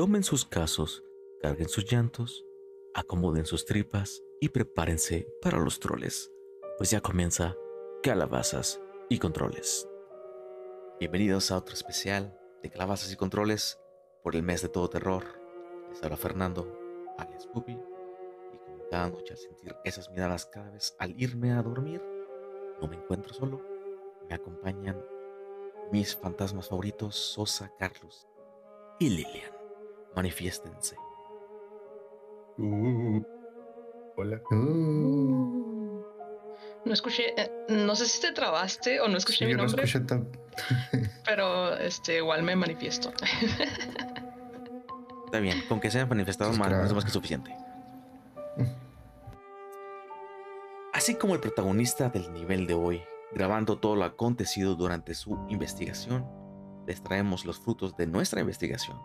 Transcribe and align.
Tomen 0.00 0.24
sus 0.24 0.46
casos, 0.46 1.04
carguen 1.42 1.68
sus 1.68 1.84
llantos, 1.84 2.46
acomoden 2.94 3.44
sus 3.44 3.66
tripas 3.66 4.22
y 4.40 4.48
prepárense 4.48 5.28
para 5.42 5.58
los 5.58 5.78
troles, 5.78 6.32
pues 6.78 6.90
ya 6.90 7.02
comienza 7.02 7.54
Calabazas 8.02 8.80
y 9.10 9.18
Controles. 9.18 9.86
Bienvenidos 10.98 11.50
a 11.50 11.58
otro 11.58 11.74
especial 11.74 12.34
de 12.62 12.70
Calabazas 12.70 13.12
y 13.12 13.16
Controles 13.16 13.78
por 14.22 14.36
el 14.36 14.42
mes 14.42 14.62
de 14.62 14.70
todo 14.70 14.88
terror. 14.88 15.22
Les 15.90 16.02
habla 16.02 16.16
Fernando, 16.16 16.66
alias 17.18 17.46
Puppy, 17.48 17.72
y 17.74 18.56
como 18.56 18.88
cada 18.90 19.10
noche 19.10 19.34
al 19.34 19.38
sentir 19.38 19.76
esas 19.84 20.08
miradas 20.08 20.46
cada 20.46 20.70
vez 20.70 20.96
al 20.98 21.14
irme 21.20 21.52
a 21.52 21.62
dormir, 21.62 22.02
no 22.80 22.88
me 22.88 22.96
encuentro 22.96 23.34
solo, 23.34 23.60
me 24.30 24.34
acompañan 24.34 24.98
mis 25.92 26.16
fantasmas 26.16 26.70
favoritos, 26.70 27.16
Sosa, 27.16 27.70
Carlos 27.78 28.26
y 28.98 29.10
Lilian. 29.10 29.59
Manifiéstense. 30.16 30.96
Uh, 32.58 33.22
hola. 34.16 34.40
Uh. 34.50 36.02
No 36.84 36.92
escuché, 36.94 37.34
eh, 37.40 37.50
no 37.68 37.94
sé 37.94 38.06
si 38.06 38.20
te 38.20 38.32
trabaste 38.32 39.00
o 39.00 39.08
no 39.08 39.16
escuché 39.18 39.38
Sí, 39.38 39.44
mi 39.44 39.50
yo 39.52 39.58
no 39.58 39.64
nombre, 39.64 39.84
escuché 39.84 40.04
tan. 40.04 40.28
pero 41.24 41.76
este 41.76 42.16
igual 42.16 42.42
me 42.42 42.56
manifiesto. 42.56 43.12
Está 45.26 45.40
bien, 45.40 45.62
con 45.68 45.78
que 45.80 45.90
se 45.90 45.98
hayan 45.98 46.08
manifestado 46.08 46.50
Pues 46.50 46.58
más, 46.58 46.68
claro. 46.68 46.84
es 46.84 46.92
más 46.94 47.04
que 47.04 47.10
suficiente. 47.10 47.54
Así 50.92 51.14
como 51.14 51.34
el 51.34 51.40
protagonista 51.40 52.08
del 52.08 52.32
nivel 52.32 52.66
de 52.66 52.74
hoy, 52.74 53.02
grabando 53.32 53.78
todo 53.78 53.94
lo 53.94 54.04
acontecido 54.04 54.74
durante 54.74 55.14
su 55.14 55.38
investigación, 55.48 56.26
les 56.86 57.02
traemos 57.02 57.44
los 57.44 57.60
frutos 57.60 57.96
de 57.96 58.06
nuestra 58.06 58.40
investigación 58.40 58.98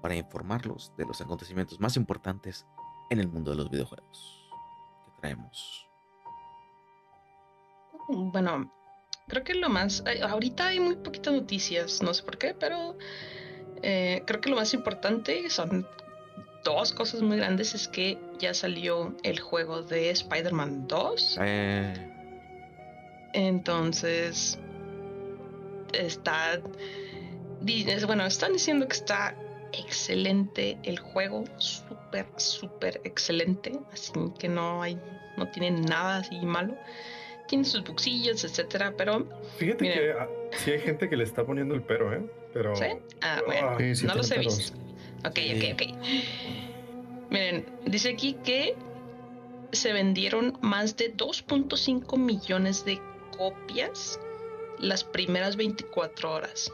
para 0.00 0.16
informarlos 0.16 0.92
de 0.96 1.04
los 1.04 1.20
acontecimientos 1.20 1.80
más 1.80 1.96
importantes 1.96 2.66
en 3.10 3.20
el 3.20 3.28
mundo 3.28 3.50
de 3.50 3.56
los 3.56 3.70
videojuegos. 3.70 4.50
¿Qué 5.04 5.12
traemos? 5.20 5.86
bueno, 8.12 8.72
creo 9.28 9.44
que 9.44 9.54
lo 9.54 9.68
más, 9.68 10.02
ay, 10.06 10.20
ahorita 10.20 10.68
hay 10.68 10.80
muy 10.80 10.96
poquitas 10.96 11.32
noticias, 11.32 12.02
no 12.02 12.12
sé 12.12 12.22
por 12.22 12.38
qué, 12.38 12.54
pero 12.54 12.96
eh, 13.82 14.22
creo 14.26 14.40
que 14.40 14.50
lo 14.50 14.56
más 14.56 14.74
importante 14.74 15.48
son 15.48 15.86
dos 16.64 16.92
cosas 16.92 17.22
muy 17.22 17.36
grandes, 17.36 17.74
es 17.74 17.88
que 17.88 18.18
ya 18.38 18.54
salió 18.54 19.16
el 19.22 19.40
juego 19.40 19.82
de 19.82 20.10
Spider-Man 20.10 20.86
2. 20.88 21.38
Eh, 21.40 21.94
Entonces, 23.32 24.58
está. 25.92 26.60
Bueno, 28.06 28.24
están 28.24 28.54
diciendo 28.54 28.88
que 28.88 28.96
está 28.96 29.36
excelente 29.72 30.78
el 30.82 30.98
juego, 30.98 31.44
súper, 31.58 32.26
súper 32.36 33.00
excelente. 33.04 33.72
Así 33.92 34.12
que 34.38 34.48
no 34.48 34.82
hay, 34.82 34.98
no 35.36 35.48
tiene 35.50 35.70
nada 35.80 36.18
así 36.18 36.38
malo. 36.40 36.76
Tiene 37.48 37.64
sus 37.64 37.82
buxillos, 37.84 38.44
etcétera, 38.44 38.94
pero. 38.96 39.26
Fíjate 39.58 39.84
que 39.92 40.12
ah, 40.12 40.28
sí 40.56 40.70
hay 40.70 40.80
gente 40.80 41.08
que 41.08 41.16
le 41.16 41.24
está 41.24 41.44
poniendo 41.44 41.74
el 41.74 41.82
pero, 41.82 42.12
¿eh? 42.14 42.22
Pero. 42.52 42.76
¿Sí? 42.76 42.84
Ah, 43.22 43.40
bueno, 43.46 43.70
Ah, 43.70 43.76
Sí, 43.78 43.96
sí 43.96 44.06
no 44.06 44.14
los 44.14 44.30
he 44.30 44.38
visto. 44.38 44.76
Ok, 45.24 45.36
Sí. 45.36 45.72
ok, 45.72 45.74
ok. 45.74 47.30
Miren, 47.30 47.66
dice 47.86 48.10
aquí 48.10 48.34
que 48.44 48.74
se 49.72 49.92
vendieron 49.92 50.58
más 50.62 50.96
de 50.96 51.14
2.5 51.16 52.16
millones 52.18 52.84
de 52.84 53.00
copias 53.36 54.18
las 54.78 55.04
primeras 55.04 55.56
24 55.56 56.32
horas. 56.32 56.72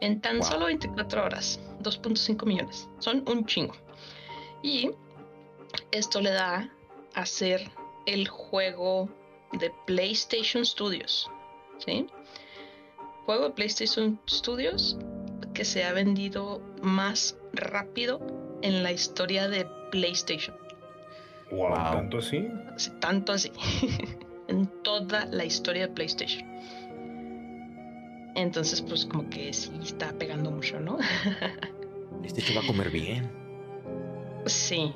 En 0.00 0.20
tan 0.20 0.38
Wow. 0.38 0.48
solo 0.48 0.66
24 0.66 1.24
horas, 1.24 1.60
2.5 1.82 2.46
millones. 2.46 2.88
Son 2.98 3.24
un 3.28 3.44
chingo. 3.46 3.74
Y 4.62 4.90
esto 5.90 6.20
le 6.20 6.30
da 6.30 6.68
a 7.14 7.26
ser 7.26 7.70
el 8.06 8.28
juego 8.28 9.08
de 9.52 9.72
PlayStation 9.86 10.64
Studios. 10.64 11.30
¿Sí? 11.78 12.06
Juego 13.26 13.44
de 13.44 13.50
PlayStation 13.50 14.20
Studios 14.28 14.96
que 15.54 15.64
se 15.64 15.84
ha 15.84 15.92
vendido 15.92 16.60
más 16.82 17.36
rápido 17.52 18.20
en 18.62 18.82
la 18.82 18.92
historia 18.92 19.48
de 19.48 19.66
PlayStation. 19.90 20.56
Wow, 21.50 21.68
Wow. 21.70 21.92
tanto 21.92 22.18
así. 22.18 22.48
Así, 22.74 22.90
tanto 23.00 23.32
así. 23.32 23.52
en 24.48 24.66
toda 24.82 25.26
la 25.26 25.44
historia 25.44 25.88
de 25.88 25.94
PlayStation. 25.94 26.42
Entonces, 28.38 28.80
pues 28.82 29.04
como 29.04 29.28
que 29.30 29.52
sí 29.52 29.72
está 29.82 30.12
pegando 30.12 30.50
mucho, 30.50 30.78
¿no? 30.80 30.98
este 32.24 32.40
hecho 32.40 32.54
va 32.54 32.62
a 32.62 32.66
comer 32.66 32.90
bien. 32.90 33.28
sí. 34.46 34.92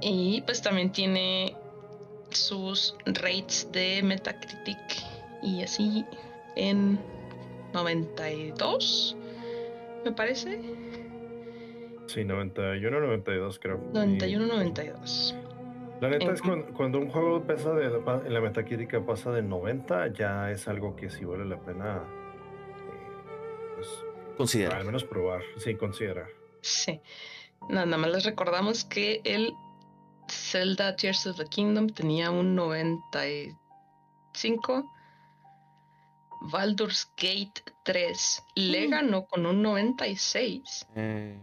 Y 0.00 0.42
pues 0.42 0.62
también 0.62 0.92
tiene 0.92 1.56
sus 2.30 2.94
rates 3.04 3.68
de 3.72 4.00
Metacritic 4.04 4.78
y 5.42 5.62
así 5.62 6.04
en 6.54 6.98
92, 7.74 9.16
me 10.04 10.12
parece. 10.12 10.60
Sí, 12.06 12.24
91, 12.24 13.00
92, 13.00 13.58
creo. 13.58 13.80
91, 13.92 14.44
Y 14.44 14.48
92. 14.48 15.34
La 16.00 16.10
neta 16.10 16.26
En- 16.26 16.34
es 16.34 16.42
cuando, 16.42 16.72
cuando 16.74 16.98
un 17.00 17.08
juego 17.10 17.42
pasa 17.42 17.72
de 17.74 17.90
la, 17.90 18.22
en 18.24 18.32
la 18.34 18.40
metacrítica 18.40 19.04
pasa 19.04 19.32
de 19.32 19.42
90, 19.42 20.12
ya 20.12 20.50
es 20.52 20.68
algo 20.68 20.94
que 20.94 21.10
sí 21.10 21.24
vale 21.24 21.44
la 21.44 21.58
pena. 21.58 22.04
Al 24.78 24.84
menos 24.84 25.04
probar, 25.04 25.42
sí, 25.58 25.74
considerar. 25.76 26.28
Sí. 26.62 27.00
Nada 27.68 27.96
más 27.96 28.10
les 28.10 28.24
recordamos 28.24 28.84
que 28.84 29.20
el 29.24 29.52
Zelda 30.30 30.94
Tears 30.96 31.26
of 31.26 31.36
the 31.38 31.46
Kingdom 31.46 31.88
tenía 31.88 32.30
un 32.30 32.54
95. 32.54 34.84
Baldur's 36.52 37.10
Gate 37.16 37.62
3 37.84 38.42
le 38.54 38.86
Mm. 38.86 38.90
ganó 38.90 39.26
con 39.26 39.44
un 39.46 39.62
96. 39.62 40.86
Eh, 40.94 41.40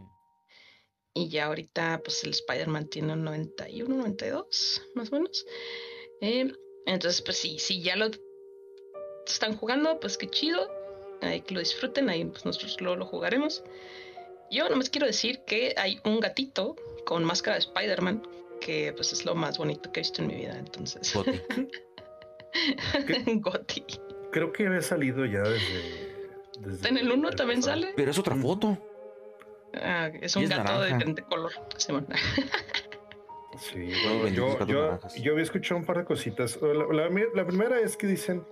Y 1.17 1.29
ya 1.29 1.45
ahorita, 1.45 2.01
pues 2.03 2.25
el 2.25 2.31
Spider-Man 2.31 2.89
tiene 2.89 3.13
un 3.13 3.23
91, 3.23 3.95
92, 3.95 4.81
más 4.95 5.13
o 5.13 5.15
menos. 5.15 5.45
Eh, 6.19 6.51
entonces, 6.85 7.21
pues 7.21 7.37
sí, 7.37 7.57
si 7.57 7.81
ya 7.81 7.95
lo 7.95 8.07
están 9.25 9.55
jugando, 9.55 9.97
pues 10.01 10.17
qué 10.17 10.27
chido. 10.29 10.69
Ahí 11.25 11.41
que 11.41 11.53
lo 11.53 11.59
disfruten, 11.59 12.09
ahí 12.09 12.23
pues 12.25 12.45
nosotros 12.45 12.77
luego 12.79 12.95
lo 12.97 13.05
jugaremos. 13.05 13.63
Yo 14.51 14.69
nomás 14.69 14.89
quiero 14.89 15.07
decir 15.07 15.39
que 15.45 15.73
hay 15.77 15.99
un 16.05 16.19
gatito 16.19 16.75
con 17.05 17.23
máscara 17.23 17.55
de 17.55 17.59
Spider-Man, 17.61 18.23
que 18.61 18.93
pues 18.95 19.11
es 19.11 19.25
lo 19.25 19.35
más 19.35 19.57
bonito 19.57 19.91
que 19.91 19.99
he 19.99 20.03
visto 20.03 20.21
en 20.21 20.27
mi 20.27 20.35
vida. 20.35 20.55
Entonces, 20.57 21.13
Goti. 21.13 21.41
Goti. 23.39 23.83
Creo 24.31 24.51
que 24.51 24.67
había 24.67 24.81
salido 24.81 25.25
ya 25.25 25.41
desde. 25.41 26.13
desde 26.59 26.89
En 26.89 26.97
el 26.97 27.11
1 27.11 27.27
año 27.27 27.35
también 27.35 27.61
pasado. 27.61 27.81
sale. 27.81 27.93
Pero 27.95 28.11
es 28.11 28.19
otra 28.19 28.35
foto. 28.35 28.77
Ah, 29.73 30.09
es 30.21 30.35
un 30.35 30.43
es 30.43 30.49
gato 30.49 30.73
de 30.73 30.91
naranja. 30.91 30.95
diferente 30.95 31.21
color. 31.23 31.51
Sí, 31.77 31.91
Bueno, 34.03 34.27
yo, 34.27 34.65
yo, 34.65 34.99
yo 35.21 35.31
había 35.31 35.43
escuchado 35.43 35.79
un 35.79 35.85
par 35.85 35.99
de 35.99 36.05
cositas. 36.05 36.59
La, 36.61 36.73
la- 37.07 37.09
la 37.33 37.47
primera 37.47 37.79
es 37.79 37.95
que 37.95 38.07
dicen 38.07 38.45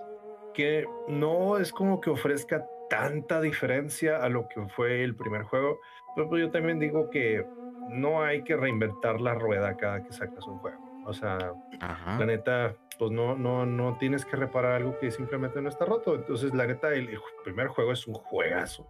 que 0.53 0.85
no 1.07 1.57
es 1.57 1.71
como 1.71 1.99
que 1.99 2.09
ofrezca 2.09 2.65
tanta 2.89 3.41
diferencia 3.41 4.23
a 4.23 4.29
lo 4.29 4.47
que 4.47 4.65
fue 4.69 5.03
el 5.03 5.15
primer 5.15 5.43
juego, 5.43 5.79
pero 6.15 6.29
pues 6.29 6.41
yo 6.41 6.51
también 6.51 6.79
digo 6.79 7.09
que 7.09 7.45
no 7.89 8.21
hay 8.21 8.43
que 8.43 8.55
reinventar 8.55 9.19
la 9.19 9.33
rueda 9.33 9.75
cada 9.77 10.03
que 10.03 10.11
sacas 10.11 10.45
un 10.47 10.59
juego. 10.59 10.77
O 11.05 11.13
sea, 11.13 11.37
Ajá. 11.81 12.17
la 12.19 12.25
neta, 12.25 12.75
pues 12.97 13.11
no, 13.11 13.35
no, 13.35 13.65
no 13.65 13.97
tienes 13.97 14.25
que 14.25 14.37
reparar 14.37 14.73
algo 14.73 14.97
que 14.99 15.11
simplemente 15.11 15.61
no 15.61 15.69
está 15.69 15.85
roto. 15.85 16.15
Entonces, 16.15 16.53
la 16.53 16.65
neta, 16.65 16.93
el, 16.93 17.09
el 17.09 17.19
primer 17.43 17.67
juego 17.67 17.91
es 17.91 18.07
un 18.07 18.13
juegazo. 18.13 18.87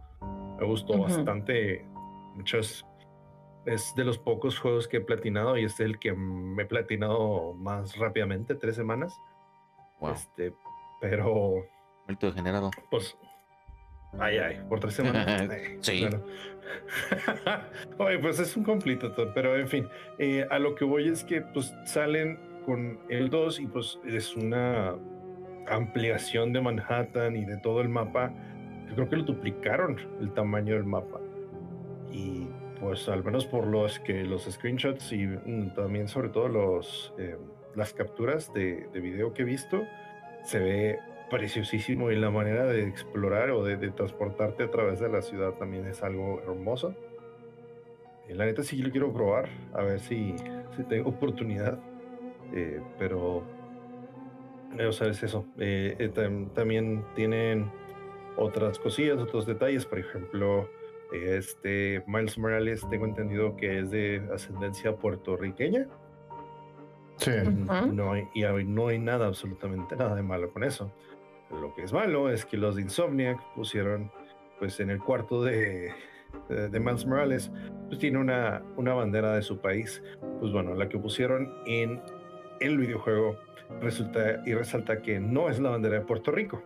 Me 0.59 0.66
gustó 0.66 0.97
bastante. 0.97 1.85
Muchos. 2.35 2.85
Es 3.66 3.93
de 3.96 4.03
los 4.03 4.20
pocos 4.20 4.59
juegos 4.59 4.88
que 4.88 4.97
he 4.97 5.02
platinado 5.02 5.58
y 5.58 5.64
es 5.64 5.79
el 5.79 5.97
que 5.97 6.14
me 6.14 6.64
he 6.64 6.66
platinado 6.66 7.53
más 7.53 7.97
rápidamente, 7.97 8.55
tres 8.55 8.76
semanas. 8.76 9.17
Wow. 9.99 10.11
Este, 10.11 10.53
pero, 11.03 11.67
Maldito 12.08 12.28
degenerado. 12.28 12.72
pues. 12.90 13.17
Ay, 14.17 14.38
ay, 14.38 14.61
por 14.70 14.79
tres 14.79 14.94
semanas. 14.94 15.50
Sí. 15.82 16.00
claro. 16.00 16.26
Oye, 17.97 18.20
pues 18.20 18.40
es 18.40 18.55
un 18.55 18.64
completo, 18.64 19.14
pero 19.35 19.58
en 19.58 19.67
fin, 19.67 19.88
eh, 20.17 20.47
a 20.50 20.59
lo 20.59 20.76
que 20.76 20.85
voy 20.85 21.09
es 21.09 21.26
que 21.26 21.41
pues 21.41 21.73
salen 21.85 22.40
con 22.66 23.00
el 23.09 23.29
2 23.29 23.59
y 23.59 23.67
pues 23.67 24.00
es 24.05 24.34
una 24.38 24.96
ampliación 25.67 26.53
de 26.53 26.61
Manhattan 26.61 27.35
y 27.35 27.44
de 27.44 27.58
todo 27.58 27.82
el 27.82 27.90
mapa. 27.90 28.32
Yo 28.88 28.96
creo 28.96 29.09
que 29.09 29.16
lo 29.17 29.23
duplicaron 29.23 30.00
el 30.22 30.32
tamaño 30.34 30.76
del 30.76 30.85
mapa. 30.85 31.20
Y 32.11 32.47
pues 32.79 33.09
al 33.09 33.26
menos 33.26 33.46
por 33.46 33.67
los 33.67 34.00
que 34.00 34.23
los 34.23 34.44
screenshots 34.44 35.11
y 35.11 35.26
mm, 35.28 35.73
también 35.73 36.08
sobre 36.08 36.29
todo 36.29 36.47
los 36.47 37.14
eh, 37.17 37.35
las 37.76 37.94
capturas 37.94 38.53
de, 38.53 38.88
de 38.94 39.00
video 39.00 39.34
que 39.34 39.41
he 39.41 39.46
visto, 39.46 39.84
se 40.43 40.59
ve 40.59 40.99
preciosísimo 41.29 42.11
y 42.11 42.16
la 42.16 42.29
manera 42.29 42.66
de 42.66 42.87
explorar 42.87 43.51
o 43.51 43.63
de, 43.63 43.78
de 43.78 43.90
transportarte 43.91 44.63
a 44.63 44.69
través 44.72 44.99
de 44.99 45.09
la 45.09 45.22
ciudad 45.22 45.53
también 45.53 45.87
es 45.87 46.03
algo 46.03 46.41
hermoso. 46.41 46.95
la 48.29 48.45
neta 48.45 48.63
sí 48.63 48.78
lo 48.78 48.91
quiero 48.91 49.11
probar, 49.11 49.49
a 49.73 49.84
ver 49.84 49.99
si, 49.99 50.35
si 50.75 50.84
tengo 50.84 51.09
oportunidad. 51.17 51.79
Eh, 52.53 52.81
pero, 52.99 53.43
o 54.87 54.91
sea, 54.91 55.07
es 55.07 55.23
eso. 55.23 55.45
Eh, 55.57 56.11
también 56.53 57.03
tienen 57.16 57.72
otras 58.37 58.78
cosillas, 58.79 59.17
otros 59.17 59.45
detalles. 59.45 59.85
Por 59.85 59.99
ejemplo, 59.99 60.69
este 61.11 62.03
Miles 62.07 62.37
Morales, 62.37 62.85
tengo 62.90 63.05
entendido 63.05 63.55
que 63.55 63.79
es 63.79 63.91
de 63.91 64.22
ascendencia 64.34 64.95
puertorriqueña. 64.95 65.87
Sí. 67.18 67.32
No 67.92 68.12
hay, 68.12 68.28
y 68.34 68.44
no 68.66 68.88
hay 68.88 69.00
nada, 69.00 69.28
absolutamente 69.28 69.96
nada 69.96 70.16
de 70.16 70.24
malo 70.24 70.52
con 70.52 70.64
eso. 70.64 70.92
Lo 71.50 71.74
que 71.76 71.84
es 71.84 71.94
malo 71.94 72.30
es 72.30 72.46
que 72.46 72.58
los 72.58 72.76
de 72.76 72.82
Insomniac 72.82 73.40
pusieron, 73.56 74.12
pues 74.60 74.80
en 74.80 74.90
el 74.90 75.00
cuarto 75.00 75.44
de, 75.44 75.94
de, 76.50 76.80
Miles 76.80 77.06
Morales, 77.06 77.52
pues 77.88 78.00
tiene 78.00 78.18
una, 78.18 78.64
una 78.76 78.94
bandera 78.94 79.36
de 79.36 79.42
su 79.42 79.60
país. 79.60 80.02
Pues 80.40 80.52
bueno, 80.52 80.74
la 80.74 80.90
que 80.90 80.98
pusieron 80.98 81.54
en 81.68 82.02
el 82.60 82.78
videojuego 82.78 83.38
resulta 83.82 84.42
y 84.46 84.54
resalta 84.54 85.02
que 85.02 85.20
no 85.20 85.50
es 85.50 85.60
la 85.60 85.72
bandera 85.72 86.00
de 86.00 86.06
Puerto 86.06 86.32
Rico, 86.32 86.62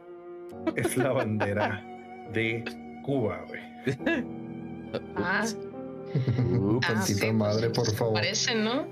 es 0.75 0.97
la 0.97 1.11
bandera 1.11 1.83
de 2.33 2.63
Cuba, 3.03 3.43
güey. 3.47 3.61
Ah. 5.17 5.43
Uh, 6.39 6.79
ah, 6.87 7.33
madre, 7.33 7.69
por 7.69 7.91
favor. 7.93 8.13
Parece, 8.13 8.55
¿no? 8.55 8.87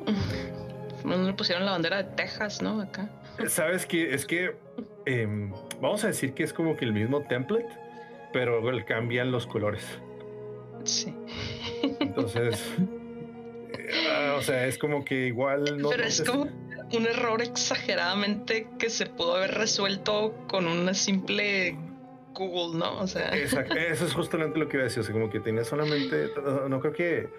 No 1.06 1.18
le 1.18 1.34
pusieron 1.34 1.66
la 1.66 1.72
bandera 1.72 2.04
de 2.04 2.16
Texas, 2.16 2.62
¿no? 2.62 2.81
Acá. 2.81 3.10
Sabes 3.48 3.86
que 3.86 4.13
es 4.13 4.25
que 4.25 4.56
em, 5.06 5.52
vamos 5.81 6.04
a 6.04 6.07
decir 6.07 6.34
que 6.34 6.44
es 6.44 6.54
como 6.54 6.75
que 6.75 6.86
el 6.86 6.94
mismo 6.94 7.22
template, 7.22 7.68
pero 8.34 8.62
cambian 8.86 9.31
los 9.31 9.46
colores. 9.46 9.84
Sí. 10.84 11.13
Entonces, 12.00 12.63
eh, 13.74 14.34
o 14.38 14.42
sea, 14.42 14.68
es 14.68 14.78
como 14.78 15.06
que 15.06 15.28
igual 15.28 15.78
no. 15.78 15.90
Pero 15.90 16.04
es 16.04 16.22
como 16.22 16.44
un 16.44 17.06
error 17.07 17.42
exageradamente 17.42 18.68
que 18.80 18.90
se 18.90 19.06
pudo 19.06 19.36
haber 19.36 19.56
resuelto 19.56 20.36
con 20.48 20.68
una 20.68 20.94
simple 20.94 21.78
Google, 22.34 22.78
¿no? 22.78 23.00
O 23.00 23.07
sea. 23.07 23.36
Exacto, 23.36 23.75
eso 23.75 24.06
es 24.06 24.13
justamente 24.13 24.60
lo 24.60 24.68
que 24.68 24.78
iba 24.78 24.84
a 24.84 24.86
decir. 24.86 25.02
O 25.02 25.04
sea, 25.04 25.13
como 25.13 25.30
que 25.30 25.40
tenía 25.40 25.63
solamente. 25.63 26.30
No 26.69 26.80
creo 26.80 26.94
que 26.94 27.30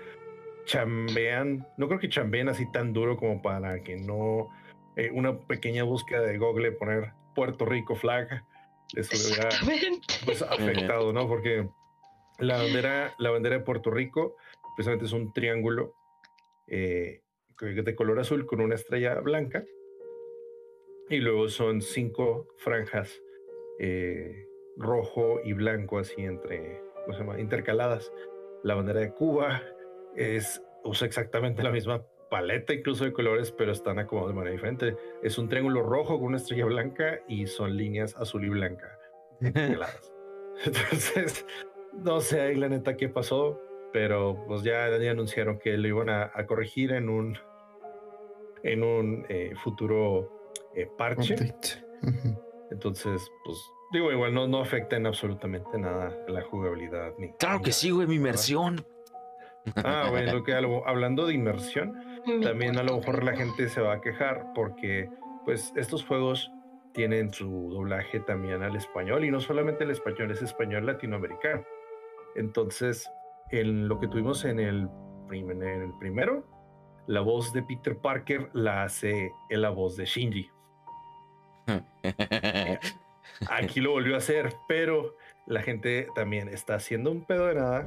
chambean, 0.66 1.66
no 1.78 1.88
creo 1.88 1.98
que 1.98 2.08
chambean 2.08 2.48
así 2.48 2.70
tan 2.70 2.92
duro 2.92 3.16
como 3.16 3.40
para 3.40 3.82
que 3.82 3.96
no 3.96 4.50
eh, 4.96 5.10
una 5.12 5.38
pequeña 5.38 5.84
búsqueda 5.84 6.20
de 6.22 6.36
Google 6.36 6.72
poner 6.72 7.12
Puerto 7.34 7.64
Rico 7.64 7.94
flag 7.94 8.44
les 8.94 9.08
hubiera 9.12 9.48
pues, 10.24 10.42
afectado, 10.42 11.12
¿no? 11.12 11.26
Porque 11.26 11.68
la 12.38 12.58
bandera, 12.58 13.14
la 13.18 13.30
bandera 13.30 13.58
de 13.58 13.64
Puerto 13.64 13.90
Rico 13.90 14.36
precisamente 14.76 15.06
es 15.06 15.12
un 15.12 15.32
triángulo 15.32 15.94
eh, 16.68 17.22
de 17.60 17.94
color 17.94 18.20
azul 18.20 18.46
con 18.46 18.60
una 18.60 18.74
estrella 18.74 19.14
blanca 19.20 19.64
y 21.08 21.18
luego 21.18 21.48
son 21.48 21.80
cinco 21.80 22.48
franjas 22.58 23.22
eh, 23.78 24.46
rojo 24.76 25.40
y 25.44 25.52
blanco 25.52 25.98
así 25.98 26.22
entre, 26.22 26.82
¿cómo 27.04 27.12
se 27.12 27.24
llama? 27.24 27.40
Intercaladas. 27.40 28.12
La 28.62 28.74
bandera 28.74 29.00
de 29.00 29.12
Cuba 29.12 29.62
es, 30.16 30.62
usa 30.84 31.06
exactamente 31.06 31.62
la 31.62 31.70
misma 31.70 32.02
paleta 32.30 32.72
incluso 32.72 33.04
de 33.04 33.12
colores, 33.12 33.52
pero 33.52 33.72
están 33.72 33.98
acomodados 33.98 34.32
de 34.32 34.36
manera 34.36 34.52
diferente. 34.52 34.96
Es 35.22 35.38
un 35.38 35.48
triángulo 35.48 35.82
rojo 35.82 36.18
con 36.18 36.28
una 36.28 36.36
estrella 36.38 36.64
blanca 36.64 37.20
y 37.28 37.46
son 37.46 37.76
líneas 37.76 38.16
azul 38.16 38.44
y 38.44 38.48
blanca. 38.48 38.98
Entonces, 39.40 41.46
no 41.92 42.20
sé 42.20 42.40
ahí 42.40 42.56
la 42.56 42.68
neta 42.68 42.96
qué 42.96 43.08
pasó, 43.08 43.60
pero 43.92 44.44
pues 44.46 44.62
ya, 44.62 44.86
anunciaron 44.86 45.58
que 45.58 45.76
lo 45.76 45.88
iban 45.88 46.08
a, 46.08 46.32
corregir 46.46 46.92
en 46.92 47.08
un 47.08 47.38
en 48.62 48.82
un 48.82 49.26
eh, 49.28 49.52
futuro 49.62 50.50
eh, 50.74 50.88
parche. 50.98 51.36
Entonces, 52.70 53.30
pues 53.44 53.58
digo, 53.92 54.10
igual 54.10 54.34
no, 54.34 54.48
no 54.48 54.60
afecta 54.60 54.96
en 54.96 55.06
absolutamente 55.06 55.78
nada 55.78 56.18
la 56.26 56.42
jugabilidad. 56.42 57.12
Ni, 57.18 57.32
claro 57.34 57.60
que 57.60 57.70
sí, 57.70 57.90
güey, 57.90 58.06
mi 58.06 58.16
inmersión. 58.16 58.84
Ah, 59.76 60.08
bueno, 60.10 60.42
que 60.44 60.54
hablando 60.86 61.26
de 61.26 61.34
inmersión, 61.34 61.94
también 62.42 62.78
a 62.78 62.82
lo 62.82 62.96
mejor 62.98 63.24
la 63.24 63.36
gente 63.36 63.68
se 63.68 63.80
va 63.80 63.94
a 63.94 64.00
quejar 64.00 64.46
porque 64.54 65.08
pues 65.44 65.72
estos 65.76 66.04
juegos 66.04 66.50
tienen 66.92 67.32
su 67.32 67.70
doblaje 67.70 68.20
también 68.20 68.62
al 68.62 68.74
español 68.74 69.24
y 69.24 69.30
no 69.30 69.40
solamente 69.40 69.84
el 69.84 69.90
español, 69.90 70.30
es 70.30 70.42
español 70.42 70.86
latinoamericano. 70.86 71.62
Entonces, 72.36 73.10
en 73.50 73.88
lo 73.88 73.98
que 73.98 74.08
tuvimos 74.08 74.44
en 74.44 74.58
el, 74.58 74.88
en 75.30 75.62
el 75.62 75.92
primero, 75.98 76.44
la 77.06 77.20
voz 77.20 77.52
de 77.52 77.62
Peter 77.62 77.96
Parker 77.98 78.50
la 78.54 78.84
hace 78.84 79.32
en 79.50 79.62
la 79.62 79.70
voz 79.70 79.96
de 79.96 80.06
Shinji. 80.06 80.50
Aquí 83.50 83.80
lo 83.80 83.90
volvió 83.90 84.14
a 84.14 84.18
hacer, 84.18 84.54
pero 84.66 85.16
la 85.46 85.62
gente 85.62 86.08
también 86.14 86.48
está 86.48 86.76
haciendo 86.76 87.10
un 87.10 87.24
pedo 87.24 87.46
de 87.46 87.54
nada 87.54 87.86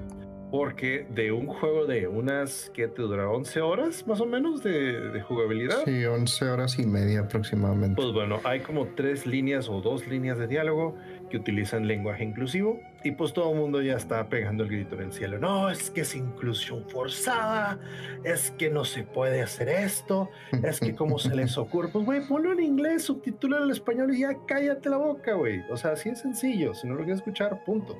porque 0.52 1.06
de 1.10 1.32
un 1.32 1.46
juego 1.46 1.86
de 1.86 2.08
unas 2.08 2.72
que 2.74 2.88
te 2.88 3.02
dura 3.02 3.30
11 3.30 3.62
horas 3.62 4.08
más 4.08 4.20
o 4.20 4.26
menos 4.26 4.64
de, 4.64 5.22
jugabilidad. 5.28 5.84
Sí, 5.86 6.06
11 6.06 6.46
horas 6.46 6.80
y 6.80 6.86
media 6.86 7.22
aproximadamente. 7.22 8.02
Pues 8.02 8.14
bueno, 8.14 8.40
hay 8.44 8.62
como 8.62 8.88
tres 8.96 9.26
líneas 9.26 9.70
o 9.70 9.82
dos 9.82 10.08
líneas 10.08 10.38
de 10.38 10.48
diálogo 10.48 10.96
que 11.30 11.38
utilizan 11.38 11.88
lenguaje 11.88 12.24
inclusivo 12.24 12.80
y 13.04 13.12
pues 13.12 13.34
todo 13.34 13.52
el 13.52 13.60
mundo 13.60 13.82
ya 13.82 13.96
está 13.96 14.28
pegando 14.30 14.64
el 14.64 14.70
grito 14.70 14.96
en 14.96 15.02
el 15.02 15.12
cielo. 15.14 15.38
No, 15.38 15.70
es 15.70 15.92
que 15.92 16.02
es 16.02 16.16
inclusión 16.16 16.90
forzada, 16.90 17.80
es 18.24 18.52
que 18.52 18.70
no 18.70 18.86
se 18.86 19.04
puede 19.04 19.42
hacer 19.42 19.70
esto, 19.70 20.30
es 20.64 20.80
que 20.80 20.96
cómo 20.96 21.20
se 21.20 21.36
les 21.36 21.58
ocurre. 21.60 21.90
Pues 21.90 22.06
güey, 22.06 22.28
ponlo 22.28 22.52
en 22.52 22.62
inglés, 22.62 23.04
subtitula 23.04 23.64
en 23.64 23.70
español 23.70 24.16
y 24.16 24.22
ya 24.22 24.36
cállate 24.48 24.90
la 24.90 24.98
boca, 24.98 25.34
güey. 25.34 25.62
O 25.70 25.78
sea, 25.78 25.92
así 25.92 26.10
es 26.10 26.20
sencillo, 26.20 26.74
si 26.74 26.88
no 26.88 26.96
lo 26.96 27.02
quieres 27.02 27.20
escuchar, 27.20 27.64
punto. 27.64 27.96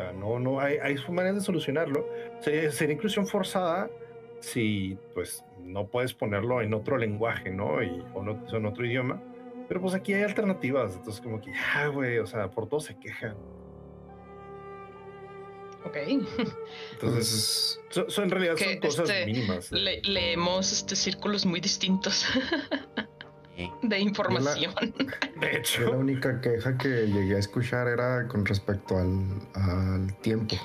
Sea, 0.00 0.12
no, 0.12 0.38
no 0.38 0.60
hay, 0.60 0.78
hay 0.78 0.96
maneras 1.10 1.36
de 1.36 1.40
solucionarlo. 1.42 2.08
Sería, 2.40 2.70
sería 2.70 2.94
inclusión 2.94 3.26
forzada 3.26 3.90
si 4.40 4.96
pues 5.14 5.44
no 5.62 5.86
puedes 5.86 6.14
ponerlo 6.14 6.62
en 6.62 6.72
otro 6.72 6.96
lenguaje, 6.96 7.50
¿no? 7.50 7.82
Y, 7.82 8.02
o 8.14 8.22
no, 8.22 8.42
en 8.50 8.66
otro 8.66 8.86
idioma 8.86 9.22
pero 9.70 9.80
pues 9.82 9.94
aquí 9.94 10.12
hay 10.12 10.24
alternativas, 10.24 10.96
entonces 10.96 11.22
como 11.22 11.40
que 11.40 11.52
ya, 11.52 11.86
güey, 11.86 12.18
o 12.18 12.26
sea, 12.26 12.50
por 12.50 12.68
todo 12.68 12.80
se 12.80 12.98
quejan. 12.98 13.36
Ok. 15.84 15.96
Entonces, 16.94 17.80
son, 17.88 18.24
en 18.24 18.30
realidad 18.30 18.56
son 18.56 18.80
cosas 18.80 19.08
este, 19.08 19.26
mínimas. 19.26 19.70
leemos 19.70 20.72
este 20.72 20.96
círculos 20.96 21.46
muy 21.46 21.60
distintos 21.60 22.26
de 23.82 23.98
información. 23.98 24.72
de 25.40 25.56
hecho. 25.56 25.90
La 25.90 25.96
única 25.96 26.40
queja 26.40 26.76
que 26.78 27.06
llegué 27.06 27.36
a 27.36 27.38
escuchar 27.38 27.88
era 27.88 28.26
con 28.28 28.44
respecto 28.46 28.98
al, 28.98 29.26
al 29.54 30.14
tiempo. 30.20 30.56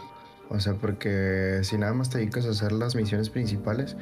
O 0.50 0.60
sea, 0.60 0.74
porque 0.74 1.60
si 1.64 1.78
nada 1.78 1.94
más 1.94 2.10
te 2.10 2.20
dedicas 2.20 2.46
a 2.46 2.52
hacer 2.52 2.72
las 2.72 2.96
misiones 2.96 3.30
principales, 3.30 3.96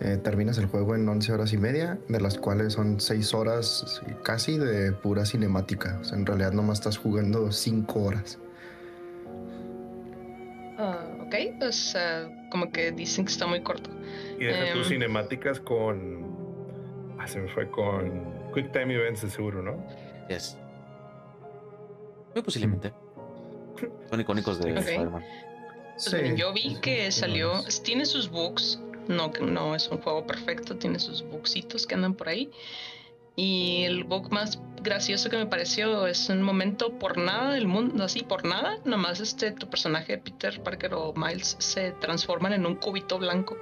eh, 0.00 0.18
terminas 0.22 0.58
el 0.58 0.66
juego 0.66 0.94
en 0.94 1.08
11 1.08 1.32
horas 1.32 1.52
y 1.52 1.58
media, 1.58 1.98
de 2.08 2.20
las 2.20 2.38
cuales 2.38 2.72
son 2.72 3.00
6 3.00 3.34
horas 3.34 4.02
casi 4.22 4.58
de 4.58 4.92
pura 4.92 5.24
cinemática. 5.24 5.98
O 6.00 6.04
sea, 6.04 6.18
en 6.18 6.26
realidad 6.26 6.52
nomás 6.52 6.78
estás 6.78 6.98
jugando 6.98 7.52
5 7.52 8.00
horas. 8.00 8.38
Uh, 10.78 11.22
ok, 11.22 11.34
pues 11.60 11.96
como 12.50 12.72
que 12.72 12.90
dicen 12.90 13.24
que 13.24 13.30
está 13.30 13.46
muy 13.46 13.62
corto. 13.62 13.90
Y 14.38 14.44
deja 14.44 14.72
tus 14.72 14.86
em, 14.86 14.94
cinemáticas 14.94 15.60
con. 15.60 16.33
Ah, 17.24 17.26
se 17.26 17.40
me 17.40 17.48
fue 17.48 17.70
con 17.70 18.52
Quick 18.52 18.70
Time 18.72 18.94
Events 18.94 19.22
de 19.22 19.30
seguro, 19.30 19.62
¿no? 19.62 19.82
Yes. 20.28 20.58
Muy 22.34 22.42
posiblemente. 22.42 22.92
Son 24.10 24.20
icónicos 24.20 24.58
de 24.58 24.78
Spider-Man. 24.78 25.24
Pues 26.10 26.36
yo 26.36 26.52
vi 26.52 26.76
que 26.82 27.10
salió. 27.10 27.62
Tiene 27.82 28.04
sus 28.04 28.28
bugs 28.30 28.78
no, 29.08 29.30
no 29.40 29.74
es 29.74 29.88
un 29.88 30.02
juego 30.02 30.26
perfecto, 30.26 30.76
tiene 30.76 30.98
sus 30.98 31.22
bugsitos 31.22 31.86
que 31.86 31.94
andan 31.94 32.12
por 32.14 32.28
ahí. 32.28 32.50
Y 33.36 33.84
el 33.84 34.04
bug 34.04 34.30
más 34.30 34.60
gracioso 34.82 35.30
que 35.30 35.38
me 35.38 35.46
pareció 35.46 36.06
es 36.06 36.28
un 36.28 36.42
momento 36.42 36.98
por 36.98 37.16
nada 37.16 37.54
del 37.54 37.66
mundo, 37.66 38.04
así 38.04 38.22
por 38.22 38.44
nada, 38.44 38.78
nomás 38.84 39.20
este 39.20 39.50
tu 39.52 39.70
personaje 39.70 40.18
Peter 40.18 40.62
Parker 40.62 40.92
o 40.92 41.14
Miles 41.14 41.56
se 41.58 41.92
transforman 41.92 42.52
en 42.52 42.66
un 42.66 42.76
cubito 42.76 43.18
blanco. 43.18 43.56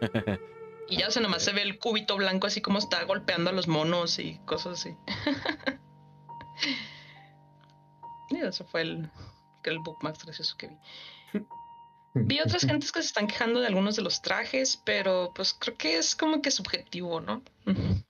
y 0.88 0.98
ya 0.98 1.10
se 1.10 1.20
nomás 1.20 1.42
se 1.42 1.52
ve 1.52 1.62
el 1.62 1.78
cubito 1.78 2.16
blanco 2.16 2.46
así 2.46 2.60
como 2.60 2.78
está 2.78 3.02
golpeando 3.04 3.50
a 3.50 3.52
los 3.52 3.68
monos 3.68 4.18
y 4.18 4.38
cosas 4.44 4.80
así. 4.80 4.96
y 8.30 8.36
eso 8.38 8.64
fue 8.64 8.82
el, 8.82 9.10
el 9.64 9.78
bug 9.78 10.02
más 10.02 10.22
gracioso 10.22 10.56
que 10.56 10.68
vi. 10.68 11.40
Vi 12.16 12.38
otras 12.38 12.64
gentes 12.64 12.92
que 12.92 13.02
se 13.02 13.08
están 13.08 13.26
quejando 13.26 13.60
de 13.60 13.66
algunos 13.66 13.96
de 13.96 14.02
los 14.02 14.22
trajes, 14.22 14.80
pero 14.84 15.32
pues 15.34 15.52
creo 15.52 15.76
que 15.76 15.98
es 15.98 16.14
como 16.14 16.42
que 16.42 16.52
subjetivo, 16.52 17.20
¿no? 17.20 17.42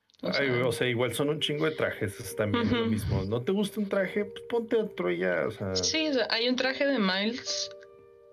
O 0.63 0.73
sea, 0.73 0.89
igual 0.89 1.15
son 1.15 1.29
un 1.29 1.39
chingo 1.39 1.67
de 1.67 1.73
trajes, 1.73 2.19
es 2.19 2.35
también 2.35 2.73
lo 2.73 2.87
mismo. 2.87 3.25
¿No 3.25 3.43
te 3.43 3.53
gusta 3.53 3.79
un 3.79 3.91
traje? 3.91 4.25
Pues 4.25 4.43
ponte 4.49 4.77
otro 4.77 5.11
ya, 5.11 5.45
o 5.47 5.51
sea. 5.51 5.77
Sí, 5.77 6.09
hay 6.31 6.49
un 6.49 6.57
traje 6.57 6.87
de 6.87 6.99
Miles 6.99 7.71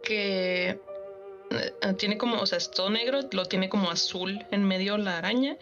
que 0.01 0.79
tiene 1.97 2.17
como, 2.17 2.39
o 2.39 2.45
sea, 2.45 2.57
es 2.57 2.71
todo 2.71 2.89
negro, 2.89 3.19
lo 3.31 3.45
tiene 3.45 3.69
como 3.69 3.91
azul 3.91 4.45
en 4.51 4.63
medio 4.63 4.97
la 4.97 5.17
araña. 5.17 5.57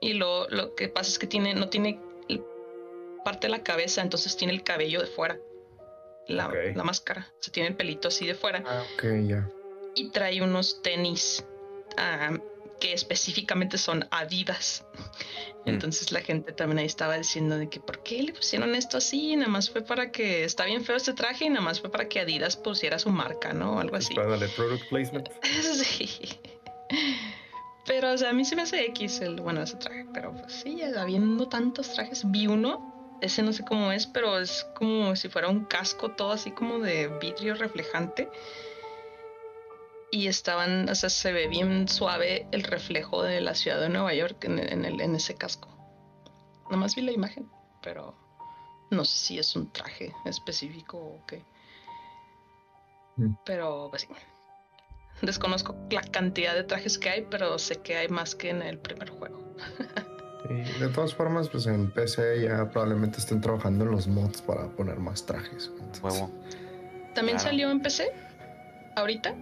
Y 0.00 0.14
lo, 0.14 0.48
lo 0.48 0.74
que 0.74 0.88
pasa 0.88 1.10
es 1.10 1.18
que 1.18 1.26
tiene, 1.26 1.54
no 1.54 1.68
tiene 1.68 2.00
parte 3.24 3.46
de 3.46 3.52
la 3.52 3.62
cabeza, 3.62 4.02
entonces 4.02 4.36
tiene 4.36 4.52
el 4.52 4.62
cabello 4.62 5.00
de 5.00 5.06
fuera. 5.06 5.38
La, 6.28 6.50
la 6.74 6.84
máscara. 6.84 7.28
O 7.38 7.42
sea, 7.42 7.52
tiene 7.52 7.68
el 7.70 7.76
pelito 7.76 8.08
así 8.08 8.26
de 8.26 8.34
fuera. 8.34 8.62
Ah, 8.66 8.84
ok, 8.94 9.04
ya. 9.26 9.48
Y 9.94 10.10
trae 10.10 10.40
unos 10.42 10.82
tenis 10.82 11.44
ah, 11.96 12.38
que 12.82 12.92
específicamente 12.92 13.78
son 13.78 14.08
Adidas. 14.10 14.84
Entonces 15.66 16.10
la 16.10 16.20
gente 16.20 16.50
también 16.50 16.80
ahí 16.80 16.86
estaba 16.86 17.16
diciendo 17.16 17.56
de 17.56 17.68
que 17.68 17.78
por 17.78 18.02
qué 18.02 18.20
le 18.24 18.32
pusieron 18.32 18.74
esto 18.74 18.96
así, 18.96 19.36
nada 19.36 19.48
más 19.48 19.70
fue 19.70 19.82
para 19.82 20.10
que 20.10 20.42
está 20.42 20.64
bien 20.64 20.84
feo 20.84 20.96
este 20.96 21.12
traje 21.12 21.44
y 21.44 21.48
nada 21.48 21.60
más 21.60 21.80
fue 21.80 21.92
para 21.92 22.08
que 22.08 22.18
Adidas 22.18 22.56
pusiera 22.56 22.98
su 22.98 23.10
marca, 23.10 23.52
¿no? 23.52 23.78
Algo 23.78 23.94
así. 23.94 24.18
Ándale, 24.18 24.48
product 24.48 24.88
placement. 24.88 25.28
Sí. 25.62 26.10
Pero, 27.86 28.12
o 28.12 28.18
sea, 28.18 28.30
a 28.30 28.32
mí 28.32 28.44
se 28.44 28.56
me 28.56 28.62
hace 28.62 28.84
X 28.86 29.20
el, 29.20 29.40
bueno, 29.40 29.62
ese 29.62 29.76
traje. 29.76 30.04
Pero, 30.12 30.32
pues 30.32 30.52
sí, 30.52 30.82
habiendo 30.82 31.48
tantos 31.48 31.92
trajes, 31.94 32.28
vi 32.30 32.48
uno, 32.48 33.18
ese 33.20 33.42
no 33.42 33.52
sé 33.52 33.64
cómo 33.64 33.92
es, 33.92 34.08
pero 34.08 34.40
es 34.40 34.66
como 34.74 35.14
si 35.14 35.28
fuera 35.28 35.48
un 35.48 35.66
casco 35.66 36.10
todo 36.10 36.32
así 36.32 36.50
como 36.50 36.80
de 36.80 37.08
vidrio 37.20 37.54
reflejante. 37.54 38.28
Y 40.14 40.26
estaban, 40.26 40.88
o 40.90 40.94
sea, 40.94 41.08
se 41.08 41.32
ve 41.32 41.48
bien 41.48 41.88
suave 41.88 42.46
el 42.52 42.62
reflejo 42.64 43.22
de 43.22 43.40
la 43.40 43.54
ciudad 43.54 43.80
de 43.80 43.88
Nueva 43.88 44.12
York 44.12 44.44
en, 44.44 44.58
en 44.58 44.84
el, 44.84 45.00
en 45.00 45.14
ese 45.16 45.34
casco. 45.36 45.68
Nomás 46.70 46.94
vi 46.94 47.00
la 47.02 47.12
imagen, 47.12 47.50
pero 47.82 48.14
no 48.90 49.06
sé 49.06 49.16
si 49.16 49.38
es 49.38 49.56
un 49.56 49.72
traje 49.72 50.12
específico 50.26 50.98
o 50.98 51.26
qué. 51.26 51.42
Mm. 53.16 53.34
Pero, 53.46 53.88
pues 53.90 54.02
sí. 54.02 54.08
Desconozco 55.22 55.74
la 55.90 56.02
cantidad 56.02 56.54
de 56.54 56.64
trajes 56.64 56.98
que 56.98 57.08
hay, 57.08 57.26
pero 57.30 57.58
sé 57.58 57.76
que 57.80 57.96
hay 57.96 58.08
más 58.08 58.34
que 58.34 58.50
en 58.50 58.60
el 58.60 58.78
primer 58.78 59.08
juego. 59.08 59.40
De 60.78 60.88
todas 60.88 61.14
formas, 61.14 61.48
pues 61.48 61.66
en 61.66 61.90
PC 61.90 62.42
ya 62.42 62.68
probablemente 62.68 63.18
estén 63.18 63.40
trabajando 63.40 63.84
en 63.84 63.92
los 63.92 64.08
mods 64.08 64.42
para 64.42 64.68
poner 64.76 64.98
más 64.98 65.24
trajes. 65.24 65.70
Entonces. 65.80 66.28
¿También 67.14 67.38
Claro. 67.38 67.50
salió 67.50 67.70
en 67.70 67.80
PC? 67.80 68.12
¿Ahorita? 68.96 69.34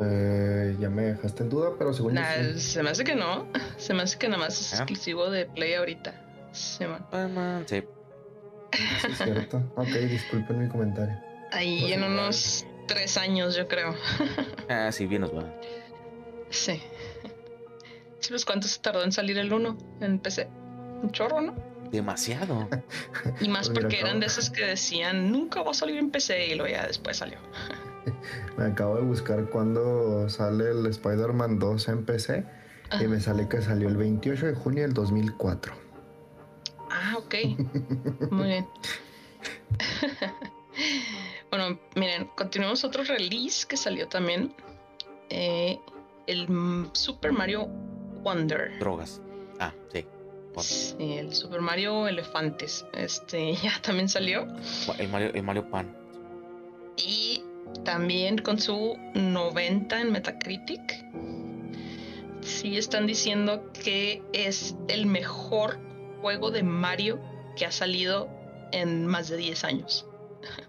Eh, 0.00 0.76
ya 0.78 0.88
me 0.90 1.02
dejaste 1.02 1.42
en 1.42 1.48
duda, 1.50 1.70
pero 1.78 1.92
según 1.92 2.14
yo 2.14 2.20
Nah, 2.20 2.52
sí. 2.54 2.60
se 2.60 2.82
me 2.82 2.90
hace 2.90 3.04
que 3.04 3.14
no. 3.14 3.46
Se 3.78 3.94
me 3.94 4.02
hace 4.02 4.18
que 4.18 4.28
nada 4.28 4.38
más 4.44 4.60
es 4.60 4.72
Ah. 4.74 4.76
exclusivo 4.78 5.30
de 5.30 5.46
Play 5.46 5.74
ahorita. 5.74 6.14
Sí, 6.52 6.84
man. 6.84 7.06
Batman, 7.10 7.64
sí. 7.66 7.82
Sí, 8.72 9.06
es 9.12 9.18
cierto. 9.18 9.62
Ok, 9.76 9.88
disculpen 9.88 10.58
mi 10.62 10.68
comentario. 10.68 11.16
Ahí 11.52 11.80
Pues 11.80 11.92
en 11.92 11.98
igual. 12.00 12.12
unos 12.12 12.66
tres 12.86 13.16
años, 13.16 13.54
yo 13.56 13.66
creo. 13.68 13.94
Ah, 14.68 14.92
sí, 14.92 15.06
bien 15.06 15.22
nos 15.22 15.34
va. 15.34 15.44
Sí. 16.50 16.82
Sí, 18.20 18.28
pues 18.30 18.44
cuánto 18.44 18.68
se 18.68 18.80
tardó 18.80 19.02
en 19.04 19.12
salir 19.12 19.38
el 19.38 19.52
1 19.52 19.78
en 20.00 20.18
PC. 20.18 20.48
Un 21.02 21.10
chorro, 21.12 21.40
¿no? 21.40 21.54
Demasiado. 21.90 22.68
Y 23.40 23.48
más 23.48 23.68
Pues 23.70 23.78
porque 23.80 24.00
eran 24.00 24.20
de 24.20 24.26
esos 24.26 24.50
que 24.50 24.64
decían 24.66 25.30
nunca 25.32 25.62
va 25.62 25.70
a 25.70 25.74
salir 25.74 25.96
en 25.96 26.10
PC 26.10 26.48
y 26.48 26.54
luego 26.54 26.70
ya 26.70 26.86
después 26.86 27.16
salió. 27.16 27.38
Me 28.56 28.64
acabo 28.64 28.96
de 28.96 29.02
buscar 29.02 29.48
cuando 29.50 30.28
sale 30.28 30.70
el 30.70 30.86
Spider-Man 30.86 31.58
2 31.58 31.88
en 31.88 32.04
PC 32.04 32.44
y 33.00 33.06
me 33.06 33.20
sale 33.20 33.48
que 33.48 33.60
salió 33.60 33.88
el 33.88 33.96
28 33.96 34.46
de 34.46 34.54
junio 34.54 34.82
del 34.82 34.94
2004. 34.94 35.74
Ah, 36.90 37.16
ok. 37.18 37.34
Muy 38.30 38.46
bien. 38.46 38.66
bueno, 41.50 41.78
miren, 41.96 42.30
continuamos 42.36 42.84
otro 42.84 43.04
release 43.04 43.66
que 43.66 43.76
salió 43.76 44.08
también. 44.08 44.54
Eh, 45.28 45.78
el 46.26 46.48
Super 46.92 47.32
Mario 47.32 47.66
Wonder. 48.22 48.78
Drogas. 48.78 49.20
Ah, 49.60 49.72
Sí, 50.60 50.96
el 50.98 51.34
Super 51.34 51.60
Mario 51.60 52.08
Elefantes. 52.08 52.84
Este 52.92 53.54
ya 53.54 53.80
también 53.82 54.08
salió. 54.08 54.46
El 54.98 55.08
Mario, 55.08 55.30
el 55.34 55.42
Mario 55.42 55.70
Pan. 55.70 55.94
Y 56.96 57.42
también 57.84 58.38
con 58.38 58.58
su 58.58 58.98
90 59.14 60.00
en 60.00 60.12
Metacritic. 60.12 61.04
Sí 62.40 62.76
están 62.76 63.06
diciendo 63.06 63.70
que 63.72 64.22
es 64.32 64.76
el 64.88 65.06
mejor 65.06 65.78
juego 66.20 66.50
de 66.50 66.62
Mario 66.62 67.20
que 67.56 67.66
ha 67.66 67.72
salido 67.72 68.28
en 68.72 69.06
más 69.06 69.28
de 69.28 69.36
10 69.36 69.64
años. 69.64 70.06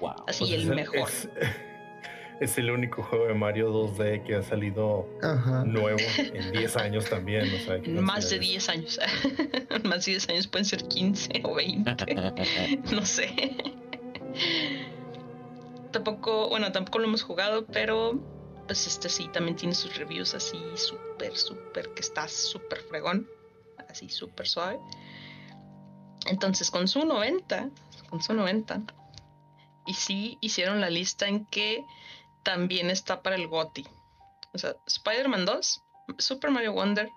Wow. 0.00 0.14
Así 0.26 0.44
Pues 0.44 0.52
el 0.52 0.62
es 0.62 0.68
mejor. 0.68 1.08
Es, 1.10 1.28
es 2.40 2.56
el 2.56 2.70
único 2.70 3.02
juego 3.02 3.26
de 3.26 3.34
Mario 3.34 3.70
2D 3.70 4.24
que 4.24 4.36
ha 4.36 4.42
salido 4.42 5.06
Ajá. 5.22 5.62
nuevo 5.66 5.98
en 6.16 6.52
10 6.52 6.76
años 6.78 7.04
también. 7.04 7.44
O 7.52 7.58
sea, 7.58 7.76
más 8.00 8.30
de 8.30 8.38
consideres. 8.38 8.40
10 8.40 8.68
años. 8.70 9.00
más 9.84 10.06
de 10.06 10.12
10 10.12 10.28
años 10.30 10.46
pueden 10.46 10.64
ser 10.64 10.88
15 10.88 11.42
o 11.44 11.54
20. 11.54 12.14
no 12.92 13.04
sé. 13.04 13.28
Tampoco, 15.90 16.48
bueno, 16.48 16.72
tampoco 16.72 16.98
lo 16.98 17.06
hemos 17.06 17.22
jugado, 17.22 17.66
pero 17.66 18.20
pues 18.66 18.86
este 18.86 19.08
sí 19.08 19.28
también 19.32 19.56
tiene 19.56 19.74
sus 19.74 19.96
reviews 19.96 20.34
así 20.34 20.62
súper, 20.76 21.36
súper, 21.36 21.92
que 21.94 22.00
está 22.00 22.28
súper 22.28 22.80
fregón. 22.82 23.28
Así 23.88 24.08
súper 24.08 24.46
suave. 24.46 24.78
Entonces, 26.26 26.70
con 26.70 26.86
su 26.86 27.04
90, 27.04 27.70
con 28.08 28.22
su 28.22 28.34
90, 28.34 28.82
y 29.86 29.94
sí 29.94 30.38
hicieron 30.40 30.80
la 30.80 30.90
lista 30.90 31.26
en 31.26 31.46
que 31.46 31.84
también 32.44 32.90
está 32.90 33.22
para 33.22 33.36
el 33.36 33.48
GOTY. 33.48 33.86
O 34.52 34.58
sea, 34.58 34.76
Spider-Man 34.86 35.44
2, 35.44 35.82
Super 36.18 36.50
Mario 36.50 36.72
Wonder, 36.72 37.08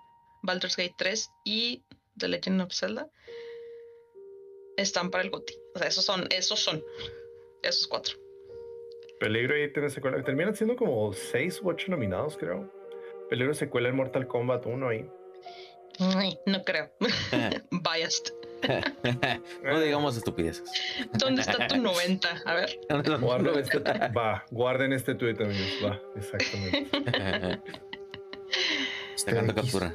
Baldur's 0.42 0.76
Gate 0.76 0.94
3 0.96 1.30
y 1.44 1.84
The 2.16 2.28
Legend 2.28 2.62
of 2.62 2.74
Zelda 2.74 3.08
están 4.76 5.10
para 5.10 5.22
el 5.22 5.30
GOTY. 5.30 5.54
O 5.74 5.78
sea, 5.78 5.88
esos 5.88 6.04
son, 6.04 6.26
esos 6.30 6.58
son, 6.58 6.82
esos 7.62 7.86
cuatro. 7.86 8.23
Peligro 9.20 9.56
y 9.62 9.72
tiene 9.72 9.90
secuela. 9.90 10.22
Terminan 10.22 10.54
siendo 10.54 10.76
como 10.76 11.12
6 11.12 11.62
u 11.62 11.68
8 11.68 11.86
nominados, 11.90 12.36
creo. 12.36 12.70
Peligro 13.30 13.54
secuela 13.54 13.88
en 13.88 13.96
Mortal 13.96 14.26
Kombat 14.26 14.66
1 14.66 14.88
ahí. 14.88 15.08
Ay, 15.98 16.38
no 16.46 16.62
creo. 16.64 16.90
Biased. 17.70 18.32
no 19.62 19.80
digamos 19.80 20.16
estupideces. 20.16 20.70
¿Dónde 21.12 21.42
está 21.42 21.66
tu 21.66 21.76
90? 21.76 22.42
A 22.44 22.54
ver. 22.54 22.80
Guarden 23.20 23.58
este, 23.58 23.78
va, 23.78 24.44
guarden 24.50 24.92
este 24.92 25.14
tweet, 25.14 25.36
amigos. 25.40 25.78
Va, 25.84 26.00
exactamente. 26.16 26.88
Este 29.14 29.30
Sacando 29.30 29.52
X. 29.52 29.62
captura. 29.72 29.94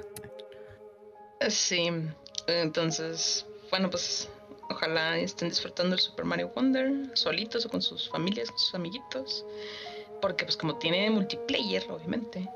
Sí. 1.49 1.89
Entonces, 2.47 3.45
bueno, 3.69 3.89
pues 3.89 4.29
ojalá 4.69 5.17
estén 5.17 5.49
disfrutando 5.49 5.95
el 5.95 6.01
Super 6.01 6.25
Mario 6.25 6.51
Wonder 6.55 6.91
solitos 7.13 7.65
o 7.65 7.69
con 7.69 7.81
sus 7.81 8.09
familias, 8.09 8.49
con 8.49 8.59
sus 8.59 8.75
amiguitos. 8.75 9.45
Porque 10.21 10.45
pues 10.45 10.57
como 10.57 10.75
tiene 10.77 11.09
multiplayer, 11.09 11.85
obviamente. 11.89 12.49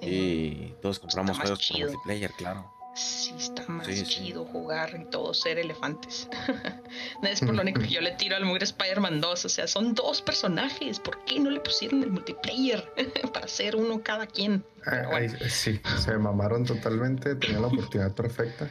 eh, 0.00 0.08
Y 0.08 0.74
todos 0.82 0.98
compramos 0.98 1.30
Está 1.32 1.38
más 1.42 1.48
juegos 1.50 1.66
por 1.68 1.76
chido. 1.76 1.88
multiplayer, 1.92 2.30
claro. 2.32 2.72
Sí, 2.96 3.34
está 3.36 3.62
más 3.68 3.86
Sí, 3.86 3.94
sí. 3.96 4.04
chido 4.06 4.46
jugar 4.46 4.98
y 4.98 5.04
todo 5.10 5.34
ser 5.34 5.58
elefantes. 5.58 6.28
No 7.22 7.28
es 7.28 7.40
por 7.40 7.54
lo 7.54 7.60
único 7.62 7.80
que 7.80 7.88
yo 7.88 8.00
le 8.00 8.12
tiro 8.12 8.36
al 8.36 8.44
mugre 8.46 8.64
Spider-Man 8.64 9.20
2. 9.20 9.44
O 9.44 9.48
sea, 9.50 9.66
son 9.66 9.94
dos 9.94 10.22
personajes. 10.22 10.98
¿Por 10.98 11.22
qué 11.24 11.38
no 11.38 11.50
le 11.50 11.60
pusieron 11.60 12.02
el 12.02 12.10
multiplayer? 12.10 12.90
Para 13.34 13.48
ser 13.48 13.76
uno 13.76 14.00
cada 14.02 14.26
quien. 14.26 14.64
Ah, 14.86 15.02
bueno. 15.10 15.36
ahí- 15.40 15.50
sí, 15.50 15.78
se 15.98 16.16
mamaron 16.16 16.64
totalmente, 16.64 17.34
tenían 17.36 17.60
la 17.62 17.68
oportunidad 17.68 18.12
perfecta 18.14 18.68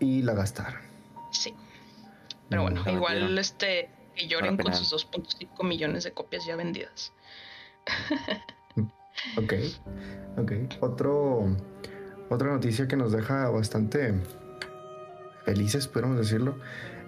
y 0.00 0.22
la 0.22 0.34
gastaron. 0.34 0.80
Sí. 1.30 1.54
Pero 2.48 2.62
bueno, 2.62 2.82
igual 2.86 3.38
este 3.38 3.90
que 4.14 4.28
lloren 4.28 4.56
con 4.56 4.72
sus 4.74 4.92
2.5 4.92 5.64
millones 5.64 6.04
de 6.04 6.12
copias 6.12 6.46
ya 6.46 6.56
vendidas. 6.56 7.12
Ok, 9.38 9.54
ok. 10.36 10.52
Otro, 10.80 11.56
otra 12.28 12.48
noticia 12.50 12.86
que 12.86 12.96
nos 12.96 13.12
deja 13.12 13.48
bastante 13.48 14.14
felices, 15.44 15.86
podríamos 15.88 16.18
decirlo, 16.18 16.58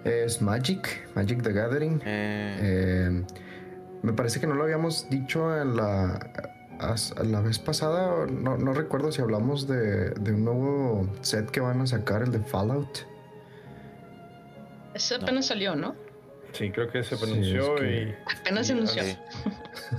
es 0.03 0.41
Magic, 0.41 1.07
Magic 1.15 1.43
the 1.43 1.53
Gathering. 1.53 2.01
Eh, 2.05 2.57
Eh, 2.61 3.25
me 4.01 4.13
parece 4.13 4.39
que 4.39 4.47
no 4.47 4.55
lo 4.55 4.63
habíamos 4.63 5.09
dicho 5.09 5.55
en 5.55 5.75
la, 5.75 6.19
la 7.23 7.41
vez 7.41 7.59
pasada. 7.59 8.25
No, 8.27 8.57
no 8.57 8.73
recuerdo 8.73 9.11
si 9.11 9.21
hablamos 9.21 9.67
de, 9.67 10.11
de 10.11 10.33
un 10.33 10.45
nuevo 10.45 11.09
set 11.21 11.51
que 11.51 11.59
van 11.59 11.81
a 11.81 11.87
sacar, 11.87 12.23
el 12.23 12.31
de 12.31 12.39
Fallout. 12.39 12.99
Ese 14.93 15.17
No. 15.17 15.23
apenas 15.23 15.45
salió, 15.47 15.75
¿no? 15.75 15.95
Sí, 16.51 16.71
creo 16.71 16.89
que 16.89 17.03
se 17.03 17.15
Sí, 17.15 17.23
pronunció 17.23 17.75
es 17.75 17.81
que- 17.81 18.15
Apenas 18.39 18.65
se 18.67 18.73
anunció. 18.73 19.03
Sí. 19.03 19.17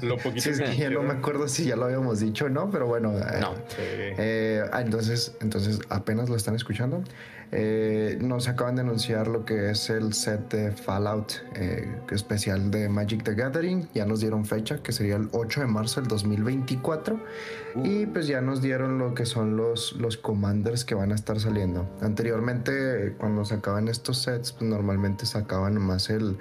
y 0.02 0.06
lo 0.06 0.16
poquito 0.16 0.40
Sí, 0.42 0.50
es 0.50 0.60
que 0.60 0.76
ya 0.76 0.90
no 0.90 1.02
me 1.02 1.12
acuerdo 1.12 1.46
si 1.46 1.64
ya 1.66 1.76
lo 1.76 1.84
habíamos 1.84 2.18
dicho 2.20 2.46
o 2.46 2.48
no, 2.48 2.70
pero 2.70 2.86
bueno. 2.86 3.16
eh, 3.16 3.38
No. 3.40 3.54
Sí. 3.68 3.76
Eh, 3.78 4.62
entonces, 4.74 5.36
entonces 5.40 5.78
apenas 5.90 6.28
lo 6.28 6.34
están 6.36 6.56
escuchando. 6.56 7.04
Eh, 7.52 8.16
nos 8.20 8.46
acaban 8.46 8.76
de 8.76 8.82
anunciar 8.82 9.26
lo 9.26 9.44
que 9.44 9.70
es 9.70 9.90
el 9.90 10.12
set 10.12 10.52
de 10.52 10.70
Fallout 10.70 11.32
eh, 11.56 12.00
especial 12.10 12.70
de 12.70 12.88
Magic 12.88 13.24
the 13.24 13.34
Gathering. 13.34 13.88
Ya 13.92 14.06
nos 14.06 14.20
dieron 14.20 14.44
fecha, 14.44 14.82
que 14.82 14.92
sería 14.92 15.16
el 15.16 15.28
8 15.32 15.62
de 15.62 15.66
marzo 15.66 16.00
del 16.00 16.08
2024. 16.08 17.20
Y 17.84 18.06
pues 18.06 18.28
ya 18.28 18.40
nos 18.40 18.62
dieron 18.62 18.98
lo 18.98 19.14
que 19.14 19.26
son 19.26 19.56
los, 19.56 19.94
los 19.94 20.16
commanders 20.16 20.84
que 20.84 20.94
van 20.94 21.10
a 21.10 21.16
estar 21.16 21.40
saliendo. 21.40 21.88
Anteriormente, 22.00 23.14
cuando 23.18 23.44
sacaban 23.44 23.88
estos 23.88 24.18
sets, 24.18 24.52
pues 24.52 24.70
normalmente 24.70 25.26
sacaban 25.26 25.80
más 25.80 26.08
el, 26.08 26.38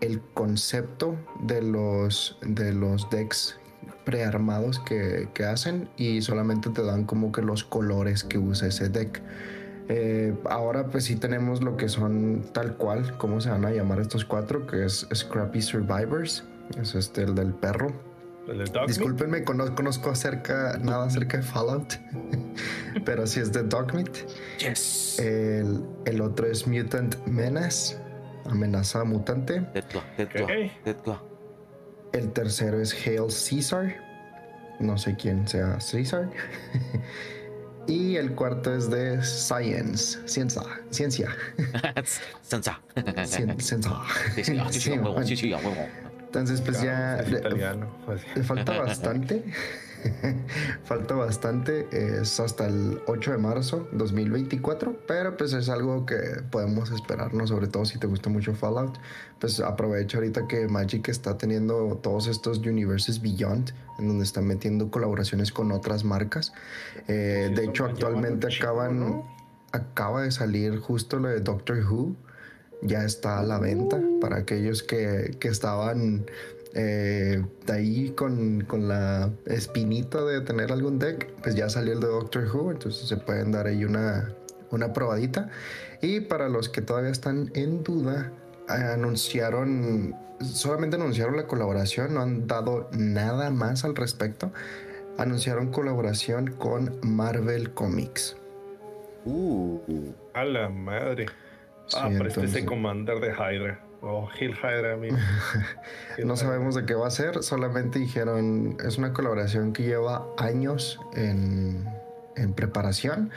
el 0.00 0.20
concepto 0.34 1.16
de 1.40 1.60
los, 1.60 2.38
de 2.42 2.72
los 2.72 3.08
decks 3.10 3.56
prearmados 4.04 4.78
que, 4.80 5.28
que 5.34 5.44
hacen 5.44 5.88
y 5.96 6.22
solamente 6.22 6.70
te 6.70 6.82
dan 6.82 7.04
como 7.04 7.32
que 7.32 7.42
los 7.42 7.64
colores 7.64 8.24
que 8.24 8.38
usa 8.38 8.68
ese 8.68 8.88
deck. 8.88 9.22
Eh, 9.88 10.34
ahora 10.48 10.86
pues 10.86 11.04
sí 11.04 11.16
tenemos 11.16 11.62
lo 11.62 11.76
que 11.76 11.88
son 11.88 12.44
tal 12.52 12.76
cual, 12.76 13.16
¿cómo 13.18 13.40
se 13.40 13.50
van 13.50 13.64
a 13.64 13.70
llamar 13.70 14.00
estos 14.00 14.24
cuatro? 14.24 14.66
Que 14.66 14.84
es 14.84 15.06
Scrappy 15.12 15.60
Survivors, 15.60 16.44
es 16.80 16.94
este 16.94 17.22
el 17.22 17.34
del 17.34 17.52
perro. 17.52 17.92
El 18.48 18.58
de 18.58 18.64
Dogmeat. 18.64 18.88
Discúlpenme, 18.88 19.44
conozco, 19.44 19.74
conozco 19.76 20.10
acerca, 20.10 20.78
nada 20.82 21.06
acerca 21.06 21.36
de 21.36 21.42
Fallout, 21.42 21.94
pero 23.04 23.26
sí 23.26 23.40
es 23.40 23.52
de 23.52 23.62
Dogmeat. 23.64 24.16
Yes. 24.58 25.18
El, 25.18 25.84
el 26.06 26.20
otro 26.20 26.46
es 26.46 26.66
Mutant 26.66 27.16
Menace, 27.26 27.96
amenaza 28.46 29.04
mutante. 29.04 29.60
Tetla, 29.72 30.02
tetla, 30.16 30.42
Ok. 30.44 30.50
tetla. 30.84 31.22
El 32.12 32.32
tercero 32.32 32.80
es 32.80 32.92
Hail 33.06 33.26
Caesar. 33.28 33.96
No 34.80 34.98
sé 34.98 35.16
quién 35.16 35.46
sea 35.46 35.78
Caesar. 35.90 36.28
y 37.86 38.16
el 38.16 38.32
cuarto 38.34 38.74
es 38.74 38.90
de 38.90 39.22
Science. 39.22 40.18
Ciencia. 40.26 40.62
Ciencia. 40.90 41.28
Ciencia. 42.44 42.78
Sí, 43.24 44.44
sí, 44.44 44.44
sí, 44.44 44.54
sí, 44.70 44.80
Sí, 44.80 44.90
a 44.92 44.94
huevo, 44.94 45.14
man. 45.14 45.26
sí, 45.26 45.36
sí, 45.36 45.52
a 45.52 45.56
huevo. 45.56 45.88
Entonces, 46.26 46.60
pues 46.62 46.80
ya 46.80 47.18
Es 47.20 47.30
le, 47.30 47.38
italiano. 47.40 47.94
pues. 48.06 48.22
le 48.34 48.42
falta 48.42 48.78
bastante. 48.80 49.44
falta 50.84 51.14
bastante. 51.14 51.88
Es 51.90 52.38
hasta 52.40 52.66
el 52.66 53.00
8 53.06 53.32
de 53.32 53.38
marzo 53.38 53.88
2024. 53.92 54.96
Pero 55.06 55.36
pues 55.36 55.52
es 55.52 55.68
algo 55.68 56.06
que 56.06 56.16
podemos 56.50 56.90
esperarnos, 56.90 57.48
sobre 57.48 57.66
todo 57.66 57.84
si 57.84 57.98
te 57.98 58.06
gusta 58.06 58.30
mucho 58.30 58.54
Fallout. 58.54 58.98
Pues 59.38 59.60
aprovecha 59.60 60.18
ahorita 60.18 60.46
que 60.46 60.68
Magic 60.68 61.08
está 61.08 61.36
teniendo 61.36 61.98
todos 62.02 62.28
estos 62.28 62.58
Universes 62.58 63.20
Beyond, 63.20 63.72
en 63.98 64.08
donde 64.08 64.24
están 64.24 64.46
metiendo 64.46 64.90
colaboraciones 64.90 65.50
con 65.52 65.72
otras 65.72 66.04
marcas. 66.04 66.52
Eh, 67.08 67.32
Sí, 67.32 67.54
de 67.54 67.64
hecho, 67.64 67.84
actualmente 67.86 68.48
acaban, 68.54 69.00
¿no? 69.00 69.26
acaba 69.72 70.22
de 70.22 70.30
salir 70.30 70.78
justo 70.78 71.18
lo 71.18 71.28
de 71.28 71.40
Doctor 71.40 71.78
Who. 71.84 72.14
Ya 72.82 73.04
está 73.04 73.38
a 73.38 73.42
la 73.44 73.58
venta 73.58 74.00
para 74.20 74.38
aquellos 74.38 74.82
que, 74.82 75.36
que 75.38 75.48
estaban 75.48 76.26
eh, 76.74 77.44
de 77.66 77.72
ahí 77.72 78.10
con, 78.10 78.62
con 78.62 78.88
la 78.88 79.30
espinita 79.46 80.24
de 80.24 80.40
tener 80.40 80.72
algún 80.72 80.98
deck. 80.98 81.30
Pues 81.42 81.54
ya 81.54 81.68
salió 81.68 81.92
el 81.92 82.00
de 82.00 82.06
Doctor 82.08 82.44
Who, 82.52 82.70
entonces 82.72 83.08
se 83.08 83.16
pueden 83.16 83.52
dar 83.52 83.66
ahí 83.66 83.84
una, 83.84 84.32
una 84.70 84.92
probadita. 84.92 85.50
Y 86.00 86.20
para 86.20 86.48
los 86.48 86.68
que 86.68 86.82
todavía 86.82 87.10
están 87.10 87.50
en 87.54 87.82
duda, 87.84 88.32
anunciaron, 88.68 90.14
solamente 90.40 90.96
anunciaron 90.96 91.36
la 91.36 91.46
colaboración, 91.46 92.14
no 92.14 92.22
han 92.22 92.46
dado 92.46 92.88
nada 92.92 93.50
más 93.50 93.84
al 93.84 93.94
respecto. 93.94 94.52
Anunciaron 95.18 95.70
colaboración 95.70 96.52
con 96.52 96.98
Marvel 97.02 97.70
Comics. 97.74 98.36
Uh, 99.24 99.78
A 100.34 100.44
la 100.44 100.68
madre. 100.68 101.26
Sí, 101.86 101.96
ah, 102.00 102.08
pero 102.10 102.26
este 102.26 102.28
es 102.28 102.36
entonces- 102.36 102.62
el 102.62 102.66
Commander 102.66 103.20
de 103.20 103.28
Hydra. 103.32 103.84
Oh, 104.04 104.28
Hill 104.38 104.56
Hydra, 104.58 104.98
No 106.24 106.36
sabemos 106.36 106.74
de 106.74 106.84
qué 106.84 106.94
va 106.94 107.06
a 107.06 107.10
ser, 107.10 107.42
solamente 107.44 108.00
dijeron, 108.00 108.76
es 108.84 108.98
una 108.98 109.12
colaboración 109.12 109.72
que 109.72 109.84
lleva 109.84 110.26
años 110.38 110.98
en, 111.14 111.88
en 112.34 112.52
preparación, 112.52 113.30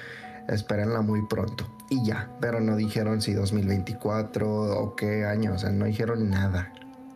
espérenla 0.49 1.01
muy 1.01 1.21
pronto. 1.27 1.67
Y 1.91 2.03
ya, 2.03 2.31
pero 2.41 2.61
no 2.61 2.75
dijeron 2.75 3.21
si 3.21 3.33
2024 3.33 4.49
o 4.79 4.95
qué 4.95 5.25
año, 5.25 5.53
o 5.53 5.57
sea, 5.59 5.69
no 5.69 5.85
dijeron 5.85 6.31
nada. 6.31 6.73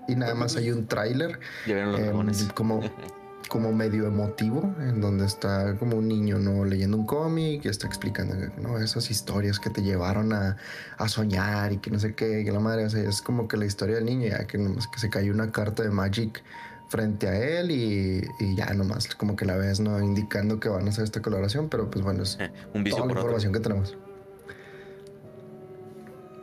Y 0.08 0.16
nada 0.16 0.36
más 0.36 0.56
hay 0.56 0.72
un 0.72 0.88
tráiler 0.88 1.40
dragones. 1.66 2.48
como, 2.54 2.82
como 3.50 3.74
medio 3.74 4.08
emotivo, 4.08 4.74
en 4.80 5.02
donde 5.02 5.26
está 5.26 5.76
como 5.78 5.98
un 5.98 6.08
niño 6.08 6.38
no 6.40 6.64
leyendo 6.64 6.96
un 6.96 7.06
cómic 7.06 7.66
y 7.66 7.68
está 7.68 7.88
explicando 7.88 8.36
¿no? 8.62 8.78
esas 8.78 9.12
historias 9.12 9.60
que 9.60 9.70
te 9.70 9.82
llevaron 9.82 10.32
a, 10.32 10.56
a 10.98 11.10
soñar 11.10 11.74
y 11.74 11.78
que 11.80 11.92
no 11.92 12.00
sé 12.00 12.14
qué, 12.16 12.44
que 12.46 12.52
la 12.52 12.60
madre, 12.62 12.86
o 12.86 12.90
sea, 12.90 13.02
es 13.04 13.22
como 13.22 13.48
que 13.48 13.58
la 13.58 13.66
historia 13.66 13.96
del 13.96 14.06
niño, 14.06 14.28
ya 14.30 14.46
que 14.48 14.58
nomás 14.58 14.88
que 14.88 15.00
se 15.00 15.10
cayó 15.10 15.34
una 15.34 15.52
carta 15.52 15.84
de 15.84 15.90
Magic 15.90 16.42
frente 16.88 17.28
a 17.28 17.38
él 17.60 17.70
y, 17.72 18.24
y 18.40 18.56
ya 18.56 18.74
nomás 18.74 19.14
como 19.16 19.36
que 19.36 19.46
la 19.46 19.58
ves, 19.58 19.80
¿no? 19.80 20.02
Indicando 20.02 20.60
que 20.60 20.70
van 20.70 20.86
a 20.88 20.90
hacer 20.90 21.04
esta 21.04 21.22
colaboración, 21.22 21.68
pero 21.70 21.90
pues 21.92 22.04
bueno, 22.06 22.24
es 22.24 22.38
Un 22.74 22.84
vicio 22.84 22.98
toda 23.04 23.08
la 23.08 23.12
otro. 23.14 23.22
información 23.22 23.54
que 23.54 23.60
tenemos. 23.60 23.98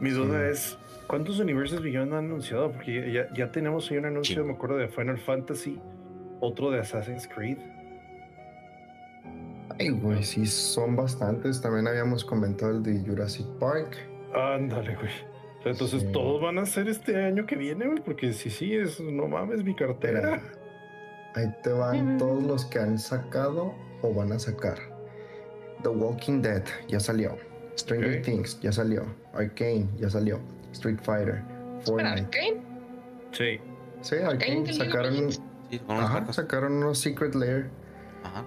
Mi 0.01 0.11
duda 0.11 0.39
Sí. 0.47 0.53
es, 0.53 0.79
¿cuántos 1.07 1.39
universos 1.41 1.83
Beyond 1.83 2.13
han 2.13 2.27
anunciado? 2.27 2.73
Porque 2.73 3.13
ya, 3.13 3.33
ya 3.35 3.51
tenemos 3.51 3.91
ahí 3.91 3.97
un 3.99 4.07
anuncio, 4.07 4.45
me 4.45 4.53
acuerdo, 4.53 4.77
de 4.77 4.89
Final 4.89 5.19
Fantasy, 5.19 5.81
otro 6.41 6.71
de 6.71 6.81
Assassin's 6.81 7.29
Creed. 7.29 7.59
Ay, 9.79 9.91
güey, 9.91 10.23
sí, 10.23 10.47
son 10.47 10.97
bastantes. 10.97 11.61
También 11.61 11.87
habíamos 11.87 12.25
comentado 12.25 12.73
el 12.73 12.83
de 12.83 12.99
Jurassic 13.07 13.47
Park. 13.59 13.97
Ándale, 14.35 14.95
güey. 14.97 15.11
Entonces, 15.65 16.03
Sí. 16.03 16.09
todos 16.13 16.41
van 16.41 16.59
a 16.59 16.67
ser 16.67 16.89
este 16.89 17.17
año 17.25 17.45
que 17.45 17.57
viene, 17.57 17.87
güey, 17.87 18.01
porque 18.03 18.33
si 18.33 18.51
sí, 18.51 18.75
es, 18.75 19.01
no 19.01 19.27
mames, 19.27 19.65
mi 19.65 19.75
cartera. 19.75 20.41
Ahí 21.35 21.53
te 21.63 21.71
van 21.71 22.17
todos 22.19 22.43
los 22.45 22.65
que 22.67 22.79
han 22.79 22.99
sacado 22.99 23.75
o 24.03 24.15
van 24.15 24.33
a 24.33 24.39
sacar. 24.39 24.79
The 25.83 25.89
Walking 25.91 26.41
Dead 26.41 26.63
ya 26.89 27.01
salió. 27.01 27.37
Stranger. 27.77 28.23
Things 28.23 28.59
ya 28.61 28.73
salió. 28.73 29.05
Arcane 29.35 29.87
ya 29.99 30.09
salió. 30.09 30.41
Street 30.73 30.99
Fighter. 31.03 31.43
Espera, 31.79 32.15
Fortnite. 32.15 32.21
¿Arkane? 32.23 32.57
Sí. 33.33 33.61
Sí, 34.01 34.15
Arkane 34.17 34.33
Arcane 34.33 34.61
of 34.63 34.71
sacaron. 34.71 35.29
Sí, 35.71 35.79
con 35.81 35.97
unas 35.97 36.11
ajá, 36.11 36.33
sacaron 36.33 36.73
unos 36.75 36.99
Secret 36.99 37.35
Lair. 37.35 37.71
Ajá. 38.25 38.45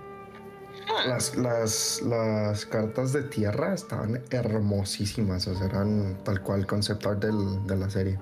Las, 1.07 1.35
las, 1.35 2.01
las 2.01 2.65
cartas 2.65 3.13
de 3.13 3.23
tierra 3.23 3.73
estaban 3.73 4.21
hermosísimas. 4.31 5.47
O 5.47 5.55
sea, 5.55 5.67
eran 5.67 6.17
tal 6.23 6.41
cual 6.41 6.65
concept 6.65 7.05
art 7.05 7.23
del- 7.23 7.65
de 7.67 7.75
la 7.75 7.89
serie. 7.89 8.19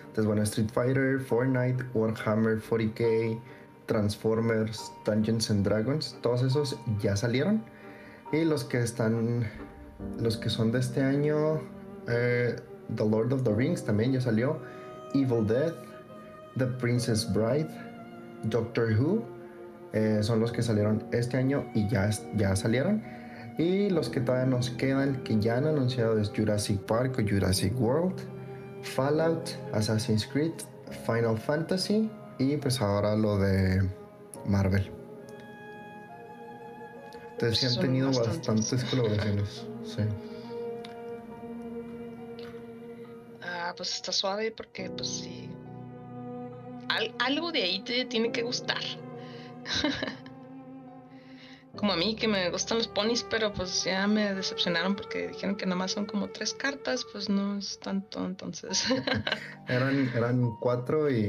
Entonces, 0.00 0.26
bueno, 0.26 0.42
Street 0.42 0.68
Fighter, 0.72 1.20
Fortnite, 1.20 1.84
Warhammer 1.94 2.60
40k, 2.60 3.40
Transformers, 3.86 4.92
Dungeons 5.04 5.50
and 5.50 5.64
Dragons, 5.66 6.16
todos 6.22 6.42
esos 6.42 6.78
ya 7.00 7.16
salieron. 7.16 7.64
Y 8.30 8.44
los 8.44 8.64
que 8.64 8.80
están, 8.82 9.50
los 10.20 10.36
que 10.36 10.48
son 10.50 10.70
de 10.72 10.80
este 10.80 11.02
año, 11.02 11.60
eh, 12.08 12.56
The 12.94 13.08
Lord 13.08 13.32
of 13.32 13.42
the 13.42 13.54
Rings 13.54 13.84
también 13.84 14.12
ya 14.12 14.20
salió. 14.20 14.58
Evil 15.14 15.46
Dead, 15.46 15.72
The 16.56 16.66
Princess 16.66 17.32
Bride, 17.32 17.68
Doctor 18.44 18.92
Who, 18.98 19.24
eh, 19.92 20.20
son 20.22 20.40
los 20.40 20.52
que 20.52 20.62
salieron 20.62 21.04
este 21.12 21.36
año 21.36 21.70
y 21.74 21.88
ya, 21.88 22.10
ya 22.36 22.56
salieron. 22.56 23.02
Y 23.58 23.90
los 23.90 24.08
que 24.08 24.20
todavía 24.20 24.46
nos 24.46 24.70
quedan, 24.70 25.22
que 25.24 25.38
ya 25.38 25.58
han 25.58 25.66
anunciado, 25.66 26.18
es 26.18 26.30
Jurassic 26.34 26.80
Park 26.80 27.18
o 27.18 27.28
Jurassic 27.28 27.78
World, 27.78 28.16
Fallout, 28.82 29.50
Assassin's 29.72 30.26
Creed, 30.26 30.52
Final 31.06 31.38
Fantasy 31.38 32.10
y 32.38 32.56
pues 32.56 32.80
ahora 32.80 33.14
lo 33.14 33.38
de 33.38 33.88
Marvel. 34.46 34.90
Entonces 37.32 37.58
sí 37.58 37.66
han 37.66 37.80
tenido 37.82 38.06
bastantes. 38.08 38.46
bastantes 38.46 38.84
colaboraciones. 38.84 39.66
Sí. 39.84 40.02
ah, 43.42 43.74
pues 43.76 43.94
está 43.94 44.12
suave 44.12 44.52
porque, 44.52 44.90
pues 44.90 45.08
sí. 45.08 45.50
Al- 46.92 47.14
algo 47.18 47.52
de 47.52 47.62
ahí 47.62 47.80
te 47.80 48.04
tiene 48.04 48.32
que 48.32 48.42
gustar. 48.42 48.82
como 51.76 51.92
a 51.92 51.96
mí, 51.96 52.16
que 52.16 52.28
me 52.28 52.50
gustan 52.50 52.78
los 52.78 52.88
ponis, 52.88 53.24
pero 53.28 53.52
pues 53.52 53.84
ya 53.84 54.06
me 54.06 54.34
decepcionaron 54.34 54.94
porque 54.94 55.28
dijeron 55.28 55.56
que 55.56 55.64
nada 55.66 55.76
más 55.76 55.92
son 55.92 56.06
como 56.06 56.28
tres 56.28 56.52
cartas, 56.54 57.06
pues 57.12 57.28
no 57.28 57.56
es 57.56 57.78
tanto, 57.80 58.24
entonces. 58.24 58.84
Eran, 59.68 60.08
eran 60.14 60.56
cuatro 60.60 61.08
y 61.08 61.22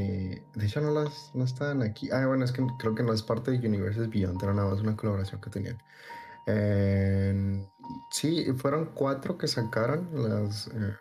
de 0.56 0.66
hecho 0.66 0.82
no 0.82 0.92
las 0.92 1.32
no 1.36 1.44
estaban 1.46 1.84
aquí. 1.84 2.10
Ah, 2.12 2.26
bueno, 2.26 2.44
es 2.44 2.52
que 2.52 2.66
creo 2.80 2.96
que 2.96 3.04
no 3.04 3.14
es 3.14 3.22
parte 3.22 3.52
de 3.52 3.68
Universes 3.68 4.10
Beyond, 4.10 4.42
era 4.42 4.54
nada 4.54 4.70
más 4.72 4.82
una 4.82 4.96
colaboración 4.98 5.40
que 5.40 5.50
tenían. 5.52 5.78
Sí, 8.12 8.46
fueron 8.58 8.92
cuatro 8.94 9.38
que 9.38 9.48
sacaron 9.48 10.10
las, 10.14 10.68
eh, 10.68 10.94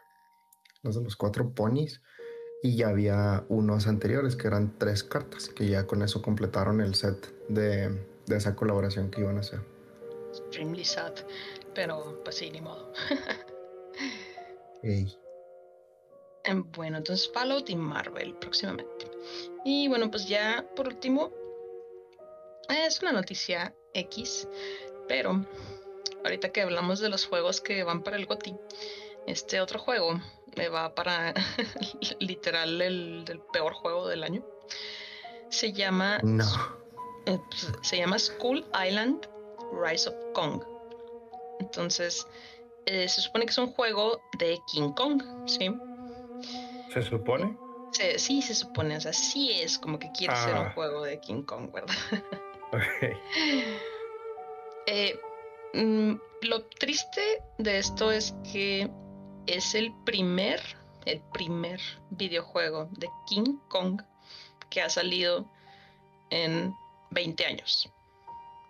los 0.82 0.94
de 0.94 1.02
los 1.02 1.16
cuatro 1.16 1.52
ponis. 1.54 2.00
Y 2.62 2.76
ya 2.76 2.88
había 2.88 3.44
unos 3.48 3.86
anteriores 3.88 4.36
que 4.36 4.46
eran 4.46 4.78
tres 4.78 5.02
cartas, 5.02 5.48
que 5.48 5.68
ya 5.68 5.86
con 5.86 6.02
eso 6.02 6.22
completaron 6.22 6.80
el 6.80 6.94
set 6.94 7.26
de, 7.48 7.88
de 8.26 8.36
esa 8.36 8.54
colaboración 8.54 9.10
que 9.10 9.20
iban 9.20 9.36
a 9.36 9.40
hacer. 9.40 9.60
Extremely 10.28 10.84
sad. 10.84 11.12
Pero 11.74 12.20
pues 12.22 12.36
sí, 12.36 12.50
ni 12.50 12.60
modo. 12.60 12.92
Ey. 14.82 15.16
Em, 16.44 16.64
Bueno, 16.72 16.98
entonces 16.98 17.30
Fallout 17.32 17.68
y 17.70 17.76
Marvel 17.76 18.34
próximamente. 18.34 19.10
Y 19.64 19.88
bueno, 19.88 20.10
pues 20.10 20.28
ya 20.28 20.66
por 20.76 20.88
último, 20.88 21.32
es 22.68 23.00
una 23.02 23.12
noticia 23.12 23.74
X, 23.94 24.48
pero 25.08 25.44
ahorita 26.24 26.50
que 26.50 26.62
hablamos 26.62 27.00
de 27.00 27.08
los 27.08 27.26
juegos 27.26 27.60
que 27.60 27.84
van 27.84 28.02
para 28.02 28.16
el 28.16 28.26
GOTY, 28.26 28.56
este 29.26 29.60
otro 29.60 29.78
juego 29.78 30.20
me 30.56 30.68
va 30.68 30.94
para 30.94 31.32
literal 32.20 32.80
el, 32.82 33.24
el 33.28 33.40
peor 33.52 33.72
juego 33.74 34.08
del 34.08 34.22
año. 34.24 34.42
Se 35.50 35.72
llama 35.72 36.18
No. 36.22 36.44
eh, 37.26 37.38
pues, 37.50 37.72
se 37.82 37.98
llama 37.98 38.18
School 38.18 38.64
Island 38.86 39.26
Rise 39.72 40.08
of 40.08 40.14
Kong. 40.34 40.62
Entonces, 41.60 42.26
eh, 42.86 43.08
se 43.08 43.20
supone 43.20 43.44
que 43.46 43.50
es 43.52 43.58
un 43.58 43.72
juego 43.72 44.20
de 44.38 44.58
King 44.72 44.92
Kong, 44.92 45.22
¿sí? 45.46 45.70
¿Se 46.92 47.02
supone? 47.02 47.56
Se- 47.92 48.18
sí, 48.18 48.42
se 48.42 48.54
supone, 48.54 48.96
o 48.96 49.00
sea, 49.00 49.12
sí 49.12 49.52
es 49.52 49.78
como 49.78 49.98
que 49.98 50.10
quiere 50.12 50.34
ser 50.36 50.54
un 50.54 50.66
Ah. 50.66 50.72
juego 50.74 51.02
de 51.04 51.20
King 51.20 51.42
Kong, 51.44 51.70
¿verdad? 51.72 51.94
Ok. 52.72 52.82
Eh, 54.86 55.14
mm, 55.74 56.14
lo 56.42 56.62
triste 56.64 57.42
de 57.58 57.78
esto 57.78 58.10
es 58.10 58.34
que 58.50 58.90
es 59.46 59.74
el 59.74 59.92
primer, 60.04 60.60
el 61.06 61.20
primer 61.32 61.80
videojuego 62.10 62.88
de 62.92 63.08
King 63.26 63.56
Kong 63.68 64.02
que 64.70 64.80
ha 64.82 64.88
salido 64.88 65.50
en 66.30 66.74
20 67.10 67.44
años. 67.46 67.90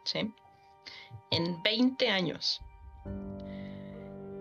¿Sí? 0.04 0.32
En 1.30 1.62
20 1.62 2.08
años. 2.08 2.60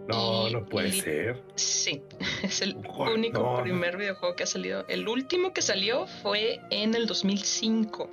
No, 0.07 0.47
Y- 0.47 0.53
no 0.53 0.65
puede 0.65 0.89
y- 0.89 1.01
ser. 1.01 1.43
Sí, 1.55 2.01
es 2.43 2.61
el 2.61 2.75
What? 2.77 3.13
único 3.13 3.39
No, 3.41 3.57
no. 3.57 3.63
primer 3.63 3.97
videojuego 3.97 4.35
que 4.35 4.43
ha 4.43 4.47
salido. 4.47 4.85
El 4.87 5.07
último 5.07 5.53
que 5.53 5.61
salió 5.61 6.07
fue 6.07 6.59
en 6.71 6.95
el 6.95 7.05
2005. 7.05 8.09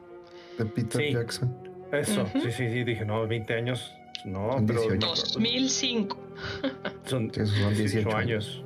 De 0.59 0.67
Peter 0.67 1.01
Sí. 1.01 1.13
Jackson. 1.15 1.69
Eso, 1.93 2.23
Ujú. 2.25 2.41
sí, 2.43 2.53
sí, 2.53 2.69
sí, 2.71 2.85
dije, 2.85 3.05
no, 3.07 3.27
20 3.27 3.55
años. 3.55 3.93
No, 4.25 4.51
pero 4.67 4.83
18. 4.83 5.07
2005. 5.07 6.19
son, 7.09 7.33
Sí, 7.35 7.41
esos 7.41 7.57
son 7.59 7.75
18 7.75 8.17
años. 8.17 8.63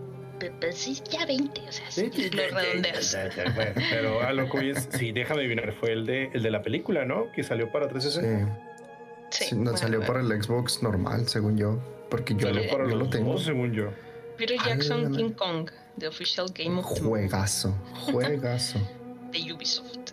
Pues 0.60 0.76
sí, 0.76 0.98
ya 1.08 1.24
20, 1.24 1.60
o 1.60 1.72
sea, 1.72 1.90
sí, 1.90 2.10
lo 2.30 2.42
redondeas. 2.48 3.16
Bueno, 3.54 3.72
pero 3.90 4.22
a 4.22 4.32
lo 4.32 4.46
que 4.46 4.50
voy 4.56 4.70
es, 4.70 4.88
sí, 4.90 5.12
déjame 5.12 5.40
adivinar, 5.42 5.72
fue 5.72 5.92
el 5.92 6.04
de, 6.04 6.30
el 6.32 6.42
de 6.42 6.50
la 6.50 6.62
película, 6.62 7.04
¿no? 7.04 7.30
Que 7.32 7.44
salió 7.44 7.70
para 7.70 7.88
360. 7.88 8.68
Sí. 9.30 9.44
Sí, 9.46 9.54
no, 9.54 9.62
bueno, 9.62 9.76
salió 9.78 9.98
bueno. 10.00 10.12
para 10.12 10.34
el 10.34 10.42
Xbox 10.42 10.82
normal, 10.82 11.28
según 11.28 11.56
yo. 11.56 11.78
Porque 12.10 12.34
yo, 12.34 12.48
Salió 12.48 12.64
lo, 12.64 12.70
para 12.70 12.84
yo 12.84 12.90
los 12.90 12.98
lo 12.98 13.08
tengo. 13.10 13.32
dos, 13.32 13.44
según 13.44 13.72
yo. 13.72 13.90
Peter 14.36 14.58
Jackson. 14.62 15.14
King 15.14 15.30
Kong, 15.30 15.70
The 15.98 16.08
Official 16.08 16.48
Game 16.52 16.80
of 16.80 16.86
Juegazo, 16.86 17.72
juegazo. 18.10 18.78
de 19.32 19.52
Ubisoft. 19.52 20.10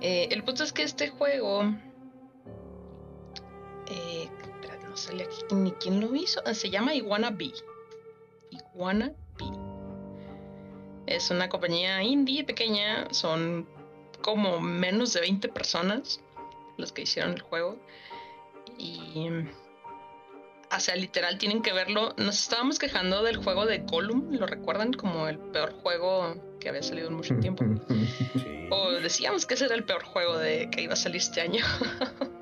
Eh, 0.00 0.28
el 0.30 0.42
punto 0.42 0.64
es 0.64 0.72
que 0.72 0.82
este 0.82 1.08
juego. 1.10 1.64
Eh, 3.90 4.28
sale 4.98 5.24
aquí 5.24 5.54
ni 5.54 5.72
quién 5.72 6.00
lo 6.00 6.14
hizo. 6.14 6.42
Se 6.54 6.70
llama 6.70 6.94
Iguana 6.94 7.30
Bee. 7.30 7.54
Iguana 8.50 9.12
Bee. 9.38 9.52
Es 11.06 11.30
una 11.30 11.48
compañía 11.48 12.02
indie 12.02 12.44
pequeña. 12.44 13.06
Son 13.12 13.66
como 14.20 14.60
menos 14.60 15.12
de 15.12 15.20
20 15.20 15.48
personas 15.48 16.20
los 16.76 16.92
que 16.92 17.02
hicieron 17.02 17.32
el 17.32 17.40
juego. 17.40 17.78
Y. 18.78 19.28
O 20.70 20.80
sea, 20.80 20.96
literal, 20.96 21.38
tienen 21.38 21.62
que 21.62 21.72
verlo. 21.72 22.14
Nos 22.18 22.40
estábamos 22.42 22.78
quejando 22.78 23.22
del 23.22 23.38
juego 23.38 23.64
de 23.64 23.78
Gollum. 23.78 24.32
¿Lo 24.32 24.46
recuerdan? 24.46 24.92
Como 24.92 25.26
el 25.28 25.38
peor 25.38 25.72
juego 25.82 26.34
que 26.60 26.68
había 26.68 26.82
salido 26.82 27.08
en 27.08 27.14
mucho 27.14 27.34
tiempo. 27.38 27.64
Sí. 28.34 28.68
O 28.70 28.90
decíamos 28.92 29.46
que 29.46 29.54
ese 29.54 29.64
era 29.64 29.74
el 29.74 29.84
peor 29.84 30.04
juego 30.04 30.36
de 30.36 30.68
que 30.70 30.82
iba 30.82 30.92
a 30.92 30.96
salir 30.96 31.22
este 31.22 31.40
año. 31.40 31.64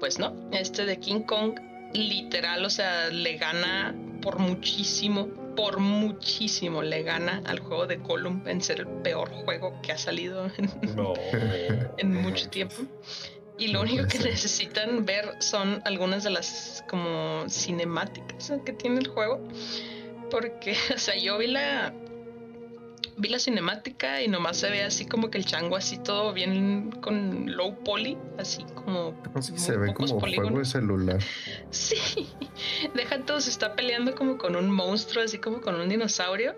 pues 0.00 0.18
no, 0.18 0.34
este 0.52 0.84
de 0.84 0.98
King 0.98 1.22
Kong, 1.22 1.58
literal, 1.92 2.64
o 2.64 2.70
sea, 2.70 3.08
le 3.08 3.36
gana 3.36 3.94
por 4.22 4.38
muchísimo, 4.38 5.28
por 5.56 5.78
muchísimo 5.80 6.82
le 6.82 7.02
gana 7.02 7.42
al 7.46 7.60
juego 7.60 7.86
de 7.86 7.96
Gollum 7.96 8.46
en 8.46 8.60
ser 8.60 8.80
el 8.80 8.86
peor 8.86 9.30
juego 9.30 9.80
que 9.82 9.92
ha 9.92 9.98
salido 9.98 10.50
en, 10.56 10.96
No. 10.96 11.14
en 11.98 12.14
mucho 12.14 12.48
tiempo. 12.48 12.76
Y 13.58 13.68
lo 13.68 13.80
único 13.80 14.06
que 14.06 14.20
necesitan 14.20 15.04
ver 15.04 15.34
son 15.40 15.82
algunas 15.84 16.22
de 16.22 16.30
las 16.30 16.84
como 16.88 17.44
cinemáticas 17.48 18.52
que 18.64 18.72
tiene 18.72 19.00
el 19.00 19.08
juego. 19.08 19.40
Porque, 20.30 20.76
o 20.94 20.98
sea, 20.98 21.16
yo 21.16 21.38
vi 21.38 21.48
la. 21.48 21.92
Vi 23.20 23.28
la 23.28 23.38
cinemática 23.40 24.22
y 24.22 24.28
nomás 24.28 24.58
se 24.58 24.70
ve 24.70 24.84
así 24.84 25.04
como 25.04 25.28
que 25.30 25.38
el 25.38 25.44
chango 25.44 25.76
así 25.76 25.98
todo 25.98 26.32
bien 26.32 26.92
con 27.00 27.50
low 27.56 27.76
poly, 27.82 28.16
así 28.38 28.64
como 28.74 29.12
Sí, 29.40 29.58
se 29.58 29.76
ve 29.76 29.92
como 29.92 30.06
juego 30.20 30.26
de 30.26 30.36
polígonos. 30.36 30.68
celular. 30.68 31.18
Sí, 31.70 32.28
deja 32.94 33.24
todo, 33.24 33.40
se 33.40 33.50
está 33.50 33.74
peleando 33.74 34.14
como 34.14 34.38
con 34.38 34.54
un 34.56 34.70
monstruo, 34.70 35.24
así 35.24 35.38
como 35.38 35.60
con 35.60 35.74
un 35.74 35.88
dinosaurio. 35.88 36.56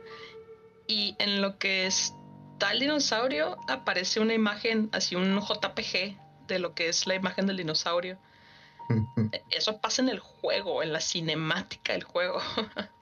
Y 0.87 1.17
en 1.19 1.41
lo 1.41 1.59
que 1.59 1.87
está 1.87 2.73
el 2.73 2.81
dinosaurio, 2.81 3.57
aparece 3.69 4.21
una 4.21 4.35
imagen, 4.35 4.89
así 4.93 5.17
un 5.17 5.41
JPG 5.41 6.19
de 6.47 6.59
lo 6.59 6.75
que 6.75 6.89
es 6.89 7.07
la 7.07 7.15
imagen 7.15 7.47
del 7.47 7.57
dinosaurio. 7.57 8.19
Eso 9.51 9.81
pasa 9.81 10.03
en 10.03 10.09
el 10.11 10.19
juego, 10.19 10.83
en 10.83 10.93
la 10.93 11.01
cinemática 11.01 11.93
del 11.95 12.03
juego. 12.05 12.41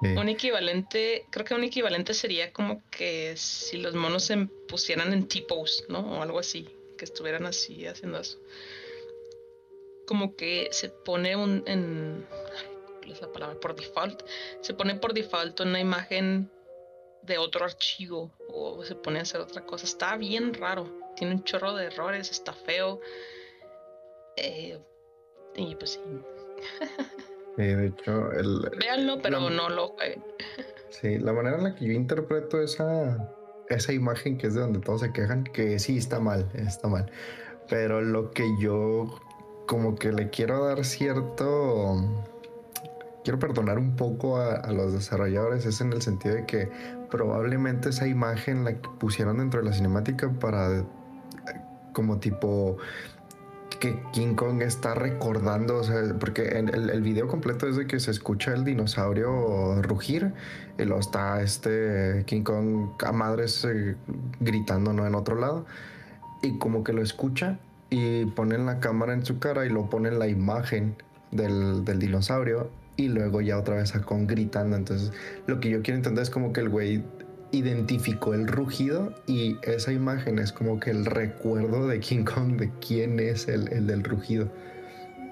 Un 0.00 0.28
equivalente, 0.28 1.26
creo 1.30 1.44
que 1.44 1.54
un 1.54 1.64
equivalente 1.64 2.14
sería 2.14 2.52
como 2.52 2.88
que 2.90 3.36
si 3.36 3.78
los 3.78 3.94
monos 3.94 4.24
se 4.24 4.36
pusieran 4.68 5.12
en 5.12 5.26
T-pose, 5.26 5.84
¿no? 5.88 6.18
O 6.18 6.22
algo 6.22 6.38
así, 6.38 6.68
que 6.96 7.04
estuvieran 7.04 7.46
así 7.46 7.84
haciendo 7.84 8.20
eso. 8.20 8.38
Como 10.06 10.36
que 10.36 10.68
se 10.70 10.88
pone 10.88 11.34
un 11.34 11.64
en 11.66 12.26
¿cuál 12.98 13.12
es 13.12 13.20
la 13.20 13.32
palabra? 13.32 13.60
Por 13.60 13.74
default, 13.74 14.22
se 14.60 14.74
pone 14.74 14.94
por 14.94 15.12
default 15.14 15.60
una 15.60 15.80
imagen 15.80 16.48
de 17.22 17.38
otro 17.38 17.64
archivo 17.64 18.32
o 18.48 18.84
se 18.84 18.94
pone 18.94 19.18
a 19.18 19.22
hacer 19.22 19.40
otra 19.40 19.66
cosa. 19.66 19.84
Está 19.84 20.16
bien 20.16 20.54
raro, 20.54 20.88
tiene 21.16 21.34
un 21.34 21.44
chorro 21.44 21.74
de 21.74 21.86
errores, 21.86 22.30
está 22.30 22.52
feo. 22.52 23.00
Eh, 24.36 24.78
y 25.56 25.74
pues 25.74 25.92
sí, 25.92 26.00
Sí, 27.58 27.64
de 27.64 27.86
hecho, 27.88 28.30
el, 28.30 28.70
véanlo, 28.78 29.18
pero 29.20 29.40
La- 29.40 29.50
no 29.50 29.68
lo 29.68 29.88
jueguen. 29.88 30.22
sí, 30.90 31.18
la 31.18 31.32
manera 31.32 31.56
en 31.56 31.64
la 31.64 31.74
que 31.74 31.86
yo 31.86 31.92
interpreto 31.92 32.62
esa, 32.62 33.34
esa 33.68 33.92
imagen 33.92 34.38
que 34.38 34.46
es 34.46 34.54
de 34.54 34.60
donde 34.60 34.78
todos 34.78 35.00
se 35.00 35.12
quejan, 35.12 35.42
que 35.42 35.80
sí 35.80 35.98
está 35.98 36.20
mal, 36.20 36.48
está 36.54 36.86
mal. 36.86 37.10
Pero 37.68 38.00
lo 38.00 38.30
que 38.30 38.44
yo 38.60 39.18
como 39.66 39.96
que 39.96 40.12
le 40.12 40.30
quiero 40.30 40.64
dar 40.66 40.84
cierto... 40.84 41.96
Quiero 43.24 43.40
perdonar 43.40 43.76
un 43.76 43.96
poco 43.96 44.38
a, 44.38 44.54
a 44.54 44.72
los 44.72 44.92
desarrolladores, 44.92 45.66
es 45.66 45.80
en 45.80 45.92
el 45.92 46.00
sentido 46.00 46.36
de 46.36 46.46
que 46.46 46.70
probablemente 47.10 47.88
esa 47.88 48.06
imagen 48.06 48.64
la 48.64 48.72
que 48.80 48.88
pusieron 49.00 49.38
dentro 49.38 49.60
de 49.60 49.66
la 49.66 49.72
cinemática 49.74 50.30
para 50.40 50.78
eh, 50.78 50.84
como 51.92 52.20
tipo 52.20 52.78
que 53.80 53.98
King 54.12 54.34
Kong 54.34 54.62
está 54.62 54.94
recordando, 54.94 55.76
o 55.76 55.84
sea, 55.84 56.02
porque 56.18 56.58
en 56.58 56.68
el, 56.68 57.02
video 57.02 57.28
completo 57.28 57.68
es 57.68 57.76
de 57.76 57.86
que 57.86 58.00
se 58.00 58.10
escucha 58.10 58.52
el 58.52 58.64
dinosaurio 58.64 59.80
rugir 59.82 60.32
y 60.78 60.84
luego 60.84 61.00
está 61.00 61.40
este 61.42 62.24
King 62.26 62.42
Kong 62.42 62.90
a 63.04 63.12
madres 63.12 63.64
eh, 63.64 63.96
gritando, 64.40 64.92
¿no? 64.92 65.06
En 65.06 65.14
otro 65.14 65.36
lado. 65.36 65.66
Y 66.42 66.58
como 66.58 66.84
que 66.84 66.92
lo 66.92 67.02
escucha 67.02 67.58
y 67.90 68.26
ponen 68.26 68.66
la 68.66 68.80
cámara 68.80 69.12
en 69.12 69.24
su 69.24 69.38
cara 69.38 69.64
y 69.64 69.68
lo 69.68 69.88
ponen 69.88 70.18
la 70.18 70.28
imagen 70.28 70.96
del, 71.30 71.84
del 71.84 71.98
dinosaurio 71.98 72.70
y 72.96 73.08
luego 73.08 73.40
ya 73.40 73.58
otra 73.58 73.76
vez 73.76 73.94
a 73.94 74.02
Kong 74.02 74.26
gritando. 74.28 74.76
Entonces, 74.76 75.12
lo 75.46 75.60
que 75.60 75.70
yo 75.70 75.82
quiero 75.82 75.96
entender 75.96 76.22
es 76.22 76.30
como 76.30 76.52
que 76.52 76.60
el 76.60 76.68
güey 76.68 77.04
identificó 77.50 78.34
el 78.34 78.46
rugido 78.46 79.14
y 79.26 79.56
esa 79.62 79.92
imagen 79.92 80.38
es 80.38 80.52
como 80.52 80.80
que 80.80 80.90
el 80.90 81.06
recuerdo 81.06 81.88
de 81.88 82.00
King 82.00 82.24
Kong 82.24 82.56
de 82.56 82.70
quién 82.86 83.20
es 83.20 83.48
el, 83.48 83.72
el 83.72 83.86
del 83.86 84.04
rugido. 84.04 84.50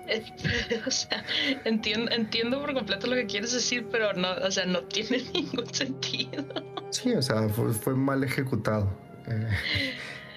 O 0.86 0.90
sea, 0.90 1.24
entiendo, 1.64 2.10
entiendo 2.12 2.60
por 2.60 2.74
completo 2.74 3.06
lo 3.08 3.16
que 3.16 3.26
quieres 3.26 3.52
decir, 3.52 3.86
pero 3.90 4.12
no, 4.12 4.32
o 4.34 4.50
sea, 4.50 4.64
no 4.64 4.82
tiene 4.84 5.22
ningún 5.34 5.66
sentido. 5.72 6.44
Sí, 6.90 7.12
o 7.12 7.22
sea, 7.22 7.48
fue, 7.48 7.72
fue 7.72 7.94
mal 7.94 8.22
ejecutado. 8.22 8.88
Eh, 9.26 9.48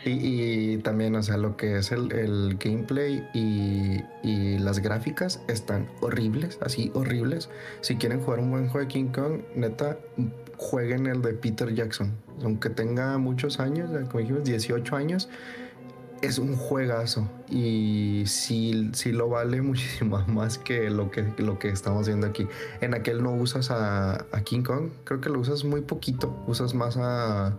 Y, 0.06 0.78
también, 0.78 1.14
o 1.16 1.24
sea, 1.24 1.36
lo 1.36 1.58
que 1.58 1.78
es 1.78 1.92
el, 1.92 2.58
gameplay 2.58 3.28
y, 3.34 4.02
y, 4.24 4.58
las 4.58 4.80
gráficas 4.80 5.42
están 5.50 5.90
horribles, 6.00 6.58
así 6.62 6.90
horribles. 6.94 7.50
Si 7.82 7.98
quieren 7.98 8.22
jugar 8.22 8.40
un 8.40 8.50
buen 8.50 8.70
juego 8.70 8.88
de 8.88 8.88
King 8.88 9.12
Kong, 9.12 9.42
neta, 9.56 9.98
jueguen 10.60 11.08
el 11.08 11.22
de 11.22 11.34
Peter 11.34 11.74
Jackson. 11.74 12.12
Aunque 12.44 12.70
tenga 12.70 13.18
muchos 13.18 13.60
años, 13.60 13.90
como 14.10 14.20
dijimos, 14.20 14.44
18 14.44 14.96
años, 14.96 15.30
es 16.22 16.38
un 16.38 16.58
juegazo 16.58 17.30
y 17.50 18.24
sí, 18.26 18.90
sí 18.94 19.14
lo 19.14 19.30
vale 19.30 19.62
muchísimo 19.62 20.20
más 20.28 20.58
que 20.58 20.90
lo 20.90 21.10
que, 21.12 21.34
lo 21.38 21.58
que 21.58 21.70
estamos 21.70 22.08
viendo 22.08 22.28
aquí. 22.28 22.48
En 22.82 22.94
aquel 22.94 23.24
no 23.24 23.32
usas 23.32 23.72
a, 23.72 24.26
King 24.44 24.64
Kong, 24.64 24.90
creo 25.06 25.22
que 25.22 25.30
lo 25.30 25.40
usas 25.40 25.64
muy 25.64 25.82
poquito, 25.82 26.44
usas 26.46 26.74
más 26.74 26.98
a... 26.98 27.58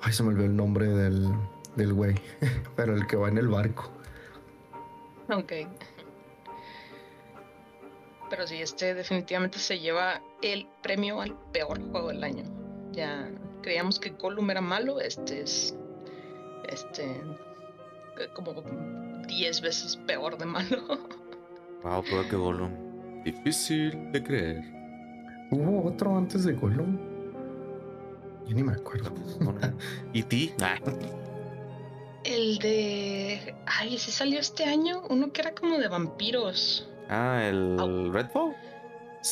Ay, 0.00 0.12
se 0.12 0.22
me 0.22 0.30
olvidó 0.30 0.46
el 0.46 0.56
nombre 0.56 0.88
del, 0.88 1.28
del 1.76 1.92
güey, 1.92 2.16
pero 2.76 2.94
el 2.94 3.06
que 3.06 3.16
va 3.16 3.28
en 3.28 3.38
el 3.38 3.48
barco. 3.48 3.90
Ok. 5.30 5.52
Pero 8.30 8.46
sí, 8.46 8.56
este 8.56 8.94
definitivamente 8.94 9.58
se 9.58 9.78
lleva 9.78 10.22
el 10.42 10.66
premio 10.82 11.20
al 11.20 11.36
peor 11.52 11.80
juego 11.90 12.08
del 12.08 12.22
año. 12.24 12.44
Ya 12.92 13.30
creíamos 13.62 13.98
que 13.98 14.10
Gollum 14.10 14.50
era 14.50 14.60
malo, 14.60 15.00
este 15.00 15.42
es... 15.42 15.74
Este 16.68 17.22
como 18.34 18.52
10 19.26 19.60
veces 19.60 19.96
peor 19.96 20.38
de 20.38 20.46
malo. 20.46 20.82
Wow, 21.80 22.02
peor 22.02 22.28
que 22.28 22.34
Gollum. 22.34 23.22
Difícil 23.22 24.10
de 24.10 24.20
creer. 24.20 24.64
¿Hubo 25.52 25.84
otro 25.86 26.18
antes 26.18 26.42
de 26.42 26.52
Gollum? 26.52 26.98
Yo 28.48 28.56
ni 28.56 28.64
me 28.64 28.72
acuerdo. 28.72 29.12
¿Y 30.12 30.24
ti? 30.24 30.52
Ah. 30.60 30.76
El 32.24 32.58
de. 32.58 33.54
Ay, 33.64 33.94
ese 33.94 34.10
salió 34.10 34.40
este 34.40 34.64
año. 34.64 35.04
Uno 35.08 35.32
que 35.32 35.40
era 35.40 35.54
como 35.54 35.78
de 35.78 35.86
vampiros. 35.86 36.87
Ah, 37.08 37.42
el 37.48 38.12
Redfall. 38.12 38.54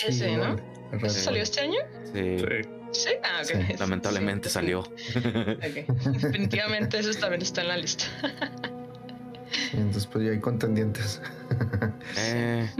ese, 0.06 0.36
¿no? 0.36 0.56
¿Ese 0.92 1.20
salió 1.20 1.42
este 1.42 1.60
año? 1.60 1.78
Sí. 2.12 2.36
Sí. 2.92 3.10
Ah, 3.22 3.42
lamentablemente 3.78 4.48
salió. 4.48 4.82
Definitivamente 5.14 6.98
eso 6.98 7.18
también 7.18 7.42
está 7.42 7.62
en 7.62 7.68
la 7.68 7.76
lista. 7.76 8.04
Entonces, 9.72 10.06
pues 10.06 10.24
ya 10.24 10.30
hay 10.32 10.40
contendientes. 10.40 11.20
Eh, 12.18 12.70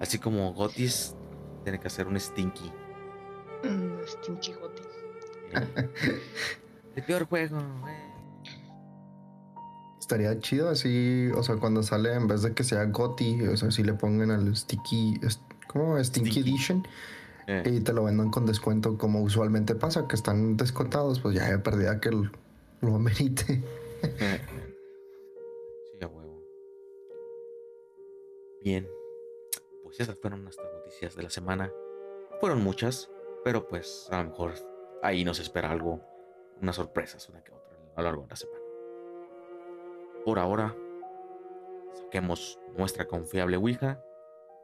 así 0.00 0.18
como 0.18 0.52
Gotis 0.52 1.14
tiene 1.62 1.78
que 1.80 1.86
hacer 1.86 2.06
un 2.06 2.18
Stinky. 2.18 2.70
Mm, 3.62 4.04
stinky 4.06 4.52
Gotis. 4.52 4.86
Eh, 5.52 5.88
el 6.96 7.02
peor 7.04 7.26
juego, 7.26 7.58
Estaría 10.02 10.36
chido 10.40 10.68
así, 10.68 11.30
o 11.32 11.44
sea, 11.44 11.58
cuando 11.58 11.84
sale 11.84 12.12
en 12.12 12.26
vez 12.26 12.42
de 12.42 12.54
que 12.54 12.64
sea 12.64 12.84
Goti, 12.86 13.46
o 13.46 13.56
sea, 13.56 13.70
si 13.70 13.84
le 13.84 13.94
pongan 13.94 14.32
al 14.32 14.56
Sticky, 14.56 15.20
¿cómo? 15.68 15.96
Stinky, 16.02 16.40
Edition. 16.40 16.84
Eh. 17.46 17.62
Y 17.66 17.80
te 17.82 17.92
lo 17.92 18.02
vendan 18.02 18.32
con 18.32 18.44
descuento 18.44 18.98
como 18.98 19.22
usualmente 19.22 19.76
pasa, 19.76 20.08
que 20.08 20.16
están 20.16 20.56
descontados, 20.56 21.20
pues 21.20 21.36
ya 21.36 21.48
he 21.48 21.56
perdido 21.58 22.00
que 22.00 22.10
lo, 22.10 22.32
lo 22.80 22.96
amerite. 22.96 23.62
Bien, 28.64 28.88
pues 29.84 30.00
esas 30.00 30.16
fueron 30.16 30.42
nuestras 30.42 30.68
noticias 30.72 31.14
de 31.14 31.22
la 31.22 31.30
semana. 31.30 31.72
Fueron 32.40 32.60
muchas, 32.60 33.08
pero 33.44 33.68
pues 33.68 34.08
a 34.10 34.20
lo 34.20 34.30
mejor 34.30 34.54
ahí 35.00 35.24
nos 35.24 35.38
espera 35.38 35.70
algo, 35.70 36.00
unas 36.60 36.74
sorpresas, 36.74 37.28
una 37.28 37.44
que 37.44 37.52
otra, 37.52 37.78
a 37.94 38.02
lo 38.02 38.08
largo 38.08 38.22
de 38.22 38.30
la 38.30 38.36
semana. 38.36 38.61
Por 40.24 40.38
ahora, 40.38 40.76
saquemos 41.94 42.58
nuestra 42.76 43.06
confiable 43.06 43.56
Ouija 43.56 44.02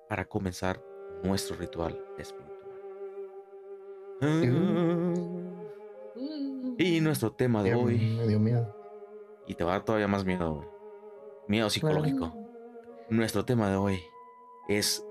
para 0.08 0.24
comenzar 0.24 0.80
nuestro 1.22 1.56
ritual 1.56 2.00
espiritual. 2.18 2.58
y 6.78 7.00
nuestro 7.00 7.32
tema 7.32 7.62
de 7.62 7.74
hoy. 7.74 7.98
Me 8.18 8.26
dio 8.26 8.38
miedo. 8.38 8.74
Y 9.46 9.54
te 9.54 9.64
va 9.64 9.72
a 9.72 9.74
dar 9.74 9.84
todavía 9.84 10.08
más 10.08 10.24
miedo, 10.24 10.64
Miedo 11.48 11.70
psicológico. 11.70 12.32
Nuestro 13.08 13.44
tema 13.44 13.70
de 13.70 13.76
hoy 13.76 14.02
es 14.68 15.04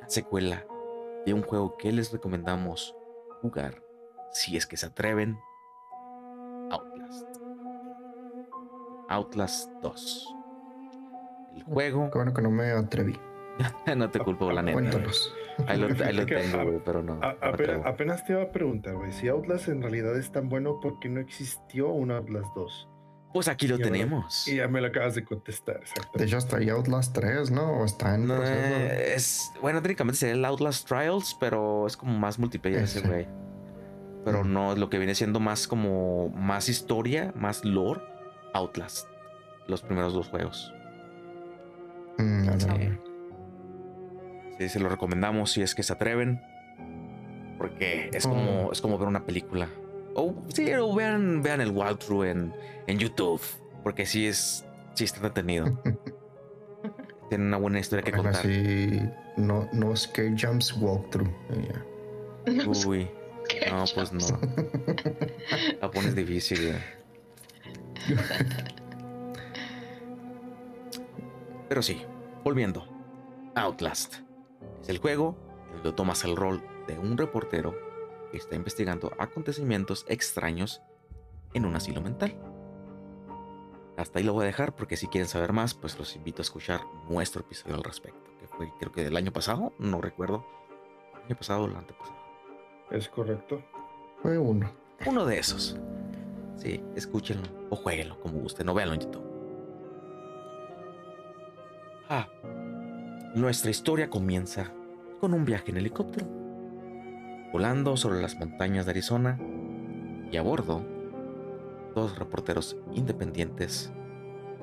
la 0.00 0.08
secuela 0.10 0.66
de 1.24 1.32
un 1.32 1.42
juego 1.42 1.76
que 1.78 1.90
les 1.90 2.12
recomendamos 2.12 2.94
jugar 3.40 3.82
si 4.32 4.56
es 4.56 4.66
que 4.66 4.76
se 4.76 4.86
atreven. 4.86 5.38
Outlast 9.10 9.70
2. 9.82 10.36
El 11.56 11.62
juego. 11.64 12.10
Qué 12.10 12.18
bueno 12.18 12.32
que 12.32 12.42
no 12.42 12.50
me 12.50 12.70
atreví. 12.70 13.18
no 13.96 14.08
te 14.10 14.20
culpo, 14.20 14.52
la 14.52 14.62
neta. 14.62 14.74
Cuéntanos. 14.74 15.34
Ahí 15.66 15.78
lo, 15.78 15.88
tengo, 16.26 16.82
pero 16.84 17.02
no. 17.02 17.18
apenas, 17.84 18.24
te 18.24 18.32
iba 18.32 18.42
a 18.42 18.50
preguntar, 18.50 18.94
güey, 18.94 19.12
si 19.12 19.28
Outlast 19.28 19.68
en 19.68 19.82
realidad 19.82 20.16
es 20.16 20.30
tan 20.32 20.48
bueno, 20.48 20.80
¿por 20.80 21.00
qué 21.00 21.08
no 21.08 21.20
existió 21.20 21.88
un 21.88 22.12
Outlast 22.12 22.54
2? 22.54 22.88
Pues 23.32 23.48
aquí 23.48 23.68
lo 23.68 23.78
tenemos. 23.78 24.48
y 24.48 24.56
ya 24.56 24.68
me 24.68 24.80
lo 24.80 24.86
acabas 24.88 25.14
de 25.16 25.24
contestar, 25.24 25.76
exacto. 25.76 26.18
De 26.18 26.24
hecho, 26.24 26.38
está 26.38 26.56
ahí 26.56 26.68
Outlast 26.68 27.14
3, 27.14 27.50
¿no? 27.50 27.80
O 27.80 27.84
está 27.84 28.14
en 28.14 28.26
no, 28.26 28.42
es, 28.42 29.52
Bueno, 29.60 29.82
técnicamente 29.82 30.18
sería 30.18 30.34
el 30.34 30.44
Outlast 30.44 30.88
Trials, 30.88 31.36
pero 31.38 31.86
es 31.86 31.96
como 31.96 32.16
más 32.18 32.38
multiplayer 32.38 32.84
ese, 32.84 33.00
güey. 33.02 33.28
Pero 34.24 34.44
mm. 34.44 34.52
no, 34.52 34.76
lo 34.76 34.88
que 34.88 34.98
viene 34.98 35.14
siendo 35.14 35.40
más 35.40 35.68
como 35.68 36.28
más 36.30 36.68
historia, 36.68 37.32
más 37.36 37.64
lore, 37.64 38.00
Outlast. 38.54 39.08
Los 39.66 39.82
primeros 39.82 40.12
dos 40.12 40.28
juegos. 40.28 40.72
Mm, 42.18 42.48
sí. 42.58 42.68
sí, 44.58 44.68
se 44.68 44.80
lo 44.80 44.88
recomendamos 44.88 45.52
si 45.52 45.62
es 45.62 45.74
que 45.74 45.82
se 45.82 45.92
atreven. 45.92 46.40
Porque 47.58 48.10
es 48.12 48.26
como, 48.26 48.68
oh. 48.68 48.72
es 48.72 48.80
como 48.80 48.98
ver 48.98 49.08
una 49.08 49.24
película. 49.24 49.68
O 50.14 50.34
sí, 50.48 50.64
vean, 50.96 51.42
vean 51.42 51.60
el 51.60 51.70
walkthrough 51.70 52.24
en, 52.24 52.54
en 52.86 52.98
YouTube. 52.98 53.40
Porque 53.82 54.06
sí 54.06 54.26
es. 54.26 54.66
Sí 54.94 55.04
está 55.04 55.18
entretenido. 55.18 55.66
Tiene 57.28 57.44
una 57.44 57.58
buena 57.58 57.78
historia 57.78 58.02
que 58.02 58.12
contar. 58.12 58.42
Sí, 58.42 59.00
no, 59.36 59.68
no 59.72 59.94
scare 59.94 60.34
jumps 60.36 60.76
walkthrough. 60.76 61.30
Uy. 62.86 63.08
No, 63.68 63.84
pues 63.94 64.12
no. 64.12 64.26
La 65.80 65.90
pones 65.90 66.14
difícil. 66.14 66.76
Pero 71.68 71.82
sí, 71.82 72.02
volviendo. 72.42 72.84
Outlast. 73.54 74.16
Es 74.82 74.88
el 74.88 74.98
juego 74.98 75.36
en 75.68 75.76
donde 75.76 75.92
tomas 75.92 76.24
el 76.24 76.36
rol 76.36 76.62
de 76.86 76.98
un 76.98 77.16
reportero 77.16 77.74
está 78.32 78.56
investigando 78.56 79.12
acontecimientos 79.18 80.04
extraños 80.08 80.82
en 81.54 81.64
un 81.64 81.76
asilo 81.76 82.00
mental. 82.00 82.36
Hasta 83.96 84.18
ahí 84.18 84.24
lo 84.24 84.32
voy 84.32 84.44
a 84.44 84.46
dejar 84.46 84.74
porque 84.74 84.96
si 84.96 85.08
quieren 85.08 85.28
saber 85.28 85.52
más, 85.52 85.74
pues 85.74 85.98
los 85.98 86.16
invito 86.16 86.40
a 86.40 86.44
escuchar 86.44 86.80
nuestro 87.08 87.42
episodio 87.42 87.74
al 87.74 87.84
respecto, 87.84 88.30
que 88.38 88.46
fue 88.46 88.72
creo 88.78 88.92
que 88.92 89.04
del 89.04 89.16
año 89.16 89.32
pasado, 89.32 89.72
no 89.78 90.00
recuerdo. 90.00 90.46
El 91.14 91.26
año 91.26 91.36
pasado 91.36 91.64
o 91.64 91.66
el 91.66 91.76
antepasado. 91.76 92.18
Es 92.90 93.08
correcto. 93.08 93.62
Fue 94.22 94.38
uno. 94.38 94.72
Uno 95.06 95.26
de 95.26 95.38
esos. 95.38 95.76
Sí, 96.60 96.82
escúchenlo 96.94 97.48
o 97.70 97.76
jueguenlo 97.76 98.20
como 98.20 98.38
gusten, 98.38 98.66
no 98.66 98.74
véanlo 98.74 98.94
en 98.94 99.00
YouTube. 99.00 99.26
Ah, 102.08 102.28
nuestra 103.34 103.70
historia 103.70 104.10
comienza 104.10 104.72
con 105.20 105.34
un 105.34 105.44
viaje 105.44 105.70
en 105.70 105.78
helicóptero 105.78 106.40
volando 107.52 107.96
sobre 107.96 108.20
las 108.20 108.38
montañas 108.38 108.86
de 108.86 108.92
Arizona 108.92 109.38
y 110.30 110.36
a 110.36 110.42
bordo 110.42 110.84
dos 111.94 112.16
reporteros 112.18 112.76
independientes 112.92 113.92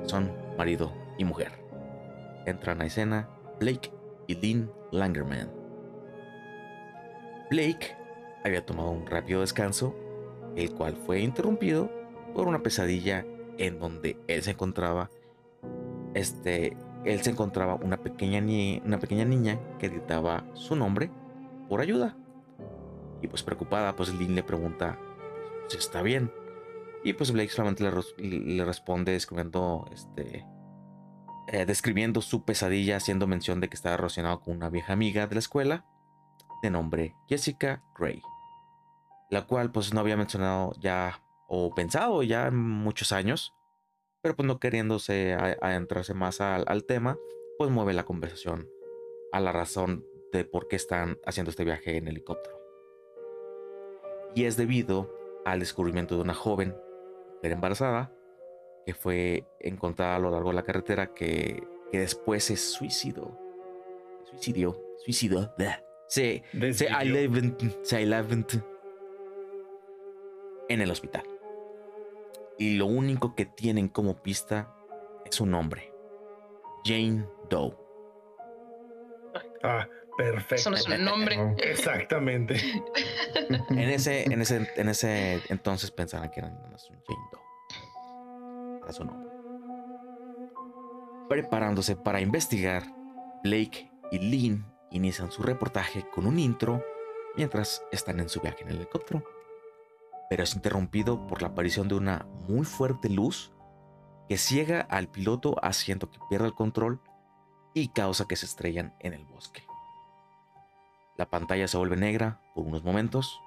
son 0.04 0.32
marido 0.58 0.94
y 1.18 1.26
mujer. 1.26 1.52
Entran 2.46 2.82
a 2.82 2.86
escena 2.86 3.30
Blake 3.60 3.92
y 4.28 4.36
Lynn 4.36 4.72
Langerman. 4.92 5.52
Blake 7.50 7.98
había 8.46 8.66
tomado 8.66 8.92
un 8.92 9.06
rápido 9.06 9.42
descanso, 9.42 9.94
el 10.58 10.74
cual 10.74 10.98
fue 11.06 11.22
interrumpido 11.22 11.90
por 12.34 12.48
una 12.48 12.62
pesadilla 12.62 13.26
en 13.58 13.80
donde 13.80 14.18
él 14.28 14.44
se 14.44 14.52
encontraba 14.52 15.10
este 16.14 16.76
él 17.06 17.22
se 17.22 17.30
encontraba 17.30 17.76
una 17.76 17.98
pequeña, 17.98 18.42
una 18.84 19.00
pequeña 19.00 19.24
niña 19.24 19.60
que 19.80 19.88
gritaba 19.88 20.44
su 20.54 20.76
nombre 20.76 21.10
por 21.70 21.80
ayuda. 21.80 22.18
Y 23.22 23.28
pues 23.28 23.44
preocupada, 23.44 23.96
pues 23.96 24.14
Lynn 24.14 24.36
le 24.36 24.44
pregunta 24.44 25.00
si 25.68 25.78
está 25.78 26.02
bien. 26.02 26.32
Y 27.04 27.14
pues 27.14 27.32
Blake 27.32 27.50
solamente 27.50 27.84
le, 27.84 28.66
responde 28.66 29.14
describiendo, 29.14 29.86
este, 29.94 30.46
eh, 31.48 31.66
describiendo 31.66 32.22
su 32.22 32.44
pesadilla, 32.44 32.98
haciendo 32.98 33.26
mención 33.26 33.62
de 33.62 33.70
que 33.70 33.76
estaba 33.76 33.96
relacionado 33.96 34.42
con 34.42 34.58
una 34.58 34.70
vieja 34.70 34.94
amiga 34.94 35.28
de 35.28 35.36
la 35.36 35.40
escuela, 35.40 35.86
de 36.62 36.70
nombre 36.72 37.16
Jessica 37.30 37.84
Gray, 37.98 38.22
la 39.30 39.46
cual 39.46 39.72
pues 39.72 39.94
no 39.94 40.00
había 40.00 40.18
mencionado 40.18 40.74
ya 40.80 41.24
o 41.48 41.74
pensado 41.74 42.24
ya 42.24 42.48
en 42.48 42.58
muchos 42.58 43.12
años, 43.12 43.54
pero 44.22 44.36
pues 44.36 44.48
no 44.48 44.60
queriéndose 44.60 45.34
adentrarse 45.34 46.14
más 46.14 46.42
al, 46.42 46.66
al 46.68 46.86
tema, 46.86 47.18
pues 47.58 47.72
mueve 47.72 47.94
la 47.94 48.06
conversación 48.06 48.70
a 49.32 49.40
la 49.40 49.52
razón 49.52 50.06
de 50.32 50.44
por 50.44 50.68
qué 50.68 50.76
están 50.76 51.18
haciendo 51.26 51.52
este 51.52 51.64
viaje 51.64 51.98
en 51.98 52.08
helicóptero. 52.08 52.58
Y 54.36 54.46
es 54.46 54.58
debido 54.58 55.14
al 55.46 55.60
descubrimiento 55.60 56.16
de 56.16 56.22
una 56.22 56.34
joven, 56.34 56.76
embarazada, 57.42 58.14
que 58.86 58.94
fue 58.94 59.48
encontrada 59.60 60.16
a 60.16 60.20
lo 60.20 60.32
largo 60.32 60.50
de 60.50 60.56
la 60.56 60.64
carretera 60.64 61.14
que, 61.14 61.64
que 61.92 62.00
después 62.00 62.44
se 62.44 62.58
suicidó. 62.58 63.38
Suicidió, 64.26 64.82
suicidó. 64.98 65.54
Se, 66.08 66.44
se, 66.74 66.90
se 67.82 67.98
en 70.70 70.82
el 70.82 70.92
hospital. 70.92 71.24
Y 72.58 72.78
lo 72.78 72.88
único 72.88 73.36
que 73.36 73.46
tienen 73.46 73.88
como 73.88 74.22
pista 74.22 74.74
es 75.26 75.40
un 75.40 75.52
nombre. 75.52 75.94
Jane 76.84 77.26
Doe. 77.50 77.76
Ah, 79.64 79.88
perfecto. 80.18 80.56
Eso 80.56 80.70
no 80.72 80.78
es 80.78 80.88
un 80.88 81.04
nombre. 81.04 81.38
Exactamente. 81.64 82.56
en 83.70 83.90
ese, 83.90 84.24
en 84.24 84.42
ese, 84.42 84.68
en 84.76 84.90
ese 84.90 85.42
entonces 85.50 85.92
pensaban 85.92 86.32
que 86.32 86.40
era 86.40 86.50
nada 86.50 86.68
más 86.70 86.90
un 86.90 86.98
Jane 87.06 87.28
Doe. 87.32 88.78
Era 88.84 88.94
su 88.94 89.06
nombre. 89.06 89.30
Preparándose 91.30 91.96
para 91.96 92.22
investigar, 92.22 92.84
Blake 93.44 93.92
y 94.12 94.20
Lynn 94.20 94.66
inician 94.92 95.32
su 95.32 95.44
reportaje 95.44 96.06
con 96.10 96.26
un 96.26 96.40
intro 96.40 96.84
mientras 97.36 97.84
están 97.92 98.20
en 98.20 98.30
su 98.30 98.40
viaje 98.40 98.64
en 98.64 98.70
el 98.70 98.78
helicóptero. 98.78 99.24
Pero 100.30 100.44
es 100.44 100.56
interrumpido 100.56 101.28
por 101.28 101.42
la 101.42 101.50
aparición 101.50 101.88
de 101.88 101.96
una 101.96 102.26
muy 102.48 102.66
fuerte 102.66 103.10
luz 103.10 103.52
que 104.28 104.38
ciega 104.38 104.82
al 104.82 105.08
piloto 105.08 105.56
haciendo 105.62 106.10
que 106.10 106.20
pierda 106.30 106.48
el 106.48 106.54
control 106.54 107.02
y 107.74 107.90
causa 107.90 108.28
que 108.28 108.36
se 108.36 108.46
estrellan 108.46 108.94
en 109.00 109.14
el 109.14 109.26
bosque. 109.26 109.64
La 111.18 111.30
pantalla 111.30 111.68
se 111.68 111.78
vuelve 111.78 111.96
negra 111.96 112.42
por 112.54 112.66
unos 112.66 112.84
momentos 112.84 113.40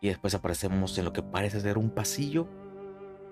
y 0.00 0.08
después 0.08 0.34
aparecemos 0.34 0.96
en 0.98 1.04
lo 1.04 1.12
que 1.12 1.22
parece 1.22 1.60
ser 1.60 1.78
un 1.78 1.90
pasillo 1.90 2.46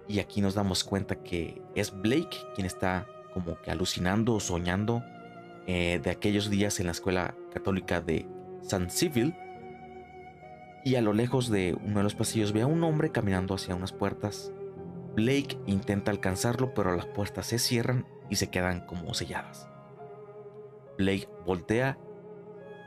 y 0.09 0.19
aquí 0.19 0.41
nos 0.41 0.55
damos 0.55 0.85
cuenta 0.85 1.23
que 1.23 1.63
es 1.75 1.91
Blake 1.93 2.37
quien 2.55 2.67
está 2.67 3.07
como 3.33 3.61
que 3.61 3.71
alucinando 3.71 4.35
o 4.35 4.41
soñando 4.41 5.03
eh, 5.67 6.01
de 6.03 6.11
aquellos 6.11 6.51
días 6.51 6.79
en 6.81 6.87
la 6.87 6.93
escuela 6.93 7.35
católica 7.53 8.01
de 8.01 8.27
San 8.63 8.91
Civil 8.91 9.35
y 10.85 10.97
a 10.97 11.03
lo 11.03 11.15
lejos 11.15 11.49
de 11.49 11.77
uno 11.83 11.99
de 11.99 12.03
los 12.03 12.15
pasillos 12.15 12.53
ve 12.53 12.63
a 12.63 12.67
un 12.67 12.85
hombre 12.85 13.11
caminando 13.11 13.55
hacia 13.55 13.75
unas 13.75 13.93
puertas. 13.93 14.53
Blake 15.15 15.59
intenta 15.67 16.11
alcanzarlo 16.11 16.75
pero 16.75 16.95
las 16.95 17.07
puertas 17.07 17.47
se 17.47 17.59
cierran 17.59 18.07
y 18.29 18.37
se 18.37 18.51
quedan 18.51 18.87
como 18.87 19.15
selladas. 19.15 19.69
Blake 20.99 21.29
voltea 21.47 21.99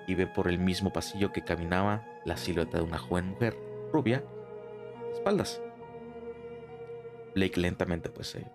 y 0.08 0.16
ve 0.16 0.28
por 0.28 0.48
el 0.48 0.60
mismo 0.60 0.94
pasillo 0.94 1.34
que 1.34 1.44
caminaba 1.44 2.06
la 2.24 2.38
silueta 2.38 2.78
de 2.78 2.84
una 2.84 3.00
joven 3.00 3.30
mujer 3.30 3.58
rubia, 3.92 4.24
espaldas. 5.14 5.62
Blake 7.36 7.60
lentamente 7.60 8.10
pues 8.10 8.28
se 8.28 8.46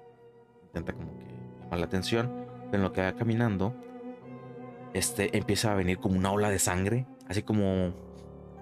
intenta 0.67 0.93
como 0.93 1.19
que 1.19 1.25
llamar 1.61 1.79
la 1.81 1.87
atención, 1.87 2.47
pero 2.71 2.77
en 2.77 2.83
lo 2.83 2.93
que 2.93 3.03
va 3.03 3.13
caminando, 3.15 3.75
este 4.95 5.37
empieza 5.37 5.73
a 5.73 5.75
venir 5.75 5.99
como 5.99 6.17
una 6.17 6.33
ola 6.33 6.49
de 6.49 6.59
sangre, 6.59 7.07
así 7.29 7.43
como, 7.43 7.93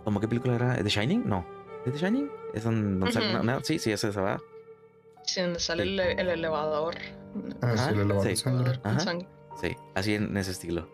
como 0.05 0.21
qué 0.21 0.29
película 0.29 0.55
era, 0.55 0.77
The 0.77 0.89
Shining, 0.89 1.29
no, 1.29 1.45
¿es 1.87 1.93
The 1.93 1.99
Shining? 1.99 2.31
Es 2.55 2.65
donde, 2.65 3.13
sale 3.13 3.59
sí, 3.63 3.79
sí, 3.79 3.93
es 3.93 4.03
esa, 4.05 4.21
¿verdad? 4.21 4.41
Sí, 5.25 5.41
donde 5.41 5.61
sale 5.61 5.83
el, 5.83 6.01
elevador. 6.01 6.97
Ah, 7.63 7.77
sí, 7.77 7.91
el 7.91 8.01
elevador 8.01 8.27
de 8.27 8.37
sangre. 8.37 9.29
Sí, 9.61 9.77
así 9.95 10.15
en 10.15 10.37
ese 10.37 10.53
estilo. 10.53 10.89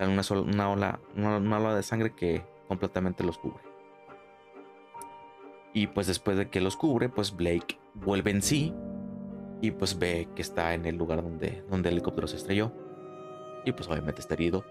Una, 0.00 0.22
una, 0.30 0.70
ola, 0.70 1.00
una, 1.16 1.58
ola 1.58 1.74
de 1.74 1.82
sangre 1.82 2.14
que 2.14 2.44
completamente 2.68 3.24
los 3.24 3.38
cubre. 3.38 3.62
Y 5.74 5.88
pues 5.88 6.06
después 6.06 6.36
de 6.36 6.48
que 6.48 6.60
los 6.60 6.76
cubre, 6.76 7.08
pues 7.08 7.36
Blake 7.36 7.78
vuelve 7.94 8.30
en 8.30 8.42
sí 8.42 8.74
y 9.60 9.72
pues 9.72 9.98
ve 9.98 10.28
que 10.34 10.42
está 10.42 10.74
en 10.74 10.86
el 10.86 10.96
lugar 10.96 11.22
donde, 11.22 11.64
donde 11.68 11.88
el 11.88 11.96
helicóptero 11.96 12.26
se 12.26 12.36
estrelló. 12.36 12.72
Y 13.64 13.72
pues 13.72 13.88
obviamente 13.88 14.20
está 14.20 14.34
herido. 14.34 14.64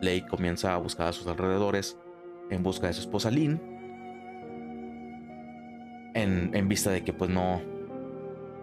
Blake 0.00 0.26
comienza 0.28 0.74
a 0.74 0.78
buscar 0.78 1.08
a 1.08 1.12
sus 1.12 1.26
alrededores 1.26 1.98
en 2.50 2.62
busca 2.62 2.86
de 2.88 2.92
su 2.92 3.00
esposa 3.00 3.30
Lynn. 3.30 3.60
En, 6.14 6.50
en 6.54 6.68
vista 6.68 6.90
de 6.90 7.02
que 7.02 7.12
pues 7.12 7.30
no... 7.30 7.60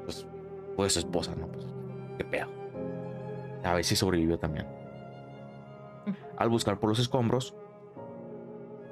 Pues, 0.04 0.28
pues 0.76 0.94
su 0.94 1.00
esposa, 1.00 1.34
¿no? 1.36 1.48
Pues 1.48 1.66
qué 2.18 2.26
pedo. 2.26 2.48
A 3.64 3.74
ver 3.74 3.84
si 3.84 3.96
sobrevivió 3.96 4.38
también. 4.38 4.68
Al 6.38 6.50
buscar 6.50 6.80
por 6.80 6.90
los 6.90 7.00
escombros, 7.00 7.56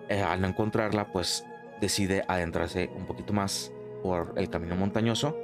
eh, 0.10 0.21
al 0.21 0.41
no 0.41 0.47
encontrarla, 0.47 1.12
pues 1.12 1.45
decide 1.79 2.23
adentrarse 2.27 2.89
un 2.95 3.05
poquito 3.05 3.34
más 3.34 3.71
por 4.01 4.34
el 4.36 4.49
camino 4.49 4.75
montañoso. 4.75 5.38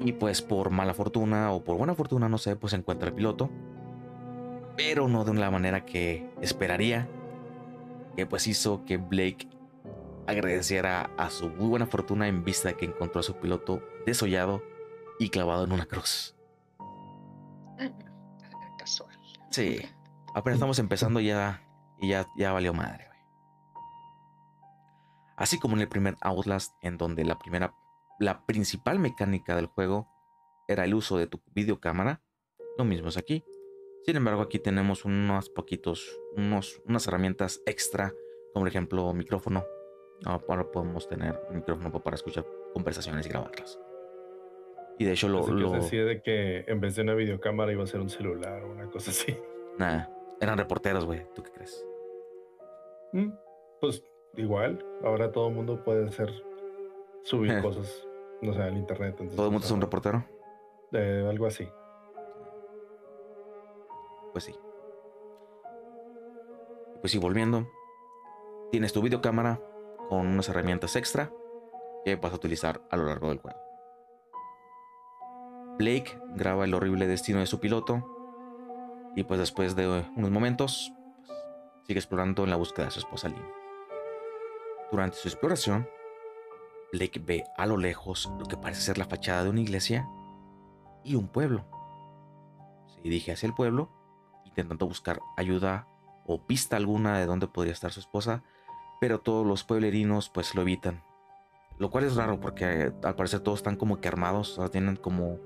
Y 0.00 0.12
pues 0.12 0.42
por 0.42 0.70
mala 0.70 0.94
fortuna 0.94 1.52
o 1.52 1.64
por 1.64 1.76
buena 1.76 1.94
fortuna, 1.94 2.28
no 2.28 2.38
sé, 2.38 2.56
pues 2.56 2.72
encuentra 2.72 3.08
el 3.08 3.14
piloto. 3.14 3.50
Pero 4.76 5.08
no 5.08 5.24
de 5.24 5.34
la 5.34 5.50
manera 5.50 5.84
que 5.84 6.28
esperaría. 6.42 7.08
Que 8.16 8.26
pues 8.26 8.46
hizo 8.46 8.84
que 8.84 8.96
Blake 8.96 9.48
agradeciera 10.26 11.10
a 11.16 11.30
su 11.30 11.48
muy 11.50 11.68
buena 11.68 11.86
fortuna 11.86 12.26
en 12.28 12.44
vista 12.44 12.68
de 12.68 12.76
que 12.76 12.86
encontró 12.86 13.20
a 13.20 13.22
su 13.22 13.36
piloto 13.36 13.82
desollado 14.04 14.62
y 15.18 15.28
clavado 15.28 15.64
en 15.64 15.72
una 15.72 15.86
cruz. 15.86 16.36
Casual. 18.78 19.16
Sí. 19.50 19.80
Apenas 20.34 20.56
estamos 20.56 20.78
empezando 20.78 21.20
ya 21.20 21.62
y 21.98 22.08
ya, 22.08 22.26
ya 22.36 22.52
valió 22.52 22.74
madre, 22.74 23.08
Así 25.36 25.58
como 25.58 25.76
en 25.76 25.82
el 25.82 25.88
primer 25.88 26.16
Outlast, 26.22 26.72
en 26.82 26.96
donde 26.96 27.24
la 27.24 27.38
primera, 27.38 27.74
la 28.18 28.46
principal 28.46 28.98
mecánica 28.98 29.54
del 29.54 29.66
juego 29.66 30.08
era 30.66 30.84
el 30.84 30.94
uso 30.94 31.18
de 31.18 31.26
tu 31.26 31.42
videocámara, 31.54 32.22
lo 32.78 32.84
mismo 32.84 33.08
es 33.08 33.18
aquí. 33.18 33.44
Sin 34.06 34.14
embargo, 34.14 34.40
aquí 34.40 34.60
tenemos 34.60 35.04
unos 35.04 35.50
poquitos, 35.50 36.20
unos, 36.36 36.80
unas 36.86 37.08
herramientas 37.08 37.60
extra, 37.66 38.14
como 38.52 38.62
por 38.62 38.68
ejemplo 38.68 39.12
micrófono. 39.12 39.64
Ahora 40.24 40.70
podemos 40.70 41.08
tener 41.08 41.40
un 41.50 41.56
micrófono 41.56 41.90
para 42.00 42.14
escuchar 42.14 42.46
conversaciones 42.72 43.26
y 43.26 43.30
grabarlas. 43.30 43.80
Y 45.00 45.06
de 45.06 45.12
hecho 45.12 45.28
lo... 45.28 45.44
lo... 45.48 45.72
decía 45.72 46.04
de 46.04 46.22
que 46.22 46.64
en 46.68 46.80
vez 46.80 46.94
de 46.94 47.02
una 47.02 47.14
videocámara 47.14 47.72
iba 47.72 47.82
a 47.82 47.86
ser 47.88 48.00
un 48.00 48.08
celular 48.08 48.62
o 48.62 48.70
una 48.70 48.88
cosa 48.88 49.10
así. 49.10 49.36
Nada, 49.76 50.08
eran 50.40 50.56
reporteros, 50.56 51.04
güey. 51.04 51.26
¿Tú 51.34 51.42
qué 51.42 51.50
crees? 51.50 51.84
Mm, 53.12 53.30
pues 53.80 54.04
igual, 54.36 54.86
ahora 55.02 55.32
todo 55.32 55.48
el 55.48 55.54
mundo 55.54 55.82
puede 55.82 56.06
hacer, 56.06 56.30
subir 57.24 57.60
cosas, 57.60 58.06
no 58.40 58.54
sé, 58.54 58.62
al 58.62 58.76
internet. 58.76 59.16
¿Todo 59.34 59.46
el 59.46 59.52
mundo 59.52 59.66
es 59.66 59.72
un 59.72 59.80
reportero? 59.80 60.24
De 60.92 61.28
algo 61.28 61.46
así. 61.46 61.68
Pues 64.36 64.44
sí. 64.44 64.54
Pues 67.00 67.10
sí, 67.10 67.16
volviendo. 67.16 67.66
Tienes 68.70 68.92
tu 68.92 69.00
videocámara 69.00 69.62
con 70.10 70.26
unas 70.26 70.46
herramientas 70.50 70.94
extra 70.94 71.32
que 72.04 72.16
vas 72.16 72.34
a 72.34 72.36
utilizar 72.36 72.82
a 72.90 72.98
lo 72.98 73.06
largo 73.06 73.30
del 73.30 73.38
juego. 73.38 73.58
Blake 75.78 76.20
graba 76.34 76.66
el 76.66 76.74
horrible 76.74 77.06
destino 77.06 77.38
de 77.38 77.46
su 77.46 77.60
piloto 77.60 78.04
y 79.16 79.22
pues 79.22 79.40
después 79.40 79.74
de 79.74 80.04
unos 80.14 80.30
momentos 80.30 80.92
pues, 81.26 81.38
sigue 81.86 81.98
explorando 81.98 82.44
en 82.44 82.50
la 82.50 82.56
búsqueda 82.56 82.84
de 82.84 82.92
su 82.92 82.98
esposa 82.98 83.30
Lynn. 83.30 83.50
Durante 84.92 85.16
su 85.16 85.28
exploración, 85.28 85.88
Blake 86.92 87.22
ve 87.24 87.44
a 87.56 87.64
lo 87.64 87.78
lejos 87.78 88.30
lo 88.38 88.44
que 88.44 88.58
parece 88.58 88.82
ser 88.82 88.98
la 88.98 89.06
fachada 89.06 89.44
de 89.44 89.48
una 89.48 89.62
iglesia 89.62 90.06
y 91.04 91.14
un 91.14 91.26
pueblo. 91.26 91.64
Se 92.88 93.00
dirige 93.00 93.32
hacia 93.32 93.46
el 93.46 93.54
pueblo 93.54 93.96
intentando 94.56 94.86
buscar 94.86 95.20
ayuda 95.36 95.86
o 96.26 96.40
pista 96.40 96.76
alguna 96.76 97.18
de 97.18 97.26
dónde 97.26 97.46
podría 97.46 97.74
estar 97.74 97.92
su 97.92 98.00
esposa, 98.00 98.42
pero 99.00 99.20
todos 99.20 99.46
los 99.46 99.64
pueblerinos 99.64 100.30
pues 100.30 100.54
lo 100.54 100.62
evitan. 100.62 101.02
Lo 101.78 101.90
cual 101.90 102.04
es 102.04 102.16
raro 102.16 102.40
porque 102.40 102.90
al 103.04 103.14
parecer 103.14 103.40
todos 103.40 103.58
están 103.58 103.76
como 103.76 104.00
que 104.00 104.08
armados, 104.08 104.58
tienen 104.72 104.96
como 104.96 105.38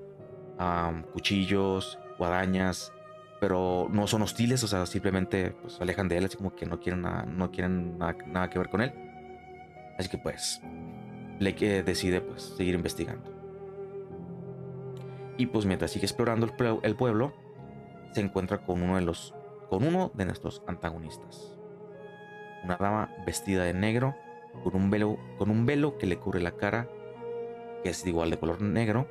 cuchillos, 1.13 1.99
guadañas, 2.17 2.93
pero 3.41 3.87
no 3.91 4.07
son 4.07 4.21
hostiles, 4.21 4.63
o 4.63 4.67
sea, 4.67 4.85
simplemente 4.85 5.51
pues, 5.61 5.73
se 5.73 5.83
alejan 5.83 6.07
de 6.07 6.17
él, 6.17 6.25
así 6.25 6.37
como 6.37 6.55
que 6.55 6.65
no 6.65 6.79
quieren, 6.79 7.01
nada, 7.01 7.23
no 7.23 7.51
quieren 7.51 7.97
nada, 7.97 8.49
que 8.49 8.59
ver 8.59 8.69
con 8.69 8.81
él. 8.81 8.93
Así 9.99 10.07
que 10.07 10.17
pues 10.17 10.61
Blake 11.39 11.83
decide 11.83 12.21
pues 12.21 12.43
seguir 12.55 12.75
investigando. 12.75 13.29
Y 15.37 15.47
pues 15.47 15.65
mientras 15.65 15.91
sigue 15.91 16.05
explorando 16.05 16.47
el 16.83 16.95
pueblo, 16.95 17.33
se 18.13 18.21
encuentra 18.21 18.59
con 18.59 18.81
uno 18.81 18.95
de 18.95 19.01
los 19.01 19.33
con 19.69 19.83
uno 19.85 20.11
de 20.13 20.25
nuestros 20.25 20.61
antagonistas. 20.67 21.57
Una 22.63 22.75
dama 22.77 23.09
vestida 23.25 23.63
de 23.63 23.73
negro 23.73 24.15
con 24.63 24.75
un 24.75 24.89
velo 24.89 25.17
con 25.37 25.49
un 25.49 25.65
velo 25.65 25.97
que 25.97 26.07
le 26.07 26.17
cubre 26.17 26.41
la 26.41 26.51
cara, 26.51 26.89
que 27.83 27.89
es 27.89 28.05
igual 28.05 28.29
de 28.29 28.37
color 28.39 28.61
negro 28.61 29.07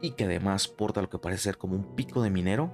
y 0.00 0.12
que 0.12 0.24
además 0.24 0.66
porta 0.68 1.02
lo 1.02 1.10
que 1.10 1.18
parece 1.18 1.42
ser 1.42 1.58
como 1.58 1.76
un 1.76 1.94
pico 1.94 2.22
de 2.22 2.30
minero 2.30 2.70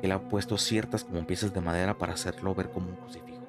que 0.00 0.08
le 0.08 0.14
ha 0.14 0.28
puesto 0.28 0.58
ciertas 0.58 1.04
como 1.04 1.26
piezas 1.26 1.52
de 1.54 1.60
madera 1.60 1.98
para 1.98 2.12
hacerlo 2.14 2.54
ver 2.54 2.70
como 2.70 2.88
un 2.88 2.96
crucifijo. 2.96 3.42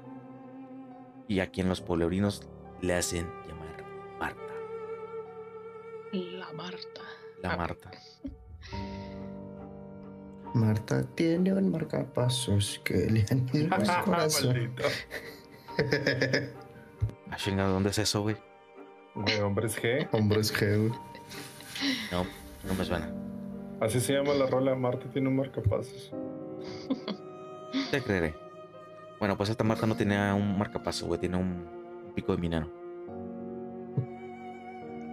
Y 1.27 1.39
a 1.39 1.47
quien 1.51 1.67
los 1.67 1.81
pueblerinos 1.81 2.47
le 2.81 2.93
hacen 2.95 3.27
llamar 3.47 3.83
Marta. 4.19 4.53
La 6.11 6.51
Marta. 6.53 7.01
La 7.41 7.53
Ah, 7.53 7.57
Marta. 7.57 7.91
Marta 10.53 11.03
tiene 11.15 11.51
un 11.51 11.71
marcapasos 11.71 12.79
que 12.83 13.09
le 13.09 13.25
anima 13.31 13.75
el 13.81 14.05
corazón. 14.05 14.53
Maldito. 14.53 14.83
Ah, 17.31 17.35
chinga, 17.37 17.65
¿dónde 17.65 17.89
es 17.89 17.97
eso, 17.97 18.21
güey? 18.21 18.37
Güey, 19.15 19.39
hombres 19.41 19.81
G. 19.81 20.07
Hombres 20.11 20.53
G, 20.53 20.77
güey. 20.77 20.99
No, 22.11 22.25
no 22.67 22.73
me 22.75 22.85
suena. 22.85 23.11
Así 23.79 23.99
se 23.99 24.13
llama 24.13 24.33
la 24.33 24.45
rola. 24.45 24.75
Marta 24.75 25.09
tiene 25.11 25.29
un 25.29 25.37
marcapasos. 25.37 26.11
Te 27.89 28.01
creeré. 28.01 28.35
Bueno, 29.19 29.35
pues 29.35 29.49
esta 29.49 29.63
Marta 29.63 29.87
no 29.87 29.95
tenía 29.95 30.35
un 30.35 30.57
marcapaso, 30.57 31.07
güey, 31.07 31.19
tiene 31.19 31.37
un, 31.37 31.65
pico 32.13 32.35
de 32.35 32.41
minero. 32.41 32.69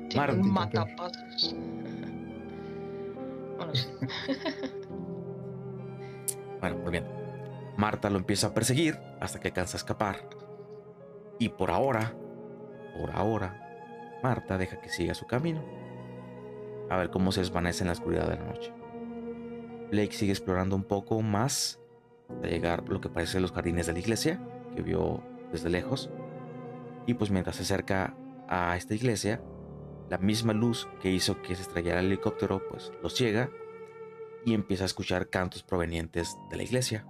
Tiene 0.09 0.16
Marta. 0.16 0.34
un 0.34 0.53
matapasos. 0.53 1.57
Bueno, 3.61 3.74
sí. 3.74 3.88
Bueno, 6.61 6.77
volviendo. 6.79 7.11
Marta 7.77 8.11
lo 8.11 8.19
empieza 8.19 8.49
a 8.49 8.55
perseguir 8.55 8.99
hasta 9.21 9.41
que 9.41 9.49
alcanza 9.49 9.77
a 9.77 9.79
escapar. 9.79 10.29
Y 11.39 11.49
por 11.49 11.71
ahora, 11.71 12.15
por 12.99 13.11
ahora, 13.13 14.19
Marta 14.23 14.59
deja 14.59 14.81
que 14.81 14.91
siga 14.91 15.15
su 15.15 15.27
camino. 15.27 15.65
A 16.91 16.97
ver 16.99 17.11
cómo 17.11 17.33
se 17.33 17.41
desvanece 17.41 17.83
en 17.83 17.87
la 17.87 17.93
oscuridad 17.93 18.29
de 18.29 18.37
la 18.37 18.45
noche. 18.45 18.73
Blake 19.91 20.13
sigue 20.13 20.33
explorando 20.33 20.77
un 20.77 20.85
poco 20.85 21.23
más 21.23 21.81
hasta 22.29 22.49
llegar 22.49 22.85
a 22.87 22.93
lo 22.93 23.01
que 23.01 23.09
parece 23.09 23.41
los 23.41 23.53
jardines 23.53 23.87
de 23.87 23.95
la 23.95 23.99
iglesia, 23.99 24.41
que 24.75 24.83
vio 24.83 25.23
desde 25.51 25.71
lejos. 25.71 26.11
Y 27.07 27.15
pues 27.15 27.31
mientras 27.31 27.57
se 27.57 27.63
acerca 27.63 28.15
a 28.49 28.77
esta 28.77 28.95
iglesia, 28.95 29.41
la 30.11 30.19
misma 30.19 30.53
luz 30.53 30.89
que 31.01 31.11
hizo 31.11 31.41
que 31.41 31.55
se 31.55 31.63
estrellara 31.63 32.01
el 32.01 32.07
helicóptero, 32.07 32.63
pues 32.69 32.93
lo 33.03 33.09
ciega 33.09 33.51
y 34.45 34.55
empieza 34.55 34.84
a 34.84 34.86
escuchar 34.86 35.30
cantos 35.30 35.62
provenientes 35.62 36.36
de 36.51 36.57
la 36.57 36.62
iglesia. 36.62 37.07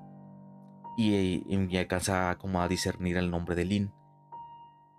Y, 0.96 1.44
y 1.48 1.76
alcanza 1.76 2.36
como 2.38 2.60
a 2.60 2.68
discernir 2.68 3.16
el 3.16 3.30
nombre 3.30 3.54
de 3.54 3.64
Lynn. 3.64 3.94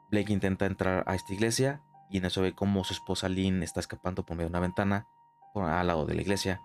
Blake 0.10 0.34
intenta 0.34 0.66
entrar 0.66 1.04
a 1.08 1.16
esta 1.16 1.34
iglesia 1.34 1.82
y 2.10 2.18
en 2.18 2.26
eso 2.26 2.42
ve 2.42 2.54
como 2.54 2.84
su 2.84 2.94
esposa 2.94 3.30
Lynn 3.30 3.64
está 3.64 3.80
escapando 3.80 4.26
por 4.26 4.36
medio 4.36 4.50
de 4.50 4.52
una 4.52 4.60
ventana 4.60 5.08
al 5.56 5.88
lado 5.88 6.06
de 6.06 6.16
la 6.16 6.22
iglesia. 6.22 6.62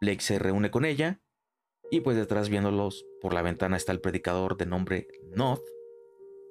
Blake 0.00 0.20
se 0.20 0.38
reúne 0.38 0.70
con 0.70 0.84
ella 0.84 1.20
y 1.90 2.00
pues 2.00 2.16
detrás 2.16 2.48
viéndolos 2.48 3.06
por 3.20 3.32
la 3.32 3.42
ventana 3.42 3.76
está 3.76 3.92
el 3.92 4.00
predicador 4.00 4.56
de 4.56 4.66
nombre 4.66 5.08
Noth, 5.34 5.62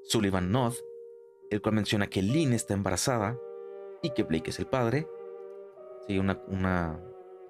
Sullivan 0.06 0.52
Noth, 0.52 0.78
el 1.50 1.62
cual 1.62 1.76
menciona 1.76 2.08
que 2.08 2.22
Lynn 2.22 2.54
está 2.54 2.74
embarazada 2.74 3.38
y 4.02 4.12
que 4.12 4.24
Blake 4.24 4.50
es 4.50 4.60
el 4.60 4.68
padre. 4.68 5.08
Sí, 6.08 6.18
una, 6.20 7.00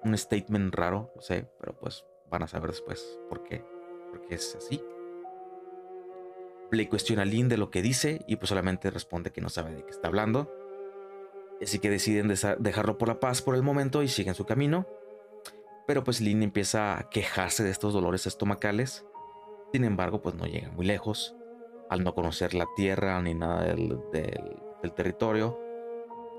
un 0.04 0.16
statement 0.16 0.74
raro, 0.74 1.10
lo 1.14 1.22
sé, 1.22 1.48
pero 1.60 1.74
pues 1.78 2.04
van 2.30 2.42
a 2.42 2.48
saber 2.48 2.70
después 2.70 3.18
por 3.28 3.42
qué, 3.44 3.64
por 4.10 4.20
qué 4.26 4.34
es 4.36 4.54
así. 4.56 4.82
Blake 6.70 6.88
cuestiona 6.88 7.22
a 7.22 7.24
Lynn 7.24 7.48
de 7.48 7.56
lo 7.56 7.70
que 7.70 7.82
dice 7.82 8.24
y 8.26 8.36
pues 8.36 8.48
solamente 8.48 8.90
responde 8.90 9.30
que 9.30 9.40
no 9.40 9.48
sabe 9.48 9.74
de 9.74 9.84
qué 9.84 9.90
está 9.90 10.08
hablando. 10.08 10.52
Así 11.62 11.78
que 11.78 11.88
deciden 11.90 12.32
dejarlo 12.58 12.98
por 12.98 13.08
la 13.08 13.20
paz 13.20 13.42
por 13.42 13.54
el 13.54 13.62
momento 13.62 14.02
y 14.02 14.08
siguen 14.08 14.34
su 14.34 14.44
camino. 14.44 14.86
Pero 15.86 16.02
pues 16.02 16.20
Lynn 16.20 16.42
empieza 16.42 16.98
a 16.98 17.08
quejarse 17.10 17.62
de 17.62 17.70
estos 17.70 17.92
dolores 17.92 18.26
estomacales. 18.26 19.04
Sin 19.72 19.84
embargo, 19.84 20.20
pues 20.22 20.34
no 20.34 20.46
llega 20.46 20.70
muy 20.70 20.86
lejos. 20.86 21.36
Al 21.90 22.02
no 22.02 22.14
conocer 22.14 22.54
la 22.54 22.66
tierra 22.74 23.20
ni 23.20 23.34
nada 23.34 23.62
del- 23.64 24.00
del 24.12 24.92
territorio. 24.94 25.58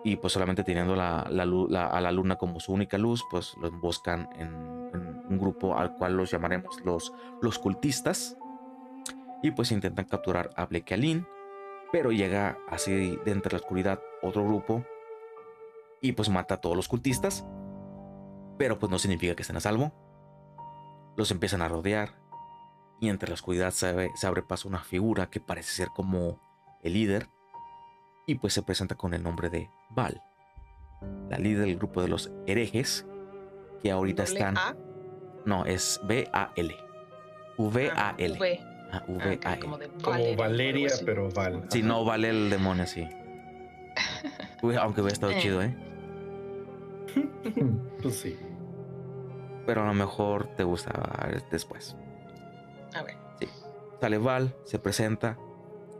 Y 0.05 0.17
pues 0.17 0.33
solamente 0.33 0.63
teniendo 0.63 0.95
la, 0.95 1.27
la 1.31 1.87
a 1.87 1.99
la 1.99 2.11
luna 2.11 2.35
como 2.35 2.59
su 2.59 2.71
única 2.71 2.95
luz, 2.99 3.25
pues 3.31 3.55
lo 3.59 3.67
emboscan 3.67 4.29
en, 4.35 4.53
un 5.27 5.39
grupo 5.39 5.75
al 5.75 5.95
cual 5.95 6.15
los 6.15 6.29
llamaremos 6.29 6.79
los, 6.85 7.11
los 7.41 7.57
cultistas. 7.57 8.37
Y 9.41 9.49
pues 9.49 9.71
intentan 9.71 10.05
capturar 10.05 10.51
a 10.55 10.67
Lynn. 10.95 11.27
Pero 11.91 12.11
llega 12.11 12.59
así 12.69 13.17
de 13.25 13.31
entre 13.31 13.53
la 13.53 13.57
oscuridad 13.57 13.99
otro 14.21 14.45
grupo. 14.45 14.85
Y 16.01 16.11
pues 16.11 16.29
mata 16.29 16.53
a 16.53 16.61
todos 16.61 16.75
los 16.75 16.87
cultistas. 16.87 17.43
Pero 18.59 18.77
pues 18.77 18.91
no 18.91 18.99
significa 18.99 19.33
que 19.33 19.41
estén 19.41 19.57
a 19.57 19.59
salvo. 19.59 19.91
Los 21.17 21.31
empiezan 21.31 21.63
a 21.63 21.67
rodear. 21.67 22.13
Y 23.01 23.09
entre 23.09 23.29
la 23.29 23.33
oscuridad 23.33 23.71
se, 23.71 24.11
se 24.15 24.27
abre 24.27 24.43
paso 24.43 24.67
una 24.67 24.83
figura 24.83 25.31
que 25.31 25.39
parece 25.39 25.71
ser 25.71 25.87
como 25.95 26.39
el 26.83 26.93
líder. 26.93 27.27
Y 28.25 28.35
pues 28.35 28.53
se 28.53 28.63
presenta 28.63 28.95
con 28.95 29.13
el 29.13 29.21
nombre 29.23 29.49
de 29.49 29.69
Val. 29.89 30.21
La 31.29 31.37
líder 31.37 31.65
del 31.65 31.77
grupo 31.77 32.01
de 32.01 32.07
los 32.07 32.31
herejes. 32.47 33.05
Que 33.83 33.91
ahorita 33.91 34.23
están... 34.23 34.57
A, 34.57 34.75
No, 35.45 35.65
es 35.65 35.99
V-A-L. 36.03 36.75
V-A-L. 37.57 38.39
V. 38.39 38.59
Ah, 38.61 38.71
Ah, 38.91 39.03
ok, 39.07 39.17
V-A-L. 39.25 39.59
como 39.59 39.77
de 39.77 39.87
Como 40.03 40.35
Valeria, 40.37 40.89
pero 41.05 41.29
Val. 41.31 41.65
Si 41.69 41.81
no 41.83 42.05
vale 42.05 42.29
el 42.29 42.49
demonio, 42.49 42.85
sí. 42.85 43.07
Uy, 44.61 44.75
aunque 44.75 45.01
hubiera 45.01 45.13
estado 45.13 45.33
Eh. 45.33 45.39
chido, 45.39 45.61
¿eh? 45.61 45.75
Pues 48.01 48.19
sí. 48.19 48.37
Pero 49.65 49.81
a 49.83 49.85
lo 49.87 49.93
mejor 49.93 50.47
te 50.55 50.63
gusta 50.63 50.91
después. 51.51 51.95
A 52.93 53.03
ver. 53.03 53.15
Sale 53.99 54.17
Val, 54.19 54.55
se 54.65 54.77
presenta 54.79 55.37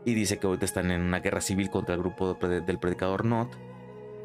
y 0.06 0.14
dice 0.14 0.38
que 0.38 0.46
ahorita 0.46 0.64
están 0.64 0.90
en 0.92 1.02
una 1.02 1.18
guerra 1.18 1.40
civil 1.40 1.68
contra 1.68 1.94
el 1.94 2.00
grupo 2.00 2.34
del 2.34 2.78
predicador 2.78 3.24
Not. 3.24 3.50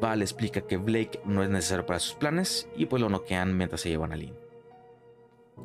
Val 0.00 0.22
explica 0.22 0.60
que 0.62 0.76
Blake 0.76 1.20
no 1.24 1.42
es 1.42 1.50
necesario 1.50 1.84
para 1.84 1.98
sus 1.98 2.14
planes 2.14 2.68
y 2.76 2.86
pues 2.86 3.02
lo 3.02 3.08
noquean 3.08 3.56
mientras 3.56 3.80
se 3.80 3.90
llevan 3.90 4.12
a 4.12 4.16
Lynn. 4.16 4.38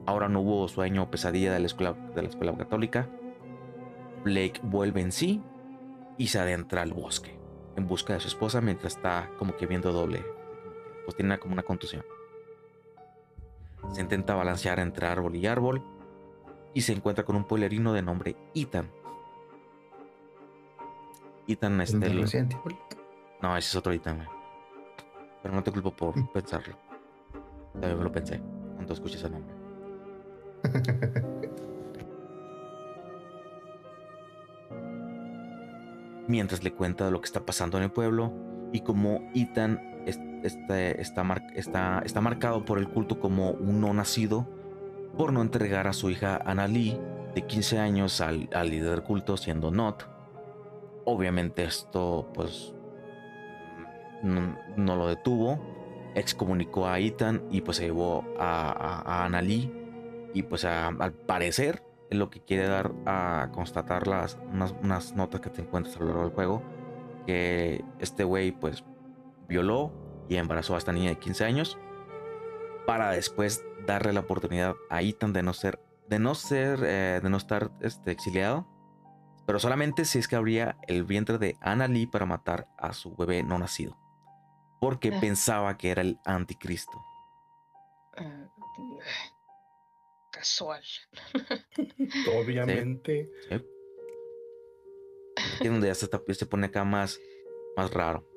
Ahora 0.08 0.28
no 0.28 0.42
hubo 0.42 0.68
sueño 0.68 1.04
o 1.04 1.12
pesadilla 1.12 1.54
de 1.54 1.60
la 1.60 1.68
escuela, 1.68 1.94
de 1.94 2.24
la 2.24 2.30
escuela 2.30 2.58
católica. 2.58 3.08
Blake 4.24 4.60
vuelve 4.64 5.02
en 5.02 5.12
sí 5.12 5.42
y 6.18 6.28
se 6.28 6.40
adentra 6.40 6.82
al 6.82 6.94
bosque 6.94 7.38
en 7.76 7.88
busca 7.88 8.14
de 8.14 8.20
su 8.20 8.28
esposa 8.28 8.60
mientras 8.60 8.96
está 8.96 9.30
como 9.38 9.56
que 9.56 9.68
viendo 9.68 9.92
doble. 9.92 10.26
Pues 11.06 11.16
tiene 11.16 11.38
como 11.38 11.54
una 11.54 11.64
contusión. 11.64 12.04
Se 13.94 14.02
intenta 14.02 14.34
balancear 14.34 14.80
entre 14.80 15.06
árbol 15.06 15.36
y 15.36 15.46
árbol 15.46 15.84
y 16.74 16.82
se 16.82 16.94
encuentra 16.94 17.24
con 17.24 17.36
un 17.36 17.46
pueblerino 17.46 17.94
de 17.94 18.02
nombre 18.02 18.36
Ethan. 18.56 18.90
Ethan 21.48 21.80
¿Es 21.82 21.94
este, 21.94 22.10
no, 23.42 23.56
ese 23.58 23.70
es 23.70 23.76
otro 23.76 23.92
Ethan, 23.94 24.18
güey. 24.18 24.28
Pero 25.44 25.54
no 25.56 25.64
te 25.64 25.72
culpo 25.72 25.92
por 25.96 26.32
pensarlo. 26.32 26.76
También 27.74 27.98
me 27.98 28.04
lo 28.04 28.12
pensé 28.12 28.42
cuando 28.76 28.94
escuché 28.94 29.16
ese 29.18 29.30
nombre. 29.30 29.54
Mientras 36.28 36.64
le 36.64 36.74
cuenta 36.74 37.10
lo 37.10 37.22
que 37.22 37.26
está 37.26 37.46
pasando 37.46 37.78
en 37.78 37.84
el 37.86 37.92
pueblo 37.92 38.34
y 38.74 38.82
cómo 38.82 39.30
Ethan 39.34 39.80
es- 40.06 40.20
este- 40.44 41.02
está, 41.02 41.24
mar- 41.24 41.48
está- 41.56 42.02
está 42.06 42.20
marcado 42.22 42.66
por 42.66 42.80
el 42.80 42.90
culto 42.90 43.20
como 43.20 43.52
un 43.52 43.80
no 43.80 43.94
nacido 43.94 44.46
por 45.18 45.32
no 45.32 45.42
entregar 45.42 45.88
a 45.88 45.94
su 45.94 46.10
hija 46.10 46.40
Annalie 46.46 47.00
de 47.34 47.46
15 47.46 47.80
años 47.80 48.20
al, 48.22 48.50
al 48.54 48.70
líder 48.70 48.92
del 48.92 49.04
culto 49.04 49.38
siendo 49.38 49.72
Not. 49.72 50.04
Obviamente 51.10 51.64
esto 51.64 52.30
pues 52.34 52.76
no, 54.22 54.96
lo 54.98 55.08
detuvo, 55.08 55.58
excomunicó 56.16 56.86
a 56.86 57.00
Ethan 57.00 57.44
y 57.50 57.62
pues 57.62 57.78
se 57.78 57.86
llevó 57.86 58.26
a, 58.38 59.26
a, 59.26 59.42
y 60.34 60.44
pues 60.44 60.66
a- 60.66 60.88
al 60.88 61.14
parecer 61.14 61.82
lo 62.10 62.30
que 62.30 62.42
quiere 62.42 62.68
dar 62.68 62.92
a 63.06 63.50
constatar 63.54 64.08
las, 64.08 64.38
unas, 64.52 64.76
unas 64.84 65.16
notas 65.16 65.40
que 65.40 65.50
te 65.50 65.62
encuentras 65.62 65.96
a 65.96 66.00
lo 66.00 66.08
largo 66.08 66.24
del 66.24 66.34
juego, 66.34 66.62
que 67.26 67.86
este 68.00 68.26
güey 68.26 68.52
pues 68.52 68.84
violó 69.48 69.94
y 70.28 70.36
embarazó 70.36 70.76
a 70.76 70.78
esta 70.78 70.92
niña 70.92 71.10
de 71.12 71.20
15 71.20 71.46
años 71.46 71.78
para 72.86 73.12
después 73.12 73.64
darle 73.86 74.12
la 74.12 74.20
oportunidad 74.20 74.76
a 74.90 75.02
Ethan 75.02 75.32
de 75.32 75.42
no 75.42 75.54
ser, 75.54 75.80
de 76.10 76.20
no 76.20 76.36
ser, 76.36 76.80
eh, 76.84 77.22
de 77.24 77.30
no 77.30 77.38
estar 77.38 77.72
este, 77.80 78.12
exiliado, 78.12 78.68
pero 79.48 79.58
solamente 79.60 80.06
si 80.06 80.20
es 80.20 80.28
que 80.28 80.36
abría 80.36 80.78
el 80.88 81.04
vientre 81.04 81.40
de 81.40 81.58
Annalie 81.62 82.08
para 82.08 82.28
matar 82.28 82.68
a 82.78 82.94
su 82.94 83.16
bebé 83.16 83.42
no 83.42 83.58
nacido, 83.58 83.98
porque 84.80 85.12
pensaba 85.12 85.76
que 85.78 85.90
era 85.90 86.04
el 86.04 86.20
anticristo. 86.26 86.92
eh, 88.18 88.48
casual. 90.32 90.84
Obviamente. 92.38 93.32
Aquí 93.50 93.66
es 95.66 95.72
donde 95.72 95.88
ya 95.88 95.96
se, 95.96 96.06
está- 96.06 96.22
se 96.34 96.46
pone 96.46 96.68
acá 96.68 96.84
más, 96.84 97.20
más 97.76 97.92
raro. 97.94 98.28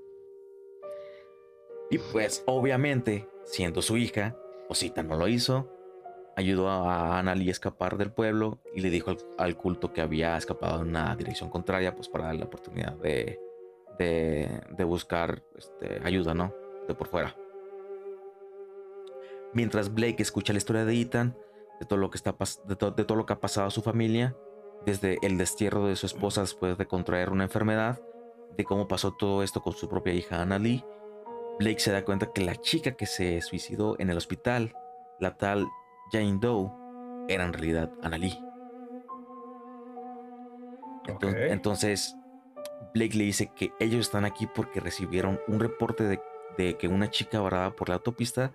Y 1.90 1.98
pues 1.98 2.42
obviamente, 2.46 3.28
siendo 3.44 3.82
su 3.82 3.96
hija, 3.96 4.36
Osita 4.68 5.02
no 5.02 5.16
lo 5.16 5.28
hizo. 5.28 5.70
Ayudó 6.36 6.68
a 6.68 7.18
Annalie 7.18 7.48
a 7.48 7.52
escapar 7.52 7.96
del 7.96 8.12
pueblo 8.12 8.60
y 8.74 8.80
le 8.80 8.90
dijo 8.90 9.14
al, 9.36 9.56
culto 9.56 9.92
que 9.92 10.00
había 10.00 10.36
escapado 10.36 10.82
en 10.82 10.88
una 10.88 11.14
dirección 11.16 11.50
contraria, 11.50 11.94
pues 11.94 12.08
para 12.08 12.26
darle 12.26 12.40
la 12.40 12.46
oportunidad 12.46 12.92
de, 12.92 13.38
de, 13.98 14.84
buscar 14.84 15.42
este, 15.56 16.00
ayuda, 16.04 16.32
¿no? 16.34 16.54
De 16.88 16.94
por 16.94 17.08
fuera. 17.08 17.36
Mientras 19.52 19.92
Blake 19.92 20.22
escucha 20.22 20.52
la 20.52 20.58
historia 20.58 20.84
de 20.84 21.00
Ethan, 21.00 21.36
de 21.80 21.86
todo 21.86 21.98
lo 21.98 22.10
que, 22.10 22.16
está, 22.16 22.34
de, 22.64 22.74
de 22.74 23.04
todo 23.04 23.16
lo 23.16 23.26
que 23.26 23.32
ha 23.32 23.40
pasado 23.40 23.66
a 23.66 23.70
su 23.70 23.82
familia, 23.82 24.36
desde 24.86 25.18
el 25.22 25.36
destierro 25.36 25.86
de 25.86 25.96
su 25.96 26.06
esposa 26.06 26.42
después 26.42 26.78
de 26.78 26.86
contraer 26.86 27.30
una 27.30 27.44
enfermedad, 27.44 28.00
de 28.56 28.64
cómo 28.64 28.88
pasó 28.88 29.12
todo 29.12 29.42
esto 29.42 29.60
con 29.62 29.72
su 29.72 29.88
propia 29.88 30.14
hija 30.14 30.40
Annalie, 30.40 30.84
Blake 31.58 31.80
se 31.80 31.92
da 31.92 32.04
cuenta 32.04 32.32
que 32.32 32.40
la 32.42 32.56
chica 32.56 32.92
que 32.92 33.04
se 33.04 33.42
suicidó 33.42 33.96
en 33.98 34.08
el 34.08 34.16
hospital, 34.16 34.72
la 35.18 35.36
tal 35.36 35.68
Jane 36.10 36.38
Doe, 36.40 36.70
era 37.28 37.44
en 37.44 37.52
realidad 37.52 37.92
Annalie. 38.02 38.38
Entonces, 41.48 42.16
Blake 42.94 43.16
le 43.16 43.24
dice 43.24 43.52
que 43.54 43.72
ellos 43.80 44.00
están 44.00 44.24
aquí 44.24 44.46
porque 44.46 44.80
recibieron 44.80 45.40
un 45.48 45.60
reporte 45.60 46.04
de, 46.56 46.76
que 46.76 46.88
una 46.88 47.10
chica 47.10 47.40
varada 47.40 47.74
por 47.74 47.88
la 47.88 47.94
autopista 47.96 48.52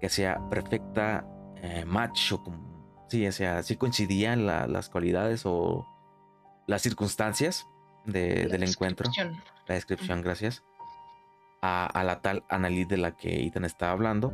que 0.00 0.06
hacía 0.06 0.40
perfecta 0.48 1.26
eh, 1.56 1.84
match 1.84 2.32
o 2.32 2.42
como 2.42 2.74
Sí, 3.08 3.26
o 3.26 3.32
sea, 3.32 3.62
sí 3.62 3.76
coincidían 3.76 4.46
las 4.46 4.88
cualidades 4.88 5.42
o 5.44 5.86
las 6.66 6.82
circunstancias 6.82 7.66
del 8.04 8.62
encuentro. 8.62 9.10
La 9.66 9.74
descripción, 9.74 10.22
gracias. 10.22 10.62
A, 11.62 12.02
la 12.04 12.20
tal 12.20 12.44
Annalise 12.48 12.88
de 12.88 12.96
la 12.98 13.16
que 13.16 13.46
Ethan 13.46 13.64
estaba 13.64 13.92
hablando. 13.92 14.32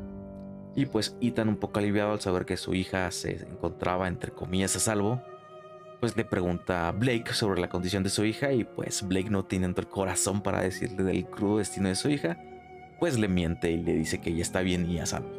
Y 0.74 0.86
pues 0.86 1.16
Ethan, 1.20 1.48
un 1.48 1.56
poco 1.56 1.78
aliviado 1.78 2.12
al 2.12 2.20
saber 2.20 2.44
que 2.44 2.56
su 2.56 2.74
hija 2.74 3.10
se 3.10 3.44
encontraba, 3.46 4.08
entre 4.08 4.32
comillas, 4.32 4.76
a 4.76 4.80
salvo, 4.80 5.20
pues 5.98 6.16
le 6.16 6.24
pregunta 6.24 6.88
a 6.88 6.92
Blake 6.92 7.32
sobre 7.34 7.60
la 7.60 7.68
condición 7.68 8.02
de 8.02 8.10
su 8.10 8.24
hija. 8.24 8.52
Y 8.52 8.64
pues 8.64 9.06
Blake, 9.06 9.30
no 9.30 9.44
teniendo 9.44 9.80
el 9.80 9.88
corazón 9.88 10.42
para 10.42 10.60
decirle 10.60 11.02
del 11.02 11.26
crudo 11.26 11.58
destino 11.58 11.88
de 11.88 11.96
su 11.96 12.08
hija, 12.08 12.38
pues 12.98 13.18
le 13.18 13.28
miente 13.28 13.70
y 13.70 13.78
le 13.78 13.94
dice 13.94 14.20
que 14.20 14.30
ella 14.30 14.42
está 14.42 14.60
bien 14.60 14.90
y 14.90 14.98
a 14.98 15.06
salvo. 15.06 15.30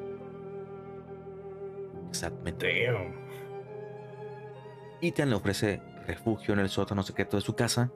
Exactamente. 2.09 2.89
Ethan 5.01 5.29
le 5.29 5.35
ofrece 5.35 5.81
refugio 6.05 6.53
en 6.53 6.59
el 6.59 6.69
sótano 6.69 7.03
secreto 7.03 7.37
de 7.37 7.41
su 7.41 7.55
casa 7.55 7.91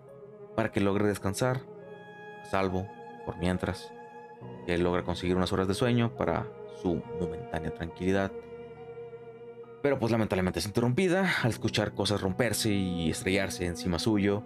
para 0.55 0.71
que 0.71 0.79
logre 0.79 1.07
descansar, 1.07 1.61
a 2.41 2.45
salvo, 2.45 2.87
por 3.25 3.37
mientras, 3.37 3.91
que 4.65 4.77
logra 4.77 5.03
conseguir 5.03 5.35
unas 5.35 5.51
horas 5.53 5.67
de 5.67 5.73
sueño 5.73 6.15
para 6.15 6.47
su 6.81 7.01
momentánea 7.19 7.73
tranquilidad. 7.73 8.31
Pero 9.81 9.99
pues 9.99 10.11
lamentablemente 10.11 10.59
es 10.59 10.65
interrumpida 10.65 11.29
al 11.43 11.51
escuchar 11.51 11.93
cosas 11.93 12.21
romperse 12.21 12.71
y 12.71 13.09
estrellarse 13.09 13.65
encima 13.65 13.99
suyo. 13.99 14.43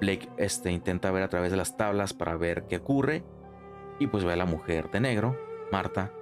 Blake 0.00 0.28
este, 0.38 0.70
intenta 0.72 1.10
ver 1.10 1.22
a 1.22 1.28
través 1.28 1.50
de 1.50 1.56
las 1.56 1.76
tablas 1.76 2.14
para 2.14 2.36
ver 2.36 2.66
qué 2.68 2.76
ocurre 2.76 3.24
y 3.98 4.06
pues 4.06 4.24
ve 4.24 4.32
a 4.32 4.36
la 4.36 4.46
mujer 4.46 4.90
de 4.90 5.00
negro, 5.00 5.36
Marta, 5.72 6.12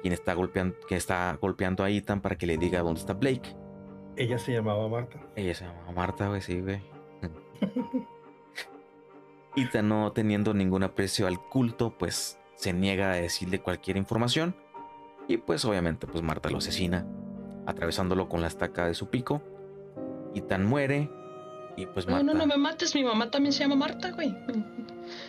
quien 0.00 0.12
está 0.12 0.34
golpeando, 0.34 0.76
que 0.88 0.96
está 0.96 1.36
golpeando 1.40 1.84
a 1.84 1.90
Ethan 1.90 2.20
para 2.20 2.36
que 2.36 2.46
le 2.46 2.56
diga 2.56 2.80
dónde 2.80 3.00
está 3.00 3.12
Blake. 3.12 3.54
Ella 4.16 4.38
se 4.38 4.52
llamaba 4.52 4.88
Marta. 4.88 5.20
Ella 5.36 5.54
se 5.54 5.66
llamaba 5.66 5.92
Marta, 5.92 6.28
güey, 6.28 6.40
sí, 6.40 6.60
güey. 6.60 6.82
Ethan, 9.56 9.88
no 9.88 10.12
teniendo 10.12 10.52
ningún 10.54 10.82
aprecio 10.82 11.26
al 11.26 11.40
culto, 11.40 11.96
pues 11.96 12.38
se 12.56 12.72
niega 12.72 13.12
a 13.12 13.16
decirle 13.16 13.60
cualquier 13.60 13.96
información. 13.96 14.56
Y 15.28 15.38
pues 15.38 15.64
obviamente, 15.64 16.06
pues 16.06 16.22
Marta 16.22 16.50
lo 16.50 16.58
asesina, 16.58 17.06
atravesándolo 17.66 18.28
con 18.28 18.40
la 18.40 18.48
estaca 18.48 18.86
de 18.86 18.94
su 18.94 19.08
pico. 19.10 19.42
Ethan 20.34 20.64
muere. 20.66 21.10
Y 21.76 21.86
pues 21.86 22.06
Marta. 22.06 22.22
No, 22.22 22.32
no, 22.34 22.38
no 22.40 22.46
me 22.46 22.56
mates, 22.56 22.94
mi 22.94 23.04
mamá 23.04 23.30
también 23.30 23.52
se 23.52 23.60
llama 23.60 23.76
Marta, 23.76 24.10
güey. 24.12 24.34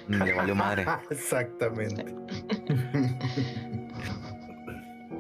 Le 0.08 0.34
valió 0.34 0.56
madre. 0.56 0.86
Exactamente. 1.10 2.06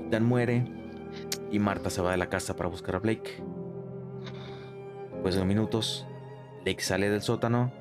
Dan 0.09 0.23
muere 0.23 0.63
y 1.51 1.59
Marta 1.59 1.89
se 1.89 2.01
va 2.01 2.11
de 2.11 2.17
la 2.17 2.29
casa 2.29 2.55
para 2.55 2.69
buscar 2.69 2.95
a 2.95 2.99
Blake. 2.99 3.43
Después 5.13 5.35
de 5.35 5.41
unos 5.41 5.47
minutos, 5.47 6.07
Blake 6.63 6.81
sale 6.81 7.09
del 7.09 7.21
sótano 7.21 7.71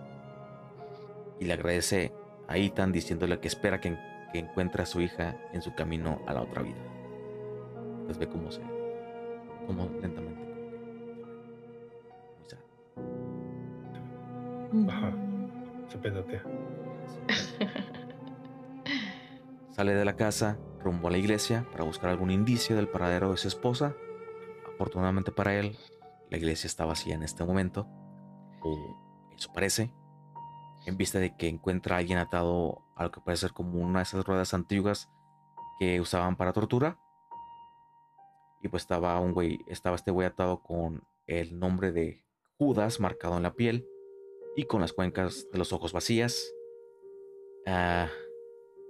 y 1.45 1.47
le 1.47 1.53
agradece 1.53 2.11
a 2.49 2.57
Ethan 2.57 2.91
diciéndole 2.91 3.39
que 3.39 3.49
espera 3.49 3.79
que, 3.81 3.97
encuentre 4.33 4.83
a 4.83 4.87
su 4.87 5.01
hija 5.01 5.37
en 5.53 5.63
su 5.63 5.77
camino 5.77 6.21
a 6.27 6.33
la 6.33 6.43
otra 6.43 6.63
vida. 6.63 6.81
Pues 8.05 8.19
ve 8.19 8.27
cómo 8.27 8.51
se. 8.51 8.63
cómo 9.67 9.89
lentamente. 10.01 10.43
Se 15.89 15.99
pedotea. 15.99 16.43
Sale 19.71 19.95
de 19.95 20.05
la 20.05 20.17
casa 20.17 20.59
rumbo 20.83 21.07
a 21.07 21.11
la 21.13 21.19
iglesia 21.19 21.65
para 21.71 21.85
buscar 21.85 22.11
algún 22.11 22.33
indicio 22.33 22.75
del 22.75 22.89
paradero 22.89 23.31
de 23.31 23.37
su 23.37 23.47
esposa. 23.47 23.95
Afortunadamente 24.75 25.31
para 25.31 25.55
él, 25.55 25.77
la 26.29 26.39
iglesia 26.39 26.67
está 26.67 26.85
vacía 26.87 27.15
en 27.15 27.23
este 27.23 27.45
momento, 27.45 27.87
eso 29.37 29.53
parece, 29.53 29.93
en 30.87 30.97
vista 30.97 31.18
de 31.18 31.37
que 31.37 31.49
encuentra 31.49 31.97
a 31.97 31.99
alguien 31.99 32.18
atado 32.18 32.82
a 32.97 33.05
lo 33.05 33.11
que 33.11 33.20
puede 33.20 33.37
ser 33.37 33.53
como 33.53 33.78
una 33.78 34.01
de 34.01 34.03
esas 34.05 34.24
ruedas 34.24 34.55
antiguas 34.55 35.09
que 35.78 36.01
usaban 36.01 36.37
para 36.37 36.53
tortura. 36.53 36.99
Y 38.62 38.68
pues 38.68 38.82
estaba 38.82 39.18
un 39.20 39.32
güey, 39.32 39.59
estaba 39.66 39.97
este 39.97 40.11
güey 40.11 40.26
atado 40.26 40.62
con 40.62 41.05
el 41.26 41.59
nombre 41.59 41.93
de 41.93 42.22
Judas 42.59 43.01
marcado 43.01 43.37
en 43.37 43.43
la 43.43 43.55
piel 43.55 43.87
y 44.57 44.64
con 44.64 44.80
las 44.80 44.93
cuencas 44.93 45.49
de 45.51 45.59
los 45.59 45.72
ojos 45.72 45.93
vacías. 45.93 46.53
Ah, 47.66 48.09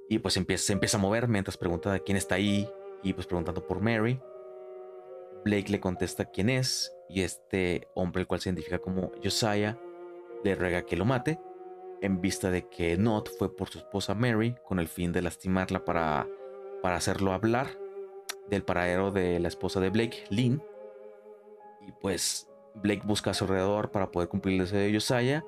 y 0.08 0.18
pues 0.18 0.36
empieza, 0.36 0.64
se 0.64 0.72
empieza 0.72 0.96
a 0.96 1.00
mover 1.00 1.28
mientras 1.28 1.56
pregunta 1.56 1.98
quién 2.00 2.16
está 2.16 2.36
ahí 2.36 2.68
y 3.02 3.12
pues 3.12 3.26
preguntando 3.26 3.66
por 3.66 3.80
Mary. 3.80 4.20
Blake 5.44 5.70
le 5.70 5.80
contesta 5.80 6.24
quién 6.24 6.48
es 6.48 6.92
y 7.08 7.22
este 7.22 7.88
hombre, 7.94 8.22
el 8.22 8.26
cual 8.26 8.40
se 8.40 8.48
identifica 8.48 8.78
como 8.78 9.12
Josiah, 9.22 9.78
le 10.42 10.54
ruega 10.54 10.82
que 10.82 10.96
lo 10.96 11.04
mate 11.04 11.38
en 12.00 12.20
vista 12.20 12.50
de 12.50 12.68
que 12.68 12.96
Not 12.96 13.30
fue 13.38 13.54
por 13.54 13.68
su 13.68 13.78
esposa 13.78 14.14
Mary 14.14 14.54
con 14.66 14.78
el 14.78 14.88
fin 14.88 15.12
de 15.12 15.22
lastimarla 15.22 15.84
para, 15.84 16.26
para 16.82 16.96
hacerlo 16.96 17.32
hablar 17.32 17.78
del 18.48 18.62
paradero 18.62 19.10
de 19.10 19.40
la 19.40 19.48
esposa 19.48 19.80
de 19.80 19.90
Blake, 19.90 20.24
Lynn. 20.30 20.62
Y 21.86 21.92
pues 22.00 22.48
Blake 22.74 23.02
busca 23.04 23.30
a 23.30 23.34
su 23.34 23.44
alrededor 23.44 23.90
para 23.90 24.10
poder 24.10 24.28
cumplir 24.28 24.54
el 24.54 24.66
deseo 24.66 24.80
de 24.80 24.92
Josiah 24.92 25.44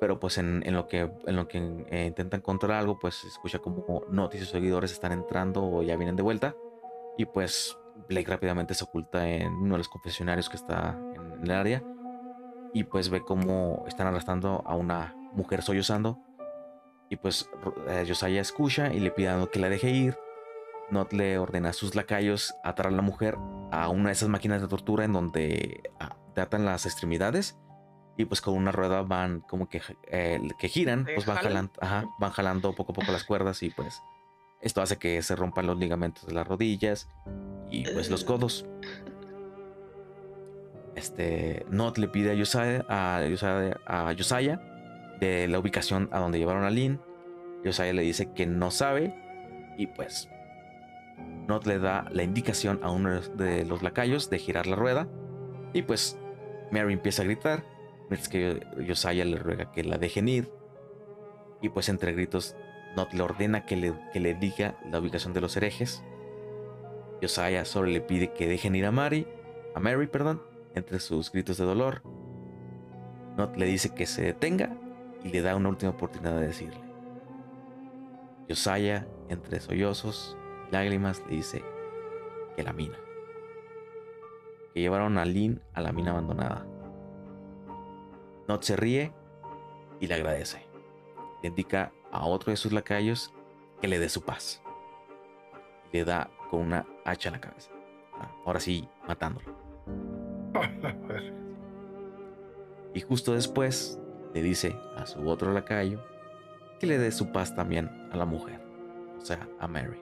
pero 0.00 0.20
pues 0.20 0.38
en, 0.38 0.62
lo 0.72 0.88
que, 0.88 1.10
en 1.26 1.36
lo 1.36 1.48
que 1.48 1.58
eh, 1.90 2.06
intenta 2.06 2.36
encontrar 2.36 2.72
algo, 2.72 2.98
pues 2.98 3.24
escucha 3.24 3.58
como 3.58 4.02
noticias 4.08 4.50
seguidores 4.50 4.92
están 4.92 5.12
entrando 5.12 5.64
o 5.64 5.82
ya 5.82 5.96
vienen 5.96 6.16
de 6.16 6.22
vuelta. 6.22 6.54
Y 7.16 7.24
pues 7.24 7.76
Blake 8.08 8.30
rápidamente 8.30 8.74
se 8.74 8.84
oculta 8.84 9.28
en 9.28 9.52
uno 9.54 9.74
de 9.74 9.78
los 9.78 9.88
confesionarios 9.88 10.48
que 10.48 10.56
está 10.56 10.98
en, 11.14 11.42
el 11.42 11.50
área. 11.50 11.82
Y 12.72 12.84
pues 12.84 13.08
ve 13.08 13.22
cómo 13.22 13.84
están 13.86 14.06
arrastrando 14.06 14.62
a 14.66 14.74
una 14.74 15.14
mujer 15.36 15.62
sollozando. 15.62 16.18
Y 17.08 17.16
pues 17.16 17.48
eh, 17.88 18.04
Josiah 18.06 18.40
escucha 18.40 18.92
y 18.92 18.98
le 18.98 19.10
pide 19.12 19.30
que 19.52 19.60
la 19.60 19.68
deje 19.68 19.90
ir. 19.90 20.18
Not 20.90 21.12
le 21.12 21.38
ordena 21.38 21.70
a 21.70 21.72
sus 21.72 21.94
lacayos 21.94 22.54
atar 22.64 22.88
a 22.88 22.90
la 22.90 23.02
mujer 23.02 23.36
a 23.72 23.88
una 23.88 24.08
de 24.08 24.12
esas 24.12 24.28
máquinas 24.28 24.62
de 24.62 24.68
tortura 24.68 25.04
en 25.04 25.12
donde 25.12 25.82
ah, 25.98 26.16
te 26.34 26.40
atan 26.40 26.64
las 26.64 26.86
extremidades 26.86 27.56
y 28.16 28.24
pues 28.24 28.40
con 28.40 28.54
una 28.54 28.72
rueda 28.72 29.02
van 29.02 29.40
como 29.40 29.68
que, 29.68 29.82
eh, 30.08 30.40
que 30.58 30.68
giran, 30.68 31.04
pues 31.04 31.26
van 31.26 31.36
jalando, 31.36 31.72
van 32.18 32.30
jalando 32.30 32.72
poco 32.72 32.92
a 32.92 32.94
poco 32.94 33.12
las 33.12 33.24
cuerdas 33.24 33.62
y 33.62 33.70
pues 33.70 34.00
esto 34.60 34.80
hace 34.80 34.96
que 34.96 35.20
se 35.22 35.36
rompan 35.36 35.66
los 35.66 35.78
ligamentos 35.78 36.26
de 36.26 36.32
las 36.32 36.46
rodillas 36.46 37.08
y 37.70 37.84
pues 37.90 38.10
los 38.10 38.24
codos. 38.24 38.64
Este, 40.94 41.66
Not 41.68 41.98
le 41.98 42.08
pide 42.08 42.32
a 42.32 42.38
Josiah, 42.38 42.84
a 42.88 44.14
Josiah, 44.16 44.60
de 45.20 45.48
la 45.48 45.58
ubicación 45.58 46.08
a 46.12 46.18
donde 46.18 46.38
llevaron 46.38 46.64
a 46.64 46.70
Lynn. 46.70 47.00
Josiah 47.64 47.92
le 47.92 48.02
dice 48.02 48.32
que 48.32 48.46
no 48.46 48.70
sabe 48.70 49.14
y 49.78 49.86
pues 49.88 50.28
Not 51.48 51.66
le 51.66 51.78
da 51.78 52.06
la 52.10 52.22
indicación 52.22 52.80
a 52.82 52.90
uno 52.90 53.20
de 53.20 53.64
los 53.64 53.82
lacayos 53.82 54.30
de 54.30 54.38
girar 54.38 54.66
la 54.66 54.76
rueda 54.76 55.08
y 55.72 55.82
pues 55.82 56.18
Mary 56.70 56.92
empieza 56.92 57.22
a 57.22 57.24
gritar 57.24 57.64
Mientras 58.08 58.28
que 58.28 58.64
Josiah 58.86 59.24
le 59.24 59.36
ruega 59.36 59.72
que 59.72 59.82
la 59.82 59.98
dejen 59.98 60.28
ir. 60.28 60.50
Y 61.60 61.70
pues 61.70 61.88
entre 61.88 62.12
gritos, 62.12 62.54
Not 62.96 63.12
le 63.12 63.22
ordena 63.22 63.66
que 63.66 63.76
le, 63.76 63.94
que 64.12 64.20
le 64.20 64.34
diga 64.34 64.78
la 64.90 65.00
ubicación 65.00 65.32
de 65.32 65.40
los 65.40 65.56
herejes. 65.56 66.02
Josiah 67.20 67.64
solo 67.64 67.88
le 67.88 68.00
pide 68.00 68.32
que 68.32 68.46
dejen 68.46 68.74
ir 68.74 68.86
a 68.86 68.92
Mary, 68.92 69.26
a 69.74 69.80
Mary, 69.80 70.06
perdón, 70.06 70.42
entre 70.74 71.00
sus 71.00 71.32
gritos 71.32 71.56
de 71.56 71.64
dolor. 71.64 72.02
Not 73.36 73.56
le 73.56 73.66
dice 73.66 73.94
que 73.94 74.06
se 74.06 74.22
detenga 74.22 74.76
y 75.26 75.30
le 75.30 75.42
da 75.42 75.56
una 75.56 75.68
última 75.68 75.90
oportunidad 75.90 76.38
de 76.38 76.46
decirle. 76.46 76.80
Josiah, 78.48 79.06
entre 79.28 79.58
sollozos 79.60 80.36
y 80.68 80.72
lágrimas, 80.72 81.20
le 81.28 81.36
dice 81.36 81.64
que 82.54 82.62
la 82.62 82.72
mina. 82.72 82.96
Que 84.72 84.80
llevaron 84.80 85.18
a 85.18 85.24
Lynn 85.24 85.60
a 85.74 85.80
la 85.80 85.92
mina 85.92 86.12
abandonada. 86.12 86.64
Not 88.46 88.62
se 88.62 88.76
ríe 88.76 89.12
y 89.98 90.06
le 90.06 90.14
agradece. 90.14 90.64
Le 91.42 91.48
indica 91.48 91.92
a 92.12 92.24
otro 92.26 92.52
de 92.52 92.56
sus 92.56 92.72
lacayos 92.72 93.34
que 93.80 93.88
le 93.88 93.98
dé 93.98 94.08
su 94.08 94.22
paz. 94.22 94.62
Le 95.92 96.04
da 96.04 96.30
con 96.50 96.60
una 96.60 96.86
hacha 97.04 97.30
en 97.30 97.34
la 97.34 97.40
cabeza. 97.40 97.72
Ah, 98.14 98.30
Ahora 98.44 98.60
sí, 98.60 98.88
matándolo. 99.08 99.56
Y 102.94 103.02
justo 103.02 103.34
después 103.34 104.00
le 104.34 104.42
dice 104.42 104.76
a 104.96 105.06
su 105.06 105.26
otro 105.28 105.52
lacayo 105.52 106.00
que 106.80 106.86
le 106.86 106.98
dé 106.98 107.10
su 107.12 107.32
paz 107.32 107.54
también 107.54 107.90
a 108.12 108.16
la 108.16 108.26
mujer, 108.26 108.60
o 109.18 109.24
sea, 109.24 109.48
a 109.58 109.66
Mary. 109.66 110.00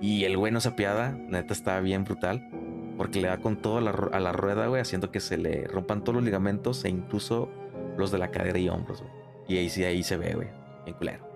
Y 0.00 0.24
el 0.24 0.36
güey 0.36 0.52
no 0.52 0.60
se 0.60 0.68
apiada, 0.70 1.12
neta 1.12 1.52
está 1.52 1.78
bien 1.80 2.04
brutal, 2.04 2.48
porque 2.96 3.20
le 3.20 3.28
da 3.28 3.38
con 3.38 3.56
todo 3.56 3.78
a 3.78 3.80
la, 3.80 3.92
ru- 3.92 4.10
a 4.12 4.20
la 4.20 4.32
rueda, 4.32 4.66
güey, 4.68 4.80
haciendo 4.80 5.10
que 5.10 5.20
se 5.20 5.36
le 5.36 5.64
rompan 5.66 6.02
todos 6.04 6.16
los 6.16 6.24
ligamentos 6.24 6.84
e 6.84 6.88
incluso 6.88 7.50
los 7.96 8.10
de 8.10 8.18
la 8.18 8.30
cadera 8.30 8.58
y 8.58 8.68
hombros, 8.68 9.02
güey. 9.02 9.12
Y 9.48 9.58
ahí 9.58 9.68
sí, 9.68 9.84
ahí 9.84 10.02
se 10.02 10.16
ve, 10.16 10.34
güey, 10.34 10.48
bien 10.84 10.96
culero. 10.96 11.28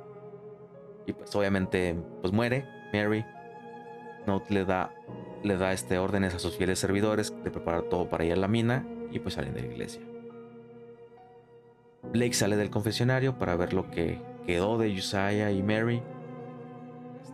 Y 1.07 1.13
pues 1.13 1.35
obviamente, 1.37 1.95
pues 2.23 2.33
muere 2.33 2.65
Mary. 2.93 3.25
Note 4.27 4.55
le 4.55 4.65
da, 4.65 4.91
le 5.43 5.57
da 5.59 5.73
este 5.73 5.99
órdenes 5.99 6.35
a 6.35 6.39
sus 6.39 6.57
fieles 6.57 6.79
servidores 6.79 7.35
de 7.45 7.51
preparar 7.51 7.83
todo 7.85 8.09
para 8.09 8.25
ir 8.25 8.33
a 8.33 8.37
la 8.37 8.49
mina 8.49 8.87
y 9.11 9.19
pues 9.19 9.35
salen 9.35 9.53
de 9.53 9.61
la 9.63 9.67
iglesia. 9.67 10.01
Blake 12.13 12.35
sale 12.35 12.57
del 12.57 12.71
confesionario 12.71 13.39
para 13.39 13.57
ver 13.57 13.73
lo 13.73 13.91
que 13.91 14.21
quedó 14.47 14.79
de 14.79 14.95
Josiah 14.95 15.51
y 15.51 15.63
Mary, 15.63 16.03
este, 17.23 17.33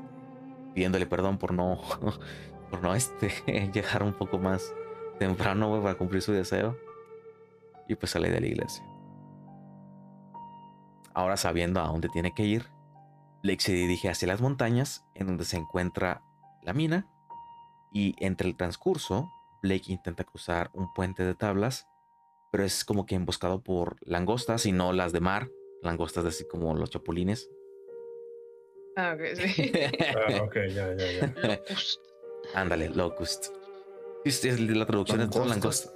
pidiéndole 0.75 1.07
perdón 1.07 1.39
por 1.39 1.53
no, 1.53 1.81
por 2.71 2.83
no 2.83 2.95
este, 2.95 3.31
llegar 3.75 4.03
un 4.03 4.15
poco 4.15 4.39
más 4.39 4.73
temprano 5.19 5.83
para 5.83 5.97
cumplir 5.97 6.23
su 6.23 6.33
deseo. 6.33 6.77
Y 7.89 7.97
pues 7.97 8.13
sale 8.13 8.31
de 8.31 8.41
la 8.41 8.47
iglesia. 8.47 8.85
Ahora 11.13 11.37
sabiendo 11.37 11.81
a 11.81 11.89
dónde 11.89 12.09
tiene 12.09 12.33
que 12.33 12.45
ir, 12.45 12.67
Blake 13.43 13.61
se 13.61 13.73
dirige 13.73 14.09
hacia 14.09 14.29
las 14.29 14.41
montañas 14.41 15.05
en 15.15 15.27
donde 15.27 15.45
se 15.45 15.57
encuentra 15.57 16.23
la 16.63 16.73
mina 16.73 17.09
y 17.93 18.15
entre 18.25 18.49
el 18.49 18.57
transcurso 18.57 19.33
Blake 19.63 19.93
intenta 19.93 20.25
cruzar 20.25 20.71
un 20.73 20.93
puente 20.93 21.25
de 21.25 21.35
tablas 21.35 21.90
pero 22.51 22.65
es 22.65 22.85
como 22.85 23.07
que 23.07 23.15
emboscado 23.15 23.63
por 23.63 23.97
langostas 24.03 24.67
y 24.67 24.73
no 24.73 24.93
las 24.93 25.13
de 25.13 25.21
mar, 25.21 25.51
langostas 25.83 26.25
así 26.25 26.45
como 26.47 26.75
los 26.75 26.91
chapulines. 26.91 27.49
Ah, 28.97 29.15
ok, 29.17 29.37
sí. 29.37 29.73
Ah, 30.17 30.43
ok, 30.43 30.55
ya, 30.75 30.95
ya, 30.95 31.13
ya. 31.13 31.35
Locust. 31.49 32.01
Ándale, 32.55 32.89
locust. 32.91 33.47
Es- 34.25 34.45
es- 34.45 34.61
la 34.61 34.85
traducción 34.87 35.21
es 35.23 35.29
son 35.35 35.49
langostas. 35.49 35.95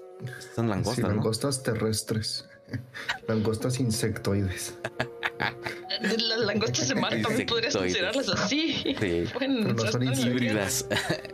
Son 0.54 0.68
langostas, 0.68 0.94
Sí, 0.96 1.02
¿no? 1.02 1.08
langostas 1.08 1.62
terrestres. 1.62 2.48
langostas 3.28 3.80
insectoides. 3.80 4.78
Las 6.00 6.38
langostas 6.40 6.88
de 6.88 6.94
mar 6.96 7.12
también 7.22 7.46
podrías 7.46 7.76
considerarlas 7.76 8.28
así. 8.30 8.94
Sí. 8.98 9.24
Bueno, 9.34 9.72
no 9.74 9.90
son. 9.90 10.02
Híbridas. 10.02 10.86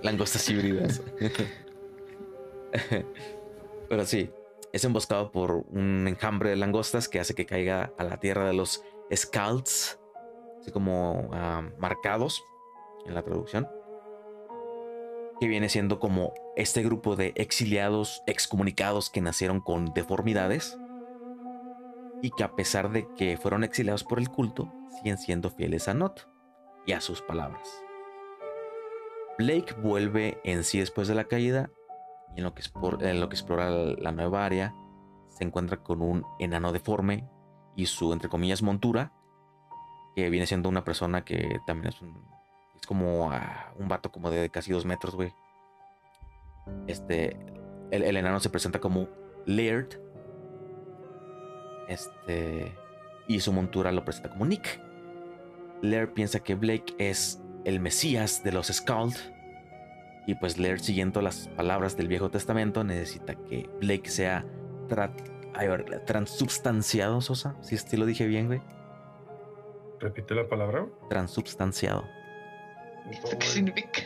langostas 0.03 0.49
híbridas. 0.49 1.01
Pero 3.89 4.07
sí, 4.07 4.31
es 4.73 4.85
emboscado 4.85 5.33
por 5.33 5.65
un 5.71 6.07
enjambre 6.07 6.51
de 6.51 6.57
langostas 6.57 7.09
que 7.09 7.21
hace 7.21 7.35
que 7.35 7.47
caiga 7.47 7.93
a 7.99 8.05
la 8.05 8.19
tierra 8.19 8.47
de 8.47 8.55
los 8.55 8.85
Scalds, 9.15 10.01
así 10.61 10.71
como 10.71 11.31
ah, 11.33 11.63
marcados 11.79 12.45
en 13.07 13.15
la 13.15 13.23
traducción. 13.23 13.69
Que 15.41 15.49
viene 15.49 15.69
siendo 15.69 15.99
como 15.99 16.35
este 16.57 16.83
grupo 16.83 17.17
de 17.17 17.33
exiliados, 17.35 18.23
excomunicados 18.27 19.11
que 19.11 19.21
nacieron 19.21 19.61
con 19.61 19.87
deformidades 19.95 20.79
y 22.23 22.31
que 22.31 22.45
a 22.45 22.55
pesar 22.55 22.91
de 22.91 23.09
que 23.17 23.39
fueron 23.39 23.65
exiliados 23.65 24.05
por 24.05 24.19
el 24.19 24.29
culto, 24.29 24.73
siguen 24.99 25.17
siendo 25.17 25.51
fieles 25.51 25.89
a 25.89 25.95
Not 25.95 26.29
y 26.87 26.93
a 26.93 27.01
sus 27.01 27.23
palabras. 27.23 27.83
Blake 29.39 29.75
vuelve 29.81 30.39
en 30.45 30.65
sí 30.65 30.79
después 30.79 31.09
de 31.09 31.15
la 31.15 31.25
caída 31.25 31.71
y 32.35 32.39
en 32.39 32.45
lo 32.45 32.55
que, 32.55 32.63
espor- 32.63 33.03
en 33.03 33.21
lo 33.21 33.29
que 33.29 33.35
explora 33.35 33.71
la 33.71 34.13
nueva 34.13 34.45
área 34.45 34.75
se 35.29 35.45
encuentra 35.45 35.79
con 35.83 36.03
un 36.03 36.25
enano 36.39 36.73
deforme 36.73 37.29
y 37.77 37.87
su, 37.87 38.13
entre 38.13 38.29
comillas, 38.29 38.63
montura, 38.63 39.13
que 40.15 40.29
viene 40.29 40.47
siendo 40.47 40.69
una 40.69 40.85
persona 40.85 41.25
que 41.25 41.61
también 41.67 41.95
es 41.95 42.03
un... 42.03 42.29
Es 42.75 42.87
como 42.87 43.31
ah, 43.31 43.73
un 43.79 43.89
vato 43.89 44.11
como 44.11 44.31
de 44.31 44.51
casi 44.51 44.73
dos 44.73 44.85
metros, 44.85 45.15
güey. 45.15 45.33
Este... 46.87 47.39
El, 47.91 48.03
el 48.05 48.17
enano 48.17 48.41
se 48.41 48.51
presenta 48.51 48.81
como 48.81 49.09
Laird. 49.47 50.01
Este... 51.89 52.77
Y 53.29 53.41
su 53.41 53.53
montura 53.53 53.93
lo 53.93 54.05
presenta 54.05 54.31
como 54.31 54.47
Nick. 54.47 54.81
Laird 55.83 56.13
piensa 56.13 56.41
que 56.41 56.55
Blake 56.55 56.95
es 56.99 57.41
el 57.65 57.81
Mesías 57.81 58.43
de 58.43 58.53
los 58.53 58.67
Skald. 58.67 59.15
Y 60.27 60.35
pues 60.37 60.59
Laird, 60.59 60.81
siguiendo 60.81 61.23
las 61.23 61.49
palabras 61.49 61.97
del 61.97 62.09
Viejo 62.09 62.31
Testamento, 62.31 62.85
necesita 62.85 63.35
que 63.35 63.69
Blake 63.81 64.09
sea 64.11 64.45
tra- 64.89 65.13
ver, 65.59 66.05
transubstanciado, 66.07 67.21
Sosa. 67.21 67.57
Si 67.63 67.75
es 67.75 67.85
que 67.85 67.97
lo 67.97 68.07
dije 68.07 68.27
bien, 68.27 68.47
güey. 68.47 68.61
Repite 69.99 70.35
la 70.35 70.49
palabra. 70.49 70.87
Transubstanciado. 71.09 72.05
¿Esto 73.11 73.39
qué 73.39 73.47
significa? 73.47 74.03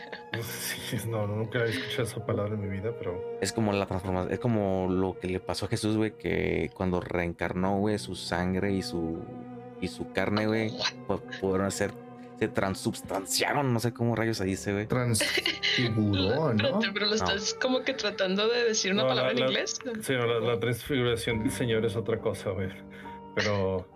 No, 1.07 1.27
nunca 1.27 1.59
he 1.59 1.69
escuchado 1.69 2.03
esa 2.03 2.25
palabra 2.25 2.55
en 2.55 2.61
mi 2.61 2.67
vida, 2.69 2.91
pero 2.97 3.37
Es 3.41 3.53
como 3.53 3.71
la 3.71 3.85
transformación, 3.85 4.33
es 4.33 4.39
como 4.39 4.87
lo 4.89 5.17
que 5.19 5.27
le 5.27 5.39
pasó 5.39 5.65
a 5.65 5.69
Jesús, 5.69 5.95
güey, 5.95 6.11
que 6.17 6.71
cuando 6.73 6.99
reencarnó, 7.01 7.77
güey, 7.79 7.97
su 7.99 8.15
sangre 8.15 8.73
y 8.73 8.81
su 8.81 9.19
y 9.79 9.87
su 9.89 10.11
carne, 10.13 10.47
güey, 10.47 10.71
pu- 11.07 11.21
pudieron 11.39 11.69
ser 11.71 11.91
se 12.39 12.47
transubstanciaron, 12.49 13.73
no 13.73 13.79
sé 13.79 13.93
cómo 13.93 14.15
rayos 14.15 14.37
se 14.37 14.45
dice, 14.45 14.73
güey. 14.73 14.87
Transfiguró, 14.87 16.53
¿no? 16.53 16.79
Pero 16.93 17.05
lo 17.05 17.11
No. 17.11 17.15
estás 17.15 17.53
como 17.61 17.83
que 17.83 17.93
tratando 17.93 18.47
de 18.47 18.63
decir 18.65 18.91
una 18.93 19.03
No, 19.03 19.09
palabra 19.09 19.31
la- 19.33 19.39
en 19.39 19.39
la- 19.39 19.45
inglés. 19.51 19.79
sí, 20.01 20.13
no, 20.13 20.25
la, 20.25 20.39
la 20.53 20.59
transfiguración 20.59 21.39
del 21.39 21.51
Señor 21.51 21.85
es 21.85 21.95
otra 21.95 22.19
cosa, 22.19 22.49
güey. 22.51 22.69
Pero 23.35 23.87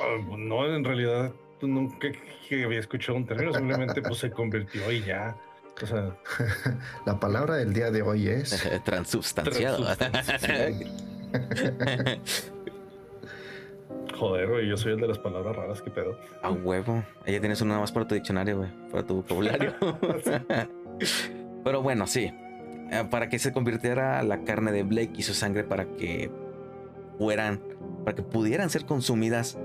ah, 0.00 0.34
no, 0.36 0.66
en 0.74 0.84
realidad 0.84 1.32
pues, 1.60 1.70
nunca 1.72 2.08
que 2.48 2.64
había 2.64 2.80
escuchado 2.80 3.16
un 3.16 3.26
término, 3.26 3.54
simplemente 3.54 4.02
pues 4.02 4.18
se 4.18 4.30
convirtió 4.30 4.90
y 4.92 5.02
ya. 5.02 5.36
O 5.82 5.86
sea, 5.86 6.16
La 7.06 7.18
palabra 7.18 7.56
del 7.56 7.72
día 7.72 7.90
de 7.90 8.02
hoy 8.02 8.28
es. 8.28 8.62
Transubstanciado. 8.84 9.84
transubstanciado. 9.96 10.74
Joder, 14.14 14.48
güey, 14.48 14.68
yo 14.68 14.76
soy 14.76 14.92
el 14.92 15.00
de 15.00 15.08
las 15.08 15.18
palabras 15.18 15.56
raras, 15.56 15.82
qué 15.82 15.90
pedo. 15.90 16.18
A 16.42 16.50
huevo. 16.50 17.02
Ahí 17.26 17.38
tienes 17.40 17.60
una 17.60 17.78
más 17.78 17.92
para 17.92 18.06
tu 18.06 18.14
diccionario, 18.14 18.58
güey. 18.58 18.70
Para 18.90 19.04
tu 19.04 19.16
vocabulario. 19.16 19.74
Pero 21.64 21.82
bueno, 21.82 22.06
sí. 22.06 22.32
Eh, 22.90 23.04
Para 23.10 23.28
que 23.28 23.38
se 23.38 23.52
convirtiera 23.52 24.22
la 24.22 24.44
carne 24.44 24.72
de 24.72 24.82
Blake 24.82 25.12
y 25.16 25.22
su 25.22 25.34
sangre 25.34 25.64
para 25.64 25.86
que 25.96 26.30
fueran, 27.18 27.60
para 28.04 28.14
que 28.14 28.22
pudieran 28.22 28.70
ser 28.70 28.84
consumidas 28.84 29.58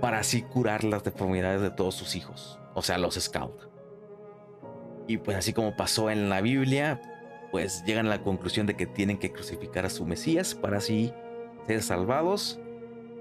para 0.00 0.18
así 0.18 0.42
curar 0.42 0.84
las 0.84 1.04
deformidades 1.04 1.60
de 1.60 1.70
todos 1.70 1.94
sus 1.94 2.16
hijos. 2.16 2.58
O 2.74 2.82
sea, 2.82 2.98
los 2.98 3.14
Scout. 3.16 3.68
Y 5.06 5.18
pues 5.18 5.36
así 5.36 5.52
como 5.52 5.76
pasó 5.76 6.10
en 6.10 6.28
la 6.28 6.40
Biblia, 6.40 7.00
pues 7.50 7.82
llegan 7.84 8.06
a 8.06 8.10
la 8.10 8.22
conclusión 8.22 8.66
de 8.66 8.76
que 8.76 8.86
tienen 8.86 9.18
que 9.18 9.32
crucificar 9.32 9.84
a 9.84 9.90
su 9.90 10.06
Mesías 10.06 10.54
para 10.54 10.78
así 10.78 11.12
ser 11.66 11.82
salvados. 11.82 12.60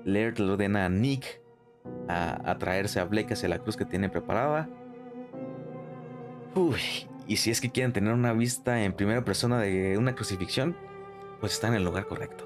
Laird 0.05 0.39
le 0.39 0.51
ordena 0.51 0.85
a 0.85 0.89
Nick 0.89 1.41
a, 2.07 2.49
a 2.51 2.57
traerse 2.57 2.99
a 2.99 3.05
Blake 3.05 3.33
hacia 3.33 3.49
la 3.49 3.59
cruz 3.59 3.75
que 3.77 3.85
tiene 3.85 4.09
preparada. 4.09 4.69
Uy, 6.55 6.79
y 7.27 7.37
si 7.37 7.51
es 7.51 7.61
que 7.61 7.69
quieren 7.71 7.93
tener 7.93 8.13
una 8.13 8.33
vista 8.33 8.83
en 8.83 8.93
primera 8.93 9.23
persona 9.23 9.59
de 9.59 9.97
una 9.97 10.15
crucifixión, 10.15 10.75
pues 11.39 11.53
están 11.53 11.71
en 11.71 11.77
el 11.77 11.83
lugar 11.85 12.07
correcto. 12.07 12.45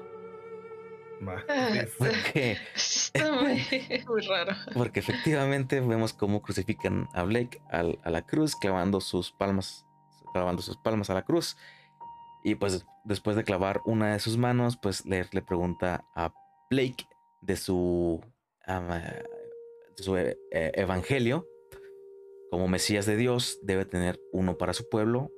Ah, 1.26 1.42
Porque, 1.98 2.58
Está 2.74 3.32
muy, 3.32 3.64
muy 4.08 4.20
raro. 4.26 4.52
porque 4.74 5.00
efectivamente 5.00 5.80
vemos 5.80 6.12
cómo 6.12 6.42
crucifican 6.42 7.08
a 7.14 7.22
Blake 7.22 7.62
al- 7.70 7.98
a 8.04 8.10
la 8.10 8.22
cruz, 8.22 8.54
clavando 8.56 9.00
sus 9.00 9.32
palmas, 9.32 9.86
clavando 10.34 10.60
sus 10.60 10.76
palmas 10.76 11.08
a 11.08 11.14
la 11.14 11.22
cruz. 11.22 11.56
Y 12.42 12.56
pues 12.56 12.84
después 13.04 13.36
de 13.36 13.44
clavar 13.44 13.80
una 13.86 14.12
de 14.12 14.20
sus 14.20 14.36
manos, 14.36 14.76
pues 14.76 15.06
le, 15.06 15.26
le 15.32 15.40
pregunta 15.40 16.04
a 16.14 16.30
Blake 16.68 17.06
de 17.44 17.56
su, 17.56 18.20
su 19.96 20.16
eh, 20.16 20.38
eh, 20.50 20.72
evangelio. 20.74 21.46
Como 22.50 22.68
Mesías 22.68 23.06
de 23.06 23.16
Dios, 23.16 23.58
debe 23.62 23.84
tener 23.84 24.20
uno 24.32 24.56
para 24.56 24.72
su 24.72 24.88
pueblo. 24.88 25.30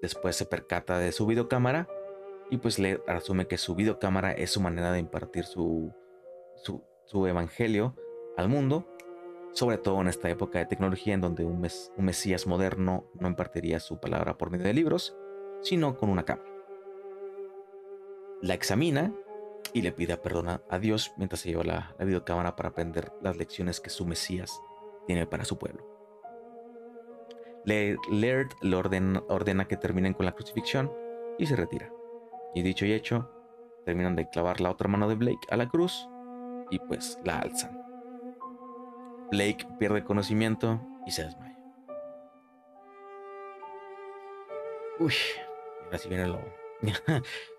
Después 0.00 0.36
se 0.36 0.46
percata 0.46 0.98
de 0.98 1.12
su 1.12 1.26
videocámara 1.26 1.88
y 2.50 2.58
pues 2.58 2.78
le 2.78 3.00
asume 3.06 3.46
que 3.46 3.58
su 3.58 3.74
videocámara 3.74 4.32
es 4.32 4.50
su 4.50 4.60
manera 4.60 4.92
de 4.92 4.98
impartir 4.98 5.44
su, 5.44 5.92
su, 6.62 6.82
su 7.06 7.26
evangelio 7.26 7.96
al 8.36 8.48
mundo. 8.48 8.86
sobre 9.52 9.76
todo 9.76 10.00
en 10.00 10.08
esta 10.08 10.30
época 10.30 10.58
de 10.58 10.66
tecnología 10.66 11.12
en 11.12 11.20
donde 11.20 11.44
un, 11.44 11.66
un 11.96 12.04
mesías 12.04 12.46
moderno 12.46 13.10
no 13.20 13.28
impartiría 13.28 13.80
su 13.80 14.00
palabra 14.00 14.38
por 14.38 14.50
medio 14.50 14.64
de 14.64 14.72
libros, 14.72 15.14
sino 15.60 15.96
con 15.98 16.08
una 16.08 16.24
cámara. 16.24 16.48
La 18.40 18.54
examina 18.54 19.14
y 19.74 19.82
le 19.82 19.92
pide 19.92 20.16
perdón 20.16 20.48
a 20.48 20.78
Dios 20.78 21.12
mientras 21.16 21.40
se 21.40 21.50
lleva 21.50 21.64
la, 21.64 21.94
videocámara 21.98 22.56
para 22.56 22.70
aprender 22.70 23.12
las 23.20 23.36
lecciones 23.36 23.80
que 23.80 23.90
su 23.90 24.04
Mesías 24.06 24.60
tiene 25.06 25.26
para 25.26 25.44
su 25.44 25.58
pueblo. 25.58 25.86
Laird 27.64 28.50
le 28.60 28.76
ordena, 28.76 29.22
ordena 29.28 29.66
que 29.66 29.76
terminen 29.76 30.14
con 30.14 30.26
la 30.26 30.32
crucifixión 30.32 30.92
y 31.38 31.46
se 31.46 31.56
retira. 31.56 31.90
Y 32.54 32.62
dicho 32.62 32.84
y 32.84 32.92
hecho, 32.92 33.30
terminan 33.84 34.16
de 34.16 34.28
clavar 34.28 34.60
la 34.60 34.70
otra 34.70 34.88
mano 34.88 35.08
de 35.08 35.14
Blake 35.14 35.46
a 35.50 35.56
la 35.56 35.68
cruz 35.68 36.08
y 36.70 36.78
pues 36.80 37.18
la 37.24 37.38
alzan. 37.38 37.80
Blake 39.30 39.66
pierde 39.78 40.04
conocimiento 40.04 40.80
y 41.06 41.12
se 41.12 41.24
desmaya. 41.24 41.58
Uy, 44.98 45.14
ahora 45.84 45.98
sí 45.98 46.08
viene 46.08 46.26
lo, 46.26 46.40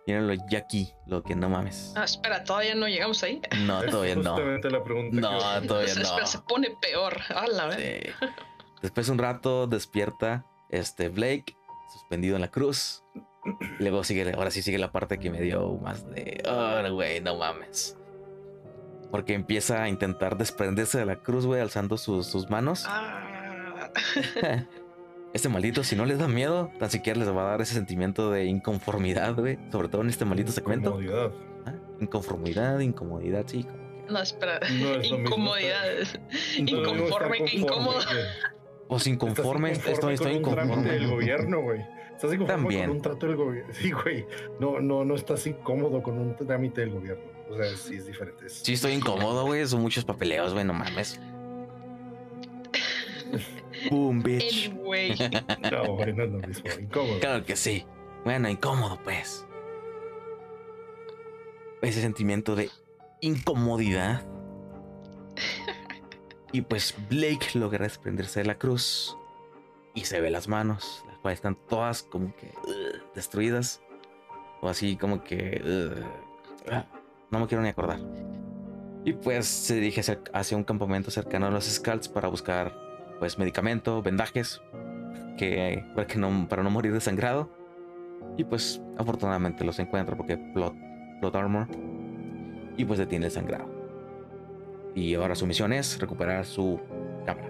Míralo 0.05 0.34
ya 0.49 0.59
aquí, 0.59 0.93
lo 1.07 1.24
que 1.24 1.36
no 1.36 1.49
mames. 1.49 1.93
Ah, 1.95 2.03
espera, 2.03 2.43
todavía 2.43 2.76
no 2.76 2.88
llegamos 2.88 3.24
ahí. 3.24 3.41
No, 3.65 3.82
todavía 3.84 4.15
no. 4.15 4.38
la 4.38 4.84
pregunta 4.84 5.19
no, 5.19 5.38
todavía 5.65 5.93
no. 5.95 6.01
Espera, 6.01 6.26
se 6.26 6.39
pone 6.39 6.76
peor. 6.82 7.19
A 7.30 7.67
vez. 7.67 8.13
Después 8.82 9.07
un 9.07 9.17
rato 9.17 9.65
despierta 9.65 10.45
este 10.69 11.07
Blake, 11.07 11.55
suspendido 11.91 12.36
en 12.36 12.41
la 12.41 12.51
cruz. 12.51 13.03
Luego 13.80 14.03
sigue, 14.03 14.34
ahora 14.34 14.51
sí 14.51 14.61
sigue 14.61 14.78
la 14.78 14.91
parte 14.91 15.19
que 15.19 15.30
me 15.30 15.41
dio 15.41 15.76
más 15.78 16.05
de. 16.09 16.43
Oh, 16.49 16.93
güey, 16.93 17.21
no 17.21 17.38
mames. 17.38 17.97
Porque 19.09 19.36
empieza 19.36 19.84
a 19.84 19.89
intentar 19.89 20.38
desprenderse 20.38 20.97
de 20.97 21.05
la 21.05 21.17
cruz, 21.17 21.45
güey, 21.45 21.61
alzando 21.61 21.97
sus, 21.97 22.28
sus 22.28 22.49
manos. 22.49 22.84
Ah. 22.88 23.89
Este 25.34 25.49
maldito, 25.49 25.84
si 25.84 25.95
no 25.95 26.05
les 26.05 26.19
da 26.19 26.27
miedo, 26.27 26.71
tan 26.77 26.91
siquiera 26.91 27.19
les 27.19 27.27
va 27.27 27.41
a 27.41 27.51
dar 27.51 27.61
ese 27.61 27.73
sentimiento 27.73 28.29
de 28.29 28.45
inconformidad, 28.45 29.36
güey. 29.36 29.57
Sobre 29.71 29.88
todo 29.89 30.03
en 30.03 30.09
este 30.09 30.25
maldito 30.25 30.51
segmento. 30.51 30.89
Incomodidad. 31.01 31.31
¿Ah? 31.65 31.73
Inconformidad, 31.99 32.79
incomodidad, 32.79 33.45
sí. 33.47 33.65
No, 34.09 34.21
espera. 34.21 34.59
incomodidad. 35.03 35.86
Inconforme 36.57 37.45
que 37.45 37.57
incómodo. 37.57 37.99
Pues 38.88 39.07
inconforme, 39.07 39.71
estoy, 39.71 40.13
estoy 40.13 40.34
inconforme. 40.34 40.84
del 40.84 41.09
gobierno, 41.09 41.61
güey. 41.61 41.81
Estás 42.11 42.31
inconforme 42.31 42.47
También. 42.47 42.88
con 42.88 42.95
un 42.97 43.01
trato 43.01 43.25
del 43.25 43.36
gobierno. 43.36 43.73
Sí, 43.73 43.91
güey. 43.91 44.27
No, 44.59 44.79
no, 44.79 45.03
no 45.03 45.15
estás 45.15 45.47
incómodo 45.47 46.03
con 46.03 46.19
un 46.19 46.36
trámite 46.36 46.81
del 46.81 46.91
gobierno. 46.91 47.23
O 47.49 47.57
sea, 47.57 47.65
sí 47.75 47.95
es 47.95 48.05
diferente. 48.05 48.49
Sí, 48.49 48.73
estoy 48.73 48.93
incómodo, 48.93 49.45
güey. 49.45 49.65
Son 49.65 49.81
muchos 49.81 50.05
papeleos, 50.05 50.53
güey. 50.53 50.63
No 50.63 50.73
mames. 50.73 51.19
Boom, 53.89 54.21
bitch. 54.21 54.71
No, 55.71 55.95
bueno, 55.95 56.13
no 56.13 56.23
es 56.23 56.31
lo 56.31 56.47
mismo. 56.47 56.69
Incómodo. 56.79 57.19
Claro 57.19 57.45
que 57.45 57.55
sí. 57.55 57.86
Bueno, 58.23 58.49
incómodo, 58.49 58.99
pues. 59.03 59.45
Ese 61.81 62.01
sentimiento 62.01 62.55
de 62.55 62.69
incomodidad. 63.21 64.23
Y 66.51 66.61
pues 66.61 66.95
Blake 67.09 67.47
logra 67.55 67.84
desprenderse 67.84 68.41
de 68.41 68.45
la 68.45 68.57
cruz. 68.57 69.17
Y 69.95 70.05
se 70.05 70.21
ve 70.21 70.29
las 70.29 70.47
manos, 70.47 71.03
las 71.07 71.17
cuales 71.19 71.38
están 71.38 71.57
todas 71.67 72.03
como 72.03 72.36
que 72.36 72.51
destruidas. 73.15 73.81
O 74.61 74.69
así 74.69 74.95
como 74.95 75.23
que... 75.23 75.61
Ah, 76.71 76.86
no 77.31 77.39
me 77.39 77.47
quiero 77.47 77.63
ni 77.63 77.69
acordar. 77.69 77.99
Y 79.05 79.13
pues 79.13 79.47
se 79.47 79.75
dirige 79.75 80.01
hacia, 80.34 80.57
un 80.57 80.63
campamento 80.63 81.11
cercano 81.11 81.47
a 81.47 81.49
los 81.49 81.65
Scouts 81.65 82.07
para 82.07 82.29
buscar 82.29 82.73
pues 83.20 83.38
medicamento, 83.38 84.01
vendajes, 84.01 84.61
que, 85.38 85.86
para, 85.95 86.07
que 86.07 86.18
no, 86.18 86.47
para 86.47 86.64
no 86.64 86.70
morir 86.70 86.93
desangrado. 86.93 87.49
Y 88.38 88.43
pues 88.43 88.82
afortunadamente 88.97 89.64
los 89.64 89.80
encuentra 89.80 90.16
porque 90.16 90.38
plot, 90.38 90.74
plot 91.20 91.36
armor. 91.36 91.68
Y 92.78 92.86
pues 92.86 92.99
detiene 92.99 93.28
el 93.28 93.32
sangrado. 93.32 93.70
Y 94.95 95.16
ahora 95.16 95.36
su 95.36 95.45
misión 95.45 95.74
es 95.74 95.99
recuperar 95.99 96.45
su 96.45 96.80
cámara. 97.26 97.49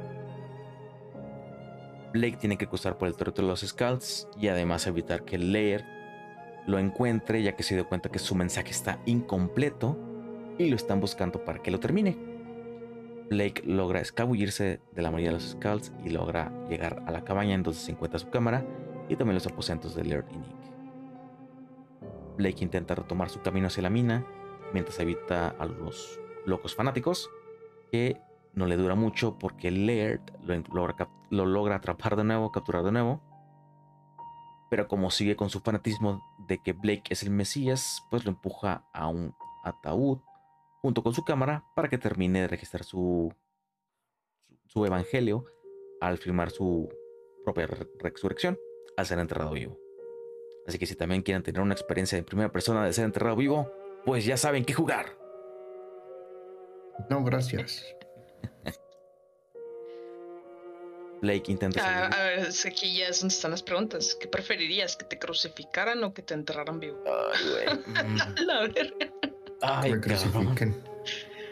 Blake 2.14 2.38
tiene 2.38 2.58
que 2.58 2.68
cruzar 2.68 2.98
por 2.98 3.08
el 3.08 3.16
territorio 3.16 3.48
de 3.48 3.52
los 3.54 3.62
Scouts 3.62 4.28
y 4.40 4.48
además 4.48 4.86
evitar 4.86 5.24
que 5.24 5.38
Lair 5.38 5.84
lo 6.68 6.80
encuentre 6.80 7.42
ya 7.42 7.56
que 7.56 7.64
se 7.64 7.76
dio 7.76 7.88
cuenta 7.88 8.10
que 8.10 8.20
su 8.20 8.36
mensaje 8.36 8.70
está 8.70 9.00
incompleto 9.06 9.98
y 10.58 10.70
lo 10.70 10.76
están 10.76 11.00
buscando 11.00 11.44
para 11.44 11.60
que 11.60 11.72
lo 11.72 11.80
termine. 11.80 12.33
Blake 13.30 13.64
logra 13.66 14.02
escabullirse 14.02 14.82
de 14.92 15.02
la 15.02 15.12
mayoría 15.12 15.30
de 15.30 15.36
los 15.36 15.52
Scouts 15.52 15.92
y 16.04 16.10
logra 16.10 16.52
llegar 16.70 17.04
a 17.08 17.12
la 17.12 17.24
cabaña 17.24 17.56
en 17.56 17.64
donde 17.64 17.80
se 17.80 17.92
encuentra 17.92 18.20
su 18.20 18.30
cámara 18.30 18.66
y 19.10 19.16
también 19.16 19.36
los 19.36 19.48
aposentos 19.48 19.96
de 19.96 20.04
Laird 20.04 20.26
y 20.32 20.38
Nick. 20.38 20.64
Blake 22.38 22.64
intenta 22.64 22.96
retomar 22.96 23.30
su 23.30 23.42
camino 23.42 23.68
hacia 23.68 23.84
la 23.84 23.90
mina 23.90 24.26
mientras 24.74 25.00
evita 25.00 25.50
a 25.50 25.66
los 25.66 26.20
locos 26.46 26.76
fanáticos 26.76 27.30
que 27.92 28.20
no 28.54 28.66
le 28.66 28.78
dura 28.78 28.96
mucho 28.96 29.38
porque 29.38 29.72
Laird 29.72 30.22
lo 31.30 31.46
logra, 31.46 31.76
atrapar 31.76 32.16
de 32.16 32.24
nuevo, 32.24 32.52
capturar 32.52 32.84
de 32.84 32.92
nuevo. 32.92 33.22
Pero 34.70 34.88
como 34.88 35.12
sigue 35.12 35.36
con 35.36 35.50
su 35.50 35.60
fanatismo 35.60 36.24
de 36.48 36.58
que 36.58 36.74
Blake 36.74 37.04
es 37.10 37.24
el 37.24 37.30
Mesías, 37.30 38.04
pues 38.10 38.26
lo 38.26 38.32
empuja 38.32 38.84
a 38.94 39.08
un 39.08 39.36
ataúd 39.64 40.20
junto 40.84 41.02
con 41.02 41.14
su 41.14 41.24
cámara 41.24 41.64
para 41.76 41.90
que 41.90 41.98
termine 41.98 42.42
de 42.42 42.50
registrar 42.50 42.84
su, 42.84 43.34
su, 44.66 44.86
evangelio 44.86 45.46
al 46.02 46.18
firmar 46.18 46.52
su 46.52 46.90
propia 47.46 47.70
resurrección 48.00 48.60
al 48.98 49.06
ser 49.06 49.20
enterrado 49.20 49.52
vivo. 49.52 49.80
Así 50.68 50.78
que 50.78 50.86
si 50.86 50.96
también 50.96 51.22
quieren 51.22 51.42
tener 51.42 51.62
una 51.62 51.74
experiencia 51.74 52.18
en 52.18 52.26
primera 52.26 52.52
persona 52.52 52.86
de 52.86 52.92
ser 52.92 53.06
enterrado 53.06 53.38
vivo, 53.38 53.72
pues 54.06 54.26
ya 54.26 54.36
saben 54.36 54.66
qué 54.66 54.74
jugar. 54.74 55.18
No, 57.10 57.24
gracias. 57.24 57.86
Blake 61.22 61.50
intenta. 61.50 61.80
Ah, 61.82 62.08
a, 62.08 62.24
ver, 62.24 62.50
aquí 62.66 62.98
ya 62.98 63.08
es 63.08 63.22
donde 63.22 63.34
están 63.34 63.52
las 63.52 63.64
preguntas. 63.64 64.18
¿Qué 64.20 64.28
preferirías? 64.28 64.98
¿Que 64.98 65.06
te 65.06 65.18
crucificaran 65.18 66.04
o 66.04 66.14
que 66.14 66.24
te 66.24 66.34
enterraran 66.34 66.82
vivo? 66.82 67.02
Ay, 67.06 67.50
güey. 67.50 67.68
La 68.46 68.68
verga. 68.68 69.14
Ay, 69.64 70.00
crucifiquen. 70.00 70.76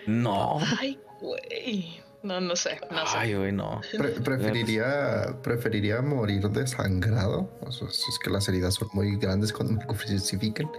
No. 0.07 0.59
Ay, 0.80 0.99
güey. 1.22 2.01
No, 2.24 2.39
no 2.39 2.55
sé, 2.55 2.80
no 2.91 3.07
sé. 3.07 3.18
Ay, 3.18 3.34
güey, 3.34 3.51
no. 3.51 3.82
preferiría, 4.24 5.38
preferiría 5.41 6.01
morir 6.01 6.49
desangrado. 6.49 7.49
O 7.62 7.72
sea, 7.72 7.88
es 7.88 8.20
que 8.24 8.30
las 8.30 8.47
heridas 8.47 8.76
son 8.76 8.89
muy 8.93 9.16
grandes 9.18 9.51
cuando 9.51 9.74
me 9.74 9.86
crucifiquen. 9.86 10.70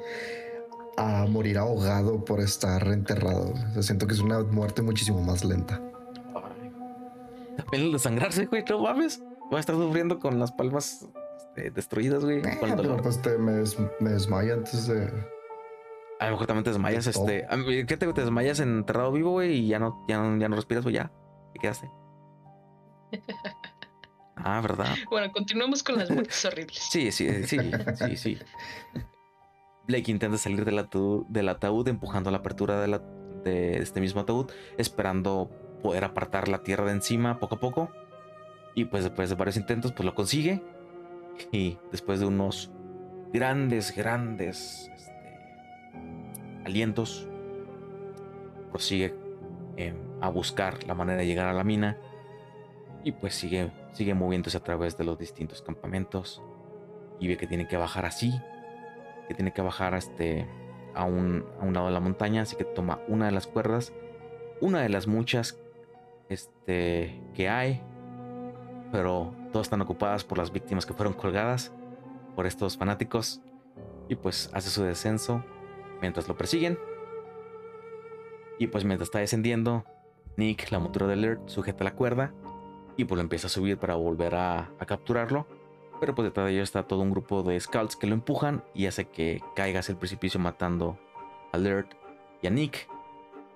A 0.97 1.27
morir 1.27 1.59
ahogado 1.59 2.25
por 2.25 2.41
estar 2.41 2.87
enterrado. 2.87 3.55
siento 3.81 4.07
que 4.07 4.15
es 4.15 4.21
una 4.21 4.43
muerte 4.43 4.83
muchísimo 4.83 5.21
más 5.23 5.45
lenta. 5.45 5.81
También 7.57 7.85
el 7.85 7.93
desangrarse, 7.93 8.47
güey, 8.47 8.65
no 8.69 8.79
mames. 8.81 9.21
Voy 9.51 9.57
a 9.57 9.61
estar 9.61 9.75
sufriendo 9.75 10.19
con 10.21 10.39
las 10.39 10.53
palmas 10.53 11.07
este, 11.39 11.71
destruidas, 11.71 12.25
güey. 12.25 12.39
Eh, 12.39 13.01
pues 13.03 13.21
te, 13.21 13.37
me, 13.37 13.65
me 14.01 14.11
desmayo 14.11 14.55
antes 14.55 14.87
de 14.87 15.11
a 16.23 16.27
lo 16.27 16.33
mejor 16.33 16.47
también 16.47 16.65
te 16.65 16.71
desmayas, 16.71 17.07
este. 17.07 17.47
¿Qué 17.87 17.97
te, 17.97 18.13
te 18.13 18.21
desmayas 18.21 18.61
enterrado 18.61 19.13
vivo, 19.13 19.33
güey? 19.33 19.55
Y 19.55 19.69
ya 19.69 19.79
no, 19.79 20.05
ya 20.09 20.19
no, 20.19 20.39
ya 20.39 20.49
no 20.49 20.57
respiras, 20.57 20.85
güey, 20.85 20.95
ya. 20.95 21.11
¿Qué 21.53 21.61
quedaste? 21.61 21.91
Ah, 24.35 24.61
¿verdad? 24.61 24.97
Bueno, 25.11 25.31
continuamos 25.31 25.83
con 25.83 25.99
las 25.99 26.11
muertes 26.11 26.43
horribles. 26.47 26.79
Sí, 26.91 27.13
sí, 27.13 27.45
sí, 27.45 27.59
sí, 27.95 28.17
sí. 28.17 28.39
Blake 29.87 30.11
intenta 30.11 30.39
salir 30.39 30.65
del 30.65 30.79
ataúd, 30.79 31.27
del 31.29 31.49
ataúd 31.51 31.87
empujando 31.87 32.31
la 32.31 32.39
apertura 32.39 32.81
de, 32.81 32.89
la, 32.89 32.99
de 33.45 33.77
este 33.77 34.01
mismo 34.01 34.23
ataúd, 34.23 34.51
esperando 34.79 35.51
poder 35.83 36.05
apartar 36.05 36.49
la 36.49 36.63
tierra 36.63 36.87
de 36.87 36.93
encima 36.93 37.39
poco 37.39 37.57
a 37.57 37.61
poco. 37.61 37.91
Y 38.75 38.87
pues 38.87 39.05
después 39.05 39.29
de 39.29 39.37
varios 39.37 39.59
intentos, 39.59 39.93
pues 39.93 40.07
lo 40.07 40.15
consigue. 40.15 40.63
Y 41.53 41.79
después 41.93 42.19
de 42.19 42.27
unos 42.27 42.73
grandes, 43.33 43.95
grandes 43.95 44.91
alientos, 46.65 47.29
prosigue 48.71 49.15
em, 49.77 49.97
a 50.21 50.29
buscar 50.29 50.85
la 50.85 50.95
manera 50.95 51.21
de 51.21 51.27
llegar 51.27 51.49
a 51.49 51.53
la 51.53 51.65
mina 51.65 51.99
y 53.05 53.13
pues 53.13 53.35
sigue, 53.35 53.71
sigue 53.93 54.15
moviéndose 54.15 54.57
a 54.57 54.63
través 54.63 54.97
de 54.97 55.05
los 55.05 55.19
distintos 55.19 55.63
campamentos 55.63 56.43
y 57.19 57.29
ve 57.29 57.37
que 57.37 57.47
tiene 57.47 57.69
que 57.69 57.77
bajar 57.77 58.07
así, 58.07 58.33
que 59.29 59.35
tiene 59.35 59.53
que 59.53 59.63
bajar 59.63 59.95
este, 59.95 60.47
a, 60.95 61.05
un, 61.05 61.45
a 61.61 61.65
un 61.65 61.75
lado 61.75 61.87
de 61.87 61.93
la 61.93 62.01
montaña, 62.01 62.43
así 62.43 62.57
que 62.57 62.65
toma 62.65 63.01
una 63.09 63.27
de 63.27 63.33
las 63.33 63.47
cuerdas, 63.47 63.93
una 64.61 64.81
de 64.81 64.89
las 64.89 65.07
muchas 65.07 65.59
este, 66.29 67.21
que 67.35 67.49
hay, 67.49 67.83
pero 68.91 69.35
todas 69.53 69.67
están 69.67 69.81
ocupadas 69.81 70.25
por 70.25 70.39
las 70.39 70.53
víctimas 70.53 70.87
que 70.87 70.95
fueron 70.95 71.15
colgadas 71.15 71.73
por 72.35 72.47
estos 72.47 72.77
fanáticos 72.77 73.41
y 74.09 74.15
pues 74.15 74.51
hace 74.53 74.71
su 74.71 74.83
descenso 74.83 75.45
mientras 76.03 76.29
lo 76.29 76.37
persiguen. 76.37 76.79
Y 78.59 78.67
pues 78.67 78.85
mientras 78.85 79.09
está 79.09 79.21
descendiendo, 79.21 79.85
Nick, 80.37 80.71
la 80.71 80.79
montura 80.79 81.07
de 81.07 81.15
Alert, 81.15 81.49
sujeta 81.49 81.85
la 81.85 81.95
cuerda 81.95 82.35
y 82.97 83.05
pues 83.05 83.17
lo 83.17 83.23
empieza 83.23 83.47
a 83.47 83.51
subir 83.51 83.79
para 83.79 83.95
volver 83.95 84.35
a, 84.35 84.71
capturarlo. 84.87 85.47
Pero 86.01 86.15
pues 86.15 86.27
detrás 86.27 86.47
de 86.47 86.53
ello 86.53 86.63
está 86.63 86.83
todo 86.83 87.01
un 87.01 87.11
grupo 87.11 87.43
de 87.43 87.59
scouts 87.59 87.97
que 87.97 88.07
lo 88.07 88.15
empujan 88.15 88.65
y 88.75 88.87
hace 88.87 89.07
que 89.07 89.41
caiga 89.55 89.81
hacia 89.81 89.93
el 89.93 89.99
precipicio 89.99 90.41
matando 90.41 90.99
a 91.53 91.57
Alert 91.57 91.95
y 92.43 92.49
a 92.49 92.51
Nick. 92.51 92.89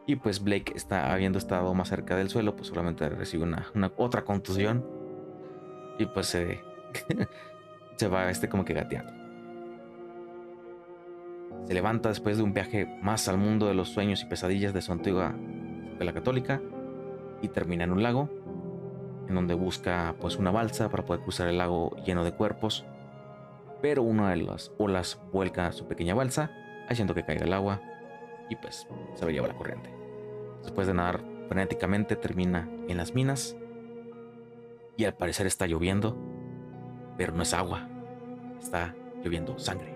Y 0.07 0.17
pues 0.17 0.43
Blake 0.43 0.73
está 0.77 1.13
habiendo 1.13 1.39
estado 1.39 1.75
más 1.75 1.89
cerca 1.89 2.15
del 2.15 2.31
suelo, 2.31 2.55
pues 2.55 2.69
solamente 2.69 3.09
recibe 3.09 3.43
una, 3.43 3.71
una 3.75 3.93
otra 3.97 4.25
contusión. 4.25 4.87
Y 5.99 6.07
pues 6.07 6.27
se 6.27 6.61
se 7.97 8.09
va 8.09 8.31
este 8.31 8.49
como 8.49 8.65
que 8.65 8.75
gateando. 8.75 9.26
Se 11.65 11.75
levanta 11.75 12.09
después 12.09 12.37
de 12.37 12.43
un 12.43 12.53
viaje 12.53 12.87
más 13.03 13.29
al 13.29 13.39
mundo 13.39 13.67
de 13.67 13.75
los 13.75 13.89
sueños 13.89 14.23
y 14.23 14.27
pesadillas 14.27 14.73
de 14.73 14.83
su 14.83 14.93
antigua 14.93 15.35
escuela 15.89 16.13
católica 16.13 16.61
y 17.43 17.49
termina 17.49 17.85
en 17.85 17.93
un 17.93 18.03
lago 18.03 18.29
en 19.29 19.35
donde 19.35 19.55
busca 19.55 20.15
pues 20.21 20.37
una 20.37 20.51
balsa 20.51 20.89
para 20.89 21.05
poder 21.05 21.23
cruzar 21.23 21.49
el 21.49 21.59
lago 21.59 21.97
lleno 22.05 22.25
de 22.25 22.33
cuerpos, 22.33 22.85
pero 23.83 24.03
una 24.03 24.31
de 24.31 24.37
las 24.37 24.73
olas 24.79 25.21
vuelca 25.33 25.73
su 25.73 25.87
pequeña 25.87 26.15
balsa 26.15 26.51
haciendo 26.89 27.15
que 27.15 27.25
caiga 27.25 27.45
el 27.45 27.53
agua 27.53 27.81
y 28.49 28.57
pues 28.57 28.87
se 29.15 29.25
lo 29.25 29.31
lleva 29.31 29.49
la 29.49 29.57
corriente. 29.57 29.91
Después 30.63 30.87
de 30.87 30.95
nadar 30.95 31.21
frenéticamente 31.49 32.17
termina 32.17 32.69
en 32.89 32.97
las 32.97 33.15
minas 33.15 33.57
y 34.97 35.05
al 35.05 35.15
parecer 35.15 35.47
está 35.47 35.67
lloviendo, 35.67 36.17
pero 37.17 37.33
no 37.33 37.43
es 37.43 37.53
agua, 37.53 37.89
está 38.61 38.95
lloviendo 39.23 39.59
sangre. 39.59 39.96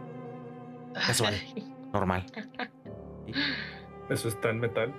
Casual, 0.95 1.35
normal. 1.93 2.27
Eso 4.11 4.29
está 4.29 4.51
en 4.51 4.61
metal. 4.61 4.95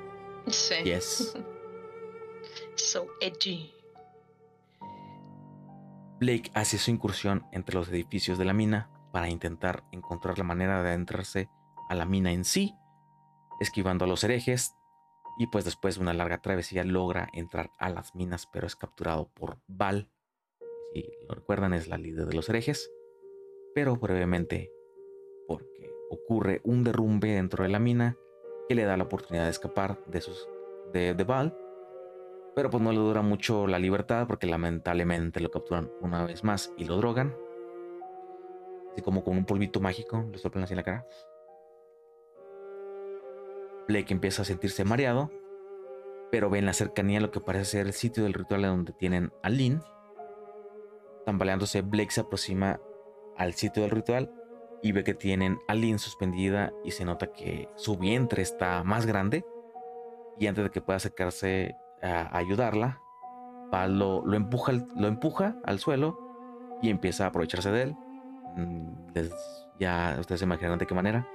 Sí. 0.48 0.76
Yes. 0.84 1.38
So 2.76 3.08
edgy. 3.20 3.72
Blake 6.20 6.52
hace 6.54 6.78
su 6.78 6.90
incursión 6.90 7.46
entre 7.52 7.76
los 7.76 7.90
edificios 7.90 8.38
de 8.38 8.46
la 8.46 8.54
mina 8.54 8.90
para 9.12 9.30
intentar 9.30 9.84
encontrar 9.92 10.38
la 10.38 10.44
manera 10.44 10.82
de 10.82 10.90
adentrarse 10.90 11.50
a 11.90 11.96
la 11.96 12.06
mina 12.06 12.32
en 12.32 12.44
sí, 12.46 12.76
esquivando 13.60 14.06
a 14.06 14.08
los 14.08 14.24
herejes, 14.24 14.74
y 15.38 15.48
pues 15.48 15.66
después 15.66 15.96
de 15.96 16.02
una 16.02 16.14
larga 16.14 16.42
travesía 16.42 16.84
logra 16.84 17.30
entrar 17.34 17.72
a 17.78 17.90
las 17.90 18.16
minas, 18.16 18.48
pero 18.52 18.68
es 18.68 18.76
capturado 18.76 19.30
por 19.34 19.60
Val. 19.68 20.10
Si 20.94 21.06
lo 21.28 21.36
recuerdan, 21.36 21.74
es 21.74 21.88
la 21.88 21.98
líder 21.98 22.28
de 22.28 22.36
los 22.36 22.50
herejes, 22.50 22.92
pero 23.74 23.96
brevemente 23.98 24.72
porque 25.58 25.92
ocurre 26.10 26.62
un 26.64 26.84
derrumbe 26.84 27.32
dentro 27.32 27.64
de 27.64 27.70
la 27.70 27.80
mina 27.80 28.18
que 28.68 28.76
le 28.76 28.84
da 28.84 28.98
la 28.98 29.04
oportunidad 29.04 29.46
de 29.46 29.52
escapar 29.52 30.00
de, 30.06 30.22
sus, 30.22 30.48
de, 30.94 31.14
de 31.14 31.24
Val 31.24 31.56
pero 32.56 32.70
pues 32.70 32.84
no 32.84 32.92
le 32.92 32.98
dura 32.98 33.22
mucho 33.22 33.68
la 33.68 33.80
libertad 33.80 34.28
porque 34.28 34.48
lamentablemente 34.48 35.40
lo 35.40 35.52
capturan 35.52 35.90
una 36.02 36.26
vez 36.26 36.44
más 36.44 36.74
y 36.78 36.86
lo 36.86 36.98
drogan. 36.98 37.36
Así 38.92 39.02
como 39.02 39.24
con 39.24 39.38
un 39.38 39.46
polvito 39.46 39.80
mágico, 39.80 40.26
le 40.32 40.38
soplan 40.38 40.66
así 40.66 40.74
en 40.74 40.78
la 40.78 40.84
cara. 40.84 41.08
Blake 43.88 44.14
empieza 44.14 44.42
a 44.42 44.46
sentirse 44.46 44.84
mareado, 44.84 45.32
pero 46.30 46.50
ve 46.50 46.60
en 46.60 46.66
la 46.66 46.74
cercanía 46.74 47.22
lo 47.22 47.32
que 47.32 47.40
parece 47.40 47.66
ser 47.66 47.88
el 47.88 47.94
sitio 47.94 48.24
del 48.24 48.34
ritual 48.34 48.64
donde 48.64 48.92
tienen 48.94 49.32
a 49.44 49.50
Lynn. 49.50 49.82
Tambaleándose, 51.26 51.82
Blake 51.82 52.12
se 52.12 52.22
aproxima 52.22 52.82
al 53.38 53.54
sitio 53.54 53.84
del 53.84 53.92
ritual 53.92 54.34
y 54.84 54.92
ve 54.92 55.04
que 55.04 55.14
tienen 55.14 55.60
a 55.68 55.76
Lynn 55.76 56.00
suspendida 56.00 56.74
y 56.84 56.92
se 56.92 57.06
nota 57.06 57.28
que 57.28 57.70
su 57.76 57.98
vientre 57.98 58.42
está 58.42 58.84
más 58.84 59.06
grande. 59.06 59.46
Y 60.40 60.48
antes 60.48 60.64
de 60.64 60.72
que 60.72 60.82
pueda 60.82 60.98
acercarse 60.98 61.76
a 62.02 62.36
ayudarla, 62.36 63.00
Val 63.72 63.98
lo, 63.98 64.34
empuja, 64.34 64.74
lo 64.96 65.08
empuja 65.08 65.56
al 65.64 65.80
suelo 65.80 66.18
y 66.82 66.90
empieza 66.90 67.26
a 67.26 67.28
aprovecharse 67.28 67.72
de 67.72 67.84
él. 67.84 67.96
Mm, 68.58 69.14
ya 69.80 70.18
ustedes 70.20 70.40
se 70.40 70.46
imaginarán 70.46 70.80
de 70.80 70.88
qué 70.88 70.96
manera. 70.96 71.28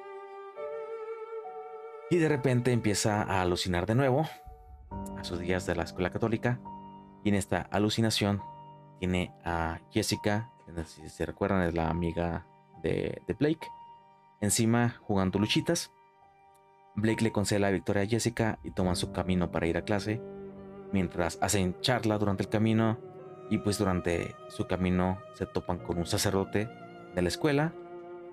Y 2.11 2.18
de 2.18 2.28
repente 2.28 2.72
empieza 2.72 3.22
a 3.22 3.42
alucinar 3.42 3.86
de 3.86 3.94
nuevo 3.94 4.26
a 5.16 5.24
sus 5.24 5.38
días 5.38 5.66
de 5.66 5.74
la 5.74 5.84
escuela 5.84 6.11
católica. 6.11 6.61
Y 7.24 7.30
en 7.30 7.36
esta 7.36 7.62
alucinación 7.62 8.42
tiene 8.99 9.34
a 9.44 9.80
Jessica, 9.90 10.53
si 10.84 11.09
se 11.09 11.26
recuerdan 11.26 11.62
es 11.62 11.74
la 11.74 11.88
amiga 11.88 12.47
de, 12.82 13.22
Blake, 13.38 13.66
encima 14.40 14.96
jugando 15.00 15.38
luchitas. 15.38 15.92
Blake 16.94 17.22
le 17.22 17.32
concede 17.32 17.60
la 17.60 17.70
victoria 17.70 18.02
a 18.02 18.06
Jessica 18.06 18.58
y 18.62 18.70
toman 18.70 18.96
su 18.96 19.12
camino 19.12 19.50
para 19.50 19.66
ir 19.66 19.76
a 19.76 19.82
clase 19.82 20.20
mientras 20.92 21.38
hacen 21.42 21.78
charla 21.80 22.18
durante 22.18 22.42
el 22.42 22.48
camino 22.48 22.98
y 23.50 23.58
pues 23.58 23.78
durante 23.78 24.34
su 24.48 24.66
camino 24.66 25.18
se 25.34 25.46
topan 25.46 25.78
con 25.78 25.98
un 25.98 26.06
sacerdote 26.06 26.68
de 27.14 27.22
la 27.22 27.28
escuela, 27.28 27.72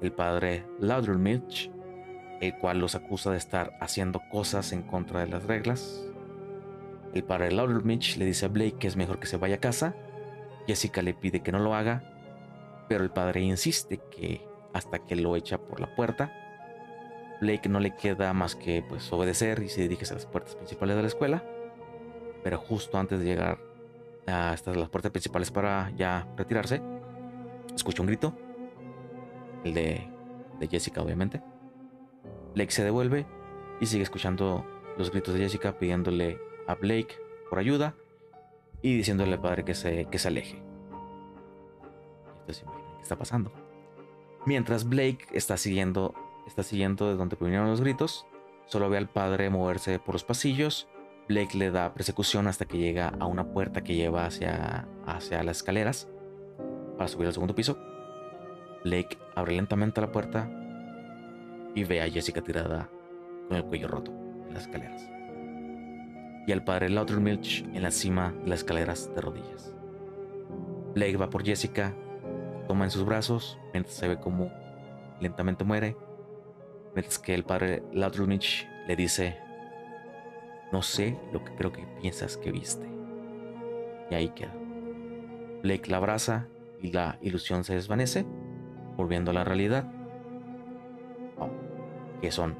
el 0.02 0.12
padre 0.12 0.66
Loudermilch, 0.80 1.72
el 2.42 2.58
cual 2.58 2.80
los 2.80 2.96
acusa 2.96 3.32
de 3.32 3.38
estar 3.38 3.78
haciendo 3.80 4.22
cosas 4.32 4.72
en 4.72 4.82
contra 4.82 5.22
de 5.22 5.28
las 5.28 5.44
reglas. 5.44 6.04
El 7.14 7.24
padre 7.24 7.52
Loudermilch 7.52 8.18
le 8.18 8.26
dice 8.26 8.46
a 8.46 8.50
Blake 8.50 8.78
que 8.80 8.88
es 8.88 8.96
mejor 8.96 9.20
que 9.20 9.28
se 9.28 9.38
vaya 9.38 9.56
a 9.56 9.60
casa, 9.60 9.96
Jessica 10.68 11.02
le 11.02 11.14
pide 11.14 11.42
que 11.42 11.52
no 11.52 11.60
lo 11.60 11.76
haga, 11.76 12.13
pero 12.88 13.04
el 13.04 13.12
padre 13.12 13.42
insiste 13.42 14.00
que 14.12 14.48
hasta 14.74 15.00
que 15.00 15.16
lo 15.16 15.36
echa 15.36 15.58
por 15.58 15.80
la 15.80 15.96
puerta, 15.96 16.32
Blake 17.42 17.70
no 17.70 17.80
le 17.80 17.96
queda 17.96 18.34
más 18.34 18.56
que 18.56 18.84
pues 18.88 19.12
obedecer 19.12 19.62
y 19.64 19.70
se 19.70 19.82
dirige 19.82 20.06
a 20.10 20.14
las 20.14 20.26
puertas 20.26 20.56
principales 20.56 20.96
de 20.96 21.02
la 21.02 21.08
escuela 21.08 21.44
pero 22.44 22.58
justo 22.58 22.98
antes 22.98 23.20
de 23.20 23.26
llegar 23.26 23.58
a 24.28 24.54
estas 24.54 24.76
las 24.76 24.90
puertas 24.90 25.12
principales 25.12 25.50
para 25.50 25.92
ya 25.96 26.28
retirarse, 26.38 26.82
escucha 27.74 28.02
un 28.02 28.08
grito, 28.08 28.38
el 29.64 29.74
de, 29.74 30.08
de 30.60 30.68
Jessica 30.68 31.02
obviamente. 31.02 31.42
Blake 32.54 32.72
se 32.72 32.84
devuelve 32.84 33.26
y 33.80 33.86
sigue 33.86 34.04
escuchando 34.04 34.66
los 34.98 35.10
gritos 35.10 35.34
de 35.34 35.40
Jessica 35.40 35.78
pidiéndole 35.80 36.38
a 36.68 36.76
Blake 36.76 37.18
por 37.50 37.60
ayuda 37.60 37.96
y 38.82 38.96
diciéndole 38.96 39.34
al 39.34 39.42
padre 39.42 39.64
que 39.64 39.74
se, 39.74 40.06
que 40.06 40.20
se 40.20 40.28
aleje. 40.28 40.62
Entonces 42.44 42.58
se 42.58 42.64
imaginan 42.64 42.96
qué 42.98 43.02
está 43.04 43.16
pasando. 43.18 43.52
Mientras 44.46 44.88
Blake 44.88 45.28
está 45.32 45.58
siguiendo, 45.58 46.14
está 46.46 46.64
siguiendo 46.64 47.08
de 47.08 47.16
donde 47.16 47.36
provinieron 47.36 47.70
los 47.70 47.82
gritos, 47.82 48.26
solo 48.66 48.90
ve 48.90 48.98
al 48.98 49.10
padre 49.10 49.50
moverse 49.50 50.00
por 50.00 50.16
los 50.16 50.24
pasillos 50.24 50.88
Blake 51.28 51.58
le 51.58 51.72
da 51.72 51.94
persecución 51.94 52.48
hasta 52.48 52.66
que 52.66 52.78
llega 52.78 53.14
a 53.20 53.26
una 53.28 53.46
puerta 53.46 53.82
que 53.82 53.96
lleva 53.96 54.26
hacia, 54.26 54.88
hacia 55.06 55.42
las 55.44 55.58
escaleras 55.58 56.10
para 56.98 57.08
subir 57.08 57.28
al 57.28 57.34
segundo 57.34 57.56
piso. 57.56 57.78
Blake 58.84 59.18
abre 59.34 59.56
lentamente 59.56 60.02
la 60.02 60.12
puerta 60.12 60.50
y 61.74 61.86
ve 61.86 62.02
a 62.02 62.10
Jessica 62.10 62.42
tirada 62.42 62.90
con 63.48 63.56
el 63.56 63.64
cuello 63.64 63.88
roto 63.88 64.12
en 64.48 64.54
las 64.54 64.64
escaleras. 64.64 65.10
Y 66.46 66.52
al 66.52 66.66
padre 66.66 66.90
Loudermilch 66.90 67.64
en 67.74 67.82
la 67.82 67.92
cima 67.92 68.34
de 68.44 68.50
las 68.50 68.60
escaleras 68.60 69.10
de 69.16 69.22
rodillas. 69.22 69.74
Blake 70.94 71.16
va 71.16 71.30
por 71.30 71.46
Jessica, 71.46 71.96
toma 72.68 72.86
en 72.86 72.92
sus 72.92 73.06
brazos 73.06 73.58
mientras 73.74 73.96
se 73.96 74.08
ve 74.08 74.20
como 74.20 74.52
lentamente 75.20 75.64
muere. 75.64 75.96
Mientras 76.96 77.20
que 77.20 77.34
el 77.34 77.44
padre 77.44 77.84
Loudermilch 77.92 78.68
le 78.88 78.96
dice 78.96 79.38
no 80.74 80.82
sé 80.82 81.20
lo 81.32 81.44
que 81.44 81.54
creo 81.54 81.72
que 81.72 81.86
piensas 82.02 82.36
que 82.36 82.52
viste. 82.52 82.90
Y 84.10 84.16
ahí 84.16 84.30
queda. 84.30 84.56
Blake 85.62 85.92
la 85.92 85.98
abraza 85.98 86.48
y 86.82 86.92
la 86.92 87.20
ilusión 87.22 87.64
se 87.64 87.76
desvanece, 87.76 88.26
volviendo 88.98 89.30
a 89.30 89.36
la 89.36 89.44
realidad. 89.44 89.86
Oh, 91.38 91.52
que 92.22 92.32
son 92.32 92.58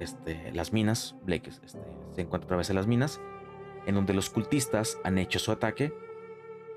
este, 0.00 0.50
las 0.50 0.72
minas. 0.72 1.14
Blake 1.22 1.50
este, 1.50 1.68
se 1.68 2.20
encuentra 2.20 2.46
otra 2.46 2.56
vez 2.56 2.68
en 2.68 2.74
las 2.74 2.88
minas, 2.88 3.20
en 3.86 3.94
donde 3.94 4.12
los 4.12 4.28
cultistas 4.28 4.98
han 5.04 5.16
hecho 5.18 5.38
su 5.38 5.52
ataque 5.52 5.94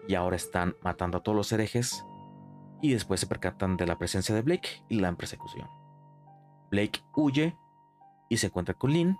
y 0.07 0.13
ahora 0.13 0.35
están 0.35 0.75
matando 0.81 1.17
a 1.17 1.23
todos 1.23 1.35
los 1.35 1.51
herejes. 1.51 2.05
Y 2.85 2.93
después 2.93 3.19
se 3.19 3.25
percatan 3.25 3.77
de 3.77 3.87
la 3.87 3.97
presencia 3.97 4.35
de 4.35 4.43
Blake 4.43 4.83
y 4.89 5.01
dan 5.01 5.15
persecución. 5.15 5.67
Blake 6.69 7.01
huye 7.15 7.57
y 8.29 8.37
se 8.37 8.45
encuentra 8.45 8.75
con 8.75 8.91
Lynn, 8.91 9.17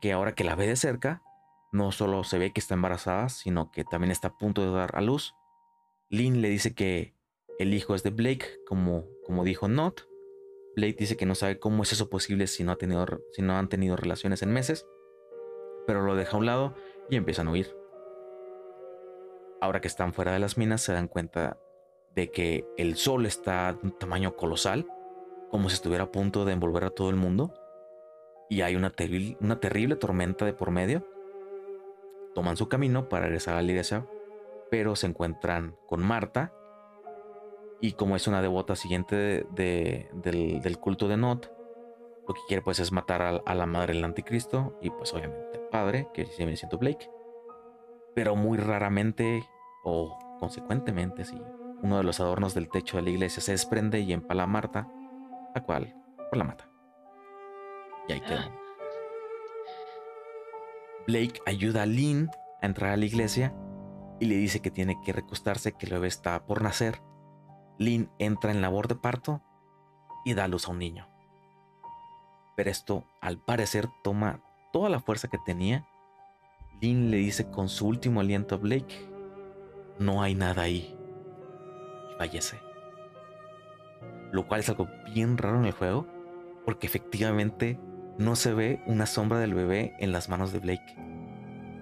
que 0.00 0.12
ahora 0.12 0.36
que 0.36 0.44
la 0.44 0.54
ve 0.54 0.68
de 0.68 0.76
cerca, 0.76 1.24
no 1.72 1.90
solo 1.90 2.22
se 2.22 2.38
ve 2.38 2.52
que 2.52 2.60
está 2.60 2.74
embarazada, 2.74 3.30
sino 3.30 3.72
que 3.72 3.82
también 3.82 4.12
está 4.12 4.28
a 4.28 4.38
punto 4.38 4.62
de 4.62 4.70
dar 4.70 4.94
a 4.94 5.00
luz. 5.00 5.34
Lynn 6.08 6.40
le 6.40 6.50
dice 6.50 6.72
que 6.72 7.16
el 7.58 7.74
hijo 7.74 7.96
es 7.96 8.04
de 8.04 8.10
Blake, 8.10 8.46
como, 8.68 9.06
como 9.26 9.42
dijo 9.42 9.66
Not. 9.66 10.02
Blake 10.76 10.98
dice 11.00 11.16
que 11.16 11.26
no 11.26 11.34
sabe 11.34 11.58
cómo 11.58 11.82
es 11.82 11.92
eso 11.92 12.10
posible 12.10 12.46
si 12.46 12.62
no, 12.62 12.70
ha 12.70 12.76
tenido, 12.76 13.04
si 13.32 13.42
no 13.42 13.58
han 13.58 13.68
tenido 13.68 13.96
relaciones 13.96 14.40
en 14.44 14.52
meses, 14.52 14.86
pero 15.84 16.02
lo 16.02 16.14
deja 16.14 16.36
a 16.36 16.38
un 16.38 16.46
lado 16.46 16.76
y 17.10 17.16
empiezan 17.16 17.48
a 17.48 17.50
huir. 17.50 17.76
Ahora 19.60 19.80
que 19.80 19.88
están 19.88 20.12
fuera 20.12 20.32
de 20.32 20.38
las 20.38 20.56
minas 20.56 20.80
se 20.80 20.92
dan 20.92 21.08
cuenta 21.08 21.58
de 22.14 22.30
que 22.30 22.64
el 22.76 22.96
sol 22.96 23.26
está 23.26 23.72
de 23.72 23.78
un 23.82 23.92
tamaño 23.98 24.36
colosal, 24.36 24.86
como 25.50 25.68
si 25.68 25.74
estuviera 25.74 26.04
a 26.04 26.12
punto 26.12 26.44
de 26.44 26.52
envolver 26.52 26.84
a 26.84 26.90
todo 26.90 27.10
el 27.10 27.16
mundo 27.16 27.52
y 28.48 28.60
hay 28.62 28.76
una, 28.76 28.92
una 29.40 29.60
terrible 29.60 29.96
tormenta 29.96 30.44
de 30.44 30.52
por 30.52 30.70
medio. 30.70 31.06
toman 32.34 32.56
su 32.56 32.68
camino 32.68 33.08
para 33.08 33.24
regresar 33.24 33.54
a 33.54 33.62
la 33.62 33.70
iglesia, 33.70 34.06
pero 34.70 34.96
se 34.96 35.06
encuentran 35.06 35.76
con 35.86 36.02
Marta. 36.02 36.52
Y 37.80 37.92
como 37.92 38.16
es 38.16 38.26
una 38.26 38.40
devota 38.40 38.76
siguiente 38.76 39.44
de- 39.50 40.08
del, 40.12 40.78
culto 40.78 41.08
de 41.08 41.16
Not, 41.16 41.50
lo 42.26 42.34
que 42.34 42.40
quiere 42.46 42.62
pues 42.62 42.78
es 42.78 42.92
matar 42.92 43.20
a, 43.22 43.28
a 43.44 43.54
la 43.54 43.66
madre 43.66 43.94
del 43.94 44.04
anticristo 44.04 44.78
y 44.80 44.88
pues 44.90 45.12
obviamente 45.12 45.58
al 45.58 45.68
padre, 45.68 46.08
que 46.14 46.24
se 46.26 46.36
viene 46.38 46.56
siendo 46.56 46.78
Blake. 46.78 47.10
Pero 48.14 48.36
muy 48.36 48.56
raramente 48.58 49.44
o 49.84 50.16
consecuentemente, 50.38 51.24
sí, 51.24 51.38
uno 51.82 51.98
de 51.98 52.04
los 52.04 52.20
adornos 52.20 52.54
del 52.54 52.68
techo 52.68 52.96
de 52.96 53.02
la 53.02 53.10
iglesia 53.10 53.42
se 53.42 53.52
desprende 53.52 54.00
y 54.00 54.12
empala 54.12 54.44
a 54.44 54.46
Marta, 54.46 54.88
la 55.54 55.62
cual 55.62 55.94
pues, 56.16 56.38
la 56.38 56.44
mata. 56.44 56.68
Y 58.08 58.12
ahí 58.12 58.20
quedó. 58.20 58.40
Blake 61.06 61.40
ayuda 61.46 61.82
a 61.82 61.86
Lynn 61.86 62.30
a 62.60 62.66
entrar 62.66 62.92
a 62.92 62.96
la 62.96 63.04
iglesia 63.04 63.54
y 64.20 64.26
le 64.26 64.36
dice 64.36 64.60
que 64.60 64.70
tiene 64.70 65.00
que 65.04 65.12
recostarse, 65.12 65.72
que 65.72 65.86
el 65.86 65.92
bebé 65.92 66.06
está 66.06 66.46
por 66.46 66.62
nacer. 66.62 67.02
Lynn 67.78 68.10
entra 68.18 68.52
en 68.52 68.62
labor 68.62 68.86
de 68.86 68.94
parto 68.94 69.42
y 70.24 70.34
da 70.34 70.46
luz 70.46 70.68
a 70.68 70.70
un 70.70 70.78
niño. 70.78 71.08
Pero 72.56 72.70
esto, 72.70 73.04
al 73.20 73.38
parecer, 73.38 73.88
toma 74.04 74.40
toda 74.72 74.88
la 74.88 75.00
fuerza 75.00 75.28
que 75.28 75.38
tenía. 75.38 75.86
Lynn 76.80 77.10
le 77.10 77.16
dice 77.16 77.50
con 77.50 77.68
su 77.68 77.88
último 77.88 78.20
aliento 78.20 78.54
a 78.54 78.58
Blake, 78.58 79.08
no 79.98 80.22
hay 80.22 80.36
nada 80.36 80.62
ahí. 80.62 80.96
Fallece. 82.22 82.60
Lo 84.30 84.46
cual 84.46 84.60
es 84.60 84.68
algo 84.68 84.88
bien 85.12 85.36
raro 85.36 85.58
en 85.58 85.64
el 85.64 85.72
juego, 85.72 86.06
porque 86.64 86.86
efectivamente 86.86 87.80
no 88.16 88.36
se 88.36 88.54
ve 88.54 88.80
una 88.86 89.06
sombra 89.06 89.40
del 89.40 89.54
bebé 89.54 89.96
en 89.98 90.12
las 90.12 90.28
manos 90.28 90.52
de 90.52 90.60
Blake. 90.60 90.96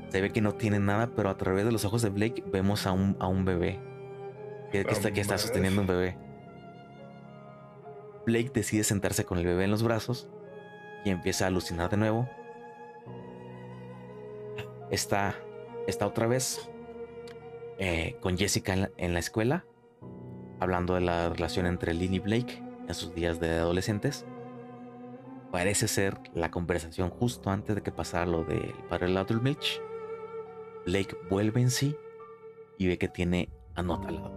Se 0.08 0.22
ve 0.22 0.32
que 0.32 0.40
no 0.40 0.52
tiene 0.52 0.78
nada, 0.78 1.10
pero 1.14 1.28
a 1.28 1.36
través 1.36 1.66
de 1.66 1.72
los 1.72 1.84
ojos 1.84 2.00
de 2.00 2.08
Blake 2.08 2.42
vemos 2.46 2.86
a 2.86 2.92
un, 2.92 3.18
a 3.20 3.28
un 3.28 3.44
bebé. 3.44 3.78
Que, 4.72 4.82
que 4.86 4.92
está, 4.92 5.10
que 5.10 5.20
está 5.20 5.36
sosteniendo 5.36 5.82
un 5.82 5.86
bebé. 5.86 6.16
Blake 8.24 8.50
decide 8.54 8.82
sentarse 8.82 9.26
con 9.26 9.36
el 9.36 9.44
bebé 9.44 9.64
en 9.64 9.70
los 9.70 9.82
brazos 9.82 10.30
y 11.04 11.10
empieza 11.10 11.44
a 11.44 11.48
alucinar 11.48 11.90
de 11.90 11.98
nuevo. 11.98 12.30
Está, 14.90 15.34
está 15.86 16.06
otra 16.06 16.26
vez 16.26 16.70
eh, 17.78 18.16
con 18.20 18.38
Jessica 18.38 18.72
en 18.72 18.80
la, 18.80 18.90
en 18.96 19.12
la 19.12 19.18
escuela, 19.18 19.66
hablando 20.60 20.94
de 20.94 21.00
la 21.00 21.30
relación 21.30 21.66
entre 21.66 21.94
Lynn 21.94 22.14
y 22.14 22.18
Blake 22.18 22.62
en 22.86 22.94
sus 22.94 23.14
días 23.14 23.40
de 23.40 23.58
adolescentes. 23.58 24.26
Parece 25.50 25.88
ser 25.88 26.18
la 26.34 26.50
conversación 26.50 27.10
justo 27.10 27.50
antes 27.50 27.74
de 27.74 27.82
que 27.82 27.90
pasara 27.90 28.26
lo 28.26 28.44
del 28.44 28.72
padre 28.88 29.08
Milch. 29.40 29.80
Blake 30.86 31.16
vuelve 31.28 31.60
en 31.60 31.70
sí 31.70 31.96
y 32.78 32.86
ve 32.86 32.98
que 32.98 33.08
tiene 33.08 33.48
a 33.74 33.82
Not 33.82 34.06
al 34.06 34.14
lado. 34.16 34.32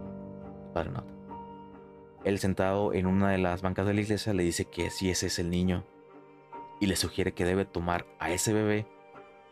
el 0.66 0.72
Padre 0.72 0.90
Not. 0.90 1.06
Él 2.24 2.38
sentado 2.38 2.92
en 2.94 3.06
una 3.06 3.30
de 3.30 3.38
las 3.38 3.62
bancas 3.62 3.86
de 3.86 3.94
la 3.94 4.00
iglesia 4.00 4.32
le 4.32 4.42
dice 4.42 4.64
que 4.64 4.90
si 4.90 5.10
ese 5.10 5.26
es 5.26 5.38
el 5.38 5.50
niño 5.50 5.84
y 6.80 6.86
le 6.86 6.96
sugiere 6.96 7.32
que 7.32 7.44
debe 7.44 7.64
tomar 7.64 8.06
a 8.18 8.30
ese 8.30 8.52
bebé, 8.52 8.86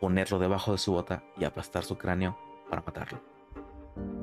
ponerlo 0.00 0.38
debajo 0.38 0.72
de 0.72 0.78
su 0.78 0.92
bota 0.92 1.22
y 1.38 1.44
aplastar 1.44 1.84
su 1.84 1.96
cráneo 1.96 2.36
para 2.68 2.82
matarlo. 2.82 3.20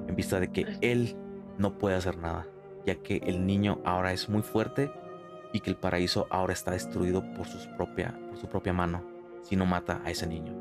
En 0.07 0.15
vista 0.15 0.39
de 0.39 0.51
que 0.51 0.77
él 0.81 1.15
no 1.59 1.77
puede 1.77 1.95
hacer 1.95 2.17
nada, 2.17 2.47
ya 2.85 2.95
que 2.95 3.17
el 3.17 3.45
niño 3.45 3.79
ahora 3.83 4.13
es 4.13 4.29
muy 4.29 4.41
fuerte 4.41 4.91
y 5.53 5.59
que 5.59 5.69
el 5.69 5.75
paraíso 5.75 6.25
ahora 6.31 6.53
está 6.53 6.71
destruido 6.71 7.21
por, 7.33 7.45
sus 7.45 7.67
propia, 7.67 8.17
por 8.29 8.37
su 8.39 8.47
propia 8.47 8.73
mano 8.73 9.03
si 9.43 9.55
no 9.55 9.65
mata 9.65 10.01
a 10.03 10.09
ese 10.09 10.25
niño. 10.25 10.53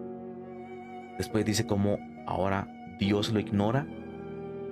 Después 1.17 1.45
dice 1.45 1.67
cómo 1.67 1.99
ahora 2.27 2.69
Dios 2.99 3.33
lo 3.33 3.39
ignora 3.39 3.87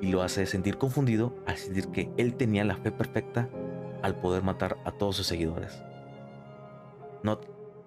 y 0.03 0.11
lo 0.11 0.23
hace 0.23 0.47
sentir 0.47 0.79
confundido 0.79 1.33
al 1.47 1.57
sentir 1.57 1.89
que 1.89 2.11
él 2.17 2.35
tenía 2.35 2.65
la 2.65 2.77
fe 2.77 2.91
perfecta 2.91 3.49
al 4.03 4.17
poder 4.17 4.43
matar 4.43 4.77
a 4.85 4.91
todos 4.91 5.17
sus 5.17 5.27
seguidores. 5.27 5.81
Not 7.23 7.47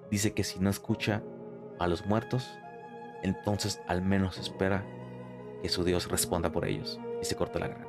dice 0.10 0.34
que 0.34 0.44
si 0.44 0.60
no 0.60 0.70
escucha 0.70 1.22
a 1.78 1.88
los 1.88 2.06
muertos, 2.06 2.50
entonces 3.22 3.82
al 3.88 4.02
menos 4.02 4.38
espera 4.38 4.86
que 5.62 5.70
su 5.70 5.84
Dios 5.84 6.10
responda 6.10 6.52
por 6.52 6.66
ellos 6.66 7.00
y 7.22 7.26
se 7.26 7.36
corta 7.36 7.60
la 7.60 7.68
garganta. 7.68 7.89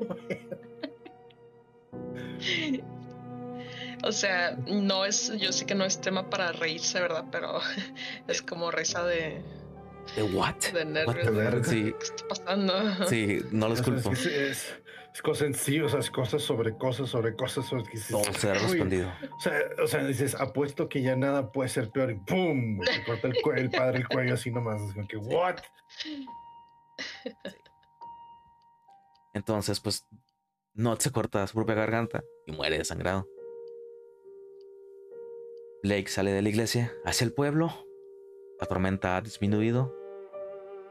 O 4.02 4.12
sea, 4.12 4.56
no 4.66 5.04
es, 5.04 5.30
yo 5.38 5.52
sé 5.52 5.66
que 5.66 5.74
no 5.74 5.84
es 5.84 6.00
tema 6.00 6.30
para 6.30 6.52
reírse, 6.52 6.98
¿verdad? 7.00 7.26
Pero 7.30 7.60
es 8.28 8.40
como 8.40 8.70
risa 8.70 9.04
de, 9.04 9.42
¿De 10.16 10.22
what? 10.22 10.54
de 10.72 10.84
nervios. 10.86 11.34
verga? 11.34 11.62
Sí, 11.64 11.92
¿Qué 11.98 12.04
está 12.04 12.28
pasando? 12.28 13.06
sí, 13.08 13.40
no 13.52 13.68
los 13.68 13.82
culpo. 13.82 14.10
Es, 14.12 14.24
es, 14.24 14.74
es 15.12 15.20
cosas 15.22 15.48
en 15.48 15.54
sí, 15.54 15.80
o 15.80 15.88
sea, 15.90 16.00
es 16.00 16.10
cosas 16.10 16.40
sobre 16.40 16.74
cosas 16.78 17.10
sobre 17.10 17.36
cosas. 17.36 17.66
sobre 17.66 17.84
que 17.84 17.90
dices, 17.90 18.08
Todo 18.10 18.22
será 18.38 18.58
"Uy". 18.60 18.68
respondido. 18.68 19.12
O 19.36 19.40
sea, 19.40 19.52
o 19.84 19.86
sea, 19.86 20.04
dices, 20.06 20.34
apuesto 20.34 20.88
que 20.88 21.02
ya 21.02 21.14
nada 21.14 21.52
puede 21.52 21.68
ser 21.68 21.90
peor 21.90 22.10
y 22.10 22.14
¡pum! 22.14 22.80
Se 22.82 23.04
corta 23.04 23.28
el, 23.28 23.36
el 23.58 23.70
padre 23.70 23.98
el 23.98 24.08
cuello 24.08 24.32
así 24.32 24.50
nomás. 24.50 24.80
Es 24.80 24.94
como 24.94 25.06
que, 25.08 25.18
¿what? 25.18 25.58
Entonces, 29.34 29.80
pues, 29.80 30.04
Not 30.74 31.00
se 31.00 31.10
corta 31.10 31.46
su 31.46 31.54
propia 31.54 31.74
garganta 31.74 32.22
y 32.46 32.52
muere 32.52 32.78
desangrado. 32.78 33.26
Blake 35.82 36.08
sale 36.08 36.32
de 36.32 36.42
la 36.42 36.48
iglesia 36.48 36.92
hacia 37.04 37.24
el 37.24 37.32
pueblo. 37.32 37.72
La 38.60 38.66
tormenta 38.66 39.16
ha 39.16 39.20
disminuido, 39.20 39.94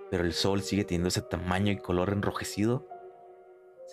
pero 0.10 0.24
el 0.24 0.34
sol 0.34 0.64
sigue 0.64 0.84
teniendo 0.84 1.10
ese 1.10 1.22
tamaño 1.22 1.72
y 1.72 1.78
color 1.78 2.10
enrojecido. 2.10 2.88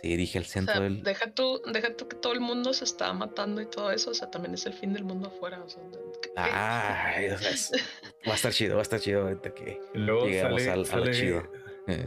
Se 0.00 0.08
dirige 0.08 0.38
al 0.38 0.44
O 0.44 0.48
centro 0.48 0.74
sea, 0.74 0.82
del. 0.82 1.02
deja 1.02 1.30
tú, 1.32 1.60
deja 1.72 1.94
tú 1.94 2.08
que 2.08 2.16
todo 2.16 2.32
el 2.32 2.40
mundo 2.40 2.72
se 2.74 2.84
está 2.84 3.12
matando 3.12 3.60
y 3.60 3.66
todo 3.66 3.90
eso. 3.90 4.10
O 4.10 4.14
sea, 4.14 4.30
también 4.30 4.54
es 4.54 4.66
el 4.66 4.72
fin 4.74 4.92
del 4.92 5.04
mundo 5.04 5.28
afuera. 5.28 5.62
O 5.62 5.68
sea, 5.68 5.82
¿qué- 6.22 6.28
qué? 6.34 6.40
Ay, 6.40 7.28
o 7.30 7.38
sea, 7.38 7.50
es- 7.50 7.72
va 8.28 8.32
a 8.32 8.34
estar 8.34 8.52
chido, 8.52 8.74
va 8.74 8.80
a 8.80 8.82
estar 8.82 9.00
chido 9.00 9.22
ahorita 9.22 9.54
que 9.54 9.80
luego 9.94 10.26
lleguemos 10.26 10.62
sale, 10.62 10.70
al- 10.70 10.72
a 10.72 10.76
lo 10.78 10.84
sale, 10.86 11.10
chido. 11.12 11.42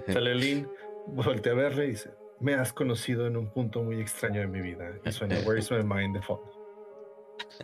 sale 0.08 0.36
Lynn, 0.36 0.70
voltea 1.08 1.54
a 1.54 1.56
verle 1.56 1.86
y 1.86 1.90
dice, 1.92 2.12
me 2.40 2.56
has 2.56 2.74
conocido 2.74 3.28
en 3.28 3.38
un 3.38 3.50
punto 3.50 3.84
muy 3.84 4.00
extraño 4.00 4.42
de 4.42 4.48
mi 4.48 4.62
vida. 4.62 4.92
Y 5.06 5.12
suena 5.12 5.36
Where's 5.46 5.72
My 5.72 5.84
Mind 5.84 6.16
de 6.16 6.22
fondo. 6.22 6.52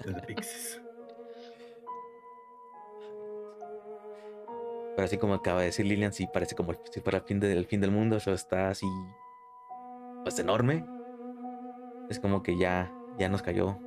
De 0.04 0.14
The 0.14 0.22
Pixies. 0.22 0.82
Pero 4.96 5.06
así 5.06 5.18
como 5.18 5.34
acaba 5.34 5.60
de 5.60 5.68
decir 5.68 5.86
Lilian, 5.86 6.14
sí 6.14 6.28
parece 6.32 6.56
como 6.56 6.74
si 6.90 7.02
fuera 7.02 7.18
el 7.18 7.26
fin, 7.26 7.40
del 7.40 7.58
el 7.58 7.66
fin 7.66 7.82
del 7.82 7.92
mundo. 7.92 8.16
Eso 8.16 8.34
está 8.34 8.70
así. 8.70 8.88
Pues 10.24 10.40
enorme. 10.40 10.86
Es 12.10 12.20
como 12.20 12.44
que 12.44 12.58
ya, 12.58 12.94
ya 13.18 13.28
nos 13.30 13.42
cayó 13.42 13.80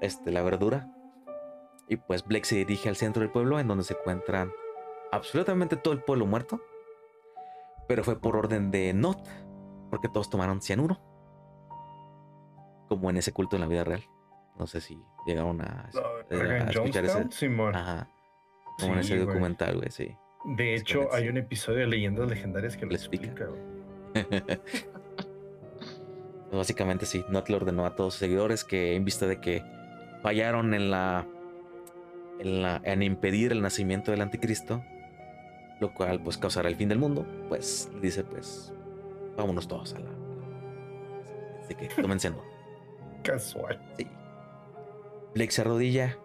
este, 0.00 0.30
la 0.30 0.42
verdura. 0.42 0.90
Y 1.88 1.96
pues 1.96 2.24
Blake 2.24 2.44
se 2.44 2.56
dirige 2.56 2.88
al 2.88 2.96
centro 2.96 3.20
del 3.20 3.30
pueblo, 3.30 3.58
en 3.58 3.68
donde 3.68 3.84
se 3.84 3.94
encuentran 3.94 4.52
absolutamente 5.12 5.76
todo 5.76 5.94
el 5.94 6.02
pueblo 6.02 6.26
muerto. 6.26 6.60
Pero 7.88 8.04
fue 8.04 8.20
por 8.20 8.36
orden 8.36 8.70
de 8.70 8.92
Not, 8.92 9.26
porque 9.90 10.08
todos 10.08 10.30
tomaron 10.30 10.60
cianuro. 10.60 10.98
Como 12.88 13.10
en 13.10 13.16
ese 13.16 13.32
culto 13.32 13.56
en 13.56 13.62
la 13.62 13.68
vida 13.68 13.84
real. 13.84 14.04
No 14.58 14.66
sé 14.66 14.80
si 14.80 15.02
llegaron 15.26 15.60
a, 15.60 15.90
No, 15.94 16.70
escuchar 16.70 17.04
ese. 17.04 17.30
Simón. 17.30 17.74
Ajá. 17.74 18.08
Como 18.78 18.94
en 18.94 19.00
ese 19.00 19.18
documental, 19.18 19.76
güey, 19.76 19.90
sí. 19.90 20.16
De 20.44 20.74
hecho, 20.74 21.08
hay 21.12 21.28
un 21.28 21.38
episodio 21.38 21.80
de 21.80 21.86
Leyendas 21.86 22.28
Legendarias 22.28 22.76
que 22.76 22.86
lo 22.86 22.94
explica. 22.94 23.26
explica. 23.26 23.46
güey. 23.46 23.74
Básicamente 26.52 27.06
sí, 27.06 27.24
Not 27.28 27.48
le 27.48 27.56
ordenó 27.56 27.86
a 27.86 27.96
todos 27.96 28.14
sus 28.14 28.20
seguidores 28.20 28.62
que 28.62 28.94
en 28.94 29.04
vista 29.04 29.26
de 29.26 29.40
que 29.40 29.62
fallaron 30.22 30.72
en 30.74 30.90
la, 30.90 31.26
en 32.38 32.62
la 32.62 32.80
en 32.84 33.02
impedir 33.02 33.50
el 33.52 33.60
nacimiento 33.60 34.12
del 34.12 34.20
anticristo, 34.20 34.84
lo 35.80 35.92
cual 35.94 36.20
pues 36.20 36.38
causará 36.38 36.68
el 36.68 36.76
fin 36.76 36.88
del 36.88 36.98
mundo, 36.98 37.26
pues 37.48 37.90
dice 38.00 38.22
pues 38.22 38.72
vámonos 39.36 39.68
todos 39.68 39.94
a 39.94 40.00
la 40.00 40.10
así 41.60 41.74
que 41.74 41.88
tomen 41.88 42.20
cianuro. 42.20 42.44
Casual. 43.22 43.80
Sí. 43.96 44.06
Blake 45.34 45.50
se 45.50 45.62
arrodilla 45.62 46.18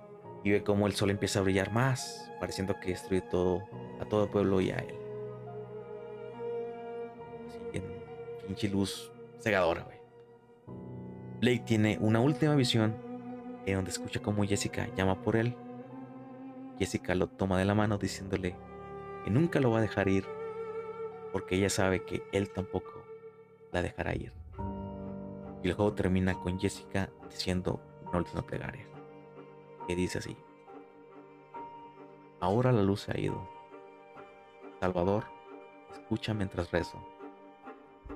y 0.44 0.52
ve 0.52 0.64
cómo 0.64 0.88
el 0.88 0.94
sol 0.94 1.10
empieza 1.10 1.40
a 1.40 1.44
brillar 1.44 1.72
más, 1.72 2.32
pareciendo 2.40 2.80
que 2.80 2.90
destruye 2.90 3.22
todo 3.22 3.64
a 4.00 4.06
todo 4.06 4.26
el 4.26 4.30
pueblo 4.30 4.62
y 4.62 4.72
a 4.72 4.78
él. 4.78 4.96
Así 7.48 7.60
en 7.74 7.84
pinche 8.46 8.70
luz 8.70 9.12
cegadora, 9.40 9.84
güey. 9.84 9.98
Blake 11.40 11.64
tiene 11.66 11.98
una 12.02 12.20
última 12.20 12.56
visión 12.56 12.96
en 13.66 13.76
donde 13.76 13.92
escucha 13.92 14.22
cómo 14.22 14.44
Jessica 14.44 14.88
llama 14.96 15.22
por 15.22 15.36
él. 15.36 15.56
Jessica 16.78 17.16
lo 17.16 17.28
toma 17.28 17.58
de 17.58 17.66
la 17.66 17.76
mano 17.76 17.98
diciéndole 17.98 18.56
que 19.24 19.32
nunca 19.32 19.60
lo 19.60 19.72
va 19.72 19.80
a 19.80 19.82
dejar 19.82 20.08
ir 20.10 20.26
porque 21.32 21.56
ella 21.56 21.70
sabe 21.70 22.04
que 22.04 22.24
él 22.32 22.50
tampoco 22.50 22.99
la 23.72 23.82
dejará 23.82 24.16
ir. 24.16 24.34
Y 25.64 25.70
el 25.70 25.74
juego 25.74 25.94
termina 25.94 26.34
con 26.40 26.60
Jessica 26.60 27.10
diciendo 27.30 27.82
una 28.08 28.20
última 28.20 28.42
plegaria. 28.42 28.86
Que 29.88 29.96
dice 29.96 30.20
así. 30.20 30.38
Ahora 32.40 32.72
la 32.72 32.84
luz 32.84 33.02
se 33.02 33.12
ha 33.12 33.20
ido. 33.20 33.50
Salvador, 34.80 35.26
escucha 35.92 36.34
mientras 36.34 36.72
rezo, 36.72 36.98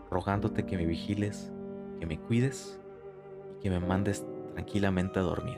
rogándote 0.10 0.66
que 0.66 0.78
me 0.78 0.86
vigiles, 0.86 1.52
que 2.00 2.06
me 2.06 2.18
cuides 2.18 2.80
y 3.58 3.64
que 3.64 3.70
me 3.70 3.80
mandes 3.80 4.26
tranquilamente 4.54 5.20
a 5.20 5.24
dormir. 5.24 5.58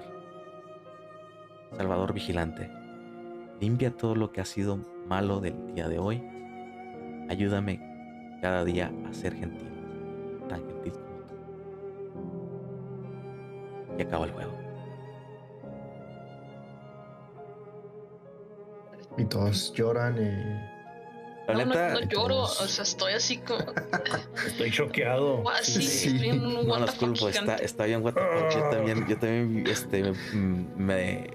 Salvador 1.78 2.14
vigilante, 2.14 2.72
limpia 3.60 3.96
todo 3.96 4.16
lo 4.16 4.32
que 4.32 4.42
ha 4.42 4.46
sido 4.46 4.78
malo 5.08 5.40
del 5.42 5.76
día 5.76 5.88
de 5.88 6.00
hoy. 6.00 6.24
Ayúdame 7.30 8.40
cada 8.42 8.66
día 8.66 8.92
a 9.08 9.14
ser 9.14 9.36
gentil, 9.36 9.72
tan 10.48 10.66
gentil 10.66 10.94
como 10.94 11.20
tú. 11.28 11.36
Y 13.98 14.02
acaba 14.02 14.26
el 14.26 14.32
juego. 14.32 14.52
Y 19.18 19.26
todos 19.26 19.74
lloran 19.74 20.18
y... 20.18 20.76
La 21.48 21.64
no, 21.64 21.76
no, 21.76 22.00
lloro, 22.10 22.42
o 22.42 22.48
sea, 22.48 22.82
estoy 22.84 23.14
así 23.14 23.38
como. 23.38 23.60
Estoy 24.48 24.72
choqueado. 24.72 25.44
Sí, 25.62 25.82
Sí. 25.84 26.08
estoy 26.10 26.30
en 26.30 26.44
un 26.44 26.54
no 26.56 26.62
what 26.62 26.80
los 26.82 26.92
culpo, 26.96 27.30
está, 27.30 27.56
está 27.58 27.86
bien 27.86 28.04
what 28.04 28.14
the 28.16 28.20
fuck. 28.22 28.50
Yo 28.52 28.70
también, 28.72 29.08
yo 29.08 29.18
también 29.20 29.64
este, 29.68 30.12
me, 30.34 30.66
me- 30.76 31.30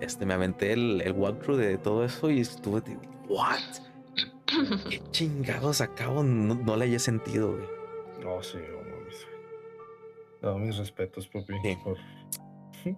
este, 0.00 0.24
me 0.24 0.32
aventé 0.34 0.72
el, 0.72 1.02
el 1.02 1.12
walkthrough 1.12 1.58
de 1.58 1.76
todo 1.76 2.02
eso 2.02 2.30
y 2.30 2.40
estuve 2.40 2.82
what? 3.28 3.58
¿Qué 4.88 5.02
chingados 5.10 5.82
acabo? 5.82 6.22
No, 6.24 6.54
no 6.54 6.76
le 6.76 6.86
haya 6.86 6.98
sentido, 6.98 7.52
güey. 7.52 7.66
No, 8.22 8.42
sí, 8.42 8.58
no 8.70 8.78
mames. 8.78 9.26
No, 10.42 10.58
mis 10.58 10.76
respetos, 10.76 11.28
papi. 11.28 11.54
Sí. 11.62 11.76
por- 11.82 11.98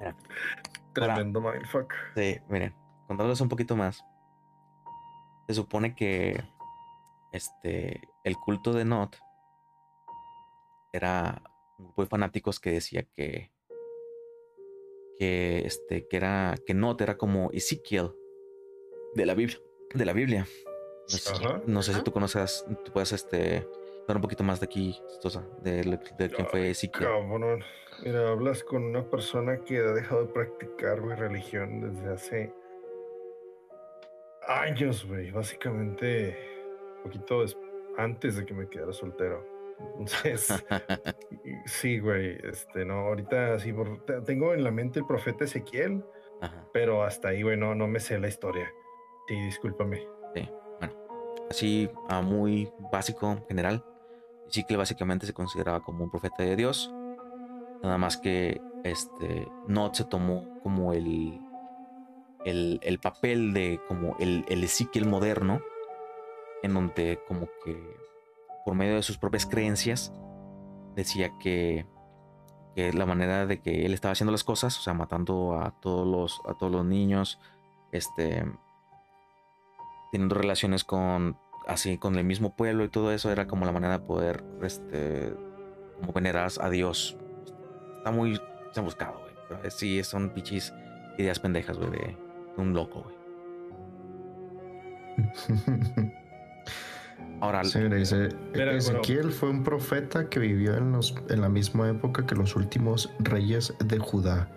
Mira. 0.00 0.16
Tremendo 0.94 1.40
mindfuck. 1.40 1.92
Sí, 2.16 2.38
miren, 2.48 2.74
contándoles 3.06 3.40
un 3.40 3.48
poquito 3.48 3.76
más. 3.76 4.04
Se 5.46 5.54
supone 5.54 5.94
que 5.94 6.42
este 7.32 8.00
el 8.24 8.36
culto 8.36 8.72
de 8.72 8.84
Not 8.84 9.16
era 10.92 11.42
un 11.78 11.86
grupo 11.86 12.02
de 12.02 12.08
fanáticos 12.08 12.58
que 12.60 12.70
decía 12.72 13.04
que 13.14 13.50
que 15.18 15.62
este 15.64 16.08
que 16.08 16.16
era 16.16 16.54
que 16.66 16.74
Not 16.74 17.00
era 17.02 17.16
como 17.16 17.50
Ezequiel 17.52 18.10
de 19.14 19.26
la 19.26 19.34
Biblia, 19.34 19.58
de 19.94 20.04
la 20.04 20.12
Biblia. 20.12 20.46
No 21.10 21.16
sé, 21.18 21.32
Ajá. 21.32 21.62
no 21.66 21.82
sé 21.82 21.94
si 21.94 22.02
tú 22.02 22.12
conoces, 22.12 22.64
tú 22.84 22.92
puedes 22.92 23.12
este 23.12 23.66
dar 24.08 24.16
un 24.16 24.22
poquito 24.22 24.42
más 24.44 24.60
de 24.60 24.64
aquí, 24.66 25.00
Sosa, 25.20 25.44
de, 25.62 25.84
lo- 25.84 25.96
de 26.18 26.28
quién 26.30 26.46
fue 26.48 26.70
Ezequiel. 26.70 27.08
Cabrón. 27.08 27.62
Mira, 28.04 28.30
hablas 28.30 28.64
con 28.64 28.82
una 28.84 29.02
persona 29.08 29.58
que 29.58 29.78
ha 29.78 29.92
dejado 29.92 30.22
de 30.26 30.32
practicar, 30.32 31.00
güey, 31.00 31.16
religión 31.16 31.80
desde 31.80 32.12
hace 32.12 32.52
años, 34.46 35.06
güey. 35.06 35.30
Básicamente, 35.30 36.36
un 36.98 37.02
poquito 37.04 37.44
antes 37.98 38.36
de 38.36 38.44
que 38.46 38.54
me 38.54 38.68
quedara 38.68 38.92
soltero. 38.92 39.44
Entonces, 39.98 40.48
sí, 41.66 41.98
güey, 42.00 42.38
este, 42.44 42.84
no, 42.84 42.94
ahorita 43.08 43.58
sí, 43.58 43.72
por- 43.72 44.04
te- 44.04 44.20
tengo 44.22 44.54
en 44.54 44.64
la 44.64 44.70
mente 44.70 44.98
el 45.00 45.06
profeta 45.06 45.44
Ezequiel, 45.44 46.04
Ajá. 46.40 46.66
pero 46.72 47.02
hasta 47.02 47.28
ahí, 47.28 47.42
güey, 47.42 47.56
no, 47.56 47.74
no 47.74 47.86
me 47.86 48.00
sé 48.00 48.18
la 48.18 48.28
historia. 48.28 48.72
Sí, 49.28 49.34
discúlpame. 49.44 50.06
así 51.50 51.90
a 52.08 52.22
muy 52.22 52.70
básico, 52.92 53.36
general. 53.48 53.84
Ezequiel 54.50 54.78
básicamente 54.78 55.26
se 55.26 55.32
consideraba 55.32 55.80
como 55.80 56.04
un 56.04 56.10
profeta 56.10 56.42
de 56.42 56.56
Dios. 56.56 56.92
Nada 57.82 57.98
más 57.98 58.16
que 58.16 58.60
este 58.84 59.48
Not 59.66 59.94
se 59.94 60.04
tomó 60.04 60.44
como 60.62 60.92
el, 60.92 61.40
el, 62.44 62.80
el 62.82 62.98
papel 62.98 63.52
de 63.52 63.80
como 63.88 64.16
el, 64.18 64.44
el 64.48 64.64
Ezequiel 64.64 65.06
moderno, 65.06 65.60
en 66.62 66.74
donde 66.74 67.20
como 67.26 67.48
que 67.64 67.96
por 68.64 68.74
medio 68.74 68.96
de 68.96 69.02
sus 69.02 69.18
propias 69.18 69.46
creencias 69.46 70.12
decía 70.94 71.32
que, 71.38 71.86
que 72.74 72.92
la 72.92 73.06
manera 73.06 73.46
de 73.46 73.60
que 73.60 73.86
él 73.86 73.94
estaba 73.94 74.12
haciendo 74.12 74.32
las 74.32 74.44
cosas, 74.44 74.78
o 74.78 74.82
sea, 74.82 74.94
matando 74.94 75.58
a 75.58 75.70
todos 75.80 76.06
los, 76.06 76.40
a 76.46 76.54
todos 76.54 76.72
los 76.72 76.84
niños, 76.84 77.40
este, 77.92 78.44
teniendo 80.12 80.34
relaciones 80.34 80.84
con 80.84 81.38
así 81.66 81.98
con 81.98 82.16
el 82.16 82.24
mismo 82.24 82.54
pueblo 82.54 82.84
y 82.84 82.88
todo 82.88 83.12
eso 83.12 83.30
era 83.30 83.46
como 83.46 83.64
la 83.64 83.72
manera 83.72 83.98
de 83.98 84.04
poder 84.04 84.44
este 84.62 85.34
como 86.00 86.12
venerar 86.12 86.50
a 86.60 86.70
Dios. 86.70 87.16
Está 87.98 88.10
muy 88.10 88.40
se 88.72 88.80
han 88.80 88.84
buscado 88.84 89.20
güey. 89.20 89.60
Eh, 89.64 89.70
sí 89.70 90.02
son 90.04 90.30
pichis 90.30 90.72
ideas 91.18 91.38
pendejas 91.38 91.76
güey 91.78 91.90
de, 91.90 91.98
de 91.98 92.62
un 92.62 92.72
loco 92.72 93.02
güey. 93.02 93.16
Ahora 97.40 97.64
Sí, 97.64 97.80
dice, 97.80 98.28
Ezequiel 98.52 99.30
fue 99.30 99.48
un 99.48 99.64
profeta 99.64 100.28
que 100.28 100.38
vivió 100.38 100.76
en, 100.76 100.92
los, 100.92 101.14
en 101.30 101.40
la 101.40 101.48
misma 101.48 101.88
época 101.88 102.26
que 102.26 102.34
los 102.34 102.54
últimos 102.54 103.10
reyes 103.18 103.72
de 103.82 103.98
Judá. 103.98 104.48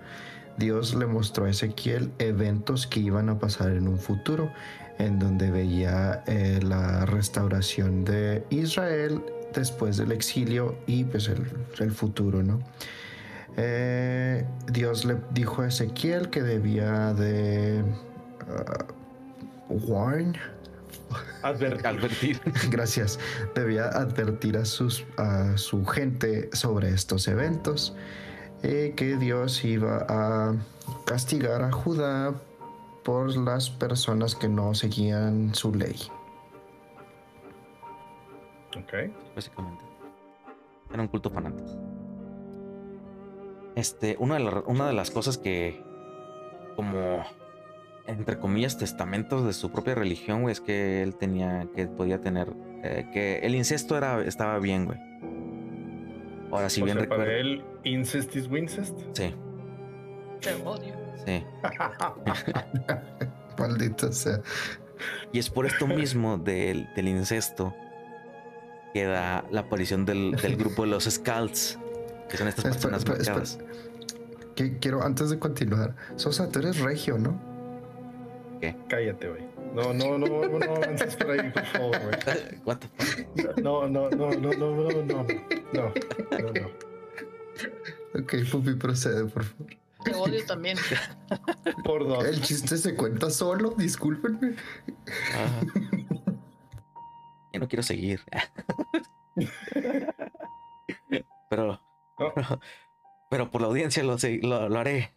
Dios 0.58 0.96
le 0.96 1.06
mostró 1.06 1.46
a 1.46 1.50
Ezequiel 1.50 2.12
eventos 2.20 2.88
que 2.88 3.00
iban 3.00 3.30
a 3.30 3.40
pasar 3.40 3.72
en 3.72 3.88
un 3.88 3.98
futuro, 3.98 4.52
en 5.00 5.20
donde 5.20 5.52
veía 5.52 6.24
eh, 6.28 6.60
la 6.64 7.06
restauración 7.06 8.06
de 8.06 8.46
Israel 8.50 9.24
después 9.54 9.98
del 9.98 10.12
exilio 10.12 10.78
y 10.88 11.04
pues 11.04 11.28
el, 11.28 11.46
el 11.80 11.92
futuro, 11.92 12.44
¿no? 12.44 12.60
Eh, 13.56 14.46
Dios 14.72 15.06
le 15.06 15.18
dijo 15.32 15.62
a 15.62 15.68
Ezequiel 15.68 16.30
que 16.30 16.42
debía 16.42 17.14
de 17.14 17.84
ah, 18.50 18.86
warn, 19.70 20.36
Advertir. 21.44 21.86
advertir 21.86 22.42
Gracias. 22.70 23.20
Debía 23.54 23.88
advertir 23.90 24.58
a, 24.58 24.66
sus, 24.66 25.06
a 25.18 25.58
su 25.58 25.86
gente 25.86 26.50
sobre 26.54 26.90
estos 26.90 27.28
eventos. 27.28 27.96
Eh, 28.64 28.94
que 28.96 29.18
Dios 29.18 29.64
iba 29.66 30.06
a 30.10 30.56
castigar 31.06 31.62
a 31.62 31.72
Judá 31.72 32.34
por 33.04 33.36
las 33.36 33.70
personas 33.70 34.36
que 34.36 34.48
no 34.48 34.74
seguían 34.74 35.54
su 35.54 35.74
ley. 35.76 35.98
Ok. 38.78 38.94
básicamente 39.36 39.84
era 40.92 41.02
un 41.02 41.08
culto 41.08 41.30
fanático 41.30 41.70
este 43.76 44.16
una 44.20 44.36
de, 44.36 44.44
la- 44.44 44.64
una 44.66 44.88
de 44.88 44.94
las 44.94 45.12
cosas 45.12 45.38
que 45.38 45.84
como 46.76 47.24
entre 48.08 48.40
comillas 48.40 48.78
testamentos 48.78 49.46
de 49.46 49.54
su 49.54 49.72
propia 49.72 49.96
religión 49.96 50.42
güey 50.42 50.54
es 50.54 50.60
que 50.62 51.04
él 51.04 51.16
tenía 51.16 51.68
que 51.76 51.88
podía 51.88 52.20
tener 52.22 52.52
eh, 52.84 53.08
que 53.14 53.40
el 53.40 53.54
incesto 53.56 53.96
era 53.98 54.22
estaba 54.24 54.58
bien 54.60 54.86
güey 54.86 55.00
ahora 56.56 56.70
si 56.70 56.82
bien 56.82 56.98
sea, 56.98 57.08
para 57.10 57.24
recuerdo 57.24 57.40
él, 57.40 57.64
incest 57.84 58.36
is 58.36 58.48
Wincest. 58.48 58.98
sí 59.14 59.34
Te 60.42 60.54
odio. 60.64 60.94
sí 61.26 61.44
Maldito 63.58 64.12
sea. 64.12 64.42
Y 65.32 65.40
es 65.40 65.50
por 65.50 65.66
esto 65.66 65.86
mismo 65.88 66.38
del, 66.38 66.88
del 66.96 67.08
incesto 67.08 67.74
que 68.94 69.06
da 69.06 69.44
la 69.52 69.62
aparición 69.62 70.06
del, 70.06 70.32
del 70.32 70.56
grupo 70.56 70.84
de 70.84 70.90
los 70.90 71.06
Scouts, 71.06 71.80
que 72.30 72.38
son 72.38 72.48
estas 72.48 72.66
Espera, 72.66 72.98
personas 72.98 73.00
espera, 73.00 73.18
marcadas. 73.18 73.60
Que- 74.56 74.78
quiero, 74.78 75.04
antes 75.04 75.30
de 75.32 75.40
continuar, 75.40 75.96
Sosa, 76.16 76.50
tú 76.50 76.60
eres 76.60 76.80
regio, 76.80 77.18
¿no? 77.18 77.40
Cállate, 78.88 79.28
güey. 79.30 79.44
No, 79.74 79.94
no, 79.94 80.18
no, 80.18 80.28
no, 80.28 80.60
no 80.60 80.76
avances 80.76 81.16
por 81.16 81.32
ahí, 81.32 81.50
por 81.52 81.66
favor, 81.66 82.00
güey. 82.00 82.16
Fuck? 82.64 82.84
No, 83.62 83.88
no, 83.88 84.10
no, 84.10 84.30
no, 84.30 84.30
no, 84.30 84.54
no, 84.54 84.72
no, 84.72 85.02
no, 85.02 85.26
no, 85.74 85.94
no, 86.40 86.52
no. 86.52 86.68
Ok, 88.22 88.34
Pupi, 88.52 88.76
procede, 88.76 89.26
por 89.26 89.44
favor. 89.44 89.68
Te 90.04 90.14
odio 90.16 90.46
también. 90.46 90.78
Por 91.84 92.08
dos. 92.08 92.26
El 92.26 92.42
chiste 92.42 92.78
se 92.78 92.94
cuenta 92.96 93.30
solo, 93.30 93.72
discúlpenme. 93.78 94.56
Ah. 95.34 95.62
Yo 97.54 97.60
no 97.60 97.68
quiero 97.68 97.84
seguir. 97.84 98.20
pero, 101.50 101.68
No. 101.68 101.82
pero, 102.36 102.60
pero 103.30 103.52
por 103.52 103.62
la 103.62 103.68
audiencia 103.68 104.04
lo, 104.04 104.18
lo, 104.42 104.70
lo 104.70 104.80
haré. 104.80 105.14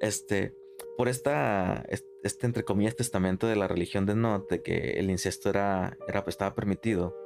este, 0.00 0.54
por 0.96 1.08
esta, 1.08 1.84
es- 1.88 2.04
este 2.28 2.46
entre 2.46 2.62
comillas 2.64 2.94
testamento 2.94 3.46
de 3.48 3.56
la 3.56 3.66
religión 3.66 4.06
de 4.06 4.14
Not, 4.14 4.48
de 4.48 4.62
que 4.62 4.92
el 5.00 5.10
incesto 5.10 5.50
era, 5.50 5.96
era, 6.06 6.22
pues, 6.22 6.34
estaba 6.34 6.54
permitido, 6.54 7.16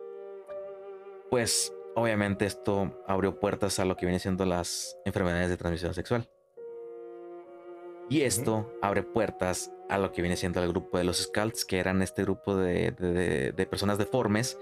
pues 1.30 1.74
obviamente 1.94 2.46
esto 2.46 3.02
abrió 3.06 3.38
puertas 3.38 3.78
a 3.78 3.84
lo 3.84 3.96
que 3.96 4.06
viene 4.06 4.18
siendo 4.18 4.44
las 4.46 4.96
enfermedades 5.04 5.50
de 5.50 5.56
transmisión 5.56 5.92
sexual. 5.94 6.28
Y 8.08 8.22
esto 8.22 8.70
abre 8.82 9.02
puertas 9.02 9.72
a 9.88 9.96
lo 9.98 10.12
que 10.12 10.20
viene 10.22 10.36
siendo 10.36 10.62
el 10.62 10.68
grupo 10.68 10.98
de 10.98 11.04
los 11.04 11.18
Scouts, 11.22 11.64
que 11.64 11.78
eran 11.78 12.02
este 12.02 12.22
grupo 12.22 12.56
de, 12.56 12.90
de- 12.92 13.12
de- 13.12 13.52
de 13.52 13.66
personas 13.66 13.96
deformes 13.98 14.58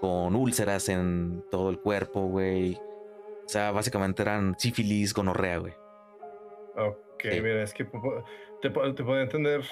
con 0.00 0.34
úlceras 0.34 0.88
en 0.88 1.44
todo 1.50 1.70
el 1.70 1.78
cuerpo, 1.80 2.26
güey. 2.26 2.74
O 3.44 3.48
sea, 3.48 3.70
básicamente 3.72 4.22
eran 4.22 4.56
sífilis, 4.58 5.14
gonorrea, 5.14 5.58
güey. 5.58 5.74
Ok, 7.24 7.32
Sí. 7.32 7.40
mira, 7.40 7.62
es 7.62 7.74
que 7.74 7.84
po- 7.84 8.22
te, 8.62 8.70
te 8.70 9.04
puedo 9.04 9.20
entender 9.20 9.62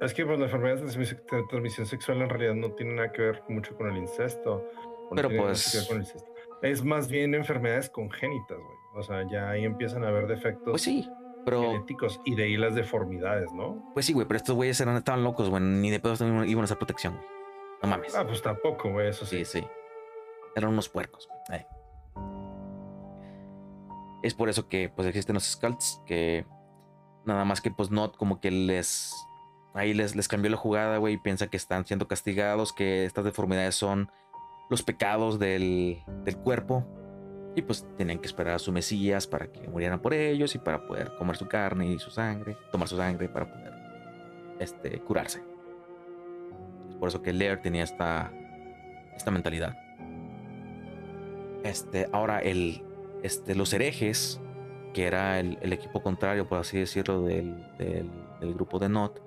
Es 0.00 0.12
que 0.12 0.26
pues, 0.26 0.38
la 0.38 0.46
enfermedad 0.46 0.76
de 0.76 1.42
transmisión, 1.48 1.86
sexual 1.86 2.20
en 2.22 2.28
realidad 2.28 2.54
no 2.54 2.72
tiene 2.72 2.94
nada 2.94 3.12
que 3.12 3.22
ver 3.22 3.42
mucho 3.48 3.76
con 3.76 3.90
el 3.90 3.96
incesto. 3.96 4.64
no 5.10 5.16
Pero, 5.16 5.28
nada 5.28 5.42
pues- 5.42 5.86
que 5.88 5.94
incesto. 5.94 6.24
Es 6.62 6.82
más 6.84 7.08
bien 7.08 7.34
enfermedades 7.34 7.88
congénitas, 7.90 8.58
güey. 8.58 8.76
O 8.96 9.02
sea, 9.02 9.26
ya 9.30 9.50
ahí 9.50 9.64
empiezan 9.64 10.02
a 10.04 10.08
haber 10.08 10.26
defectos 10.26 10.70
Pues 10.70 10.82
sí, 10.82 11.08
pero. 11.44 11.60
genéticos 11.62 12.20
y 12.24 12.34
de 12.34 12.44
ahí 12.44 12.56
las 12.56 12.74
deformidades, 12.74 13.52
¿no? 13.52 13.90
Pues 13.94 14.06
sí, 14.06 14.12
güey, 14.14 14.26
pero 14.26 14.36
estos 14.38 14.54
güeyes 14.56 14.80
eran, 14.80 14.96
estaban 14.96 15.22
locos, 15.24 15.48
güey. 15.50 15.62
Ni 15.62 15.90
de 15.90 16.00
pedos 16.00 16.20
iban 16.22 16.60
a 16.60 16.64
hacer 16.64 16.78
protección, 16.78 17.14
güey. 17.16 17.26
No 17.82 17.88
mames. 17.90 18.14
Ah, 18.16 18.24
pues 18.26 18.40
tampoco, 18.42 18.90
güey, 18.90 19.08
eso 19.08 19.24
sí. 19.26 19.44
Sí, 19.44 19.60
sí. 19.60 19.66
Eran 20.56 20.70
unos 20.70 20.88
puercos. 20.88 21.28
güey. 21.48 21.60
Eh. 21.60 21.66
Es 24.22 24.34
por 24.34 24.48
eso 24.48 24.68
que 24.68 24.88
pues 24.88 25.06
existen 25.06 25.34
los 25.34 25.44
scouts 25.44 26.00
que 26.06 26.46
nada 27.26 27.44
más 27.44 27.60
que 27.60 27.70
pues 27.70 27.90
no 27.90 28.12
como 28.12 28.40
que 28.40 28.50
les 28.50 29.12
ahí 29.74 29.92
les, 29.92 30.14
les 30.14 30.28
cambió 30.28 30.50
la 30.50 30.56
jugada, 30.56 30.98
güey, 30.98 31.14
y 31.14 31.18
piensa 31.18 31.48
que 31.48 31.56
están 31.56 31.84
siendo 31.84 32.06
castigados, 32.06 32.72
que 32.72 33.04
estas 33.04 33.24
deformidades 33.24 33.74
son 33.74 34.10
los 34.70 34.82
pecados 34.82 35.38
del, 35.38 36.02
del 36.24 36.36
cuerpo 36.38 36.86
y 37.56 37.62
pues 37.62 37.86
tienen 37.96 38.18
que 38.18 38.26
esperar 38.26 38.54
a 38.54 38.58
su 38.58 38.72
Mesías 38.72 39.26
para 39.26 39.46
que 39.50 39.68
murieran 39.68 40.00
por 40.00 40.14
ellos 40.14 40.54
y 40.54 40.58
para 40.58 40.86
poder 40.86 41.14
comer 41.16 41.36
su 41.36 41.46
carne 41.46 41.86
y 41.86 41.98
su 41.98 42.10
sangre, 42.10 42.56
tomar 42.72 42.88
su 42.88 42.96
sangre 42.96 43.28
para 43.28 43.48
poder 43.48 43.72
este, 44.58 45.00
curarse. 45.00 45.42
Es 46.88 46.96
por 46.96 47.08
eso 47.08 47.22
que 47.22 47.32
Lear 47.32 47.62
tenía 47.62 47.84
esta, 47.84 48.32
esta 49.16 49.30
mentalidad. 49.30 49.76
Este, 51.62 52.08
ahora 52.12 52.40
el, 52.40 52.82
este, 53.22 53.54
los 53.54 53.72
herejes, 53.72 54.40
que 54.94 55.06
era 55.06 55.38
el, 55.40 55.72
equipo 55.72 56.02
contrario, 56.02 56.48
por 56.48 56.58
así 56.58 56.78
decirlo, 56.78 57.22
del, 57.22 57.66
grupo 58.56 58.78
de 58.78 58.88
Not, 58.88 59.20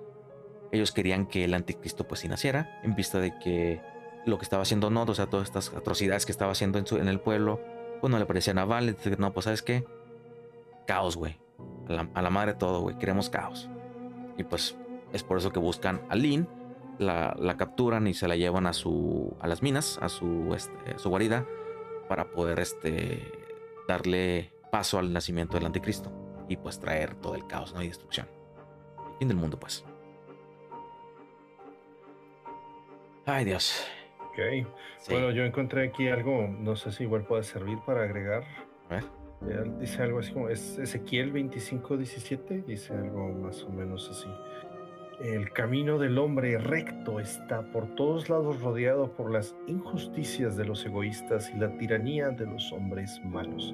ellos 0.72 0.92
querían 0.92 1.28
que 1.28 1.44
el 1.44 1.54
anticristo 1.54 2.08
pues 2.08 2.22
sí 2.22 2.28
naciera, 2.28 2.80
en 2.84 2.96
vista 2.96 3.20
de 3.20 3.38
que 3.38 3.82
lo 4.26 4.38
que 4.38 4.44
estaba 4.44 4.64
haciendo 4.64 4.90
Not, 4.90 5.10
o 5.10 5.14
sea, 5.14 5.28
todas 5.28 5.48
estas 5.48 5.74
atrocidades 5.74 6.26
que 6.26 6.32
estaba 6.32 6.52
haciendo 6.54 6.80
en, 6.80 6.88
su- 6.88 6.98
en 6.98 7.08
el 7.08 7.20
pueblo, 7.20 7.62
pues 8.02 8.10
no 8.10 8.18
le 8.18 8.26
parecían 8.26 8.58
a 8.58 8.66
Val, 8.66 8.90
entonces, 8.90 9.20
no, 9.20 9.34
pues 9.34 9.44
sabes 9.44 9.62
qué, 9.62 9.86
caos, 10.88 11.16
güey, 11.16 11.38
a 11.90 11.94
la, 11.94 12.10
a 12.14 12.22
la 12.22 12.30
madre 12.30 12.54
todo, 12.54 12.82
güey, 12.82 12.98
queremos 12.98 13.30
caos. 13.30 13.70
Y 14.38 14.44
pues 14.44 14.76
es 15.14 15.24
por 15.24 15.38
eso 15.38 15.52
que 15.52 15.60
buscan 15.60 16.02
a 16.10 16.16
Lynn, 16.16 16.48
la, 17.00 17.36
la 17.40 17.58
capturan 17.58 18.08
y 18.08 18.14
se 18.14 18.28
la 18.28 18.36
llevan 18.36 18.66
a 18.68 18.74
su 18.74 19.36
a 19.40 19.48
las 19.48 19.62
minas, 19.62 20.00
a 20.02 20.10
su, 20.10 20.54
este, 20.56 20.96
a 20.96 20.98
su 20.98 21.10
guarida, 21.10 21.46
para 22.08 22.32
poder 22.32 22.60
este, 22.60 23.32
darle 23.88 24.52
paso 24.78 25.00
al 25.00 25.12
nacimiento 25.12 25.58
del 25.58 25.66
anticristo 25.66 26.12
y 26.48 26.56
pues 26.56 26.80
traer 26.80 27.16
todo 27.16 27.34
el 27.34 27.48
caos 27.48 27.74
¿no? 27.74 27.82
y 27.82 27.88
destrucción. 27.88 28.28
Fin 29.18 29.28
del 29.28 29.38
mundo, 29.38 29.60
pues. 29.60 29.84
Ay, 33.26 33.44
Dios. 33.44 33.84
Ok. 34.30 34.38
Sí. 35.00 35.14
Bueno, 35.14 35.32
yo 35.32 35.46
encontré 35.46 35.88
aquí 35.88 36.10
algo, 36.10 36.48
no 36.48 36.76
sé 36.76 36.92
si 36.92 37.06
igual 37.06 37.26
puede 37.26 37.42
servir 37.42 37.80
para 37.88 38.04
agregar. 38.04 38.44
A 38.92 38.94
ver. 38.94 39.04
Eh, 39.50 39.72
Dice 39.80 40.04
algo 40.04 40.20
así 40.20 40.32
como, 40.32 40.48
es 40.50 40.78
Ezequiel 40.78 41.34
25:17, 41.34 42.64
dice 42.66 42.94
algo 42.94 43.30
más 43.30 43.64
o 43.64 43.70
menos 43.70 44.08
así. 44.12 44.30
El 45.20 45.52
camino 45.52 45.98
del 45.98 46.20
hombre 46.20 46.60
recto 46.60 47.20
está 47.20 47.64
por 47.72 47.88
todos 47.96 48.30
lados 48.30 48.62
rodeado 48.62 49.12
por 49.14 49.32
las 49.32 49.56
injusticias 49.66 50.56
de 50.56 50.64
los 50.64 50.86
egoístas 50.86 51.50
y 51.50 51.58
la 51.58 51.76
tiranía 51.76 52.30
de 52.30 52.46
los 52.46 52.72
hombres 52.72 53.20
malos. 53.26 53.74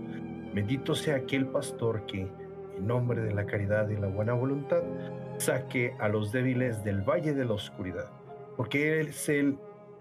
Bendito 0.54 0.96
sea 0.96 1.18
aquel 1.18 1.48
pastor 1.48 2.06
que, 2.06 2.30
en 2.78 2.88
nombre 2.88 3.22
de 3.22 3.34
la 3.34 3.46
caridad 3.46 3.90
y 3.90 3.98
la 3.98 4.08
buena 4.08 4.32
voluntad, 4.32 4.84
saque 5.36 5.94
a 6.00 6.08
los 6.08 6.32
débiles 6.32 6.82
del 6.86 7.02
valle 7.02 7.34
de 7.34 7.44
la 7.44 7.56
oscuridad, 7.56 8.10
porque 8.56 9.02
él 9.02 9.08
es 9.08 9.28
el 9.28 9.58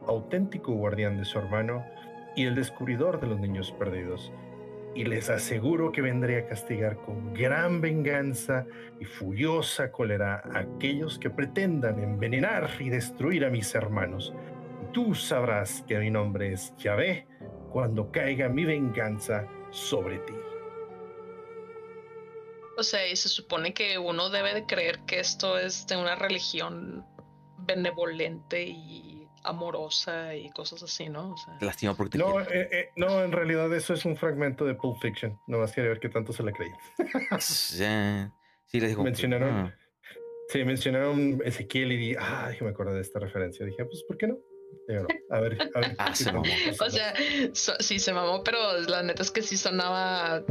auténtico 0.07 0.73
guardián 0.75 1.19
de 1.19 1.25
su 1.25 1.41
hermano 1.41 1.85
y 2.37 2.45
el 2.45 2.55
descubridor 2.55 3.21
de 3.21 3.27
los 3.27 3.41
niños 3.41 3.73
perdidos. 3.73 4.33
Y 4.95 5.05
les 5.05 5.31
aseguro 5.31 5.91
que 5.91 6.03
vendré 6.03 6.39
a 6.39 6.47
castigar 6.47 6.97
con 6.97 7.33
gran 7.33 7.81
venganza 7.81 8.67
y 9.01 9.05
furiosa 9.05 9.91
cólera 9.91 10.43
a 10.53 10.59
aquellos 10.61 11.19
que 11.19 11.31
pretendan 11.31 11.99
envenenar 11.99 12.71
y 12.79 12.91
destruir 12.91 13.45
a 13.45 13.51
mis 13.51 13.75
hermanos. 13.75 14.35
Tú 14.93 15.15
sabrás 15.15 15.83
que 15.89 15.99
mi 15.99 16.11
nombre 16.11 16.53
es 16.53 16.77
Yahvé 16.77 17.27
cuando 17.71 18.13
caiga 18.13 18.51
mi 18.51 18.67
venganza 18.67 19.47
sobre 19.71 20.19
ti. 20.19 20.35
O 22.77 22.83
sea, 22.83 23.07
y 23.07 23.17
se 23.17 23.29
supone 23.29 23.75
que 23.75 23.99
uno 23.99 24.29
debe 24.31 24.55
de 24.55 24.67
creer 24.67 25.01
que 25.07 25.21
esto 25.21 25.59
es 25.59 25.87
de 25.87 25.97
una 25.97 26.15
religión 26.17 27.05
benevolente 27.59 28.63
y 28.63 29.22
amorosa 29.45 30.35
y 30.35 30.51
cosas 30.51 30.83
así, 30.83 31.09
¿no? 31.09 31.33
O 31.33 31.37
sea, 31.37 31.59
Te 31.59 31.65
lastima 31.67 31.95
porque 31.95 32.13
te 32.13 32.19
No, 32.19 32.41
eh, 32.41 32.69
eh, 32.73 32.89
no, 32.97 33.23
en 33.23 33.33
realidad 33.33 33.73
eso 33.75 33.95
es 33.95 34.05
un 34.05 34.17
fragmento 34.17 34.65
de 34.65 34.75
Pulp 34.75 35.01
Fiction. 35.01 35.39
Nomás 35.47 35.73
quería 35.73 35.91
ver 35.91 36.01
qué 36.01 36.09
tanto 36.09 36.33
se 36.33 36.43
le 36.43 36.53
creía. 36.53 36.77
Ya. 37.77 38.33
Sí, 38.67 38.81
le 38.81 38.89
dijo. 38.89 39.03
Mencionaron- 39.03 39.67
ah, 39.69 39.75
Sí, 40.49 40.65
mencionaron 40.65 41.41
Ezequiel 41.45 41.93
y 41.93 41.97
di, 41.97 42.17
ah, 42.19 42.49
dije, 42.51 42.63
me 42.65 42.71
acordé 42.71 42.95
de 42.95 43.01
esta 43.01 43.19
referencia. 43.19 43.65
Dije, 43.65 43.85
pues, 43.87 44.03
¿por 44.07 44.19
qué 44.19 44.27
no? 44.27 44.37
Digo, 44.89 45.03
no, 45.03 45.37
A 45.37 45.41
ver, 45.41 45.59
a 45.75 45.81
ver. 45.81 45.95
Ah, 45.99 46.15
se 46.15 46.31
mamó. 46.33 46.43
o 46.81 46.91
sea, 46.91 47.15
so- 47.55 47.77
sí 47.81 47.99
se 47.99 48.13
mamó, 48.13 48.43
pero 48.45 48.59
la 48.81 49.03
neta 49.03 49.23
es 49.23 49.31
que 49.31 49.41
sí 49.43 49.57
sonaba 49.57 50.43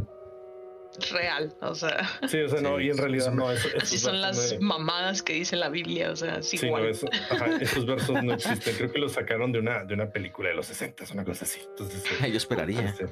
real. 1.09 1.55
O 1.61 1.73
sea, 1.75 2.07
Sí, 2.27 2.39
o 2.41 2.47
sea, 2.49 2.61
no, 2.61 2.77
Sí, 2.77 2.85
y 2.85 2.89
en 2.91 2.97
realidad 2.97 3.31
sí, 3.31 3.35
no, 3.37 3.51
eso, 3.51 3.67
así 3.81 3.97
son 3.97 4.21
las 4.21 4.53
no- 4.53 4.61
mamadas 4.67 5.23
que 5.23 5.33
dice 5.33 5.55
la 5.55 5.69
Biblia. 5.69 6.11
O 6.11 6.15
sea, 6.15 6.35
es 6.35 6.49
Sí, 6.49 6.65
igual. 6.65 6.83
no, 6.83 6.89
eso- 6.89 7.07
ajá, 7.29 7.47
esos 7.59 7.85
versos 7.85 8.23
no 8.23 8.33
existen. 8.33 8.75
Creo 8.75 8.91
que 8.91 8.99
los 8.99 9.13
sacaron 9.13 9.51
de 9.51 9.59
una, 9.59 9.83
de 9.85 9.93
una 9.93 10.11
película 10.11 10.49
de 10.49 10.55
los 10.55 10.67
60, 10.67 11.05
una 11.13 11.25
cosa 11.25 11.45
así. 11.45 11.59
Entonces, 11.69 12.03
eh, 12.23 12.29
Yo 12.31 12.37
esperaría. 12.37 12.81
este, 12.81 13.07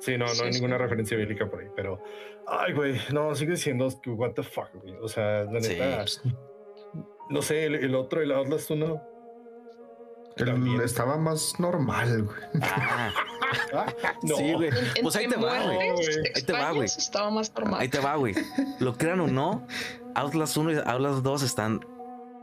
Sí, 0.00 0.16
no, 0.18 0.26
no 0.26 0.34
Sí, 0.34 0.42
hay 0.44 0.52
sí. 0.52 0.60
ninguna 0.60 0.78
referencia 0.78 1.16
bíblica 1.16 1.50
por 1.50 1.60
ahí, 1.62 1.68
pero. 1.74 2.02
Ay, 2.46 2.74
güey, 2.74 3.00
no, 3.12 3.34
sigue 3.34 3.56
siendo 3.56 3.88
que 4.00 4.10
what 4.10 4.32
the 4.34 4.42
fuck, 4.42 4.68
güey. 4.74 4.94
O 5.00 5.08
sea, 5.08 5.44
la 5.44 5.60
Sí. 5.60 5.70
neta. 5.70 6.04
No 7.30 7.42
sé, 7.42 7.64
el, 7.66 7.74
el 7.76 7.94
otro, 7.94 8.20
el 8.22 8.30
Outlast 8.30 8.70
1. 8.70 9.02
El- 10.36 10.80
estaba 10.82 11.16
más 11.16 11.58
normal, 11.58 12.24
güey. 12.24 12.36
Ah, 12.62 13.10
Ah, 13.72 13.86
no. 14.22 14.36
Sí, 14.36 14.52
güey. 14.54 14.70
Pues 15.02 15.16
ahí 15.16 15.28
te 15.28 15.36
va, 15.36 15.62
güey. 15.62 15.78
Ahí 16.34 16.42
te 16.42 16.52
va, 16.52 16.70
güey. 16.72 16.84
Estaba 16.86 17.30
más 17.30 17.52
normal. 17.54 17.80
Ahí 17.80 17.88
te 17.88 18.00
va, 18.00 18.16
güey. 18.16 18.34
Lo 18.80 18.96
crean 18.98 19.20
o 19.20 19.26
no, 19.28 19.66
Outlast 20.14 20.56
1 20.56 20.72
y 20.72 20.76
Outlast 20.76 21.22
2 21.22 21.42
están 21.42 21.80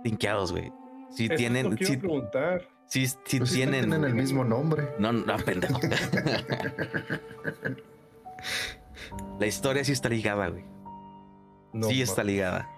linkeados, 0.03 0.51
güey. 0.51 0.71
Sí 1.11 1.25
Eso 1.25 1.33
es 1.33 1.37
tienen, 1.37 1.73
a 1.73 1.75
preguntar. 1.75 2.67
sí, 2.87 3.05
sí 3.07 3.37
Pues 3.39 3.51
tienen. 3.51 3.81
tienen 3.89 4.03
el 4.05 4.15
mismo 4.15 4.43
nombre. 4.43 4.89
No, 4.97 5.11
no, 5.13 5.37
pendejo. 5.37 5.79
La 9.39 9.45
historia 9.45 9.83
sí 9.83 9.91
está 9.91 10.09
ligada, 10.09 10.47
güey. 10.49 10.63
No, 11.73 11.87
sí 11.87 12.01
está 12.01 12.23
ligada. 12.23 12.69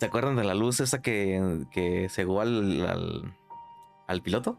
¿Se 0.00 0.06
acuerdan 0.06 0.34
de 0.36 0.44
la 0.44 0.54
luz 0.54 0.80
esa 0.80 1.00
que, 1.00 1.64
que 1.70 2.08
cegó 2.08 2.40
al, 2.40 2.84
al, 2.86 3.36
al 4.06 4.22
piloto? 4.22 4.58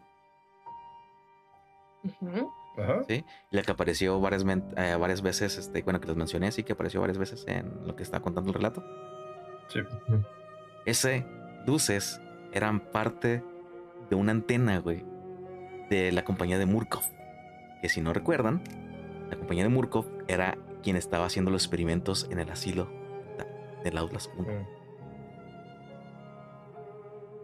Ajá. 2.76 3.04
Sí. 3.08 3.24
La 3.50 3.62
que 3.62 3.70
apareció 3.70 4.20
varias, 4.20 4.44
men- 4.44 4.74
eh, 4.76 4.96
varias 4.98 5.22
veces, 5.22 5.56
este, 5.58 5.82
bueno, 5.82 6.00
que 6.00 6.08
les 6.08 6.16
mencioné, 6.16 6.50
sí, 6.52 6.64
que 6.64 6.72
apareció 6.72 7.00
varias 7.00 7.18
veces 7.18 7.44
en 7.46 7.86
lo 7.86 7.94
que 7.96 8.02
está 8.02 8.20
contando 8.20 8.50
el 8.50 8.54
relato. 8.54 8.82
Sí. 9.68 9.80
Ese 10.84 11.24
luces 11.66 12.20
eran 12.52 12.80
parte 12.80 13.42
de 14.10 14.16
una 14.16 14.32
antena, 14.32 14.78
güey, 14.78 15.04
de 15.88 16.12
la 16.12 16.24
compañía 16.24 16.58
de 16.58 16.66
Murkov. 16.66 17.02
Que 17.80 17.88
si 17.88 18.00
no 18.00 18.12
recuerdan, 18.12 18.62
la 19.30 19.36
compañía 19.36 19.62
de 19.62 19.68
Murkov 19.70 20.06
era 20.28 20.58
quien 20.82 20.96
estaba 20.96 21.26
haciendo 21.26 21.50
los 21.50 21.62
experimentos 21.62 22.28
en 22.30 22.38
el 22.40 22.50
asilo 22.50 22.90
del 23.82 23.96
Outlast 23.98 24.30
1. 24.36 24.48
Mm. 24.52 24.66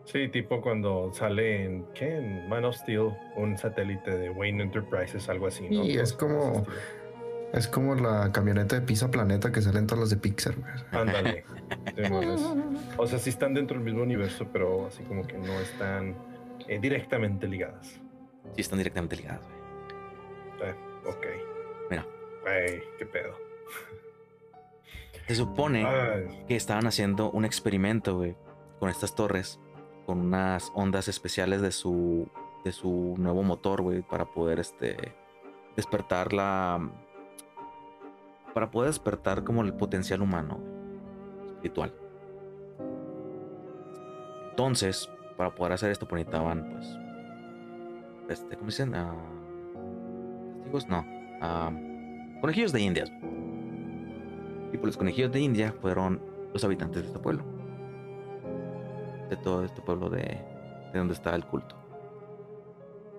Sí, 0.04 0.28
tipo 0.28 0.60
cuando 0.60 1.12
sale 1.12 1.64
en, 1.64 1.84
¿qué? 1.94 2.16
En 2.16 2.48
Man 2.48 2.64
of 2.64 2.76
Steel, 2.76 3.10
un 3.36 3.56
satélite 3.56 4.10
de 4.10 4.30
Wayne 4.30 4.62
Enterprises, 4.64 5.28
algo 5.28 5.46
así, 5.46 5.68
¿no? 5.68 5.84
Sí, 5.84 5.98
es 5.98 6.12
como-. 6.12 6.66
Es 7.52 7.66
como 7.66 7.96
la 7.96 8.30
camioneta 8.30 8.76
de 8.76 8.82
Pizza 8.82 9.10
Planeta 9.10 9.50
que 9.50 9.60
salen 9.60 9.86
todas 9.86 10.00
las 10.00 10.10
de 10.10 10.16
Pixar, 10.18 10.54
güey. 10.54 10.72
Ándale. 10.92 11.44
O 12.96 13.06
sea, 13.06 13.18
sí 13.18 13.30
están 13.30 13.54
dentro 13.54 13.76
del 13.76 13.84
mismo 13.84 14.02
universo, 14.02 14.46
pero 14.52 14.86
así 14.86 15.02
como 15.02 15.26
que 15.26 15.36
no 15.36 15.52
están 15.60 16.14
eh, 16.68 16.78
directamente 16.80 17.48
ligadas. 17.48 18.00
Sí, 18.54 18.60
están 18.60 18.78
directamente 18.78 19.16
ligadas, 19.16 19.40
güey. 20.58 20.70
Eh, 20.70 20.74
ok. 21.06 21.26
Mira. 21.90 22.06
Ay, 22.46 22.80
qué 22.98 23.06
pedo. 23.06 23.34
Se 25.26 25.34
supone 25.34 25.84
Ay, 25.86 26.44
que 26.46 26.56
estaban 26.56 26.86
haciendo 26.86 27.30
un 27.30 27.44
experimento, 27.44 28.16
güey, 28.16 28.36
con 28.78 28.90
estas 28.90 29.14
torres, 29.14 29.60
con 30.10 30.26
unas 30.26 30.72
ondas 30.74 31.06
especiales 31.06 31.62
de 31.62 31.70
su, 31.70 32.26
de 32.64 32.72
su 32.72 33.14
nuevo 33.16 33.44
motor, 33.44 33.80
güey, 33.80 34.02
para 34.02 34.24
poder, 34.24 34.58
este, 34.58 34.96
despertar 35.76 36.32
la, 36.32 36.90
para 38.52 38.72
poder 38.72 38.90
despertar 38.90 39.44
como 39.44 39.62
el 39.62 39.72
potencial 39.72 40.20
humano, 40.20 40.58
espiritual. 41.46 41.94
Entonces, 44.50 45.08
para 45.36 45.54
poder 45.54 45.74
hacer 45.74 45.92
esto, 45.92 46.08
pues 46.08 46.26
necesitaban, 46.26 46.72
pues, 46.72 46.98
este, 48.30 48.56
¿cómo 48.56 48.66
dicen? 48.66 48.92
Testigos, 50.56 50.88
no, 50.88 51.04
ah, 51.40 51.70
conejillos 52.40 52.72
de 52.72 52.80
indias. 52.80 53.12
Y 54.72 54.76
pues 54.76 54.86
los 54.86 54.96
conejillos 54.96 55.30
de 55.30 55.38
India 55.38 55.72
fueron 55.80 56.20
los 56.52 56.64
habitantes 56.64 57.02
de 57.02 57.06
este 57.06 57.20
pueblo. 57.20 57.44
De 59.30 59.36
todo 59.36 59.64
este 59.64 59.80
pueblo 59.80 60.10
de, 60.10 60.44
de 60.92 60.98
donde 60.98 61.14
estaba 61.14 61.36
el 61.36 61.46
culto. 61.46 61.76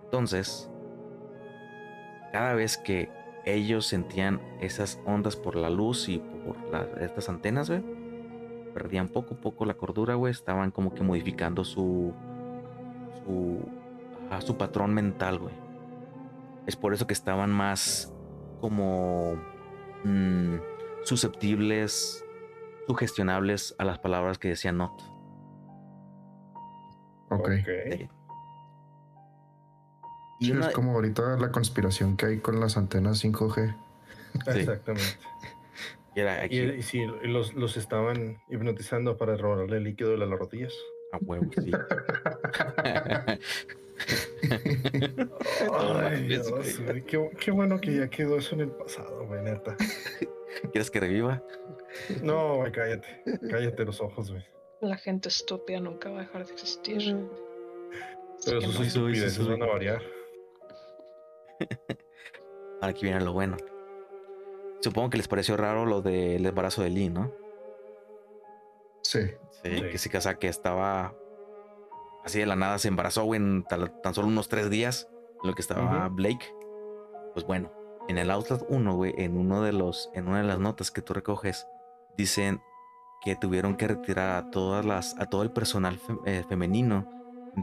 Entonces, 0.04 0.70
cada 2.32 2.54
vez 2.54 2.78
que 2.78 3.10
ellos 3.46 3.88
sentían 3.88 4.42
esas 4.60 5.00
ondas 5.06 5.36
por 5.36 5.56
la 5.56 5.70
luz 5.70 6.10
y 6.10 6.20
por 6.20 6.56
estas 7.00 7.30
antenas, 7.30 7.70
güey, 7.70 7.82
perdían 8.74 9.08
poco 9.08 9.36
a 9.36 9.38
poco 9.38 9.66
la 9.66 9.74
cordura, 9.74 10.16
güey, 10.16 10.32
estaban 10.32 10.72
como 10.72 10.94
que 10.94 11.04
modificando 11.04 11.64
su 11.64 12.14
su 13.26 13.60
ajá, 14.30 14.42
su 14.42 14.58
patrón 14.58 14.94
mental, 14.94 15.40
güey. 15.40 15.54
Es 16.68 16.76
por 16.76 16.94
eso 16.94 17.08
que 17.08 17.14
estaban 17.14 17.52
más 17.52 18.14
como 18.60 19.36
mm, 20.04 20.56
susceptibles, 21.04 22.24
sugestionables 22.88 23.76
a 23.78 23.86
las 23.86 24.00
palabras 24.00 24.38
que 24.38 24.50
decían 24.50 24.78
Not. 24.78 24.94
Ok. 27.32 27.50
Sí. 27.66 28.10
Y 30.40 30.46
Sí, 30.46 30.52
una- 30.54 30.68
es 30.68 30.74
como 30.74 30.94
ahorita 30.94 31.38
la 31.38 31.52
conspiración 31.52 32.18
que 32.18 32.26
hay 32.28 32.40
con 32.40 32.60
las 32.60 32.78
antenas 32.78 33.24
5G. 33.24 33.76
Sí. 34.34 34.40
Exactamente. 34.60 35.06
y 36.16 36.20
era 36.20 36.42
aquí, 36.44 36.60
Y, 36.60 36.70
y 36.78 36.82
sí, 36.82 37.06
los, 37.24 37.54
los 37.54 37.78
estaban 37.78 38.42
hipnotizando 38.50 39.18
para 39.18 39.38
robarle 39.38 39.78
el 39.78 39.84
líquido 39.84 40.12
de 40.12 40.18
las 40.18 40.30
rodillas. 40.30 40.74
a 41.14 41.18
huevo, 41.22 41.46
sí. 41.62 41.72
Ay, 45.74 46.28
Dios, 46.28 46.52
güey, 46.52 47.04
Qué, 47.06 47.30
qué 47.40 47.52
bueno 47.52 47.80
que 47.80 47.96
ya 47.96 48.10
quedó 48.10 48.38
eso 48.38 48.56
en 48.56 48.62
el 48.62 48.72
pasado, 48.72 49.26
güey, 49.28 49.42
neta. 49.44 49.76
¿Quieres 50.72 50.92
que 50.92 51.00
reviva? 51.00 51.44
No, 52.24 52.58
güey, 52.58 52.72
cállate. 52.72 53.24
Cállate 53.50 53.86
los 53.86 54.02
ojos, 54.02 54.32
güey. 54.32 54.44
La 54.82 54.98
gente 54.98 55.30
estúpida 55.30 55.80
nunca 55.80 56.10
va 56.10 56.18
a 56.18 56.22
dejar 56.22 56.46
de 56.46 56.54
existir. 56.54 56.98
Pero 58.46 58.62
sus 58.62 58.80
no. 58.80 58.86
estupideces 58.86 59.34
soy. 59.36 59.48
van 59.48 59.62
a 59.64 59.72
variar. 59.72 60.02
Ahora 62.82 62.88
aquí 62.92 63.04
viene 63.06 63.22
lo 63.22 63.34
bueno. 63.34 63.58
Supongo 64.82 65.12
que 65.12 65.18
les 65.18 65.28
pareció 65.28 65.56
raro 65.58 65.86
lo 65.86 66.02
del 66.02 66.44
embarazo 66.46 66.82
de 66.82 66.90
Lee, 66.90 67.10
¿no? 67.10 67.32
Sí. 69.04 69.28
Sí, 69.64 69.76
Sí. 69.76 69.82
que 69.92 69.98
sí, 70.00 70.10
que, 70.10 70.18
o 70.18 70.22
sea, 70.22 70.36
que 70.40 70.48
estaba 70.48 71.14
así 72.24 72.40
de 72.40 72.48
la 72.48 72.56
nada, 72.56 72.80
se 72.80 72.88
embarazó, 72.88 73.24
güey, 73.26 73.40
en 73.40 73.64
tal- 73.64 74.02
tan 74.02 74.16
solo 74.16 74.28
unos 74.28 74.48
tres 74.50 74.72
días, 74.72 75.08
en 75.44 75.50
lo 75.50 75.54
que 75.56 75.62
estaba. 75.62 76.08
Blake. 76.10 76.52
Pues 77.34 77.46
bueno, 77.46 77.72
en 78.08 78.18
el 78.18 78.32
Outlast 78.32 78.64
1, 78.70 78.96
güey, 78.96 79.14
en 79.18 79.38
uno 79.38 79.62
de 79.62 79.74
los, 79.74 80.10
en 80.16 80.28
una 80.28 80.40
de 80.42 80.48
las 80.48 80.58
notas 80.60 80.90
que 80.90 81.02
tú 81.04 81.14
recoges, 81.14 81.68
dicen 82.18 82.60
que 83.22 83.36
tuvieron 83.36 83.76
que 83.76 83.88
retirar 83.88 84.36
a 84.36 84.50
todas 84.50 84.84
las, 84.84 85.16
a 85.20 85.28
todo 85.28 85.44
el 85.44 85.52
personal 85.52 86.00
eh, 86.26 86.44
femenino 86.50 87.08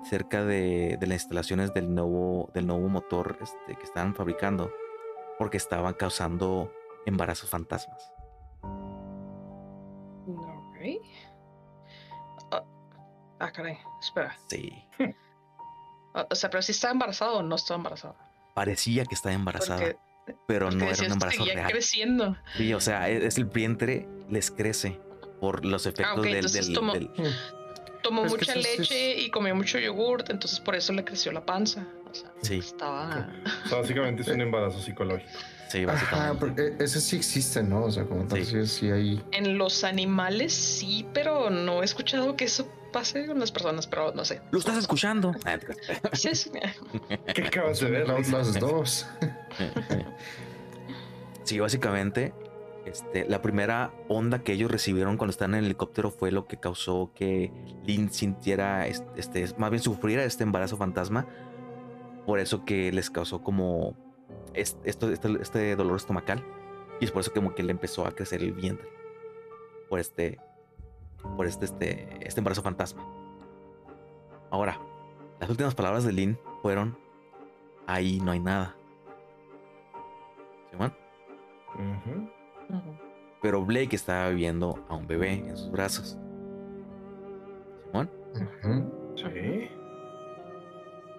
cerca 0.08 0.44
de, 0.44 0.96
de 1.00 1.06
las 1.06 1.22
instalaciones 1.22 1.74
del 1.74 1.94
nuevo, 1.94 2.50
del 2.54 2.66
nuevo 2.66 2.88
motor 2.88 3.38
este, 3.40 3.74
que 3.76 3.84
estaban 3.84 4.14
fabricando, 4.14 4.70
porque 5.38 5.56
estaban 5.56 5.94
causando 5.94 6.72
embarazos 7.06 7.50
fantasmas. 7.50 8.12
Ok. 10.26 11.02
Ah, 12.52 12.64
ah, 13.40 13.52
caray, 13.52 13.78
espera. 14.00 14.36
Sí. 14.48 14.72
O 16.30 16.34
sea, 16.34 16.50
pero 16.50 16.62
si 16.62 16.72
estaba 16.72 16.90
embarazada 16.92 17.32
o 17.34 17.42
no 17.42 17.54
estaba 17.54 17.76
embarazada. 17.76 18.16
Parecía 18.52 19.04
que 19.04 19.14
estaba 19.14 19.34
embarazada. 19.34 19.78
Porque, 19.78 19.98
pero 20.48 20.66
porque 20.66 20.84
no 20.84 20.90
era 20.90 21.06
un 21.06 21.12
embarazo 21.12 21.44
real. 21.44 21.70
creciendo. 21.70 22.36
Sí, 22.56 22.74
o 22.74 22.80
sea, 22.80 23.08
e-, 23.08 23.18
es, 23.18 23.24
es 23.24 23.38
el 23.38 23.44
vientre 23.44 24.08
les 24.28 24.50
crece 24.50 24.98
por 25.40 25.64
los 25.64 25.86
efectos 25.86 26.06
Ah, 26.16 26.20
ok, 26.20 26.24
del, 26.24 26.50
del- 26.52 26.72
tomó- 26.74 26.92
del- 26.94 27.10
Tomó 28.02 28.24
Es 28.26 28.30
mucha 28.32 28.54
es- 28.54 28.78
leche 28.78 29.18
y 29.20 29.28
comió 29.30 29.54
mucho 29.56 29.78
yogurt, 29.78 30.30
entonces 30.30 30.60
por 30.60 30.76
eso 30.76 30.92
le 30.92 31.04
creció 31.04 31.32
la 31.32 31.44
panza. 31.44 31.86
O 32.10 32.14
sea, 32.14 32.30
Sí, 32.42 32.58
estaba. 32.58 33.28
O 33.64 33.68
sea, 33.68 33.78
básicamente 33.78 34.22
es 34.22 34.28
un 34.28 34.40
embarazo 34.40 34.80
psicológico. 34.80 35.28
sí, 35.68 35.82
Ajá, 35.82 35.92
básicamente. 36.32 36.38
porque 36.38 36.84
ese 36.84 37.00
sí 37.00 37.16
existe, 37.16 37.62
¿no? 37.62 37.84
O 37.84 37.90
sea, 37.90 38.04
como 38.04 38.24
tal, 38.26 38.44
Sí. 38.44 38.66
sí, 38.66 38.90
hay. 38.90 39.22
En 39.32 39.58
los 39.58 39.82
animales 39.84 40.54
sí, 40.54 41.06
pero 41.12 41.50
no 41.50 41.82
he 41.82 41.84
escuchado 41.84 42.36
que 42.36 42.44
eso 42.44 42.72
pase 42.92 43.26
con 43.26 43.40
las 43.40 43.50
personas, 43.52 43.86
pero 43.88 44.12
no 44.14 44.24
sé. 44.24 44.40
Lo 44.52 44.60
estás 44.60 44.78
escuchando. 44.78 45.32
Sí, 46.14 46.34
sí. 46.34 46.50
¿Qué 47.34 47.42
acabas 47.42 47.80
de 47.80 47.90
ver? 47.90 48.08
Las, 48.08 48.28
las 48.30 48.54
dos. 48.60 49.06
Sí, 51.44 51.58
básicamente, 51.58 52.32
este, 52.88 53.28
la 53.28 53.40
primera 53.42 53.92
onda 54.08 54.42
que 54.42 54.52
ellos 54.52 54.70
recibieron 54.70 55.16
cuando 55.16 55.30
estaban 55.30 55.54
en 55.54 55.60
el 55.60 55.64
helicóptero 55.66 56.10
fue 56.10 56.30
lo 56.32 56.46
que 56.46 56.56
causó 56.58 57.12
que 57.14 57.52
Lynn 57.84 58.10
sintiera, 58.10 58.86
es- 58.86 59.04
este, 59.16 59.46
más 59.58 59.70
bien 59.70 59.82
sufriera 59.82 60.24
este 60.24 60.42
embarazo 60.44 60.76
fantasma. 60.76 61.26
Por 62.26 62.38
eso 62.40 62.64
que 62.64 62.92
les 62.92 63.10
causó 63.10 63.42
como 63.42 63.94
es- 64.54 64.76
esto, 64.84 65.10
este, 65.10 65.28
este 65.40 65.76
dolor 65.76 65.96
estomacal. 65.96 66.44
Y 67.00 67.04
es 67.04 67.10
por 67.12 67.20
eso 67.20 67.32
como 67.32 67.54
que 67.54 67.62
le 67.62 67.70
empezó 67.72 68.06
a 68.06 68.12
crecer 68.12 68.42
el 68.42 68.52
vientre. 68.52 68.88
Por 69.88 70.00
este, 70.00 70.38
por 71.36 71.46
este, 71.46 71.64
este, 71.64 72.08
este 72.26 72.40
embarazo 72.40 72.62
fantasma. 72.62 73.02
Ahora, 74.50 74.78
las 75.40 75.48
últimas 75.50 75.74
palabras 75.74 76.04
de 76.04 76.12
Lynn 76.12 76.38
fueron, 76.62 76.98
ahí 77.86 78.20
no 78.20 78.32
hay 78.32 78.40
nada. 78.40 78.74
Pero 83.40 83.64
Blake 83.64 83.94
estaba 83.96 84.28
viendo 84.30 84.84
a 84.88 84.96
un 84.96 85.06
bebé 85.06 85.34
en 85.34 85.56
sus 85.56 85.70
brazos. 85.70 86.18
Simón. 87.86 88.10
Ujú. 88.34 89.12
Sí. 89.16 89.68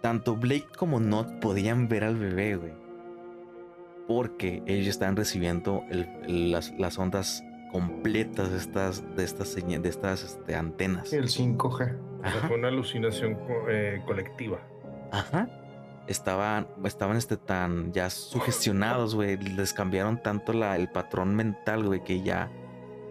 Tanto 0.01 0.35
Blake 0.35 0.67
como 0.77 0.99
Not 0.99 1.39
podían 1.39 1.87
ver 1.87 2.03
al 2.03 2.15
bebé, 2.17 2.55
güey. 2.55 2.73
Porque 4.07 4.63
ellos 4.65 4.87
estaban 4.87 5.15
recibiendo 5.15 5.83
el- 5.89 6.07
el- 6.27 6.51
las, 6.51 6.71
las 6.79 6.97
ondas 6.97 7.43
completas 7.71 8.49
de 8.51 8.57
estas, 8.57 9.15
de 9.15 9.23
estas, 9.23 9.55
de 9.55 9.89
estas 9.89 10.23
este, 10.23 10.55
antenas. 10.55 11.13
El 11.13 11.27
5G. 11.29 11.97
O 12.19 12.29
sea, 12.29 12.41
fue 12.47 12.57
una 12.57 12.67
alucinación 12.69 13.35
co- 13.35 13.69
eh, 13.69 14.01
colectiva. 14.05 14.59
Ajá. 15.11 15.47
Estaban, 16.09 16.67
estaban 16.83 17.17
este, 17.17 17.37
tan 17.37 17.93
ya 17.93 18.09
sugestionados, 18.09 19.13
güey. 19.13 19.37
Les 19.37 19.73
cambiaron 19.73 20.21
tanto 20.21 20.53
la, 20.53 20.75
el 20.75 20.89
patrón 20.89 21.35
mental, 21.35 21.85
güey, 21.85 22.03
que 22.03 22.21
ya 22.21 22.51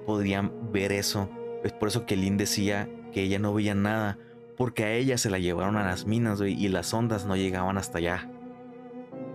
podían 0.05 0.73
ver 0.73 0.91
eso. 0.93 1.31
Es 1.63 1.73
por 1.73 1.89
eso 1.89 2.07
que 2.07 2.17
Lynn 2.17 2.37
decía 2.37 2.89
que 3.13 3.23
ella 3.23 3.39
no 3.39 3.55
veía 3.55 3.75
nada. 3.75 4.19
Porque 4.57 4.83
a 4.85 4.93
ella 4.93 5.17
se 5.17 5.31
la 5.31 5.39
llevaron 5.39 5.77
a 5.77 5.85
las 5.85 6.07
minas, 6.07 6.41
güey, 6.41 6.53
y 6.55 6.69
las 6.69 6.93
ondas 6.93 7.25
no 7.25 7.37
llegaban 7.37 7.79
hasta 7.79 7.99
allá. 7.99 8.29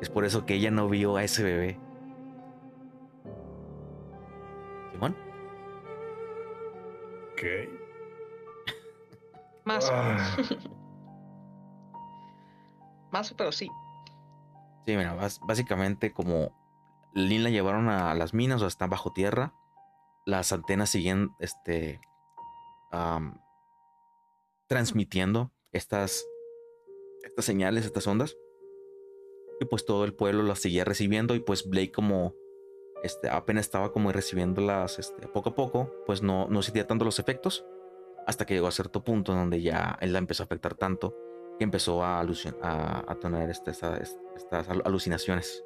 Es 0.01 0.09
por 0.09 0.25
eso 0.25 0.45
que 0.45 0.55
ella 0.55 0.69
no 0.69 0.89
vio 0.89 1.15
a 1.15 1.23
ese 1.23 1.43
bebé. 1.43 1.79
¿Simón? 4.91 5.15
Ok. 7.31 7.43
Más, 9.63 9.89
Ah, 9.89 10.35
más, 13.13 13.33
pero 13.37 13.51
sí. 13.51 13.69
Sí, 14.85 14.97
mira, 14.97 15.15
básicamente 15.47 16.11
como 16.11 16.51
Lynn 17.13 17.43
la 17.43 17.49
llevaron 17.49 17.87
a 17.87 18.13
las 18.15 18.33
minas 18.33 18.61
o 18.61 18.67
están 18.67 18.89
bajo 18.89 19.13
tierra, 19.13 19.53
las 20.25 20.51
antenas 20.51 20.89
siguen 20.89 21.31
este, 21.39 22.01
transmitiendo 24.67 25.51
estas, 25.71 26.25
estas 27.23 27.45
señales, 27.45 27.85
estas 27.85 28.07
ondas. 28.07 28.35
Y 29.59 29.65
pues 29.65 29.85
todo 29.85 30.03
el 30.03 30.13
pueblo 30.13 30.43
las 30.43 30.59
seguía 30.59 30.83
recibiendo 30.83 31.35
y 31.35 31.39
pues 31.39 31.69
Blake 31.69 31.91
como 31.91 32.33
este, 33.03 33.29
apenas 33.29 33.65
estaba 33.65 33.93
como 33.93 34.11
recibiéndolas 34.11 34.97
este, 34.99 35.27
poco 35.27 35.51
a 35.51 35.55
poco, 35.55 35.91
pues 36.05 36.21
no, 36.21 36.47
no 36.47 36.61
sentía 36.61 36.87
tanto 36.87 37.05
los 37.05 37.19
efectos 37.19 37.63
hasta 38.25 38.45
que 38.45 38.55
llegó 38.55 38.67
a 38.67 38.71
cierto 38.71 39.03
punto 39.03 39.33
donde 39.33 39.61
ya 39.61 39.97
él 40.01 40.13
la 40.13 40.19
empezó 40.19 40.43
a 40.43 40.45
afectar 40.45 40.75
tanto 40.75 41.15
que 41.57 41.63
empezó 41.63 42.03
a, 42.03 42.19
a, 42.19 43.11
a 43.11 43.15
tener 43.19 43.49
este- 43.49 43.71
esta- 43.71 43.97
estas 43.97 44.69
al- 44.69 44.81
alucinaciones. 44.85 45.63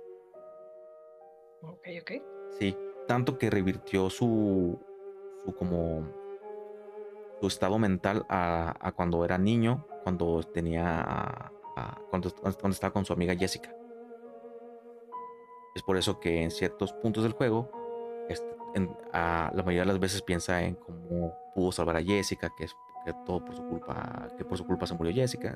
Ok, 1.62 1.88
ok. 2.02 2.12
Sí, 2.60 2.78
tanto 3.08 3.38
que 3.38 3.50
revirtió 3.50 4.10
su, 4.10 4.80
su 5.44 5.56
como 5.56 6.08
su 7.40 7.48
estado 7.48 7.78
mental 7.80 8.26
a, 8.30 8.76
a 8.80 8.92
cuando 8.92 9.24
era 9.24 9.38
niño, 9.38 9.86
cuando 10.04 10.42
tenía 10.44 11.52
cuando, 12.10 12.32
cuando 12.34 12.70
estaba 12.70 12.92
con 12.92 13.06
su 13.06 13.14
amiga 13.14 13.36
Jessica. 13.36 13.74
Es 15.76 15.84
por 15.84 15.96
eso 15.96 16.20
que 16.20 16.42
en 16.42 16.50
ciertos 16.50 16.92
puntos 16.94 17.22
del 17.24 17.34
juego, 17.34 17.70
este, 18.30 18.48
en- 18.74 18.90
a- 19.14 19.52
la 19.54 19.62
mayoría 19.64 19.82
de 19.82 19.88
las 19.88 20.00
veces 20.00 20.22
piensa 20.24 20.62
en 20.64 20.76
cómo 20.76 21.34
pudo 21.54 21.72
salvar 21.72 21.98
a 21.98 22.04
Jessica, 22.04 22.52
que, 22.58 22.64
es, 22.66 22.76
que 23.08 23.14
todo 23.26 23.44
por 23.46 23.56
su 23.56 23.66
culpa, 23.66 24.28
que 24.38 24.44
por 24.44 24.58
su 24.58 24.66
culpa 24.66 24.86
se 24.86 24.94
murió 24.96 25.14
Jessica. 25.14 25.56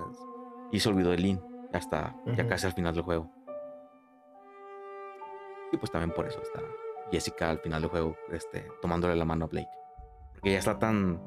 Y 0.71 0.79
se 0.79 0.87
olvidó 0.87 1.09
de 1.09 1.17
Lynn 1.17 1.41
hasta 1.73 2.15
ya 2.27 2.43
Ujú. 2.43 2.47
casi 2.49 2.65
al 2.65 2.71
final 2.73 2.93
del 2.93 3.03
juego. 3.03 3.29
Y 5.73 5.77
pues 5.77 5.91
también 5.91 6.11
por 6.13 6.25
eso 6.27 6.41
está 6.41 6.61
Jessica 7.11 7.49
al 7.49 7.59
final 7.59 7.81
del 7.81 7.91
juego 7.91 8.15
este, 8.31 8.67
tomándole 8.81 9.15
la 9.15 9.25
mano 9.25 9.45
a 9.45 9.47
Blake. 9.49 9.69
Porque 10.33 10.51
ya 10.53 10.59
está 10.59 10.79
tan. 10.79 11.19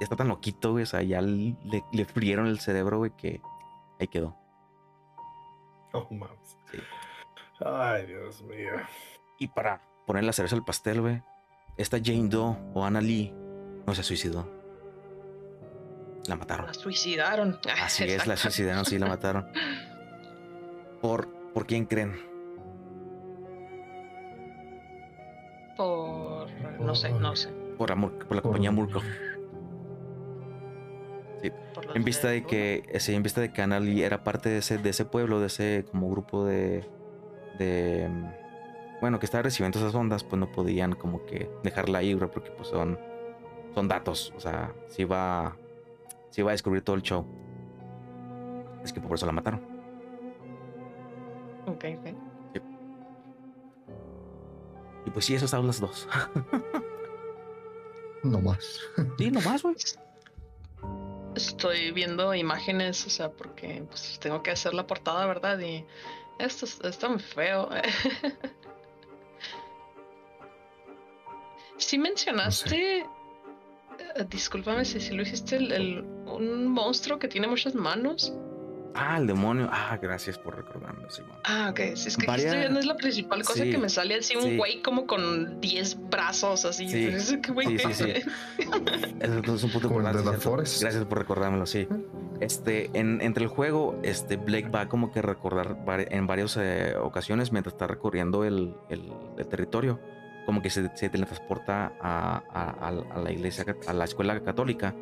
Ya 0.00 0.04
está 0.04 0.16
tan 0.16 0.28
loquito, 0.28 0.72
güey. 0.72 0.82
O 0.82 0.86
sea, 0.86 1.02
ya 1.02 1.20
le, 1.20 1.56
le 1.92 2.04
frieron 2.04 2.46
el 2.46 2.58
cerebro, 2.58 2.98
güey, 2.98 3.12
que 3.16 3.40
ahí 4.00 4.08
quedó. 4.08 4.36
Oh, 5.92 6.06
mames. 6.10 6.58
Sí. 6.70 6.78
Ay, 7.64 8.06
Dios 8.06 8.42
mío. 8.42 8.72
Y 9.38 9.48
para 9.48 9.80
poner 10.06 10.24
la 10.24 10.32
cereza 10.32 10.56
al 10.56 10.64
pastel, 10.64 11.00
güey, 11.00 11.22
esta 11.76 11.98
Jane 12.02 12.28
Doe 12.28 12.56
o 12.74 12.84
Anna 12.84 13.00
Lee 13.00 13.32
no 13.86 13.94
se 13.94 14.02
suicidó. 14.02 14.59
La 16.30 16.36
mataron. 16.36 16.66
La 16.66 16.74
suicidaron. 16.74 17.58
Así 17.82 18.04
es, 18.04 18.24
la 18.28 18.36
suicidaron, 18.36 18.84
sí, 18.84 19.00
la 19.00 19.08
mataron. 19.08 19.48
¿Por, 21.02 21.26
¿por 21.52 21.66
quién 21.66 21.86
creen? 21.86 22.14
Por. 25.76 26.48
No 26.80 26.94
sé, 26.94 27.10
no 27.10 27.34
sé. 27.34 27.48
Por, 27.76 27.90
Amur- 27.90 28.16
por 28.26 28.36
la 28.36 28.42
compañía. 28.42 28.70
Por 28.70 28.92
los 28.92 29.02
En 31.96 32.04
vista 32.04 32.28
de 32.28 32.44
que, 32.44 32.84
sí, 33.00 33.12
en 33.12 33.24
vista 33.24 33.40
de 33.40 33.52
que 33.52 33.60
Anna 33.60 33.80
Lee 33.80 34.02
era 34.04 34.22
parte 34.22 34.50
de 34.50 34.58
ese, 34.58 34.78
de 34.78 34.90
ese 34.90 35.04
pueblo, 35.04 35.40
de 35.40 35.46
ese 35.48 35.84
como 35.90 36.08
grupo 36.10 36.44
de, 36.44 36.84
de 37.58 38.08
bueno, 39.00 39.18
que 39.18 39.26
estaba 39.26 39.42
recibiendo 39.42 39.80
esas 39.80 39.94
ondas, 39.96 40.22
pues 40.22 40.38
no 40.38 40.52
podían 40.52 40.92
como 40.92 41.24
que 41.26 41.50
dejarla 41.64 41.98
ahí, 41.98 42.12
güey, 42.12 42.30
porque 42.30 42.50
pues 42.52 42.68
son, 42.68 43.00
son 43.74 43.88
datos, 43.88 44.32
o 44.36 44.40
sea, 44.40 44.72
si 44.86 45.02
va, 45.04 45.56
si 46.30 46.42
va 46.42 46.50
a 46.50 46.52
descubrir 46.52 46.82
todo 46.82 46.96
el 46.96 47.02
show. 47.02 47.24
Es 48.84 48.92
que 48.92 49.00
por 49.00 49.14
eso 49.14 49.26
la 49.26 49.32
mataron. 49.32 49.60
Ok, 51.66 51.84
ok. 51.98 52.06
Y 55.06 55.10
pues 55.10 55.24
sí, 55.24 55.34
esas 55.34 55.50
son 55.50 55.66
las 55.66 55.80
dos. 55.80 56.08
No 58.22 58.38
más. 58.40 58.80
sí, 59.18 59.30
nomás, 59.30 59.62
güey. 59.62 59.74
Estoy 61.34 61.90
viendo 61.92 62.34
imágenes, 62.34 63.06
o 63.06 63.10
sea, 63.10 63.30
porque 63.30 63.82
pues 63.88 64.18
tengo 64.20 64.42
que 64.42 64.50
hacer 64.50 64.74
la 64.74 64.86
portada, 64.86 65.24
¿verdad? 65.26 65.58
Y 65.60 65.86
esto 66.38 66.66
es- 66.66 66.80
está 66.82 67.08
muy 67.08 67.20
feo. 67.20 67.68
Sí 71.76 71.96
mencionaste, 71.98 73.00
eh, 73.00 73.06
discúlpame 74.28 74.84
si, 74.84 75.00
si 75.00 75.14
lo 75.14 75.22
hiciste, 75.22 75.56
el, 75.56 75.72
el- 75.72 76.19
un 76.36 76.68
monstruo 76.68 77.18
que 77.18 77.28
tiene 77.28 77.46
muchas 77.46 77.74
manos. 77.74 78.32
Ah, 78.92 79.18
el 79.18 79.28
demonio. 79.28 79.68
Ah, 79.70 79.96
gracias 80.02 80.36
por 80.36 80.56
recordarlo, 80.56 81.08
Simón. 81.10 81.36
Ah, 81.44 81.68
ok. 81.70 81.94
Si 81.94 82.08
es 82.08 82.16
que 82.16 82.22
aquí 82.22 82.26
Varia- 82.26 82.46
estoy 82.46 82.58
viendo 82.58 82.80
es 82.80 82.86
la 82.86 82.96
principal 82.96 83.44
cosa 83.44 83.62
Sí, 83.62 83.70
que 83.70 83.78
me 83.78 83.88
sale 83.88 84.16
así 84.16 84.34
un 84.34 84.42
sí. 84.42 84.56
güey 84.56 84.82
como 84.82 85.06
con 85.06 85.60
10 85.60 85.96
brazos 86.10 86.64
así. 86.64 86.88
Sí, 86.88 87.40
que, 87.40 87.52
güey, 87.52 87.78
sí, 87.78 87.94
sí, 87.94 88.04
¿qué? 88.04 88.24
es 89.20 89.62
un 89.64 89.70
punto. 89.70 89.88
Gracias 89.94 91.04
por 91.04 91.18
recordármelo, 91.18 91.66
sí. 91.66 91.86
Este, 92.40 92.90
en, 92.98 93.20
entre 93.20 93.44
el 93.44 93.48
juego, 93.50 93.98
este, 94.02 94.36
Blake 94.36 94.68
va 94.70 94.88
como 94.88 95.12
que 95.12 95.18
a 95.20 95.22
recordar 95.22 95.76
en 96.10 96.26
varias 96.26 96.56
eh, 96.60 96.94
ocasiones 97.00 97.52
mientras 97.52 97.74
está 97.74 97.86
recorriendo 97.86 98.44
el, 98.44 98.74
el- 98.88 99.12
el 99.38 99.46
territorio, 99.46 100.00
como 100.46 100.62
que 100.62 100.70
se, 100.70 100.90
se 100.96 101.08
teletransporta 101.10 101.92
a, 102.00 102.42
a- 102.52 102.88
a- 102.88 103.14
a 103.14 103.18
la 103.20 103.30
iglesia, 103.30 103.64
a 103.86 103.92
la 103.92 104.04
escuela 104.04 104.40
católica. 104.40 104.94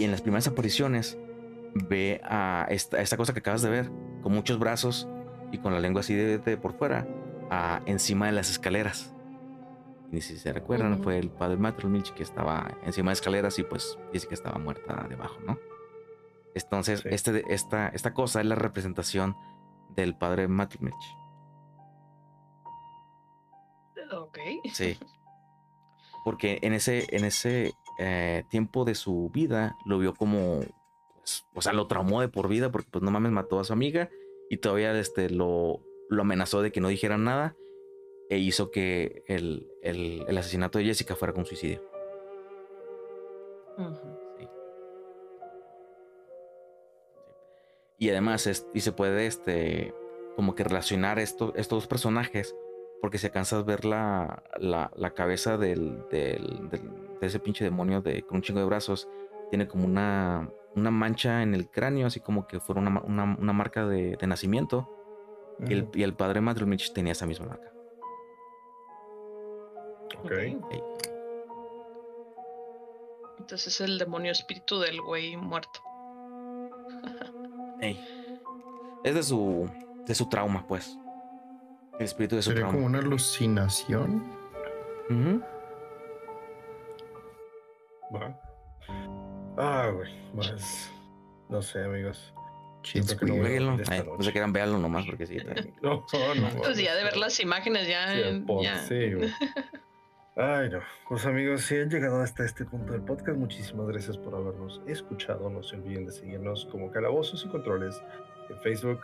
Y 0.00 0.04
en 0.04 0.12
las 0.12 0.22
primeras 0.22 0.46
apariciones 0.48 1.18
ve 1.74 2.22
a 2.24 2.66
esta, 2.70 3.02
esta 3.02 3.18
cosa 3.18 3.34
que 3.34 3.40
acabas 3.40 3.60
de 3.60 3.68
ver, 3.68 3.90
con 4.22 4.32
muchos 4.32 4.58
brazos 4.58 5.06
y 5.52 5.58
con 5.58 5.74
la 5.74 5.78
lengua 5.80 6.00
así 6.00 6.14
de, 6.14 6.38
de 6.38 6.56
por 6.56 6.72
fuera, 6.72 7.06
a- 7.50 7.82
encima 7.84 8.24
de 8.26 8.32
las 8.32 8.50
escaleras. 8.50 9.14
Y 10.10 10.22
si 10.22 10.38
se 10.38 10.52
recuerdan, 10.54 11.02
fue 11.02 11.18
el 11.18 11.30
padre 11.30 11.58
Matthew 11.58 11.90
Milch 11.90 12.14
que 12.14 12.22
estaba 12.22 12.78
encima 12.84 13.10
de 13.10 13.14
escaleras 13.14 13.58
y 13.58 13.62
pues 13.62 13.98
dice 14.10 14.26
que 14.26 14.34
estaba 14.34 14.58
muerta 14.58 15.06
debajo, 15.08 15.38
¿no? 15.46 15.58
Entonces, 16.54 17.00
Sí. 17.00 17.08
este, 17.12 17.44
esta, 17.52 17.88
esta 17.88 18.14
cosa 18.14 18.40
es 18.40 18.46
la 18.46 18.54
representación 18.54 19.36
del 19.94 20.16
padre 20.16 20.48
Matthew 20.48 20.80
Milch. 20.84 21.16
Ok. 24.12 24.38
Sí. 24.72 24.98
Porque 26.24 26.58
en 26.62 26.72
ese, 26.72 27.04
en 27.14 27.24
ese 27.24 27.72
eh, 28.02 28.44
tiempo 28.50 28.84
de 28.86 28.94
su 28.94 29.30
vida 29.32 29.76
lo 29.84 29.98
vio 29.98 30.14
como, 30.14 30.60
pues, 31.16 31.44
o 31.54 31.60
sea, 31.60 31.74
lo 31.74 31.86
traumó 31.86 32.22
de 32.22 32.28
por 32.28 32.48
vida 32.48 32.72
porque 32.72 32.88
pues 32.90 33.02
no 33.04 33.10
mames 33.10 33.30
mató 33.32 33.60
a 33.60 33.64
su 33.64 33.74
amiga 33.74 34.08
y 34.48 34.56
todavía 34.56 34.98
este, 34.98 35.28
lo, 35.28 35.80
lo 36.08 36.22
amenazó 36.22 36.62
de 36.62 36.72
que 36.72 36.80
no 36.80 36.88
dijera 36.88 37.18
nada 37.18 37.54
e 38.30 38.38
hizo 38.38 38.70
que 38.70 39.22
el, 39.26 39.68
el- 39.82 40.24
el 40.26 40.38
asesinato 40.38 40.78
de 40.78 40.84
Jessica 40.86 41.14
fuera 41.14 41.34
con 41.34 41.44
suicidio. 41.44 41.82
Sí. 44.38 44.46
Y 47.98 48.08
además, 48.10 48.46
es- 48.46 48.66
y 48.72 48.80
se 48.80 48.92
puede 48.92 49.26
este, 49.26 49.94
como 50.36 50.54
que 50.54 50.64
relacionar 50.64 51.18
esto, 51.18 51.52
estos 51.56 51.80
dos 51.82 51.86
personajes, 51.86 52.54
porque 53.02 53.18
se 53.18 53.30
cansa 53.30 53.58
de 53.58 53.62
ver 53.64 53.84
la, 53.84 54.42
la, 54.58 54.90
la 54.96 55.10
cabeza 55.14 55.58
del, 55.58 56.02
del- 56.10 56.68
del- 56.70 57.09
de 57.09 57.09
ese 57.26 57.38
pinche 57.40 57.64
demonio 57.64 58.00
de, 58.02 58.22
con 58.22 58.36
un 58.36 58.42
chingo 58.42 58.60
de 58.60 58.66
brazos. 58.66 59.08
Tiene 59.50 59.66
como 59.68 59.84
una, 59.84 60.48
una 60.76 60.90
mancha 60.90 61.42
en 61.42 61.54
el 61.54 61.68
cráneo, 61.70 62.06
así 62.06 62.20
como 62.20 62.46
que 62.46 62.60
fuera 62.60 62.80
una, 62.80 63.00
una- 63.02 63.36
una 63.38 63.52
marca 63.52 63.86
de, 63.86 64.16
de 64.16 64.26
nacimiento. 64.26 64.88
Y, 65.68 65.72
el, 65.74 65.88
y 65.92 66.02
el 66.04 66.14
padre 66.14 66.40
Matthew 66.40 66.66
Mitch 66.66 66.92
tenía 66.94 67.12
esa 67.12 67.26
misma 67.26 67.46
marca. 67.48 67.70
Ok. 70.24 70.32
Entonces 73.38 73.66
es 73.74 73.80
el 73.80 73.98
demonio 73.98 74.32
espíritu 74.32 74.78
del 74.80 75.00
güey 75.00 75.36
muerto. 75.36 75.80
Ey. 77.80 77.98
Es 79.04 79.14
de 79.14 79.22
su, 79.22 79.68
de 80.06 80.14
su 80.14 80.28
trauma, 80.28 80.66
pues. 80.66 80.96
El 81.98 82.04
espíritu 82.04 82.36
de 82.36 82.42
su 82.42 82.50
Sería 82.50 82.60
trauma. 82.62 82.76
como 82.76 82.86
una 82.86 82.98
alucinación. 82.98 84.22
Ujú. 85.10 85.42
Va. 88.14 88.40
Ah, 89.56 89.90
güey. 89.94 90.10
Pues. 90.34 90.90
No 91.48 91.62
sé, 91.62 91.84
amigos. 91.84 92.32
Que 92.82 93.00
no 93.26 93.44
Ay, 93.90 94.04
no 94.16 94.22
se 94.22 94.32
quieran 94.32 94.52
verlo 94.54 94.78
nomás 94.78 95.04
porque 95.04 95.26
sí. 95.26 95.36
está- 95.36 95.54
No, 95.82 96.04
no, 96.12 96.34
no. 96.34 96.48
Pues 96.62 96.78
ya 96.78 96.94
de 96.94 97.04
ver 97.04 97.16
las 97.16 97.38
imágenes 97.40 97.86
ya. 97.86 98.14
Sí, 98.14 98.40
por- 98.46 98.62
ya. 98.62 98.78
sí, 98.78 99.12
güey. 99.14 99.30
Ay, 100.36 100.70
no. 100.70 100.80
Pues 101.08 101.26
amigos, 101.26 101.62
si 101.62 101.76
han 101.76 101.90
llegado 101.90 102.22
hasta 102.22 102.44
este 102.44 102.64
punto 102.64 102.92
del 102.92 103.02
podcast, 103.02 103.36
muchísimas 103.36 103.86
gracias 103.88 104.16
por 104.16 104.34
habernos 104.34 104.80
escuchado. 104.86 105.50
No 105.50 105.62
se 105.62 105.76
olviden 105.76 106.06
de 106.06 106.12
seguirnos 106.12 106.66
como 106.66 106.90
Calabozos 106.90 107.44
y 107.44 107.48
Controles 107.48 108.00
en 108.48 108.58
Facebook, 108.60 109.00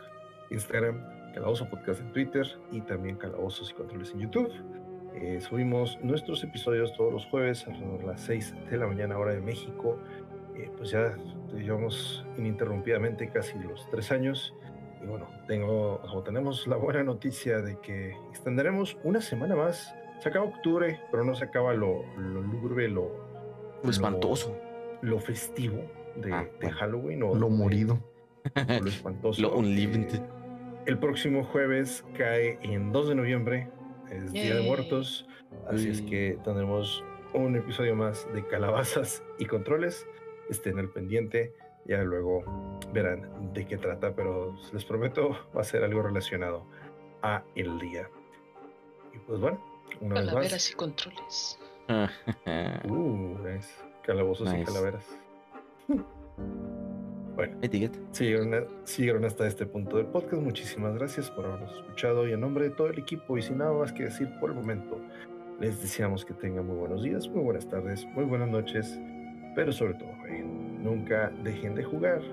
Instagram, 0.49 1.03
Calabozo 1.35 1.69
Podcast 1.69 1.99
en 2.01 2.11
Twitter 2.13 2.47
y 2.71 2.81
también 2.81 3.17
Calabozos 3.17 3.69
y 3.69 3.73
Controles 3.75 4.11
en 4.11 4.21
YouTube. 4.21 4.51
Eh, 5.21 5.41
subimos 5.41 5.97
nuestros 6.03 6.43
episodios 6.43 6.93
todos 6.95 7.11
los 7.13 7.25
jueves 7.27 7.65
alrededor 7.67 7.99
de 7.99 8.05
las 8.07 8.21
6 8.21 8.55
de 8.69 8.77
la 8.77 8.87
mañana 8.87 9.17
hora 9.17 9.33
de 9.33 9.41
México. 9.41 9.97
Eh, 10.55 10.69
pues 10.77 10.91
ya 10.91 11.15
llevamos 11.55 12.25
ininterrumpidamente 12.37 13.29
casi 13.29 13.57
los 13.59 13.89
tres 13.89 14.11
años. 14.11 14.53
Y 15.03 15.05
bueno, 15.07 15.27
tengo, 15.47 16.01
o 16.13 16.23
tenemos 16.23 16.67
la 16.67 16.75
buena 16.77 17.03
noticia 17.03 17.59
de 17.61 17.77
que 17.79 18.11
extenderemos 18.29 18.97
una 19.03 19.21
semana 19.21 19.55
más. 19.55 19.93
Se 20.19 20.29
acaba 20.29 20.45
octubre, 20.45 20.99
pero 21.11 21.23
no 21.23 21.35
se 21.35 21.45
acaba 21.45 21.73
lo, 21.73 22.03
lo 22.17 22.41
lúgubre, 22.41 22.87
lo, 22.89 23.11
Lo 23.83 23.89
espantoso. 23.89 24.55
lo 25.01 25.19
festivo 25.19 25.83
de, 26.15 26.33
Ah, 26.33 26.45
de. 26.59 26.71
Halloween 26.71 27.21
o 27.23 27.35
Lo 27.35 27.49
de- 27.49 27.55
morido. 27.55 27.99
o 28.55 28.83
lo 28.83 28.87
espantoso. 28.89 29.41
Lo. 29.61 29.63
Eh, 29.63 30.07
el 30.87 30.97
próximo 30.99 31.43
jueves 31.43 32.03
cae 32.17 32.57
en 32.63 32.91
2 32.91 33.09
de 33.09 33.15
noviembre, 33.15 33.69
es 34.11 34.31
Día 34.31 34.55
de. 34.55 34.63
Muertos, 34.63 35.27
así 35.67 35.89
es 35.89 36.01
que 36.01 36.37
tendremos 36.43 37.03
un 37.33 37.55
episodio 37.55 37.95
más 37.95 38.27
de 38.33 38.45
calabazas 38.47 39.23
y 39.39 39.45
controles. 39.45 40.05
Estén 40.49 40.79
al 40.79 40.89
pendiente, 40.89 41.53
ya 41.85 42.01
luego 42.03 42.43
verán 42.93 43.53
de 43.53 43.65
qué 43.65 43.77
trata, 43.77 44.15
pero 44.15 44.55
les 44.73 44.85
prometo 44.85 45.31
va 45.55 45.61
a 45.61 45.63
ser 45.63 45.83
algo 45.83 46.01
relacionado 46.01 46.65
a 47.21 47.43
el 47.55 47.77
día. 47.79 48.09
Y 49.13 49.19
pues 49.19 49.39
bueno, 49.39 49.61
una 50.01 50.15
vez 50.15 50.25
Calaveras 50.25 50.53
más. 50.53 50.71
y 50.71 50.73
controles. 50.75 51.59
Uh, 52.89 53.37
nice. 53.47 53.69
Calabozos 54.03 54.53
y 54.53 54.63
calaveras. 54.63 55.05
Bueno, 57.37 57.55
etiqueta. 57.61 57.99
Siguieron, 58.13 59.23
e, 59.23 59.27
hasta 59.27 59.45
este 59.45 59.67
punto 59.67 59.97
del 59.97 60.07
podcast. 60.07 60.41
Muchísimas 60.41 60.95
gracias 60.95 61.29
por 61.29 61.45
habernos 61.45 61.71
escuchado 61.71 62.27
y 62.27 62.33
en 62.33 62.41
nombre 62.41 62.63
de 62.63 62.71
todo 62.71 62.87
el 62.87 62.97
equipo 62.97 63.37
y 63.37 63.43
sin 63.43 63.59
nada 63.59 63.71
más 63.73 63.93
que 63.93 64.05
decir 64.05 64.27
por 64.39 64.49
el 64.49 64.55
momento, 64.55 64.99
les 65.59 65.79
deseamos 65.79 66.25
que 66.25 66.33
tengan 66.33 66.65
muy 66.65 66.77
buenos 66.77 67.03
días, 67.03 67.27
muy 67.27 67.43
buenas 67.43 67.69
tardes, 67.69 68.07
muy 68.15 68.25
buenas 68.25 68.49
noches, 68.49 68.99
pero 69.53 69.71
sobre 69.71 69.93
todo. 69.93 70.09
Eh, 70.27 70.43
nunca 70.43 71.31
dejen 71.43 71.75
de 71.75 71.83
jugar 71.83 72.23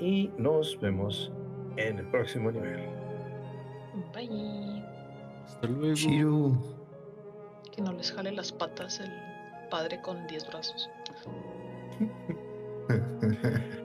y 0.00 0.28
nos 0.38 0.76
vemos 0.80 1.30
en 1.76 2.00
el 2.00 2.06
próximo 2.08 2.50
nivel. 2.50 2.80
Bye. 4.12 4.84
Hasta 5.44 5.68
luego. 5.68 6.58
Que 7.70 7.80
no 7.80 7.92
les 7.92 8.10
jale 8.10 8.32
las 8.32 8.50
patas 8.50 8.98
el 8.98 9.12
padre 9.70 10.02
con 10.02 10.26
10 10.26 10.48
brazos. 10.48 10.90